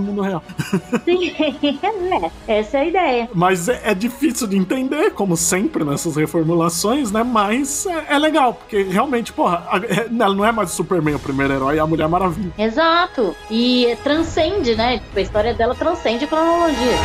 mundo 0.00 0.22
real. 0.22 0.42
Sim, 1.04 1.30
é, 2.46 2.58
essa 2.58 2.78
é 2.78 2.80
a 2.80 2.84
ideia. 2.84 3.30
Mas 3.34 3.68
é, 3.68 3.80
é, 3.84 3.94
difícil 3.94 4.46
de 4.46 4.56
entender, 4.56 5.12
como 5.12 5.36
sempre 5.36 5.84
nessas 5.84 6.16
reformulações, 6.16 7.10
né? 7.10 7.22
Mas 7.22 7.86
é, 7.86 8.14
é 8.14 8.18
legal, 8.18 8.54
porque 8.54 8.82
realmente, 8.82 9.32
porra, 9.32 9.64
é, 9.88 10.08
ela 10.08 10.34
não 10.34 10.44
é 10.44 10.52
mais 10.52 10.72
o 10.72 10.74
Superman 10.74 11.14
o 11.14 11.18
primeiro 11.18 11.52
herói, 11.52 11.76
é 11.76 11.80
a 11.80 11.86
Mulher 11.86 12.08
Maravilha. 12.08 12.52
Exato. 12.58 13.34
E 13.50 13.57
transcende, 14.02 14.74
né? 14.74 14.98
Tipo, 14.98 15.18
a 15.18 15.22
história 15.22 15.54
dela 15.54 15.74
transcende 15.74 16.24
a 16.24 16.28
cronologia. 16.28 16.96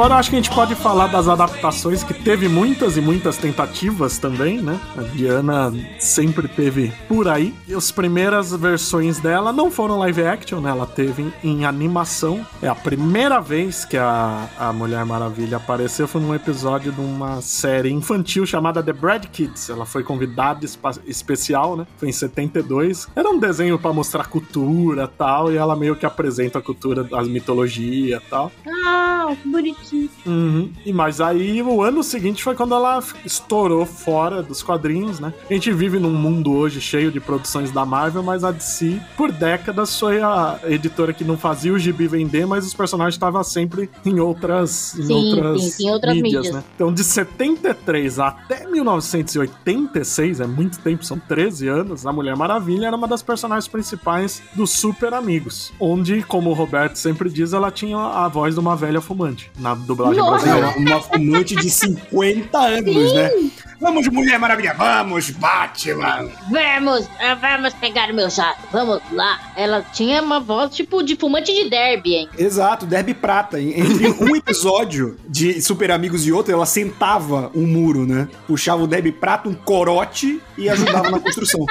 Agora 0.00 0.14
acho 0.14 0.30
que 0.30 0.36
a 0.36 0.40
gente 0.40 0.54
pode 0.54 0.74
falar 0.74 1.08
das 1.08 1.28
adaptações, 1.28 2.02
que 2.02 2.14
teve 2.14 2.48
muitas 2.48 2.96
e 2.96 3.02
muitas 3.02 3.36
tentativas 3.36 4.16
também, 4.16 4.58
né? 4.58 4.80
A 4.96 5.02
Diana 5.02 5.70
sempre 5.98 6.48
teve 6.48 6.90
por 7.06 7.28
aí. 7.28 7.54
E 7.68 7.74
as 7.74 7.90
primeiras 7.90 8.50
versões 8.50 9.18
dela 9.18 9.52
não 9.52 9.70
foram 9.70 9.98
live 9.98 10.22
action, 10.22 10.58
né? 10.58 10.70
Ela 10.70 10.86
teve 10.86 11.30
em 11.44 11.66
animação. 11.66 12.46
É 12.62 12.68
a 12.68 12.74
primeira 12.74 13.42
vez 13.42 13.84
que 13.84 13.98
a, 13.98 14.48
a 14.58 14.72
Mulher 14.72 15.04
Maravilha 15.04 15.58
apareceu 15.58 16.08
foi 16.08 16.22
num 16.22 16.34
episódio 16.34 16.92
de 16.92 17.00
uma 17.02 17.42
série 17.42 17.90
infantil 17.90 18.46
chamada 18.46 18.82
The 18.82 18.94
Brad 18.94 19.26
Kids. 19.26 19.68
Ela 19.68 19.84
foi 19.84 20.02
convidada 20.02 20.64
especial, 21.04 21.76
né? 21.76 21.86
Foi 21.98 22.08
em 22.08 22.12
72. 22.12 23.06
Era 23.14 23.28
um 23.28 23.38
desenho 23.38 23.78
para 23.78 23.92
mostrar 23.92 24.28
cultura 24.28 25.06
tal, 25.06 25.52
e 25.52 25.58
ela 25.58 25.76
meio 25.76 25.94
que 25.94 26.06
apresenta 26.06 26.58
a 26.58 26.62
cultura, 26.62 27.06
as 27.12 27.28
mitologias 27.28 28.22
tal. 28.30 28.50
Ah, 28.66 28.79
que 28.80 29.48
bonitinho 29.48 30.10
Uhum. 30.26 30.70
E 30.84 30.92
mas 30.92 31.20
aí 31.20 31.62
o 31.62 31.82
ano 31.82 32.02
seguinte 32.02 32.42
foi 32.42 32.54
quando 32.54 32.74
ela 32.74 33.02
estourou 33.24 33.86
fora 33.86 34.42
dos 34.42 34.62
quadrinhos, 34.62 35.18
né? 35.18 35.32
A 35.48 35.52
gente 35.52 35.72
vive 35.72 35.98
num 35.98 36.10
mundo 36.12 36.52
hoje 36.52 36.80
cheio 36.80 37.10
de 37.10 37.18
produções 37.20 37.70
da 37.70 37.84
Marvel, 37.84 38.22
mas 38.22 38.44
a 38.44 38.50
DC, 38.50 39.00
por 39.16 39.32
décadas, 39.32 39.98
foi 39.98 40.20
a 40.20 40.58
editora 40.64 41.12
que 41.12 41.24
não 41.24 41.36
fazia 41.38 41.72
o 41.72 41.78
gibi 41.78 42.06
vender, 42.06 42.46
mas 42.46 42.66
os 42.66 42.74
personagens 42.74 43.14
estavam 43.14 43.42
sempre 43.42 43.88
em 44.04 44.20
outras, 44.20 44.94
em 44.98 45.04
Sim, 45.04 45.14
outras, 45.14 45.62
sim, 45.62 45.86
em 45.86 45.90
outras 45.90 46.14
mídias, 46.14 46.34
mídias. 46.46 46.54
né? 46.54 46.64
Então, 46.74 46.92
de 46.92 47.02
73 47.02 48.18
até 48.18 48.66
1986, 48.66 50.40
é 50.40 50.46
muito 50.46 50.78
tempo, 50.80 51.04
são 51.04 51.18
13 51.18 51.68
anos, 51.68 52.06
a 52.06 52.12
Mulher 52.12 52.36
Maravilha 52.36 52.86
era 52.86 52.96
uma 52.96 53.08
das 53.08 53.22
personagens 53.22 53.68
principais 53.68 54.42
dos 54.54 54.70
Super 54.70 55.14
Amigos, 55.14 55.72
onde, 55.80 56.22
como 56.22 56.50
o 56.50 56.54
Roberto 56.54 56.96
sempre 56.96 57.28
diz, 57.30 57.52
ela 57.52 57.70
tinha 57.70 57.98
a 57.98 58.28
voz 58.28 58.54
de 58.54 58.60
uma 58.60 58.69
velha 58.76 59.00
fumante 59.00 59.50
na 59.58 59.74
dublagem 59.74 60.18
Nossa! 60.18 60.44
brasileira. 60.44 60.78
Uma, 60.78 60.90
uma 60.96 61.00
fumante 61.02 61.56
de 61.56 61.70
50 61.70 62.58
anos, 62.58 63.14
né? 63.14 63.30
Vamos, 63.80 64.08
Mulher 64.08 64.38
Maravilha, 64.38 64.74
vamos, 64.74 65.30
Batman! 65.30 66.28
Vamos, 66.50 67.08
ah, 67.18 67.34
vamos 67.34 67.72
pegar 67.74 68.12
meu 68.12 68.28
jato, 68.28 68.60
vamos 68.70 69.00
lá. 69.12 69.40
Ela 69.56 69.82
tinha 69.92 70.22
uma 70.22 70.38
voz 70.38 70.74
tipo 70.74 71.02
de 71.02 71.16
fumante 71.16 71.52
de 71.54 71.70
derby, 71.70 72.14
hein? 72.14 72.28
Exato, 72.36 72.84
Derby 72.84 73.14
Prata. 73.14 73.58
Em- 73.58 73.80
Entre 73.80 74.06
um 74.22 74.36
episódio 74.36 75.16
de 75.26 75.62
Super 75.62 75.90
Amigos 75.92 76.26
e 76.26 76.32
outro, 76.32 76.52
ela 76.52 76.66
sentava 76.66 77.50
um 77.54 77.66
muro, 77.66 78.04
né? 78.04 78.28
Puxava 78.46 78.82
o 78.82 78.86
Derby 78.86 79.12
Prata, 79.12 79.48
um 79.48 79.54
corote 79.54 80.40
e 80.58 80.68
ajudava 80.68 81.10
na 81.10 81.18
construção. 81.18 81.64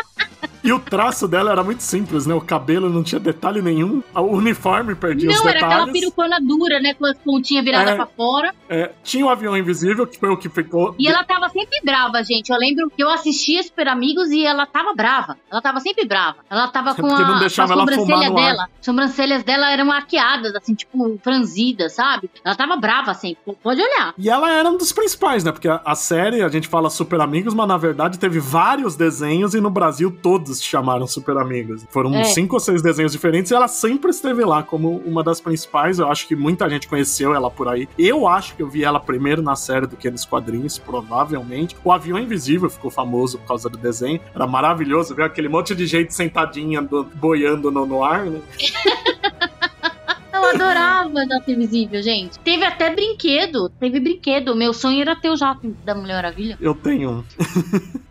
E 0.69 0.71
o 0.71 0.77
traço 0.79 1.27
dela 1.27 1.51
era 1.51 1.63
muito 1.63 1.81
simples, 1.81 2.27
né? 2.27 2.33
O 2.35 2.41
cabelo 2.41 2.91
não 2.91 3.01
tinha 3.03 3.19
detalhe 3.19 3.59
nenhum, 3.59 4.03
o 4.13 4.21
uniforme 4.21 4.93
perdia 4.93 5.27
os 5.31 5.35
Não, 5.39 5.49
era 5.49 5.57
aquela 5.57 5.85
detalhes. 5.85 5.99
perucona 5.99 6.39
dura, 6.39 6.79
né? 6.79 6.93
Com 6.93 7.07
as 7.07 7.17
pontinhas 7.17 7.65
viradas 7.65 7.93
É. 7.93 7.95
pra 7.95 8.05
fora. 8.05 8.53
É, 8.69 8.91
tinha 9.03 9.25
o 9.25 9.29
avião 9.29 9.57
invisível, 9.57 10.05
que 10.05 10.19
foi 10.19 10.29
o 10.29 10.37
que 10.37 10.47
ficou. 10.47 10.93
E 10.99 11.07
ela 11.07 11.23
tava 11.23 11.49
sempre 11.49 11.79
brava, 11.83 12.21
gente. 12.23 12.51
Eu 12.51 12.57
lembro 12.59 12.87
que 12.95 13.01
eu 13.03 13.09
assistia 13.09 13.63
Super 13.63 13.87
Amigos 13.87 14.29
e 14.29 14.45
ela 14.45 14.67
tava 14.67 14.93
brava. 14.93 15.37
Ela 15.51 15.59
tava 15.59 15.79
sempre 15.79 16.05
brava. 16.05 16.37
Ela 16.47 16.67
tava 16.67 16.93
com, 16.93 17.01
não 17.07 17.15
a, 17.15 17.33
com 17.33 17.39
deixava 17.39 17.75
no 17.75 17.81
ar. 17.81 17.87
dela. 18.35 18.67
As 18.79 18.85
sobrancelhas 18.85 19.41
dela 19.43 19.71
eram 19.71 19.91
arqueadas, 19.91 20.53
assim, 20.55 20.75
tipo, 20.75 21.19
franzidas, 21.23 21.93
sabe? 21.93 22.29
Ela 22.45 22.55
tava 22.55 22.77
brava 22.77 23.15
sempre. 23.15 23.55
Pode 23.63 23.81
olhar. 23.81 24.13
E 24.19 24.29
ela 24.29 24.51
era 24.51 24.69
um 24.69 24.77
dos 24.77 24.91
principais, 24.91 25.43
né? 25.43 25.51
Porque 25.51 25.67
a, 25.67 25.81
a 25.83 25.95
série, 25.95 26.43
a 26.43 26.49
gente 26.49 26.67
fala 26.67 26.91
Super 26.91 27.21
Amigos, 27.21 27.55
mas 27.55 27.67
na 27.67 27.77
verdade 27.77 28.19
teve 28.19 28.39
vários 28.39 28.95
desenhos 28.95 29.55
e 29.55 29.59
no 29.61 29.71
Brasil 29.71 30.15
todos 30.21 30.58
se 30.59 30.65
chamaram 30.65 31.07
Super 31.07 31.37
Amigos. 31.37 31.85
Foram 31.89 32.13
É. 32.15 32.23
cinco 32.25 32.55
ou 32.55 32.59
seis 32.59 32.81
desenhos 32.81 33.11
diferentes 33.11 33.51
e 33.51 33.55
ela 33.55 33.67
sempre 33.67 34.11
esteve 34.11 34.43
lá 34.45 34.61
como 34.63 34.97
uma 35.05 35.23
das 35.23 35.41
principais. 35.41 35.99
Eu 35.99 36.09
acho 36.11 36.27
que 36.27 36.35
muita 36.35 36.69
gente 36.69 36.87
conheceu 36.87 37.33
ela 37.33 37.49
por 37.49 37.67
aí. 37.67 37.87
Eu 37.97 38.27
acho 38.27 38.55
que 38.55 38.61
eu 38.63 38.69
vi 38.69 38.83
ela 38.83 38.99
primeiro 38.99 39.41
na 39.41 39.55
série 39.55 39.87
do 39.87 39.95
que 39.95 40.09
nos 40.11 40.25
quadrinhos, 40.25 40.77
provavelmente. 40.77 41.75
O 41.83 41.91
Avião 41.91 42.19
Invisível 42.19 42.69
ficou 42.69 42.91
famoso 42.91 43.37
por 43.39 43.47
causa 43.47 43.69
do 43.69 43.77
desenho. 43.77 44.19
Era 44.35 44.45
maravilhoso 44.47 45.15
ver 45.15 45.23
aquele 45.23 45.49
monte 45.49 45.73
de 45.73 45.85
gente 45.87 46.13
sentadinha 46.13 46.81
do- 46.81 47.03
boiando 47.03 47.71
no, 47.71 47.85
no 47.85 48.03
ar, 48.03 48.25
né? 48.25 48.39
Eu 50.39 50.45
adorava 50.55 51.25
Jato 51.27 51.51
Invisível, 51.51 52.01
gente. 52.01 52.39
Teve 52.39 52.63
até 52.65 52.93
brinquedo. 52.93 53.69
Teve 53.79 53.99
brinquedo. 53.99 54.55
Meu 54.55 54.73
sonho 54.73 55.01
era 55.01 55.15
ter 55.15 55.29
o 55.29 55.35
jato 55.35 55.75
da 55.85 55.93
Mulher 55.93 56.15
Maravilha. 56.15 56.57
Eu 56.61 56.73
tenho 56.73 57.09
um. 57.11 57.23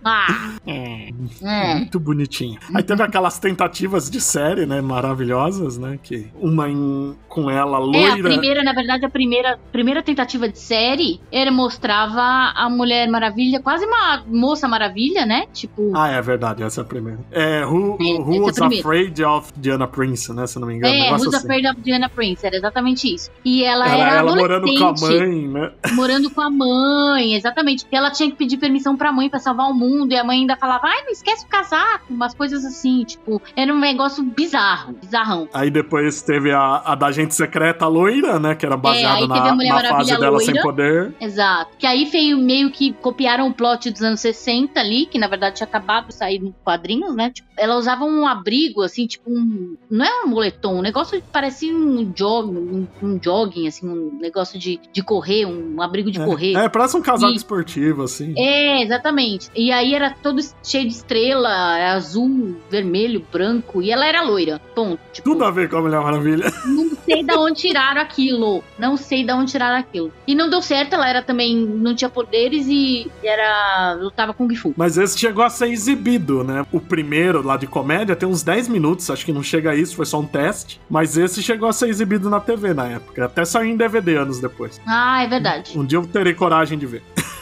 Ah, 0.05 0.55
É. 0.67 1.09
é. 1.43 1.75
Muito 1.77 1.99
bonitinho. 1.99 2.59
Aí 2.75 2.83
teve 2.83 3.03
aquelas 3.03 3.39
tentativas 3.39 4.11
de 4.11 4.21
série, 4.21 4.67
né? 4.67 4.81
Maravilhosas, 4.81 5.79
né? 5.79 5.99
Que 6.03 6.29
uma 6.35 6.69
em, 6.69 7.15
com 7.29 7.51
ela 7.51 7.73
É, 7.79 7.81
a 7.81 7.85
loira. 8.15 8.23
primeira, 8.29 8.63
na 8.63 8.73
verdade, 8.73 9.05
a 9.05 9.09
primeira, 9.09 9.59
primeira 9.73 10.03
tentativa 10.03 10.49
de 10.49 10.59
série, 10.59 11.21
ele 11.33 11.51
mostrava 11.51 12.21
a 12.55 12.69
Mulher 12.71 13.09
Maravilha, 13.09 13.61
quase 13.61 13.85
uma 13.87 14.23
moça 14.27 14.69
maravilha, 14.69 15.25
né? 15.27 15.47
Tipo, 15.53 15.93
Ah, 15.97 16.09
é 16.09 16.21
verdade, 16.21 16.63
essa 16.63 16.81
é 16.81 16.83
a 16.83 16.87
primeira. 16.87 17.19
É, 17.31 17.65
Who, 17.65 17.97
É, 18.01 18.21
who 18.21 18.35
é 18.37 18.41
Was 18.41 18.57
primeira. 18.59 18.81
Afraid 18.83 19.25
of 19.25 19.53
Diana 19.57 19.87
Prince, 19.87 20.33
né? 20.33 20.47
Se 20.47 20.57
eu 20.59 20.61
não 20.61 20.69
me 20.69 20.75
engano. 20.77 20.95
é, 20.95 21.13
Who's 21.13 21.27
assim. 21.35 21.37
Afraid 21.37 21.67
of 21.67 21.81
Diana 21.81 22.09
Prince, 22.19 22.45
era 22.45 22.57
exatamente 22.57 23.15
isso. 23.15 23.31
E 23.45 23.63
ela, 23.63 23.87
Ela, 23.87 24.03
era 24.05 24.17
ela 24.19 24.35
morando 24.35 24.67
com 24.77 24.85
a 24.87 24.93
mãe, 25.01 25.49
né? 25.49 25.73
morando 25.93 26.31
com 26.31 26.41
a 26.41 26.51
mãe, 26.51 27.35
exatamente. 27.35 27.87
E 27.91 27.97
ela 27.97 28.11
tinha 28.11 28.29
que 28.29 28.37
pedir 28.37 28.57
permissão 28.57 28.97
pra 28.97 29.13
mãe 29.13 29.31
pra 29.31 29.39
salvar 29.39 29.71
o 29.71 29.75
mundo, 29.75 30.13
e 30.13 30.17
a 30.17 30.25
mãe 30.25 30.41
ainda 30.41 30.57
falava, 30.57 30.89
ai, 30.89 31.03
não 31.05 31.13
esquece 31.13 31.45
o 31.45 31.49
casaco, 31.49 32.13
umas 32.13 32.35
coisas 32.35 32.65
assim, 32.65 33.05
tipo, 33.05 33.41
era 33.55 33.73
um 33.73 33.79
negócio 33.79 34.25
bizarro, 34.25 34.95
bizarrão. 34.95 35.49
Aí 35.55 35.71
depois 35.71 36.21
teve 36.23 36.51
a, 36.51 36.83
a 36.85 36.95
da 36.97 37.13
gente 37.13 37.35
secreta 37.37 37.87
loira, 37.87 38.41
né? 38.41 38.55
Que 38.57 38.67
era 38.67 38.77
baseada 38.77 39.21
É, 39.21 39.23
aí 39.23 39.29
teve 39.29 39.69
na, 39.69 39.83
na 39.83 39.89
fase 39.89 40.19
dela 40.19 40.39
sem 40.41 40.49
loira. 40.55 40.63
poder. 40.63 41.15
Exato. 41.21 41.71
Que 41.79 41.87
aí 41.87 42.05
veio 42.07 42.37
meio 42.39 42.71
que 42.73 42.93
copiaram 42.95 43.47
o 43.49 43.55
plot 43.55 43.91
dos 43.91 44.03
anos 44.03 44.21
60 44.21 44.81
ali, 44.81 45.07
que 45.07 45.19
na 45.19 45.29
verdade 45.29 45.57
tinha 45.57 45.67
acabado 45.67 46.09
de 46.09 46.15
sair 46.15 46.41
nos 46.41 46.53
quadrinhos, 46.65 47.15
né? 47.15 47.31
Tipo, 47.31 47.49
ela 47.57 47.77
usava 47.77 48.05
um 48.05 48.27
abrigo, 48.27 48.83
assim, 48.83 49.07
tipo 49.07 49.31
um. 49.31 49.77
Não 49.91 50.05
é 50.05 50.25
um 50.25 50.29
moletom, 50.29 50.79
um 50.79 50.83
negócio 50.83 51.21
que 51.21 51.29
parecia 51.29 51.75
um 51.75 52.08
jogging, 52.15 52.57
um, 52.57 52.87
um 53.03 53.21
jogging, 53.23 53.69
assim, 53.69 53.89
um 53.89 54.19
negócio 54.21 54.59
de, 54.59 54.81
de 54.93 55.03
correr, 55.03 55.47
um 55.47 55.81
abrigo 55.81 56.11
de 56.11 56.19
correr. 56.19 56.55
É, 56.57 56.69
parece 56.69 56.97
um 56.97 57.03
casaco 57.03 57.33
E- 57.33 57.37
esportivo, 57.37 58.03
assim. 58.03 58.35
É, 58.37 58.83
exatamente. 58.83 59.49
E 59.55 59.71
aí 59.73 59.95
era 59.95 60.11
todo 60.23 60.41
cheio 60.63 60.87
de 60.87 60.93
estrela, 60.95 61.93
azul, 61.93 62.57
vermelho, 62.71 63.25
branco, 63.33 63.83
e 63.83 63.91
ela 63.91 64.07
era 64.07 64.23
loira. 64.23 64.61
Ponto. 64.75 64.99
Tipo, 65.13 65.31
Tudo 65.31 65.45
a 65.45 65.51
ver 65.51 65.69
com 65.69 65.77
a 65.77 65.83
Mulher 65.83 66.01
Maravilha. 66.01 66.53
não 66.67 66.91
sei 67.05 67.23
da 67.25 67.39
onde 67.41 67.61
tiraram 67.61 68.01
aquilo. 68.01 68.65
Não 68.79 68.97
sei 68.97 69.25
da 69.25 69.37
onde 69.37 69.51
tiraram 69.53 69.77
aquilo. 69.79 70.13
E 70.27 70.35
não 70.35 70.49
deu 70.51 70.63
certo, 70.63 70.95
ela 70.95 71.09
era 71.09 71.23
também. 71.23 71.57
não 71.57 71.95
tinha 71.95 72.09
poderes 72.09 72.67
e 72.69 73.11
era. 73.23 73.95
lutava 74.01 74.33
com 74.35 74.47
Kung 74.49 74.55
Fu. 74.55 74.75
Mas 74.77 74.97
esse 74.97 75.19
chegou 75.19 75.45
a 75.45 75.51
ser 75.51 75.69
exibido, 75.69 76.43
né? 76.45 76.65
O 76.73 76.81
primeiro 76.81 77.43
lá 77.43 77.57
de 77.57 77.67
comédia 77.67 78.15
tem 78.17 78.29
uns 78.29 78.43
10 78.43 78.69
minutos, 78.69 79.11
acho 79.11 79.25
que 79.25 79.33
não 79.33 79.43
chega 79.43 79.71
a 79.71 79.77
isso, 79.77 79.97
foi 79.97 80.07
só 80.07 80.21
um 80.21 80.27
teste. 80.27 80.81
Mas 80.89 81.17
esse 81.17 81.43
chegou 81.43 81.69
a 81.69 81.73
ser 81.73 81.89
exibido 81.99 82.31
na 82.31 82.41
TV 82.41 82.73
na 82.73 82.87
época. 82.87 83.25
Até 83.25 83.45
saiu 83.45 83.69
em 83.71 83.77
DVD 83.77 84.17
anos 84.17 84.41
depois. 84.41 84.81
Ah, 84.87 85.23
é 85.23 85.27
verdade. 85.27 85.77
Um 85.77 85.85
dia 85.85 85.99
eu 85.99 86.07
terei 86.07 86.35
coragem 86.35 86.79
de 86.79 86.87
ver. 86.87 87.03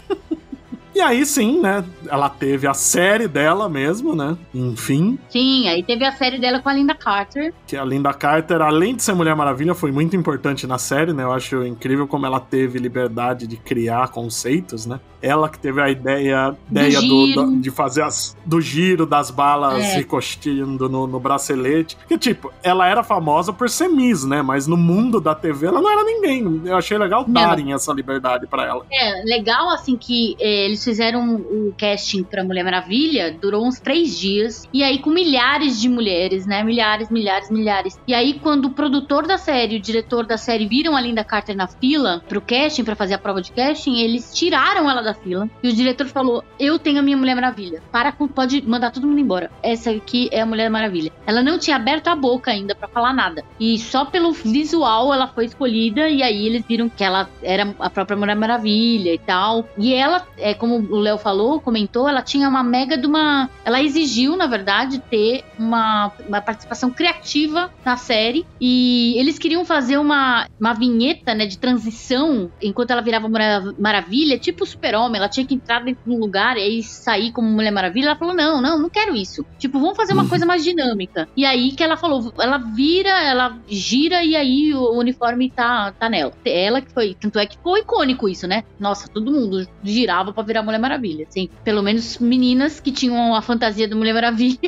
E 0.96 1.00
aí 1.02 1.26
sim, 1.26 1.60
né? 1.60 1.84
Ela 2.08 2.30
teve 2.30 2.66
a 2.66 2.72
série 2.72 3.28
dela 3.28 3.68
mesmo, 3.68 4.14
né? 4.16 4.34
Enfim, 4.54 5.18
Sim, 5.28 5.68
aí 5.68 5.82
teve 5.82 6.06
a 6.06 6.12
série 6.12 6.38
dela 6.40 6.58
com 6.60 6.70
a 6.70 6.72
Linda 6.72 6.94
Carter. 6.94 7.52
que 7.66 7.76
a 7.76 7.84
Linda 7.84 8.14
Carter, 8.14 8.62
além 8.62 8.94
de 8.96 9.02
ser 9.02 9.12
Mulher 9.12 9.36
Maravilha, 9.36 9.74
foi 9.74 9.92
muito 9.92 10.16
importante 10.16 10.66
na 10.66 10.78
série, 10.78 11.12
né? 11.12 11.22
Eu 11.22 11.32
acho 11.32 11.62
incrível 11.66 12.06
como 12.08 12.24
ela 12.24 12.40
teve 12.40 12.78
liberdade 12.78 13.46
de 13.46 13.58
criar 13.58 14.08
conceitos, 14.08 14.86
né? 14.86 14.98
Ela 15.20 15.48
que 15.50 15.58
teve 15.58 15.80
a 15.82 15.90
ideia, 15.90 16.56
ideia 16.70 17.00
do, 17.00 17.26
giro. 17.26 17.42
do- 17.46 17.56
de 17.60 17.70
fazer 17.70 18.02
as, 18.02 18.36
do 18.46 18.60
giro 18.60 19.04
das 19.04 19.30
balas 19.30 19.82
É. 19.84 19.96
ricocheteando 19.96 20.88
no, 20.88 21.06
no 21.06 21.18
bracelete. 21.20 21.96
Que, 22.08 22.16
tipo, 22.16 22.50
ela 22.62 22.86
era 22.86 23.02
famosa 23.02 23.52
por 23.52 23.68
ser 23.68 23.88
Miss, 23.88 24.24
né? 24.24 24.40
Mas 24.42 24.66
no 24.66 24.76
mundo 24.76 25.20
da 25.20 25.34
TV 25.34 25.66
ela 25.66 25.80
não 25.80 25.90
era 25.90 26.04
ninguém. 26.04 26.62
Eu 26.64 26.76
achei 26.76 26.96
legal 26.96 27.24
darem 27.26 27.72
essa 27.72 27.92
liberdade 27.92 28.46
pra 28.46 28.64
ela. 28.64 28.86
É, 28.90 29.22
legal 29.24 29.68
assim 29.70 29.96
que 29.96 30.36
eh, 30.38 30.66
eles 30.66 30.85
fizeram 30.86 31.34
o 31.34 31.74
casting 31.76 32.22
pra 32.22 32.44
Mulher 32.44 32.64
Maravilha, 32.64 33.36
durou 33.40 33.66
uns 33.66 33.80
três 33.80 34.18
dias. 34.18 34.66
E 34.72 34.82
aí 34.82 35.00
com 35.00 35.10
milhares 35.10 35.80
de 35.80 35.88
mulheres, 35.88 36.46
né? 36.46 36.62
Milhares, 36.62 37.10
milhares, 37.10 37.50
milhares. 37.50 38.00
E 38.06 38.14
aí 38.14 38.38
quando 38.38 38.66
o 38.66 38.70
produtor 38.70 39.26
da 39.26 39.36
série 39.36 39.76
o 39.76 39.80
diretor 39.80 40.24
da 40.24 40.36
série 40.36 40.66
viram 40.66 40.96
a 40.96 41.00
Linda 41.00 41.24
Carter 41.24 41.56
na 41.56 41.66
fila 41.66 42.22
pro 42.28 42.40
casting, 42.40 42.84
pra 42.84 42.94
fazer 42.94 43.14
a 43.14 43.18
prova 43.18 43.42
de 43.42 43.52
casting, 43.52 43.98
eles 43.98 44.32
tiraram 44.34 44.88
ela 44.88 45.02
da 45.02 45.14
fila. 45.14 45.48
E 45.62 45.68
o 45.68 45.72
diretor 45.72 46.06
falou: 46.06 46.44
Eu 46.58 46.78
tenho 46.78 47.00
a 47.00 47.02
minha 47.02 47.16
Mulher 47.16 47.34
Maravilha. 47.34 47.82
Para 47.90 48.12
com, 48.12 48.28
pode 48.28 48.62
mandar 48.62 48.90
todo 48.90 49.06
mundo 49.06 49.18
embora. 49.20 49.50
Essa 49.62 49.90
aqui 49.90 50.28
é 50.30 50.40
a 50.40 50.46
Mulher 50.46 50.70
Maravilha. 50.70 51.12
Ela 51.26 51.42
não 51.42 51.58
tinha 51.58 51.76
aberto 51.76 52.08
a 52.08 52.14
boca 52.14 52.50
ainda 52.50 52.74
pra 52.74 52.88
falar 52.88 53.12
nada. 53.12 53.44
E 53.58 53.78
só 53.78 54.04
pelo 54.04 54.32
visual 54.32 55.12
ela 55.12 55.26
foi 55.26 55.46
escolhida. 55.46 56.08
E 56.08 56.22
aí 56.22 56.46
eles 56.46 56.64
viram 56.66 56.88
que 56.88 57.02
ela 57.02 57.28
era 57.42 57.74
a 57.78 57.90
própria 57.90 58.16
Mulher 58.16 58.36
Maravilha 58.36 59.12
e 59.12 59.18
tal. 59.18 59.68
E 59.76 59.92
ela, 59.92 60.26
é 60.38 60.54
como 60.54 60.75
o 60.78 60.96
Léo 60.98 61.18
falou, 61.18 61.60
comentou, 61.60 62.08
ela 62.08 62.22
tinha 62.22 62.48
uma 62.48 62.62
mega 62.62 62.96
de 62.96 63.06
uma. 63.06 63.48
Ela 63.64 63.82
exigiu, 63.82 64.36
na 64.36 64.46
verdade, 64.46 64.98
ter 64.98 65.44
uma, 65.58 66.12
uma 66.28 66.40
participação 66.40 66.90
criativa 66.90 67.70
na 67.84 67.96
série. 67.96 68.46
E 68.60 69.14
eles 69.18 69.38
queriam 69.38 69.64
fazer 69.64 69.98
uma, 69.98 70.46
uma 70.60 70.72
vinheta, 70.74 71.34
né, 71.34 71.46
de 71.46 71.58
transição 71.58 72.50
enquanto 72.62 72.90
ela 72.90 73.00
virava 73.02 73.28
Mara- 73.28 73.74
Maravilha, 73.78 74.38
tipo 74.38 74.64
o 74.64 74.66
Super-Homem. 74.66 75.18
Ela 75.18 75.28
tinha 75.28 75.46
que 75.46 75.54
entrar 75.54 75.82
dentro 75.84 76.02
de 76.04 76.10
um 76.10 76.18
lugar 76.18 76.56
e 76.56 76.60
aí 76.62 76.82
sair 76.82 77.32
como 77.32 77.48
Mulher 77.48 77.70
Maravilha. 77.70 78.06
Ela 78.06 78.16
falou: 78.16 78.34
não, 78.34 78.60
não, 78.60 78.78
não 78.78 78.90
quero 78.90 79.14
isso. 79.14 79.44
Tipo, 79.58 79.78
vamos 79.80 79.96
fazer 79.96 80.12
uma 80.12 80.28
coisa 80.28 80.44
mais 80.46 80.62
dinâmica. 80.64 81.28
E 81.36 81.44
aí 81.44 81.72
que 81.72 81.82
ela 81.82 81.96
falou: 81.96 82.32
ela 82.38 82.58
vira, 82.58 83.10
ela 83.22 83.56
gira 83.68 84.24
e 84.24 84.36
aí 84.36 84.74
o 84.74 84.92
uniforme 84.98 85.50
tá, 85.50 85.92
tá 85.92 86.08
nela. 86.08 86.32
Ela 86.44 86.80
que 86.80 86.92
foi, 86.92 87.16
tanto 87.20 87.38
é 87.38 87.46
que 87.46 87.56
ficou 87.56 87.76
icônico 87.78 88.28
isso, 88.28 88.46
né? 88.46 88.64
Nossa, 88.78 89.08
todo 89.08 89.30
mundo 89.32 89.66
girava 89.82 90.32
pra 90.32 90.42
virar 90.42 90.62
Mulher 90.66 90.78
Maravilha. 90.78 91.26
Assim, 91.28 91.48
pelo 91.64 91.82
menos 91.82 92.18
meninas 92.18 92.78
que 92.80 92.92
tinham 92.92 93.34
a 93.34 93.40
fantasia 93.40 93.88
da 93.88 93.96
Mulher 93.96 94.12
Maravilha. 94.14 94.58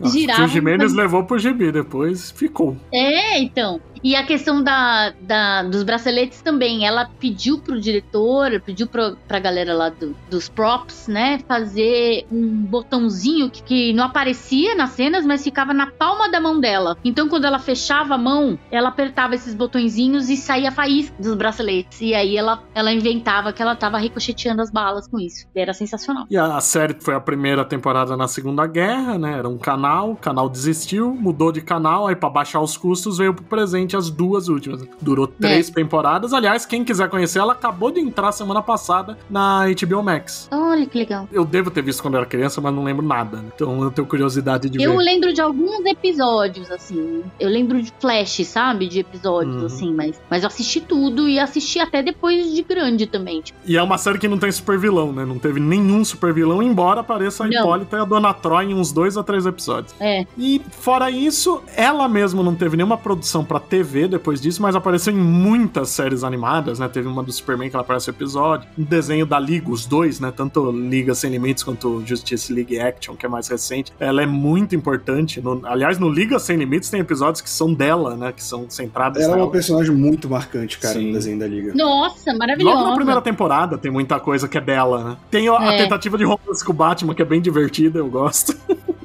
Nossa, 0.00 0.18
Giravam 0.18 0.44
o 0.44 0.48
Jimenez 0.48 0.92
pra- 0.92 1.02
levou 1.02 1.24
pro 1.24 1.38
gibi, 1.38 1.70
depois 1.70 2.30
ficou. 2.32 2.76
É, 2.92 3.38
então. 3.38 3.80
E 4.04 4.14
a 4.14 4.22
questão 4.22 4.62
da, 4.62 5.14
da, 5.22 5.62
dos 5.62 5.82
braceletes 5.82 6.42
também. 6.42 6.86
Ela 6.86 7.08
pediu 7.18 7.58
pro 7.58 7.80
diretor, 7.80 8.60
pediu 8.60 8.86
pro, 8.86 9.16
pra 9.26 9.38
galera 9.38 9.72
lá 9.72 9.88
do, 9.88 10.14
dos 10.30 10.46
props, 10.46 11.08
né? 11.08 11.40
Fazer 11.48 12.26
um 12.30 12.46
botãozinho 12.46 13.48
que, 13.48 13.62
que 13.62 13.92
não 13.94 14.04
aparecia 14.04 14.74
nas 14.74 14.90
cenas, 14.90 15.24
mas 15.24 15.42
ficava 15.42 15.72
na 15.72 15.86
palma 15.86 16.30
da 16.30 16.38
mão 16.38 16.60
dela. 16.60 16.98
Então, 17.02 17.30
quando 17.30 17.46
ela 17.46 17.58
fechava 17.58 18.14
a 18.14 18.18
mão, 18.18 18.58
ela 18.70 18.90
apertava 18.90 19.34
esses 19.34 19.54
botõezinhos 19.54 20.28
e 20.28 20.36
saía 20.36 20.70
faísca 20.70 21.16
dos 21.18 21.34
braceletes. 21.34 22.02
E 22.02 22.14
aí 22.14 22.36
ela, 22.36 22.62
ela 22.74 22.92
inventava 22.92 23.54
que 23.54 23.62
ela 23.62 23.74
tava 23.74 23.96
ricocheteando 23.96 24.60
as 24.60 24.70
balas 24.70 25.08
com 25.08 25.18
isso. 25.18 25.46
E 25.54 25.58
era 25.58 25.72
sensacional. 25.72 26.26
E 26.28 26.36
a 26.36 26.60
série 26.60 26.94
foi 27.00 27.14
a 27.14 27.20
primeira 27.20 27.64
temporada 27.64 28.18
na 28.18 28.28
Segunda 28.28 28.66
Guerra, 28.66 29.18
né? 29.18 29.38
Era 29.38 29.48
um 29.48 29.56
canal, 29.56 30.10
o 30.10 30.16
canal 30.16 30.50
desistiu, 30.50 31.14
mudou 31.14 31.50
de 31.50 31.62
canal, 31.62 32.06
aí 32.06 32.14
pra 32.14 32.28
baixar 32.28 32.60
os 32.60 32.76
custos 32.76 33.16
veio 33.16 33.32
pro 33.32 33.44
presente 33.44 33.93
as 33.96 34.10
duas 34.10 34.48
últimas. 34.48 34.84
Durou 35.00 35.26
três 35.26 35.68
é. 35.68 35.72
temporadas. 35.72 36.32
Aliás, 36.32 36.66
quem 36.66 36.84
quiser 36.84 37.08
conhecer, 37.08 37.38
ela 37.38 37.52
acabou 37.52 37.90
de 37.90 38.00
entrar 38.00 38.32
semana 38.32 38.62
passada 38.62 39.18
na 39.28 39.64
HBO 39.66 40.02
Max. 40.02 40.48
Olha 40.50 40.86
que 40.86 40.98
legal. 40.98 41.28
Eu 41.32 41.44
devo 41.44 41.70
ter 41.70 41.82
visto 41.82 42.02
quando 42.02 42.16
era 42.16 42.26
criança, 42.26 42.60
mas 42.60 42.74
não 42.74 42.84
lembro 42.84 43.04
nada. 43.04 43.38
Né? 43.38 43.44
Então 43.54 43.82
eu 43.82 43.90
tenho 43.90 44.06
curiosidade 44.06 44.68
de 44.68 44.82
eu 44.82 44.90
ver. 44.90 44.96
Eu 44.96 45.00
lembro 45.00 45.32
de 45.32 45.40
alguns 45.40 45.84
episódios, 45.84 46.70
assim. 46.70 47.22
Eu 47.38 47.48
lembro 47.48 47.82
de 47.82 47.92
flash, 48.00 48.46
sabe? 48.46 48.88
De 48.88 49.00
episódios, 49.00 49.56
uhum. 49.56 49.66
assim, 49.66 49.92
mas, 49.92 50.20
mas 50.30 50.42
eu 50.42 50.48
assisti 50.48 50.80
tudo 50.80 51.28
e 51.28 51.38
assisti 51.38 51.78
até 51.78 52.02
depois 52.02 52.52
de 52.52 52.62
grande 52.62 53.06
também. 53.06 53.40
Tipo. 53.40 53.58
E 53.66 53.76
é 53.76 53.82
uma 53.82 53.98
série 53.98 54.18
que 54.18 54.28
não 54.28 54.38
tem 54.38 54.50
super 54.50 54.78
vilão, 54.78 55.12
né? 55.12 55.24
Não 55.24 55.38
teve 55.38 55.60
nenhum 55.60 56.04
super 56.04 56.32
vilão, 56.32 56.62
embora 56.62 57.00
apareça 57.00 57.44
a 57.44 57.48
não. 57.48 57.60
Hipólita 57.60 57.96
e 57.96 58.00
a 58.00 58.04
Dona 58.04 58.34
Troy 58.34 58.66
em 58.66 58.74
uns 58.74 58.92
dois 58.92 59.16
a 59.16 59.22
três 59.22 59.46
episódios. 59.46 59.94
É. 60.00 60.26
E 60.36 60.60
fora 60.70 61.10
isso, 61.10 61.62
ela 61.76 62.08
mesma 62.08 62.42
não 62.42 62.54
teve 62.54 62.76
nenhuma 62.76 62.98
produção 62.98 63.44
pra 63.44 63.60
TV 63.60 63.83
depois 64.08 64.40
disso, 64.40 64.60
mas 64.62 64.74
apareceu 64.74 65.12
em 65.12 65.16
muitas 65.16 65.90
séries 65.90 66.24
animadas, 66.24 66.78
né? 66.78 66.88
Teve 66.88 67.08
uma 67.08 67.22
do 67.22 67.32
Superman 67.32 67.68
que 67.68 67.76
ela 67.76 67.82
aparece 67.82 68.08
no 68.08 68.14
episódio, 68.14 68.68
um 68.78 68.82
desenho 68.82 69.26
da 69.26 69.38
Liga, 69.38 69.70
os 69.70 69.86
dois, 69.86 70.20
né? 70.20 70.32
Tanto 70.34 70.70
Liga 70.70 71.14
Sem 71.14 71.30
Limites 71.30 71.62
quanto 71.62 72.02
Justice 72.04 72.52
League 72.52 72.78
Action, 72.78 73.14
que 73.14 73.26
é 73.26 73.28
mais 73.28 73.48
recente. 73.48 73.92
Ela 74.00 74.22
é 74.22 74.26
muito 74.26 74.74
importante. 74.74 75.40
No, 75.40 75.60
aliás, 75.64 75.98
no 75.98 76.08
Liga 76.08 76.38
Sem 76.38 76.56
Limites 76.56 76.90
tem 76.90 77.00
episódios 77.00 77.40
que 77.40 77.50
são 77.50 77.72
dela, 77.72 78.16
né? 78.16 78.32
Que 78.32 78.42
são 78.42 78.68
centrados 78.68 79.18
Ela 79.20 79.28
nela. 79.28 79.40
é 79.40 79.44
uma 79.44 79.52
personagem 79.52 79.94
muito 79.94 80.28
marcante, 80.28 80.78
cara, 80.78 80.94
Sim. 80.94 81.08
no 81.08 81.12
desenho 81.12 81.38
da 81.38 81.46
Liga. 81.46 81.72
Nossa, 81.74 82.34
maravilhosa. 82.34 82.76
Logo 82.76 82.90
na 82.90 82.96
primeira 82.96 83.20
temporada 83.20 83.78
tem 83.78 83.90
muita 83.90 84.18
coisa 84.18 84.48
que 84.48 84.58
é 84.58 84.60
dela, 84.60 85.04
né? 85.04 85.16
Tem 85.30 85.48
a, 85.48 85.52
é. 85.52 85.74
a 85.74 85.78
tentativa 85.78 86.18
de 86.18 86.24
romance 86.24 86.64
com 86.64 86.72
o 86.72 86.74
Batman, 86.74 87.14
que 87.14 87.22
é 87.22 87.24
bem 87.24 87.40
divertida, 87.40 87.98
eu 87.98 88.08
gosto. 88.08 88.54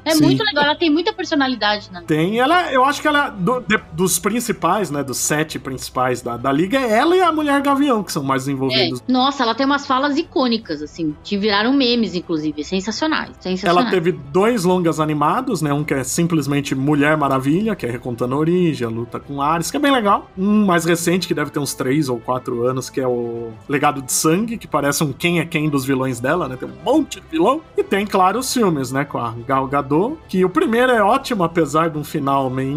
É 0.06 0.15
Sim. 0.15 0.23
muito 0.23 0.43
legal, 0.43 0.64
ela 0.64 0.76
tem 0.76 0.89
muita 0.89 1.14
personalidade, 1.14 1.91
né? 1.91 2.03
Tem, 2.07 2.39
ela, 2.39 2.72
eu 2.72 2.84
acho 2.84 3.01
que 3.01 3.07
ela, 3.07 3.30
do, 3.30 3.60
de, 3.60 3.80
dos 3.93 4.18
principais, 4.18 4.68
né, 4.89 5.03
dos 5.03 5.17
sete 5.17 5.59
principais 5.59 6.21
da, 6.21 6.37
da 6.37 6.51
liga, 6.51 6.77
é 6.77 6.97
ela 6.97 7.15
e 7.15 7.21
a 7.21 7.31
Mulher 7.31 7.61
Gavião 7.61 8.03
que 8.03 8.11
são 8.11 8.23
mais 8.23 8.47
envolvidos. 8.47 8.99
É. 8.99 9.11
Nossa, 9.11 9.43
ela 9.43 9.53
tem 9.53 9.65
umas 9.65 9.85
falas 9.85 10.17
icônicas, 10.17 10.81
assim, 10.81 11.15
que 11.23 11.37
viraram 11.37 11.73
memes, 11.73 12.15
inclusive, 12.15 12.63
sensacionais, 12.63 13.31
sensacionais. 13.39 13.85
Ela 13.85 13.89
teve 13.89 14.11
dois 14.11 14.63
longas 14.63 14.99
animados, 14.99 15.61
né, 15.61 15.73
um 15.73 15.83
que 15.83 15.93
é 15.93 16.03
simplesmente 16.03 16.73
Mulher 16.73 17.17
Maravilha, 17.17 17.75
que 17.75 17.85
é 17.85 17.91
recontando 17.91 18.35
a 18.35 18.37
origem, 18.37 18.87
a 18.87 18.89
luta 18.89 19.19
com 19.19 19.41
Ares, 19.41 19.69
que 19.69 19.77
é 19.77 19.79
bem 19.79 19.91
legal. 19.91 20.29
Um 20.37 20.65
mais 20.65 20.85
recente, 20.85 21.27
que 21.27 21.33
deve 21.33 21.51
ter 21.51 21.59
uns 21.59 21.73
três 21.73 22.09
ou 22.09 22.19
quatro 22.19 22.65
anos, 22.65 22.89
que 22.89 23.01
é 23.01 23.07
o 23.07 23.51
Legado 23.67 24.01
de 24.01 24.11
Sangue, 24.11 24.57
que 24.57 24.67
parece 24.67 25.03
um 25.03 25.11
quem 25.11 25.39
é 25.39 25.45
quem 25.45 25.69
dos 25.69 25.85
vilões 25.85 26.19
dela, 26.19 26.47
né, 26.47 26.55
tem 26.55 26.69
um 26.69 26.83
monte 26.83 27.19
de 27.19 27.27
vilão. 27.27 27.61
E 27.77 27.83
tem, 27.83 28.05
claro, 28.05 28.39
os 28.39 28.53
filmes, 28.53 28.91
né, 28.91 29.03
com 29.03 29.17
a 29.17 29.33
Gal 29.47 29.67
Gadot, 29.67 30.17
que 30.27 30.45
o 30.45 30.49
primeiro 30.49 30.91
é 30.91 31.01
ótimo, 31.01 31.43
apesar 31.43 31.89
de 31.89 31.97
um 31.97 32.03
final 32.03 32.49
meio 32.49 32.69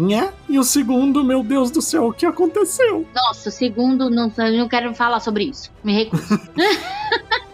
e 0.49 0.59
o 0.59 0.63
segundo, 0.63 1.23
meu 1.23 1.43
Deus 1.43 1.71
do 1.73 1.81
céu, 1.81 2.07
o 2.07 2.13
que 2.13 2.25
aconteceu? 2.25 3.05
Nossa, 3.13 3.51
segundo, 3.51 4.09
não, 4.09 4.31
não 4.37 4.67
quero 4.67 4.93
falar 4.93 5.19
sobre 5.19 5.45
isso. 5.45 5.71
Me 5.83 5.93
recuso. 5.93 6.39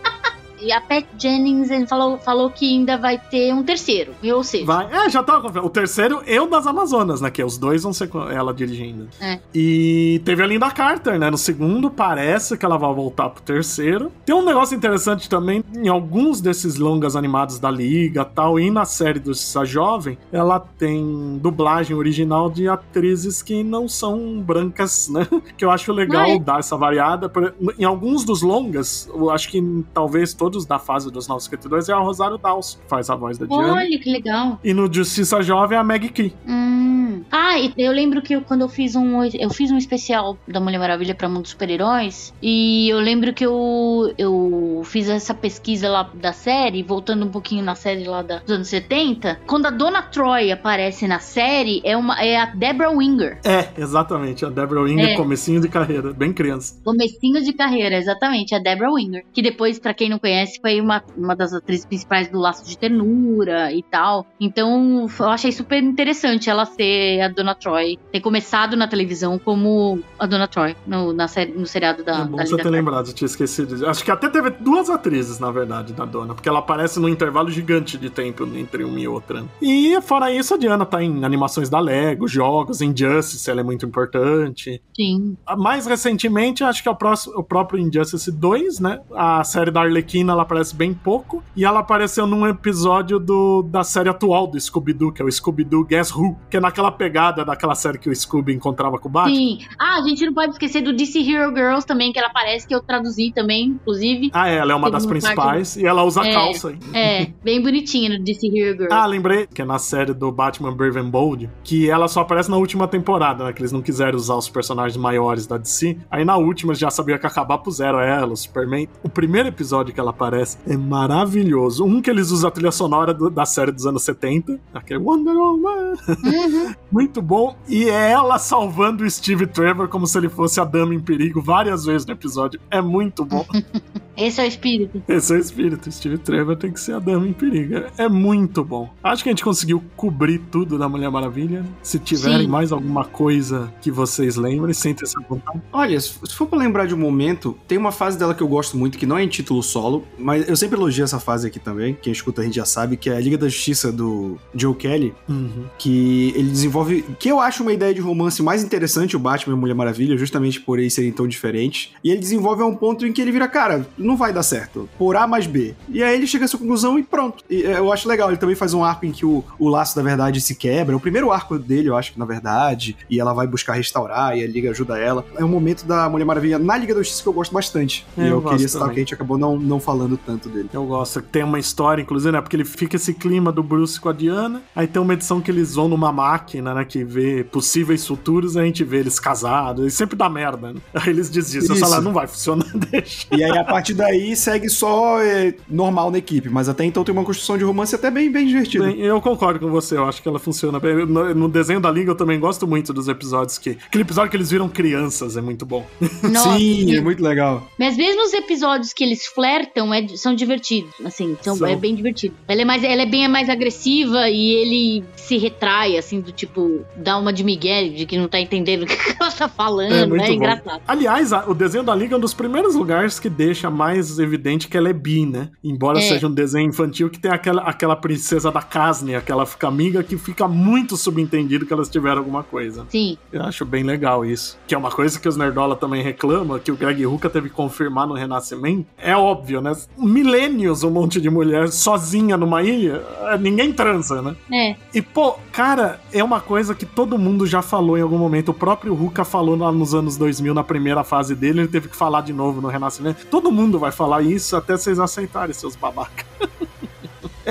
E 0.61 0.71
a 0.71 0.81
Pat 0.81 1.05
Jennings 1.17 1.69
ele 1.69 1.87
falou, 1.87 2.17
falou 2.17 2.49
que 2.49 2.67
ainda 2.67 2.97
vai 2.97 3.17
ter 3.17 3.53
um 3.53 3.63
terceiro, 3.63 4.13
ou 4.33 4.43
seja... 4.43 4.65
Vai, 4.65 4.87
é, 4.91 5.09
já 5.09 5.23
tava 5.23 5.51
tá, 5.51 5.61
O 5.61 5.69
terceiro 5.69 6.21
e 6.25 6.39
o 6.39 6.47
das 6.47 6.67
Amazonas, 6.67 7.21
né? 7.21 7.29
Que 7.29 7.43
os 7.43 7.57
dois 7.57 7.83
vão 7.83 7.93
ser 7.93 8.09
ela 8.33 8.53
dirigindo. 8.53 9.07
É. 9.19 9.39
E 9.53 10.21
teve 10.25 10.43
a 10.43 10.47
Linda 10.47 10.69
Carter, 10.71 11.19
né? 11.19 11.29
No 11.29 11.37
segundo, 11.37 11.89
parece 11.89 12.57
que 12.57 12.65
ela 12.65 12.77
vai 12.77 12.93
voltar 12.93 13.29
pro 13.29 13.41
terceiro. 13.41 14.11
Tem 14.25 14.35
um 14.35 14.43
negócio 14.43 14.75
interessante 14.75 15.29
também, 15.29 15.63
em 15.75 15.87
alguns 15.87 16.41
desses 16.41 16.75
longas 16.75 17.15
animados 17.15 17.59
da 17.59 17.69
Liga 17.69 18.25
tal, 18.25 18.59
e 18.59 18.69
na 18.69 18.85
série 18.85 19.19
do 19.19 19.33
Cissa 19.33 19.65
Jovem, 19.65 20.17
ela 20.31 20.59
tem 20.59 21.37
dublagem 21.41 21.95
original 21.95 22.49
de 22.49 22.67
atrizes 22.67 23.41
que 23.41 23.63
não 23.63 23.87
são 23.87 24.41
brancas, 24.41 25.09
né? 25.09 25.27
Que 25.57 25.65
eu 25.65 25.71
acho 25.71 25.91
legal 25.91 26.25
é. 26.25 26.39
dar 26.39 26.59
essa 26.59 26.77
variada. 26.77 27.31
Em 27.77 27.83
alguns 27.83 28.23
dos 28.23 28.41
longas, 28.41 29.09
eu 29.13 29.29
acho 29.29 29.49
que 29.49 29.85
talvez 29.93 30.33
todos 30.33 30.48
todos 30.49 30.65
da 30.65 30.79
fase 30.79 31.11
dos 31.11 31.27
952 31.27 31.89
é 31.89 31.93
a 31.93 31.99
Rosário 31.99 32.37
Dawson, 32.37 32.79
que 32.79 32.89
faz 32.89 33.07
a 33.09 33.15
voz 33.15 33.37
da 33.37 33.45
Diana. 33.45 33.73
Olha, 33.73 33.99
que 33.99 34.11
legal. 34.11 34.59
E 34.63 34.73
no 34.73 34.91
Justiça 34.91 35.43
Jovem 35.43 35.77
é 35.77 35.81
a 35.81 35.83
Meg 35.83 36.09
Key. 36.09 36.33
Hum. 36.47 37.21
Ah, 37.31 37.55
eu 37.77 37.91
lembro 37.91 38.21
que 38.21 38.33
eu, 38.33 38.41
quando 38.41 38.61
eu 38.61 38.69
fiz 38.69 38.95
um 38.95 39.23
eu 39.23 39.49
fiz 39.49 39.71
um 39.71 39.77
especial 39.77 40.37
da 40.47 40.59
Mulher 40.59 40.79
Maravilha 40.79 41.13
para 41.13 41.27
Mundo 41.27 41.47
Super-Heróis 41.47 42.33
e 42.41 42.89
eu 42.89 42.99
lembro 42.99 43.33
que 43.33 43.45
eu, 43.45 44.13
eu 44.17 44.81
fiz 44.85 45.09
essa 45.09 45.33
pesquisa 45.33 45.89
lá 45.89 46.09
da 46.13 46.33
série, 46.33 46.81
voltando 46.81 47.25
um 47.25 47.29
pouquinho 47.29 47.63
na 47.63 47.75
série 47.75 48.05
lá 48.05 48.21
da, 48.21 48.39
dos 48.39 48.51
anos 48.51 48.67
70, 48.67 49.41
quando 49.45 49.65
a 49.67 49.69
Dona 49.69 50.01
Troy 50.01 50.51
aparece 50.51 51.07
na 51.07 51.19
série, 51.19 51.81
é, 51.83 51.95
uma, 51.95 52.19
é 52.21 52.37
a 52.37 52.45
Deborah 52.45 52.91
Winger. 52.91 53.39
É, 53.43 53.69
exatamente, 53.77 54.45
a 54.45 54.49
Deborah 54.49 54.81
Winger, 54.81 55.09
é. 55.09 55.15
comecinho 55.15 55.61
de 55.61 55.67
carreira, 55.67 56.13
bem 56.13 56.33
criança. 56.33 56.79
Comecinho 56.83 57.43
de 57.43 57.53
carreira, 57.53 57.97
exatamente, 57.97 58.55
a 58.55 58.59
Deborah 58.59 58.93
Winger, 58.93 59.25
que 59.33 59.41
depois, 59.41 59.77
para 59.77 59.93
quem 59.93 60.09
não 60.09 60.19
conhece, 60.19 60.38
conhece, 60.39 60.59
foi 60.61 60.79
uma, 60.79 61.03
uma 61.17 61.35
das 61.35 61.53
atrizes 61.53 61.85
principais 61.85 62.29
do 62.29 62.39
Laço 62.39 62.65
de 62.65 62.77
Ternura 62.77 63.71
e 63.73 63.83
tal. 63.83 64.25
Então, 64.39 65.07
eu 65.19 65.25
achei 65.25 65.51
super 65.51 65.81
interessante 65.81 66.49
ela 66.49 66.65
ser 66.65 67.21
a 67.21 67.27
Dona 67.27 67.55
Troy, 67.55 67.97
ter 68.11 68.21
começado 68.21 68.77
na 68.77 68.87
televisão 68.87 69.37
como 69.37 70.01
a 70.17 70.25
Dona 70.25 70.47
Troy, 70.47 70.75
no, 70.85 71.13
na 71.13 71.27
série, 71.27 71.51
no 71.51 71.65
seriado 71.65 72.03
da. 72.03 72.19
É 72.19 72.25
bom 72.25 72.37
da 72.37 72.45
você 72.45 72.57
ter 72.57 72.69
lembrado, 72.69 73.07
eu 73.07 73.13
tinha 73.13 73.25
esquecido. 73.25 73.87
Acho 73.87 74.03
que 74.03 74.11
até 74.11 74.29
teve 74.29 74.51
duas 74.51 74.89
atrizes, 74.89 75.39
na 75.39 75.51
verdade, 75.51 75.93
da 75.93 76.05
Dona, 76.05 76.33
porque 76.33 76.47
ela 76.47 76.59
aparece 76.59 76.99
num 76.99 77.09
intervalo 77.09 77.49
gigante 77.49 77.97
de 77.97 78.09
tempo 78.09 78.45
entre 78.55 78.83
uma 78.83 78.99
e 78.99 79.07
outra. 79.07 79.43
E 79.61 79.99
fora 80.01 80.31
isso, 80.31 80.53
a 80.53 80.57
Diana 80.57 80.85
tá 80.85 81.03
em 81.03 81.23
animações 81.23 81.69
da 81.69 81.79
Lego, 81.79 82.27
jogos, 82.27 82.81
Injustice, 82.81 83.49
ela 83.49 83.61
é 83.61 83.63
muito 83.63 83.85
importante. 83.85 84.81
Sim. 84.95 85.37
Mais 85.57 85.85
recentemente, 85.85 86.63
acho 86.63 86.81
que 86.81 86.89
é 86.89 86.91
o, 86.91 86.95
próximo, 86.95 87.37
o 87.37 87.43
próprio 87.43 87.79
Injustice 87.79 88.31
2, 88.31 88.79
né? 88.79 88.99
A 89.13 89.43
série 89.43 89.71
da 89.71 89.81
Arlequina 89.81 90.28
ela 90.31 90.43
aparece 90.43 90.75
bem 90.75 90.93
pouco. 90.93 91.43
E 91.55 91.65
ela 91.65 91.79
apareceu 91.79 92.25
num 92.25 92.47
episódio 92.47 93.19
do, 93.19 93.63
da 93.63 93.83
série 93.83 94.09
atual 94.09 94.47
do 94.47 94.59
Scooby-Doo, 94.59 95.11
que 95.11 95.21
é 95.21 95.25
o 95.25 95.31
Scooby-Doo 95.31 95.85
Guess 95.85 96.15
Who, 96.15 96.37
que 96.49 96.57
é 96.57 96.59
naquela 96.59 96.91
pegada 96.91 97.43
daquela 97.43 97.75
série 97.75 97.97
que 97.97 98.09
o 98.09 98.15
Scooby 98.15 98.53
encontrava 98.53 98.97
com 98.97 99.07
o 99.07 99.11
Batman. 99.11 99.35
Sim. 99.35 99.59
Ah, 99.79 99.97
a 99.97 100.01
gente 100.01 100.25
não 100.25 100.33
pode 100.33 100.53
esquecer 100.53 100.81
do 100.81 100.93
DC 100.93 101.19
Hero 101.19 101.53
Girls 101.55 101.85
também, 101.85 102.11
que 102.11 102.19
ela 102.19 102.29
aparece, 102.29 102.67
que 102.67 102.73
eu 102.73 102.81
traduzi 102.81 103.31
também, 103.33 103.67
inclusive. 103.67 104.29
Ah, 104.33 104.49
é, 104.49 104.57
ela 104.57 104.73
é 104.73 104.75
uma 104.75 104.91
das 104.91 105.05
principais 105.05 105.75
e 105.75 105.85
ela 105.85 106.03
usa 106.03 106.25
é, 106.25 106.33
calça. 106.33 106.73
É, 106.93 107.25
bem 107.43 107.61
bonitinha 107.61 108.09
no 108.17 108.23
DC 108.23 108.47
Hero 108.47 108.77
Girls. 108.77 108.93
Ah, 108.93 109.05
lembrei 109.05 109.47
que 109.47 109.61
é 109.61 109.65
na 109.65 109.79
série 109.79 110.13
do 110.13 110.31
Batman 110.31 110.75
Brave 110.75 110.99
and 110.99 111.09
Bold, 111.09 111.49
que 111.63 111.89
ela 111.89 112.07
só 112.07 112.21
aparece 112.21 112.49
na 112.49 112.57
última 112.57 112.87
temporada, 112.87 113.45
né? 113.45 113.53
Que 113.53 113.61
eles 113.61 113.71
não 113.71 113.81
quiseram 113.81 114.17
usar 114.17 114.35
os 114.35 114.49
personagens 114.49 114.97
maiores 114.97 115.47
da 115.47 115.57
DC. 115.57 115.97
Aí 116.09 116.23
na 116.23 116.37
última 116.37 116.73
já 116.73 116.89
sabia 116.89 117.17
que 117.17 117.25
acabar 117.25 117.57
pro 117.57 117.71
zero 117.71 117.99
ela, 117.99 118.33
o 118.33 118.37
Superman. 118.37 118.87
O 119.03 119.09
primeiro 119.09 119.49
episódio 119.49 119.93
que 119.93 119.99
ela 119.99 120.13
aparece 120.19 120.57
é 120.67 120.75
maravilhoso. 120.75 121.85
Um 121.85 122.01
que 122.01 122.09
eles 122.09 122.31
usam 122.31 122.49
a 122.49 122.51
trilha 122.51 122.71
sonora 122.71 123.13
do, 123.13 123.29
da 123.29 123.45
série 123.45 123.71
dos 123.71 123.85
anos 123.85 124.03
70, 124.03 124.59
aquele 124.73 124.99
Wonder 124.99 125.35
Woman. 125.35 125.93
Uhum. 126.07 126.75
Muito 126.91 127.21
bom. 127.21 127.55
E 127.67 127.89
é 127.89 128.11
ela 128.11 128.37
salvando 128.37 129.03
o 129.03 129.09
Steve 129.09 129.47
Trevor 129.47 129.87
como 129.87 130.05
se 130.05 130.17
ele 130.17 130.29
fosse 130.29 130.59
a 130.59 130.65
dama 130.65 130.93
em 130.93 130.99
perigo 130.99 131.41
várias 131.41 131.85
vezes 131.85 132.05
no 132.05 132.13
episódio. 132.13 132.59
É 132.69 132.81
muito 132.81 133.23
bom. 133.23 133.45
Esse 134.19 134.41
é 134.41 134.43
o 134.43 134.47
espírito. 134.47 135.01
Esse 135.07 135.33
é 135.33 135.37
o 135.37 135.39
espírito. 135.39 135.89
Steve 135.89 136.17
Trevor 136.17 136.57
tem 136.57 136.73
que 136.73 136.79
ser 136.79 136.93
a 136.93 136.99
dama 136.99 137.25
em 137.25 137.31
perigo. 137.31 137.85
É 137.97 138.09
muito 138.09 138.65
bom. 138.65 138.89
Acho 139.01 139.23
que 139.23 139.29
a 139.29 139.31
gente 139.31 139.43
conseguiu 139.43 139.81
cobrir 139.95 140.39
tudo 140.51 140.77
da 140.77 140.89
Mulher 140.89 141.09
Maravilha. 141.09 141.65
Se 141.81 141.97
tiverem 141.97 142.41
Sim. 142.41 142.47
mais 142.47 142.73
alguma 142.73 143.05
coisa 143.05 143.73
que 143.81 143.89
vocês 143.89 144.35
lembrem, 144.35 144.73
sentem 144.73 145.05
essa 145.05 145.21
vontade. 145.21 145.61
Olha, 145.71 145.97
se 145.99 146.35
for 146.35 146.47
pra 146.47 146.59
lembrar 146.59 146.85
de 146.85 146.93
um 146.93 146.97
momento, 146.97 147.57
tem 147.65 147.77
uma 147.77 147.93
fase 147.93 148.19
dela 148.19 148.35
que 148.35 148.43
eu 148.43 148.47
gosto 148.47 148.77
muito, 148.77 148.97
que 148.97 149.05
não 149.05 149.17
é 149.17 149.23
em 149.23 149.27
título 149.29 149.63
solo, 149.63 150.03
mas 150.17 150.47
eu 150.47 150.55
sempre 150.55 150.77
elogio 150.77 151.03
essa 151.03 151.19
fase 151.19 151.47
aqui 151.47 151.59
também. 151.59 151.97
Quem 152.01 152.11
escuta 152.11 152.41
a 152.41 152.43
gente 152.43 152.55
já 152.55 152.65
sabe, 152.65 152.97
que 152.97 153.09
é 153.09 153.15
a 153.15 153.19
Liga 153.19 153.37
da 153.37 153.47
Justiça 153.47 153.91
do 153.91 154.37
Joe 154.53 154.75
Kelly, 154.75 155.13
uhum. 155.27 155.65
que 155.77 156.33
ele 156.35 156.49
desenvolve 156.49 157.03
que 157.19 157.29
eu 157.29 157.39
acho 157.39 157.63
uma 157.63 157.73
ideia 157.73 157.93
de 157.93 158.01
romance 158.01 158.41
mais 158.41 158.63
interessante, 158.63 159.15
o 159.15 159.19
Batman 159.19 159.53
e 159.53 159.57
a 159.57 159.59
Mulher 159.59 159.73
Maravilha, 159.73 160.17
justamente 160.17 160.59
por 160.59 160.79
eles 160.79 160.93
serem 160.93 161.11
tão 161.11 161.27
diferentes. 161.27 161.91
E 162.03 162.11
ele 162.11 162.19
desenvolve 162.19 162.61
a 162.61 162.65
um 162.65 162.75
ponto 162.75 163.05
em 163.05 163.13
que 163.13 163.21
ele 163.21 163.31
vira, 163.31 163.47
cara, 163.47 163.87
não 163.97 164.17
vai 164.17 164.33
dar 164.33 164.43
certo, 164.43 164.89
por 164.97 165.15
A 165.15 165.27
mais 165.27 165.47
B. 165.47 165.75
E 165.87 166.03
aí 166.03 166.15
ele 166.15 166.27
chega 166.27 166.43
a 166.43 166.47
essa 166.47 166.57
conclusão 166.57 166.99
e 166.99 167.03
pronto. 167.03 167.43
E 167.49 167.63
é, 167.63 167.77
eu 167.77 167.91
acho 167.91 168.07
legal, 168.07 168.29
ele 168.29 168.37
também 168.37 168.55
faz 168.55 168.73
um 168.73 168.83
arco 168.83 169.05
em 169.05 169.11
que 169.11 169.25
o, 169.25 169.43
o 169.57 169.69
laço 169.69 169.95
da 169.95 170.01
verdade 170.01 170.41
se 170.41 170.55
quebra. 170.55 170.95
O 170.95 170.99
primeiro 170.99 171.31
arco 171.31 171.57
dele, 171.57 171.89
eu 171.89 171.95
acho 171.95 172.13
que 172.13 172.19
na 172.19 172.25
verdade, 172.25 172.97
e 173.09 173.19
ela 173.19 173.33
vai 173.33 173.47
buscar 173.47 173.73
restaurar 173.73 174.37
e 174.37 174.43
a 174.43 174.47
Liga 174.47 174.69
ajuda 174.71 174.97
ela. 174.97 175.25
É 175.37 175.43
um 175.43 175.49
momento 175.49 175.85
da 175.85 176.09
Mulher 176.09 176.25
Maravilha 176.25 176.59
na 176.59 176.77
Liga 176.77 176.93
da 176.93 177.01
Justiça 177.01 177.23
que 177.23 177.29
eu 177.29 177.33
gosto 177.33 177.53
bastante. 177.53 178.05
É, 178.17 178.23
e 178.23 178.27
eu, 178.27 178.37
eu 178.37 178.41
queria 178.41 178.67
citar 178.67 178.81
também. 178.81 178.95
que 178.95 178.99
a 178.99 179.03
gente 179.03 179.13
acabou 179.13 179.37
não, 179.37 179.57
não 179.57 179.79
falando 179.79 179.98
tanto 180.17 180.49
dele. 180.49 180.69
Eu 180.73 180.85
gosto. 180.85 181.21
Tem 181.21 181.43
uma 181.43 181.59
história, 181.59 182.01
inclusive, 182.01 182.31
né? 182.31 182.41
Porque 182.41 182.55
ele 182.55 182.65
fica 182.65 182.95
esse 182.95 183.13
clima 183.13 183.51
do 183.51 183.63
Bruce 183.63 183.99
com 183.99 184.09
a 184.09 184.13
Diana. 184.13 184.61
Aí 184.75 184.87
tem 184.87 185.01
uma 185.01 185.13
edição 185.13 185.41
que 185.41 185.51
eles 185.51 185.75
vão 185.75 185.87
numa 185.87 186.11
máquina, 186.11 186.73
né? 186.73 186.85
Que 186.85 187.03
vê 187.03 187.43
possíveis 187.43 188.05
futuros, 188.05 188.57
a 188.57 188.63
gente 188.63 188.83
vê 188.83 188.97
eles 188.99 189.19
casados. 189.19 189.85
E 189.85 189.91
sempre 189.91 190.15
dá 190.15 190.29
merda, 190.29 190.73
né? 190.73 190.79
Aí 190.93 191.09
eles 191.09 191.29
desistem. 191.29 191.69
Eu 191.69 191.75
Isso. 191.75 191.85
falo, 191.85 191.95
"Ah, 191.95 192.01
não 192.01 192.13
vai 192.13 192.27
funcionar, 192.27 192.65
deixa. 192.91 193.27
E 193.31 193.43
aí, 193.43 193.57
a 193.57 193.63
partir 193.63 193.93
daí, 193.93 194.35
segue 194.35 194.69
só 194.69 195.21
é, 195.21 195.53
normal 195.69 196.11
na 196.11 196.17
equipe. 196.17 196.49
Mas 196.49 196.69
até 196.69 196.83
então 196.85 197.03
tem 197.03 197.13
uma 197.13 197.23
construção 197.23 197.57
de 197.57 197.63
romance 197.63 197.93
até 197.93 198.09
bem, 198.11 198.31
bem 198.31 198.45
divertida. 198.47 198.85
Bem, 198.85 198.99
eu 198.99 199.19
concordo 199.21 199.59
com 199.59 199.69
você, 199.69 199.97
eu 199.97 200.05
acho 200.05 200.21
que 200.21 200.27
ela 200.27 200.39
funciona 200.39 200.79
bem. 200.79 201.05
No, 201.05 201.33
no 201.33 201.49
desenho 201.49 201.79
da 201.79 201.91
Liga 201.91 202.11
eu 202.11 202.15
também 202.15 202.39
gosto 202.39 202.67
muito 202.67 202.93
dos 202.93 203.07
episódios 203.07 203.57
que. 203.57 203.77
Aquele 203.85 204.03
episódio 204.03 204.31
que 204.31 204.37
eles 204.37 204.49
viram 204.49 204.69
crianças 204.69 205.37
é 205.37 205.41
muito 205.41 205.65
bom. 205.65 205.85
Nossa, 206.23 206.57
Sim, 206.57 206.95
é 206.95 207.01
muito 207.01 207.23
legal. 207.23 207.67
Mas 207.77 207.97
mesmo 207.97 208.23
os 208.23 208.33
episódios 208.33 208.93
que 208.93 209.03
eles 209.03 209.25
flertam 209.25 209.88
é- 209.93 210.07
são 210.09 210.33
divertidos, 210.35 210.93
assim, 211.05 211.37
são, 211.41 211.55
São. 211.55 211.67
é 211.67 211.75
bem 211.75 211.95
divertido. 211.95 212.35
Ela 212.47 212.61
é, 212.61 212.65
mais, 212.65 212.83
ela 212.83 213.01
é 213.01 213.05
bem 213.05 213.27
mais 213.27 213.49
agressiva 213.49 214.29
e 214.29 214.49
ele 214.55 215.03
se 215.15 215.37
retrai, 215.37 215.97
assim, 215.97 216.19
do 216.21 216.31
tipo, 216.31 216.81
dá 216.95 217.17
uma 217.17 217.31
de 217.31 217.43
Miguel, 217.43 217.89
de 217.93 218.05
que 218.05 218.17
não 218.17 218.27
tá 218.27 218.39
entendendo 218.39 218.83
o 218.83 218.85
que 218.87 218.95
ela 219.19 219.31
tá 219.31 219.47
falando, 219.47 219.93
É 219.93 220.01
é, 220.01 220.05
muito 220.05 220.25
bom. 220.25 220.31
engraçado. 220.31 220.81
Aliás, 220.87 221.31
o 221.47 221.53
desenho 221.53 221.83
da 221.83 221.95
Liga 221.95 222.15
é 222.15 222.17
um 222.17 222.21
dos 222.21 222.33
primeiros 222.33 222.75
lugares 222.75 223.19
que 223.19 223.29
deixa 223.29 223.69
mais 223.69 224.19
evidente 224.19 224.67
que 224.67 224.77
ela 224.77 224.89
é 224.89 224.93
bi, 224.93 225.25
né? 225.25 225.49
Embora 225.63 225.99
É. 225.99 226.01
seja 226.01 226.27
um 226.27 226.31
desenho 226.33 226.69
infantil 226.69 227.09
que 227.09 227.19
tem 227.19 227.31
aquela, 227.31 227.61
aquela 227.63 227.95
princesa 227.95 228.51
da 228.51 228.61
Casne, 228.61 229.15
aquela 229.15 229.45
fica 229.45 229.67
amiga 229.67 230.03
que 230.03 230.17
fica 230.17 230.47
muito 230.47 230.95
subentendido 230.97 231.65
que 231.65 231.73
elas 231.73 231.89
tiveram 231.89 232.19
alguma 232.19 232.43
coisa. 232.43 232.85
Sim. 232.89 233.17
Eu 233.31 233.43
acho 233.43 233.65
bem 233.65 233.83
legal 233.83 234.25
isso. 234.25 234.57
Que 234.67 234.75
é 234.75 234.77
uma 234.77 234.89
coisa 234.91 235.19
que 235.19 235.27
os 235.27 235.37
Nerdola 235.37 235.75
também 235.75 236.01
reclamam, 236.01 236.57
que 236.59 236.71
o 236.71 236.75
Greg 236.75 237.03
Rucka 237.05 237.29
teve 237.29 237.49
que 237.49 237.55
confirmar 237.55 238.07
no 238.07 238.13
Renascimento. 238.13 238.85
É 238.97 239.15
óbvio, 239.15 239.61
né? 239.61 239.68
Milênios 239.97 240.83
um 240.83 240.89
monte 240.89 241.19
de 241.19 241.29
mulher 241.29 241.69
sozinha 241.69 242.37
numa 242.37 242.61
ilha, 242.61 243.03
é, 243.27 243.37
ninguém 243.37 243.71
transa, 243.71 244.21
né? 244.21 244.35
É. 244.51 244.75
E, 244.93 245.01
pô, 245.01 245.35
cara, 245.51 245.99
é 246.11 246.23
uma 246.23 246.39
coisa 246.39 246.73
que 246.75 246.85
todo 246.85 247.17
mundo 247.17 247.45
já 247.45 247.61
falou 247.61 247.97
em 247.97 248.01
algum 248.01 248.17
momento. 248.17 248.49
O 248.49 248.53
próprio 248.53 248.93
Ruka 248.93 249.23
falou 249.23 249.55
lá 249.55 249.71
nos 249.71 249.93
anos 249.93 250.17
2000, 250.17 250.53
na 250.53 250.63
primeira 250.63 251.03
fase 251.03 251.35
dele, 251.35 251.61
ele 251.61 251.67
teve 251.67 251.89
que 251.89 251.95
falar 251.95 252.21
de 252.21 252.33
novo 252.33 252.61
no 252.61 252.67
Renascimento. 252.67 253.25
Todo 253.27 253.51
mundo 253.51 253.79
vai 253.79 253.91
falar 253.91 254.21
isso 254.21 254.55
até 254.55 254.77
vocês 254.77 254.99
aceitarem, 254.99 255.53
seus 255.53 255.75
babacas. 255.75 256.25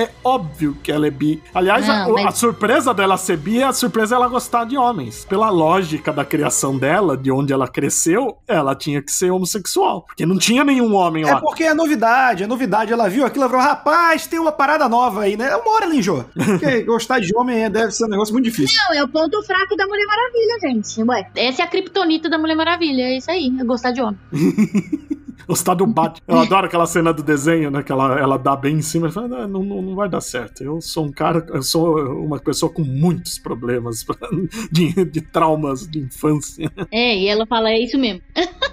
É 0.01 0.09
óbvio 0.23 0.77
que 0.81 0.91
ela 0.91 1.07
é 1.07 1.11
bi. 1.11 1.41
Aliás, 1.53 1.85
Não, 1.87 1.93
a, 1.95 2.07
o- 2.07 2.13
mas- 2.13 2.25
a 2.27 2.31
surpresa 2.31 2.93
dela 2.93 3.17
ser 3.17 3.37
bi 3.37 3.59
é 3.59 3.65
a 3.65 3.73
surpresa 3.73 4.15
ela 4.15 4.27
gostar 4.27 4.65
de 4.65 4.77
homens. 4.77 5.25
Pela 5.25 5.49
lógica 5.49 6.11
da 6.13 6.23
criação 6.23 6.77
dela, 6.77 7.17
de 7.17 7.31
onde 7.31 7.51
ela 7.51 7.67
cresceu, 7.67 8.37
ela 8.47 8.75
tinha 8.75 9.01
que 9.01 9.11
ser 9.11 9.31
homossexual. 9.31 10.03
Porque 10.03 10.25
não 10.25 10.37
tinha 10.37 10.63
nenhum 10.63 10.93
homem 10.95 11.23
É 11.27 11.33
lá. 11.33 11.41
porque 11.41 11.63
é 11.63 11.73
novidade, 11.73 12.43
é 12.43 12.47
novidade. 12.47 12.93
Ela 12.93 13.09
viu 13.09 13.25
aquilo, 13.25 13.43
ela 13.45 13.51
falou, 13.51 13.65
rapaz, 13.65 14.25
tem 14.27 14.39
uma 14.39 14.51
parada 14.51 14.87
nova 14.87 15.21
aí, 15.23 15.35
né? 15.35 15.55
Uma 15.55 15.71
hora 15.75 15.85
ela 15.85 15.95
enjoa. 15.95 16.25
Porque 16.35 16.83
gostar 16.83 17.19
de 17.19 17.35
homem 17.35 17.63
é- 17.65 17.69
deve 17.69 17.91
ser 17.91 18.05
um 18.05 18.09
negócio 18.09 18.33
muito 18.33 18.45
difícil. 18.45 18.77
Não, 18.87 18.95
é 18.95 19.03
o 19.03 19.07
ponto 19.07 19.41
fraco 19.43 19.75
da 19.75 19.85
Mulher 19.87 20.05
Maravilha, 20.05 20.59
gente. 20.61 21.03
Ué, 21.03 21.29
essa 21.35 21.61
é 21.61 21.65
a 21.65 21.67
criptonita 21.67 22.29
da 22.29 22.37
Mulher 22.37 22.55
Maravilha, 22.55 23.01
é 23.03 23.17
isso 23.17 23.29
aí, 23.29 23.53
é 23.59 23.63
gostar 23.63 23.91
de 23.91 24.01
homem. 24.01 24.17
Gostar 25.47 25.73
do 25.73 25.85
Batman. 25.85 26.21
Eu 26.27 26.39
adoro 26.39 26.67
aquela 26.67 26.85
cena 26.85 27.13
do 27.13 27.23
desenho, 27.23 27.71
né? 27.71 27.81
Que 27.83 27.91
ela, 27.91 28.19
ela 28.19 28.37
dá 28.37 28.55
bem 28.55 28.77
em 28.77 28.81
cima 28.81 29.07
e 29.07 29.11
fala: 29.11 29.47
não, 29.47 29.63
não, 29.63 29.81
não 29.81 29.95
vai 29.95 30.07
dar 30.07 30.21
certo. 30.21 30.63
Eu 30.63 30.81
sou 30.81 31.05
um 31.05 31.11
cara, 31.11 31.45
eu 31.49 31.63
sou 31.63 31.97
uma 32.23 32.39
pessoa 32.39 32.71
com 32.71 32.83
muitos 32.83 33.39
problemas 33.39 34.05
de, 34.71 35.05
de 35.05 35.21
traumas 35.21 35.87
de 35.87 35.99
infância. 35.99 36.71
É, 36.91 37.17
e 37.17 37.27
ela 37.27 37.45
fala, 37.45 37.69
é 37.69 37.79
isso 37.79 37.97
mesmo. 37.97 38.21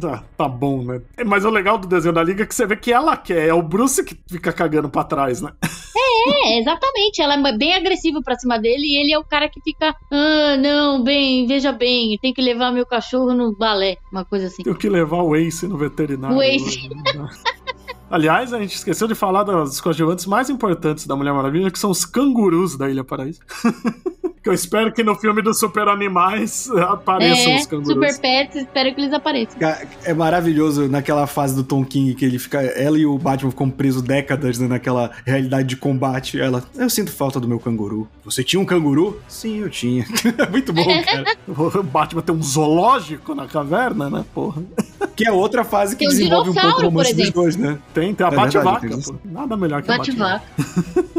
Tá, 0.00 0.24
tá 0.36 0.48
bom, 0.48 0.82
né? 0.82 1.00
Mas 1.24 1.44
o 1.44 1.50
legal 1.50 1.78
do 1.78 1.86
desenho 1.86 2.12
da 2.12 2.22
Liga 2.24 2.42
é 2.42 2.46
que 2.46 2.52
você 2.52 2.66
vê 2.66 2.74
que 2.74 2.92
ela 2.92 3.16
quer, 3.16 3.46
é 3.46 3.54
o 3.54 3.62
Bruce 3.62 4.02
que 4.04 4.18
fica 4.26 4.52
cagando 4.52 4.88
pra 4.88 5.04
trás, 5.04 5.40
né? 5.40 5.52
É, 6.26 6.58
exatamente. 6.58 7.20
Ela 7.20 7.34
é 7.48 7.56
bem 7.56 7.74
agressiva 7.74 8.20
pra 8.22 8.38
cima 8.38 8.58
dele 8.58 8.84
e 8.84 8.96
ele 9.02 9.12
é 9.12 9.18
o 9.18 9.24
cara 9.24 9.48
que 9.48 9.60
fica, 9.60 9.94
ah, 10.10 10.56
não, 10.56 11.02
bem, 11.02 11.46
veja 11.46 11.72
bem, 11.72 12.18
tem 12.20 12.32
que 12.32 12.42
levar 12.42 12.72
meu 12.72 12.86
cachorro 12.86 13.34
no 13.34 13.54
balé, 13.56 13.96
uma 14.10 14.24
coisa 14.24 14.46
assim. 14.46 14.62
Tenho 14.62 14.76
que 14.76 14.88
levar 14.88 15.22
o 15.22 15.34
Ace 15.36 15.66
no 15.66 15.76
veterinário. 15.76 16.36
O 16.36 16.42
Ace. 16.42 16.88
Aliás, 18.10 18.52
a 18.52 18.60
gente 18.60 18.74
esqueceu 18.74 19.08
de 19.08 19.14
falar 19.14 19.42
dos 19.42 19.80
coadjuvantes 19.80 20.26
mais 20.26 20.50
importantes 20.50 21.06
da 21.06 21.16
Mulher 21.16 21.32
Maravilha, 21.32 21.70
que 21.70 21.78
são 21.78 21.90
os 21.90 22.04
cangurus 22.04 22.76
da 22.76 22.90
Ilha 22.90 23.02
Paraíso. 23.02 23.40
que 24.42 24.48
eu 24.48 24.52
espero 24.52 24.92
que 24.92 25.04
no 25.04 25.14
filme 25.14 25.40
dos 25.40 25.58
Super 25.60 25.88
Animais 25.88 26.68
apareçam 26.88 27.52
é, 27.52 27.56
os 27.56 27.66
cangurus. 27.66 27.88
Super 27.88 28.20
Pets, 28.20 28.56
espero 28.56 28.94
que 28.94 29.00
eles 29.00 29.12
apareçam. 29.12 29.56
É 30.04 30.12
maravilhoso 30.12 30.88
naquela 30.88 31.26
fase 31.26 31.54
do 31.54 31.62
Tom 31.62 31.84
King 31.84 32.14
que 32.14 32.24
ele 32.24 32.38
fica. 32.38 32.60
Ela 32.60 32.98
e 32.98 33.06
o 33.06 33.16
Batman 33.16 33.50
ficam 33.50 33.70
presos 33.70 34.02
décadas 34.02 34.58
né, 34.58 34.66
naquela 34.66 35.12
realidade 35.24 35.68
de 35.68 35.76
combate. 35.76 36.40
Ela, 36.40 36.64
eu 36.74 36.90
sinto 36.90 37.12
falta 37.12 37.38
do 37.38 37.46
meu 37.46 37.60
canguru. 37.60 38.08
Você 38.24 38.42
tinha 38.42 38.60
um 38.60 38.64
canguru? 38.64 39.20
Sim, 39.28 39.60
eu 39.60 39.70
tinha. 39.70 40.04
Muito 40.50 40.72
bom, 40.72 40.84
cara. 41.04 41.36
O 41.46 41.82
Batman 41.82 42.22
tem 42.22 42.34
um 42.34 42.42
zoológico 42.42 43.34
na 43.34 43.46
caverna, 43.46 44.10
né? 44.10 44.24
Porra. 44.34 44.62
Que 45.14 45.28
é 45.28 45.32
outra 45.32 45.62
fase 45.62 45.94
que 45.94 46.04
Tem 46.04 46.08
desenvolve 46.08 46.50
um 46.50 46.54
pouco 46.54 46.80
o 46.80 46.84
romance 46.86 47.14
dos 47.14 47.30
dois, 47.30 47.56
né? 47.56 47.78
Tem, 47.94 48.14
tem 48.14 48.26
a 48.26 48.30
É 48.30 48.34
Bate-Vaca. 48.34 48.88
Nada 49.24 49.56
melhor 49.56 49.82
que 49.82 49.90
a 49.90 49.98
Bate-Vaca. 49.98 50.42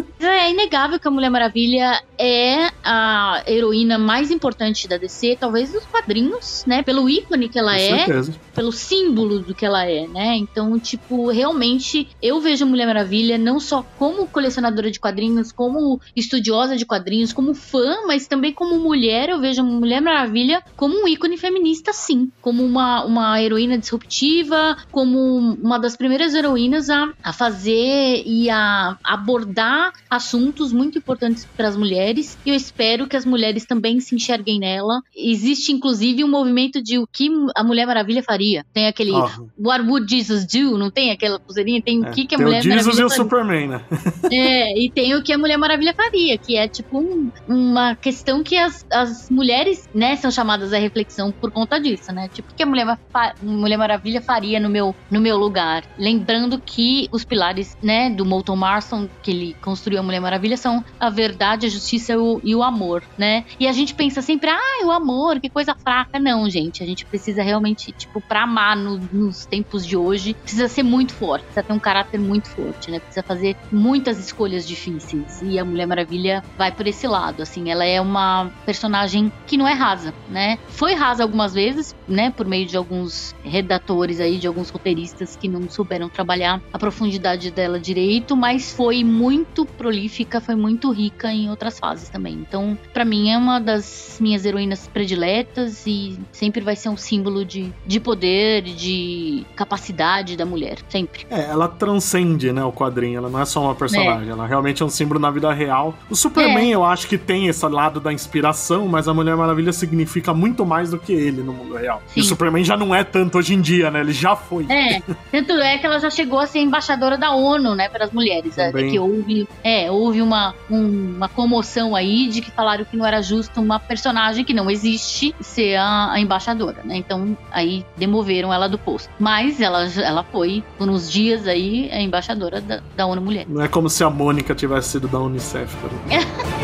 É 0.28 0.50
inegável 0.50 1.00
que 1.00 1.08
a 1.08 1.12
Mulher 1.12 1.30
Maravilha 1.30 2.02
é 2.18 2.70
a 2.84 3.44
heroína 3.48 3.98
mais 3.98 4.32
importante 4.32 4.88
da 4.88 4.98
DC, 4.98 5.38
talvez 5.40 5.72
dos 5.72 5.86
quadrinhos, 5.86 6.64
né? 6.66 6.84
Pelo 6.84 7.10
ícone 7.10 7.50
que 7.50 7.60
ela 7.60 7.74
Com 7.74 7.78
é, 7.78 8.06
certeza. 8.06 8.34
pelo 8.54 8.72
símbolo 8.72 9.40
do 9.40 9.54
que 9.54 9.66
ela 9.66 9.86
é, 9.86 10.08
né? 10.08 10.36
Então, 10.36 10.80
tipo, 10.80 11.30
realmente 11.30 12.08
eu 12.22 12.40
vejo 12.40 12.66
a 12.66 12.68
Mulher 12.68 12.86
Maravilha 12.86 13.38
não 13.38 13.60
só 13.60 13.86
como 13.98 14.28
colecionadora 14.28 14.91
de 14.91 15.00
quadrinhos, 15.00 15.52
como 15.52 16.00
estudiosa 16.16 16.76
de 16.76 16.86
quadrinhos, 16.86 17.34
como 17.34 17.54
fã, 17.54 18.06
mas 18.08 18.28
também 18.28 18.54
como 18.54 18.78
mulher. 18.80 19.30
Eu 19.30 19.40
vejo 19.40 19.62
a 19.62 19.66
Mulher 19.66 20.02
Maravilha 20.02 20.64
como 20.76 21.04
um 21.04 21.08
ícone 21.08 21.38
feminista, 21.38 21.94
sim. 21.94 22.32
Como 22.41 22.64
uma, 22.64 23.04
uma 23.06 23.41
heroína 23.41 23.78
disruptiva, 23.78 24.78
como 24.91 25.56
uma 25.62 25.78
das 25.80 25.95
primeiras 25.95 26.34
heroínas 26.34 26.90
a, 26.90 27.12
a 27.24 27.34
fazer 27.34 28.24
e 28.26 28.50
a 28.50 28.98
abordar 29.04 29.94
assuntos 30.15 30.72
muito 30.72 30.98
importantes 30.98 31.45
para 31.57 31.68
as 31.68 31.76
mulheres. 31.76 32.38
E 32.45 32.49
eu 32.49 32.56
espero 32.56 33.07
que 33.07 33.15
as 33.15 33.26
mulheres 33.26 33.65
também 33.65 33.99
se 33.99 34.15
enxerguem 34.15 34.60
nela. 34.60 35.02
Existe, 35.15 35.72
inclusive, 35.72 36.23
um 36.23 36.30
movimento 36.30 36.81
de 36.81 36.98
o 36.99 37.07
que 37.07 37.30
a 37.56 37.64
Mulher 37.64 37.85
Maravilha 37.85 38.23
faria. 38.23 38.65
Tem 38.73 38.88
aquele 38.88 39.11
Ó, 39.11 39.30
What 39.60 39.85
Would 39.85 40.10
Jesus 40.15 40.45
Do? 40.45 40.77
Não 40.77 40.90
tem 40.91 41.11
aquela 41.11 41.40
pulseirinha? 41.40 41.81
Tem 41.81 41.99
o 42.02 42.06
é, 42.07 42.11
que, 42.11 42.26
que 42.26 42.35
a 42.35 42.38
tem 42.38 42.45
Mulher 42.45 42.60
o 42.60 42.64
Jesus 42.64 42.85
Maravilha 42.98 43.02
e 43.02 43.06
o 43.06 43.10
faria. 43.10 43.23
Superman, 43.23 43.68
né? 43.68 43.81
É, 44.31 44.80
e 44.80 44.90
tem 44.90 45.15
o 45.15 45.23
que 45.23 45.31
a 45.34 45.38
Mulher 45.38 45.57
Maravilha 45.57 45.94
faria, 45.94 46.38
que 46.38 46.56
é 46.56 46.68
tipo 46.68 46.98
um- 46.99 47.31
uma 47.48 47.95
questão 47.95 48.41
que 48.44 48.56
as, 48.57 48.85
as 48.91 49.30
mulheres, 49.30 49.88
né, 49.94 50.15
são 50.15 50.31
chamadas 50.31 50.73
à 50.73 50.77
reflexão 50.77 51.31
por 51.31 51.52
conta 51.52 51.80
disso, 51.80 52.11
né? 52.11 52.30
Tipo, 52.34 52.52
o 52.52 52.56
que 52.56 52.64
a 52.64 52.65
Mulher, 52.65 52.98
Mulher 53.41 53.77
Maravilha 53.77 54.22
faria 54.22 54.60
no 54.60 54.69
meu, 54.69 54.95
no 55.11 55.19
meu 55.22 55.38
lugar? 55.38 55.84
Lembrando 55.98 56.60
que 56.60 57.07
os 57.11 57.23
pilares, 57.23 57.77
né, 57.81 58.10
do 58.10 58.26
Moulton 58.26 58.56
Marston, 58.56 59.07
que 59.22 59.31
ele 59.31 59.56
construiu 59.61 59.99
Mulher 60.03 60.19
Maravilha, 60.19 60.57
são 60.57 60.81
a 60.99 61.09
verdade, 61.09 61.65
a 61.65 61.69
justiça 61.69 62.17
o, 62.17 62.39
e 62.43 62.55
o 62.55 62.61
amor, 62.63 63.01
né? 63.17 63.43
E 63.59 63.67
a 63.67 63.71
gente 63.71 63.93
pensa 63.95 64.21
sempre, 64.21 64.49
ah, 64.49 64.85
o 64.85 64.91
amor, 64.91 65.39
que 65.39 65.49
coisa 65.49 65.75
fraca. 65.84 66.19
Não, 66.19 66.49
gente, 66.49 66.84
a 66.84 66.85
gente 66.85 67.05
precisa 67.09 67.41
realmente, 67.41 67.91
tipo, 67.93 68.21
pra 68.27 68.43
amar 68.43 68.75
no- 68.77 68.99
nos 69.11 69.45
tempos 69.49 69.85
de 69.85 69.97
hoje, 69.97 70.34
precisa 70.35 70.67
ser 70.67 70.84
muito 70.84 71.13
forte, 71.13 71.43
precisa 71.45 71.63
ter 71.65 71.73
um 71.73 71.80
caráter 71.80 72.19
muito 72.19 72.49
forte, 72.53 72.91
né? 72.91 72.99
Precisa 72.99 73.23
fazer 73.27 73.55
muitas 73.71 74.19
escolhas 74.19 74.67
difíceis. 74.67 75.41
E 75.41 75.57
a 75.59 75.65
Mulher 75.65 75.88
Maravilha 75.88 76.43
vai 76.57 76.71
por 76.71 76.88
esse 76.88 77.07
lado, 77.07 77.41
assim, 77.41 77.69
ela 77.69 77.85
é 77.85 77.99
uma 78.01 78.51
personagem 78.65 79.31
que 79.47 79.57
não 79.57 79.67
é 79.67 79.73
rasa, 79.73 80.13
né? 80.30 80.57
Foi 80.67 80.93
rasa 80.93 81.23
algumas 81.23 81.53
vezes, 81.53 81.93
né, 82.07 82.31
por 82.31 82.45
meio 82.45 82.65
de 82.67 82.75
alguns 82.77 83.34
redatores 83.43 84.19
aí, 84.19 84.38
de 84.38 84.47
alguns 84.47 84.69
roteiristas 84.69 85.35
que 85.35 85.47
não 85.47 85.69
souberam 85.69 86.09
trabalhar 86.09 86.61
a 86.71 86.77
profundidade 86.80 87.51
dela 87.51 87.80
direito, 87.80 88.35
mas 88.35 88.71
foi 88.71 89.03
muito 89.03 89.65
prolífica, 89.84 90.39
foi 90.39 90.55
muito 90.55 90.89
rica 90.91 91.30
em 91.30 91.49
outras 91.49 91.77
fases 91.77 92.07
também. 92.07 92.35
Então, 92.35 92.77
para 92.93 93.03
mim 93.03 93.31
é 93.31 93.38
uma 93.38 93.60
das 93.60 94.18
minhas 94.22 94.45
heroínas 94.45 94.88
prediletas 94.88 95.85
e 95.85 96.18
sempre 96.31 96.61
vai 96.61 96.73
ser 96.73 96.88
um 96.88 96.95
símbolo 96.95 97.43
de, 97.43 97.69
de 97.85 97.99
poder, 97.99 98.61
de 98.61 99.45
capacidade 99.57 100.38
da 100.38 100.45
mulher, 100.45 100.77
sempre. 100.88 101.27
É, 101.30 101.41
ela 101.41 101.68
transcende, 101.68 102.53
né, 102.53 102.64
o 102.64 102.72
quadrinho, 102.72 103.18
ela 103.18 103.30
não 103.30 103.41
é 103.41 103.45
só 103.45 103.61
uma 103.61 103.76
personagem, 103.76 104.30
é. 104.30 104.31
ela 104.31 104.47
realmente 104.47 104.81
é 104.81 104.85
um 104.85 104.89
símbolo 104.89 105.19
na 105.19 105.30
vida 105.30 105.51
real. 105.51 105.93
O 106.10 106.15
Superman 106.15 106.72
é. 106.72 106.76
eu 106.76 106.85
acho 106.85 107.05
que 107.10 107.18
tem 107.18 107.47
esse 107.47 107.68
lado 107.68 107.99
da 107.99 108.14
inspiração, 108.14 108.88
mas 108.88 109.10
a 109.10 109.14
Mulher 109.14 109.35
Maravilha 109.35 109.73
significa 109.73 110.34
muito 110.34 110.65
mais 110.65 110.91
do 110.91 110.97
que 110.97 111.11
ele 111.11 111.43
no 111.43 111.51
mundo 111.51 111.76
real. 111.76 112.01
Sim. 112.07 112.22
E 112.22 112.23
o 112.23 112.23
Superman 112.23 112.64
já 112.64 112.77
não 112.77 112.95
é 112.95 113.03
tanto 113.03 113.38
hoje 113.38 113.53
em 113.53 113.60
dia, 113.60 113.91
né, 113.91 113.99
ele 113.99 114.14
já 114.14 114.34
foi. 114.34 114.65
É, 114.69 115.01
tanto 115.30 115.51
é 115.51 115.77
que 115.77 115.85
ela 115.85 115.99
já 115.99 116.10
chegou 116.10 116.39
a 116.39 116.47
ser 116.47 116.60
embaixadora 116.60 117.18
da 117.18 117.31
ONU, 117.35 117.76
né, 117.76 117.89
para 117.89 118.05
as 118.05 118.11
mulheres, 118.11 118.57
é, 118.57 118.72
que 118.72 118.97
houve, 118.97 119.45
é, 119.61 119.73
houve 119.90 120.22
uma, 120.22 120.54
um, 120.70 121.16
uma 121.16 121.30
comoção 121.30 121.95
aí 121.95 122.28
de 122.28 122.41
que 122.41 122.52
falaram 122.52 122.86
que 122.86 122.98
não 122.98 123.06
era 123.06 123.22
justo 123.22 123.62
uma 123.62 123.80
personagem 123.80 124.44
que 124.44 124.54
não 124.54 124.70
existe 124.70 125.36
ser 125.41 125.76
a, 125.76 126.12
a 126.12 126.20
embaixadora, 126.20 126.82
né? 126.84 126.95
Então 126.95 127.38
aí 127.52 127.86
demoveram 127.98 128.54
ela 128.54 128.68
do 128.68 128.78
posto. 128.78 129.10
Mas 129.20 129.60
ela, 129.60 129.86
ela 129.86 130.24
foi, 130.24 130.64
por 130.78 130.90
uns 130.90 131.12
dias 131.12 131.48
aí, 131.48 131.90
a 131.91 132.02
embaixadora 132.02 132.62
da, 132.62 132.82
da 132.95 133.06
ONU 133.06 133.22
Mulher. 133.22 133.45
Não 133.48 133.62
é 133.62 133.68
como 133.68 133.90
se 133.90 134.04
a 134.04 134.10
Mônica 134.10 134.54
tivesse 134.56 134.90
sido 134.90 135.08
da 135.08 135.20
Unicef, 135.20 135.76
por 135.78 135.91
Então 136.08 136.54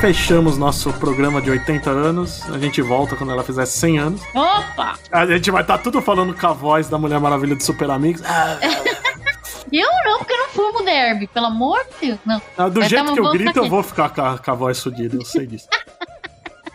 fechamos 0.00 0.56
nosso 0.56 0.92
programa 0.94 1.42
de 1.42 1.50
80 1.50 1.90
anos. 1.90 2.48
A 2.50 2.58
gente 2.58 2.80
volta 2.80 3.16
quando 3.16 3.32
ela 3.32 3.42
fizer 3.42 3.66
100 3.66 3.98
anos. 3.98 4.22
Opa! 4.32 4.96
A 5.10 5.26
gente 5.26 5.50
vai 5.50 5.62
estar 5.62 5.76
tá 5.76 5.82
tudo 5.82 6.00
falando 6.00 6.32
com 6.34 6.46
a 6.46 6.52
voz 6.52 6.88
da 6.88 6.96
Mulher 6.96 7.18
Maravilha 7.18 7.56
do 7.56 7.62
Super 7.62 7.90
Amigos. 7.90 8.22
eu 9.72 9.88
não, 10.04 10.18
porque 10.18 10.32
eu 10.32 10.38
não 10.38 10.48
fumo 10.50 10.84
derby, 10.84 11.26
pelo 11.26 11.46
amor 11.46 11.80
de 12.00 12.08
Deus. 12.08 12.18
Não. 12.24 12.40
Ah, 12.56 12.68
do 12.68 12.82
jeito 12.84 13.12
que 13.12 13.20
eu 13.20 13.30
grito, 13.30 13.58
eu 13.58 13.68
vou 13.68 13.82
ficar 13.82 14.10
com 14.10 14.22
a, 14.22 14.38
com 14.38 14.50
a 14.50 14.54
voz 14.54 14.80
fodida, 14.80 15.16
eu 15.16 15.24
sei 15.24 15.46
disso. 15.46 15.66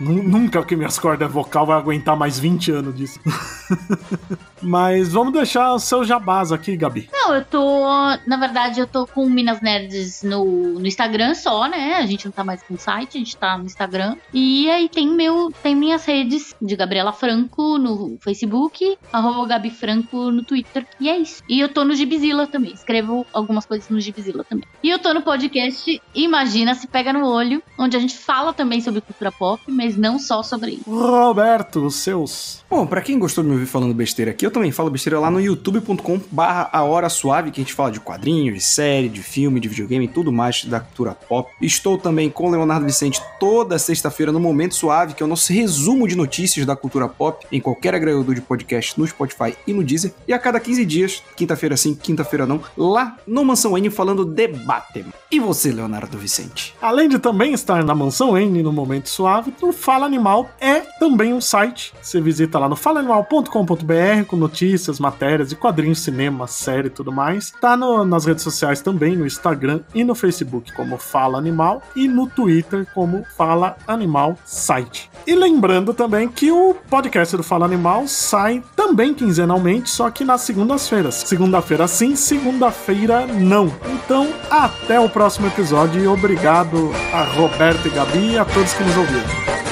Nunca 0.03 0.63
que 0.63 0.75
minhas 0.75 0.99
cordas 0.99 1.31
vocal 1.31 1.65
vai 1.65 1.77
aguentar 1.77 2.17
mais 2.17 2.37
20 2.37 2.71
anos 2.71 2.95
disso. 2.95 3.19
Mas 4.61 5.11
vamos 5.11 5.33
deixar 5.33 5.73
o 5.73 5.79
seu 5.79 6.03
jabás 6.05 6.51
aqui, 6.51 6.77
Gabi. 6.77 7.09
Não, 7.11 7.35
eu 7.35 7.43
tô. 7.43 7.83
Na 8.25 8.37
verdade, 8.37 8.79
eu 8.79 8.87
tô 8.87 9.05
com 9.05 9.29
Minas 9.29 9.61
Nerds 9.61 10.23
no, 10.23 10.79
no 10.79 10.87
Instagram 10.87 11.35
só, 11.35 11.67
né? 11.67 11.95
A 11.95 12.05
gente 12.05 12.25
não 12.25 12.31
tá 12.31 12.43
mais 12.43 12.63
com 12.63 12.77
site, 12.77 13.17
a 13.17 13.19
gente 13.19 13.35
tá 13.35 13.57
no 13.57 13.65
Instagram. 13.65 14.15
E 14.33 14.69
aí 14.69 14.87
tem 14.87 15.07
meu. 15.07 15.51
Tem 15.61 15.75
minhas 15.75 16.05
redes 16.05 16.55
de 16.61 16.75
Gabriela 16.75 17.11
Franco 17.11 17.77
no 17.77 18.17
Facebook, 18.21 18.97
arroba 19.11 19.45
Gabi 19.47 19.69
Franco 19.69 20.31
no 20.31 20.43
Twitter. 20.43 20.85
E 20.99 21.09
é 21.09 21.17
isso. 21.17 21.43
E 21.49 21.59
eu 21.59 21.67
tô 21.67 21.83
no 21.83 21.95
Gibizilla 21.95 22.47
também. 22.47 22.73
Escrevo 22.73 23.25
algumas 23.33 23.65
coisas 23.65 23.89
no 23.89 23.99
Gibizilla 23.99 24.43
também. 24.43 24.65
E 24.81 24.89
eu 24.89 24.99
tô 24.99 25.13
no 25.13 25.21
podcast 25.21 26.01
Imagina 26.15 26.73
se 26.75 26.87
Pega 26.87 27.11
no 27.11 27.25
Olho, 27.27 27.61
onde 27.77 27.97
a 27.97 27.99
gente 27.99 28.17
fala 28.17 28.53
também 28.53 28.79
sobre 28.79 29.01
cultura 29.01 29.31
pop, 29.31 29.61
mas 29.67 29.92
não 29.97 30.19
só 30.19 30.43
sobre 30.43 30.71
isso. 30.71 30.89
Roberto, 30.89 31.85
os 31.85 31.95
seus. 31.95 32.63
Bom, 32.69 32.85
pra 32.85 33.01
quem 33.01 33.19
gostou 33.19 33.43
de 33.43 33.49
me 33.49 33.55
ouvir 33.55 33.67
falando 33.67 33.93
besteira 33.93 34.31
aqui, 34.31 34.45
eu 34.45 34.51
também 34.51 34.71
falo 34.71 34.89
besteira 34.89 35.19
lá 35.19 35.29
no 35.29 35.39
youtube.com 35.39 36.19
barra 36.31 36.69
a 36.71 36.83
hora 36.83 37.09
suave, 37.09 37.51
que 37.51 37.61
a 37.61 37.63
gente 37.63 37.73
fala 37.73 37.91
de 37.91 37.99
quadrinhos, 37.99 38.55
de 38.55 38.61
série, 38.61 39.09
de 39.09 39.21
filme, 39.21 39.59
de 39.59 39.67
videogame 39.67 40.05
e 40.05 40.07
tudo 40.07 40.31
mais 40.31 40.65
da 40.65 40.79
cultura 40.79 41.13
pop. 41.13 41.51
Estou 41.61 41.97
também 41.97 42.29
com 42.29 42.49
Leonardo 42.49 42.85
Vicente 42.85 43.21
toda 43.39 43.77
sexta-feira 43.77 44.31
no 44.31 44.39
Momento 44.39 44.75
Suave, 44.75 45.13
que 45.13 45.21
é 45.21 45.25
o 45.25 45.29
nosso 45.29 45.53
resumo 45.53 46.07
de 46.07 46.15
notícias 46.15 46.65
da 46.65 46.75
cultura 46.75 47.07
pop 47.07 47.45
em 47.51 47.61
qualquer 47.61 47.93
agregador 47.93 48.33
de 48.33 48.41
podcast 48.41 48.99
no 48.99 49.05
Spotify 49.05 49.55
e 49.67 49.73
no 49.73 49.83
Deezer. 49.83 50.13
E 50.27 50.33
a 50.33 50.39
cada 50.39 50.59
15 50.59 50.85
dias, 50.85 51.23
quinta-feira 51.35 51.77
sim, 51.77 51.93
quinta-feira 51.93 52.45
não, 52.45 52.61
lá 52.75 53.17
no 53.27 53.45
Mansão 53.45 53.77
N 53.77 53.89
falando 53.89 54.25
debate. 54.25 55.05
E 55.31 55.39
você, 55.39 55.71
Leonardo 55.71 56.17
Vicente? 56.17 56.73
Além 56.81 57.07
de 57.07 57.19
também 57.19 57.53
estar 57.53 57.83
na 57.83 57.95
Mansão 57.95 58.37
N 58.37 58.63
no 58.63 58.71
Momento 58.71 59.09
Suave, 59.09 59.51
Fala 59.73 60.05
Animal 60.05 60.49
é 60.59 60.79
também 60.99 61.33
um 61.33 61.41
site. 61.41 61.93
Você 62.01 62.21
visita 62.21 62.57
lá 62.57 62.69
no 62.69 62.75
falaanimal.com.br 62.75 64.25
com 64.27 64.37
notícias, 64.37 64.99
matérias 64.99 65.51
e 65.51 65.55
quadrinhos, 65.55 65.99
cinema, 65.99 66.47
série 66.47 66.87
e 66.87 66.91
tudo 66.91 67.11
mais. 67.11 67.51
Tá 67.59 67.75
no, 67.75 68.05
nas 68.05 68.25
redes 68.25 68.43
sociais 68.43 68.81
também, 68.81 69.15
no 69.15 69.25
Instagram 69.25 69.81
e 69.93 70.03
no 70.03 70.15
Facebook 70.15 70.71
como 70.73 70.97
Fala 70.97 71.37
Animal 71.37 71.81
e 71.95 72.07
no 72.07 72.27
Twitter 72.27 72.87
como 72.93 73.25
Fala 73.35 73.75
Animal 73.87 74.37
Site. 74.45 75.09
E 75.25 75.35
lembrando 75.35 75.93
também 75.93 76.27
que 76.27 76.51
o 76.51 76.75
podcast 76.89 77.35
do 77.35 77.43
Fala 77.43 77.65
Animal 77.65 78.07
sai 78.07 78.63
também 78.75 79.13
quinzenalmente, 79.13 79.89
só 79.89 80.09
que 80.09 80.23
nas 80.23 80.41
segundas-feiras. 80.41 81.15
Segunda-feira 81.15 81.87
sim, 81.87 82.15
segunda-feira 82.15 83.25
não. 83.25 83.73
Então, 83.93 84.33
até 84.49 84.99
o 84.99 85.09
próximo 85.09 85.47
episódio 85.47 86.01
e 86.01 86.07
obrigado 86.07 86.91
a 87.13 87.23
Roberto 87.23 87.87
e 87.87 87.91
Gabi 87.91 88.31
e 88.31 88.37
a 88.37 88.45
todos 88.45 88.73
que 88.73 88.83
nos 88.83 88.97
ouviram. 88.97 89.62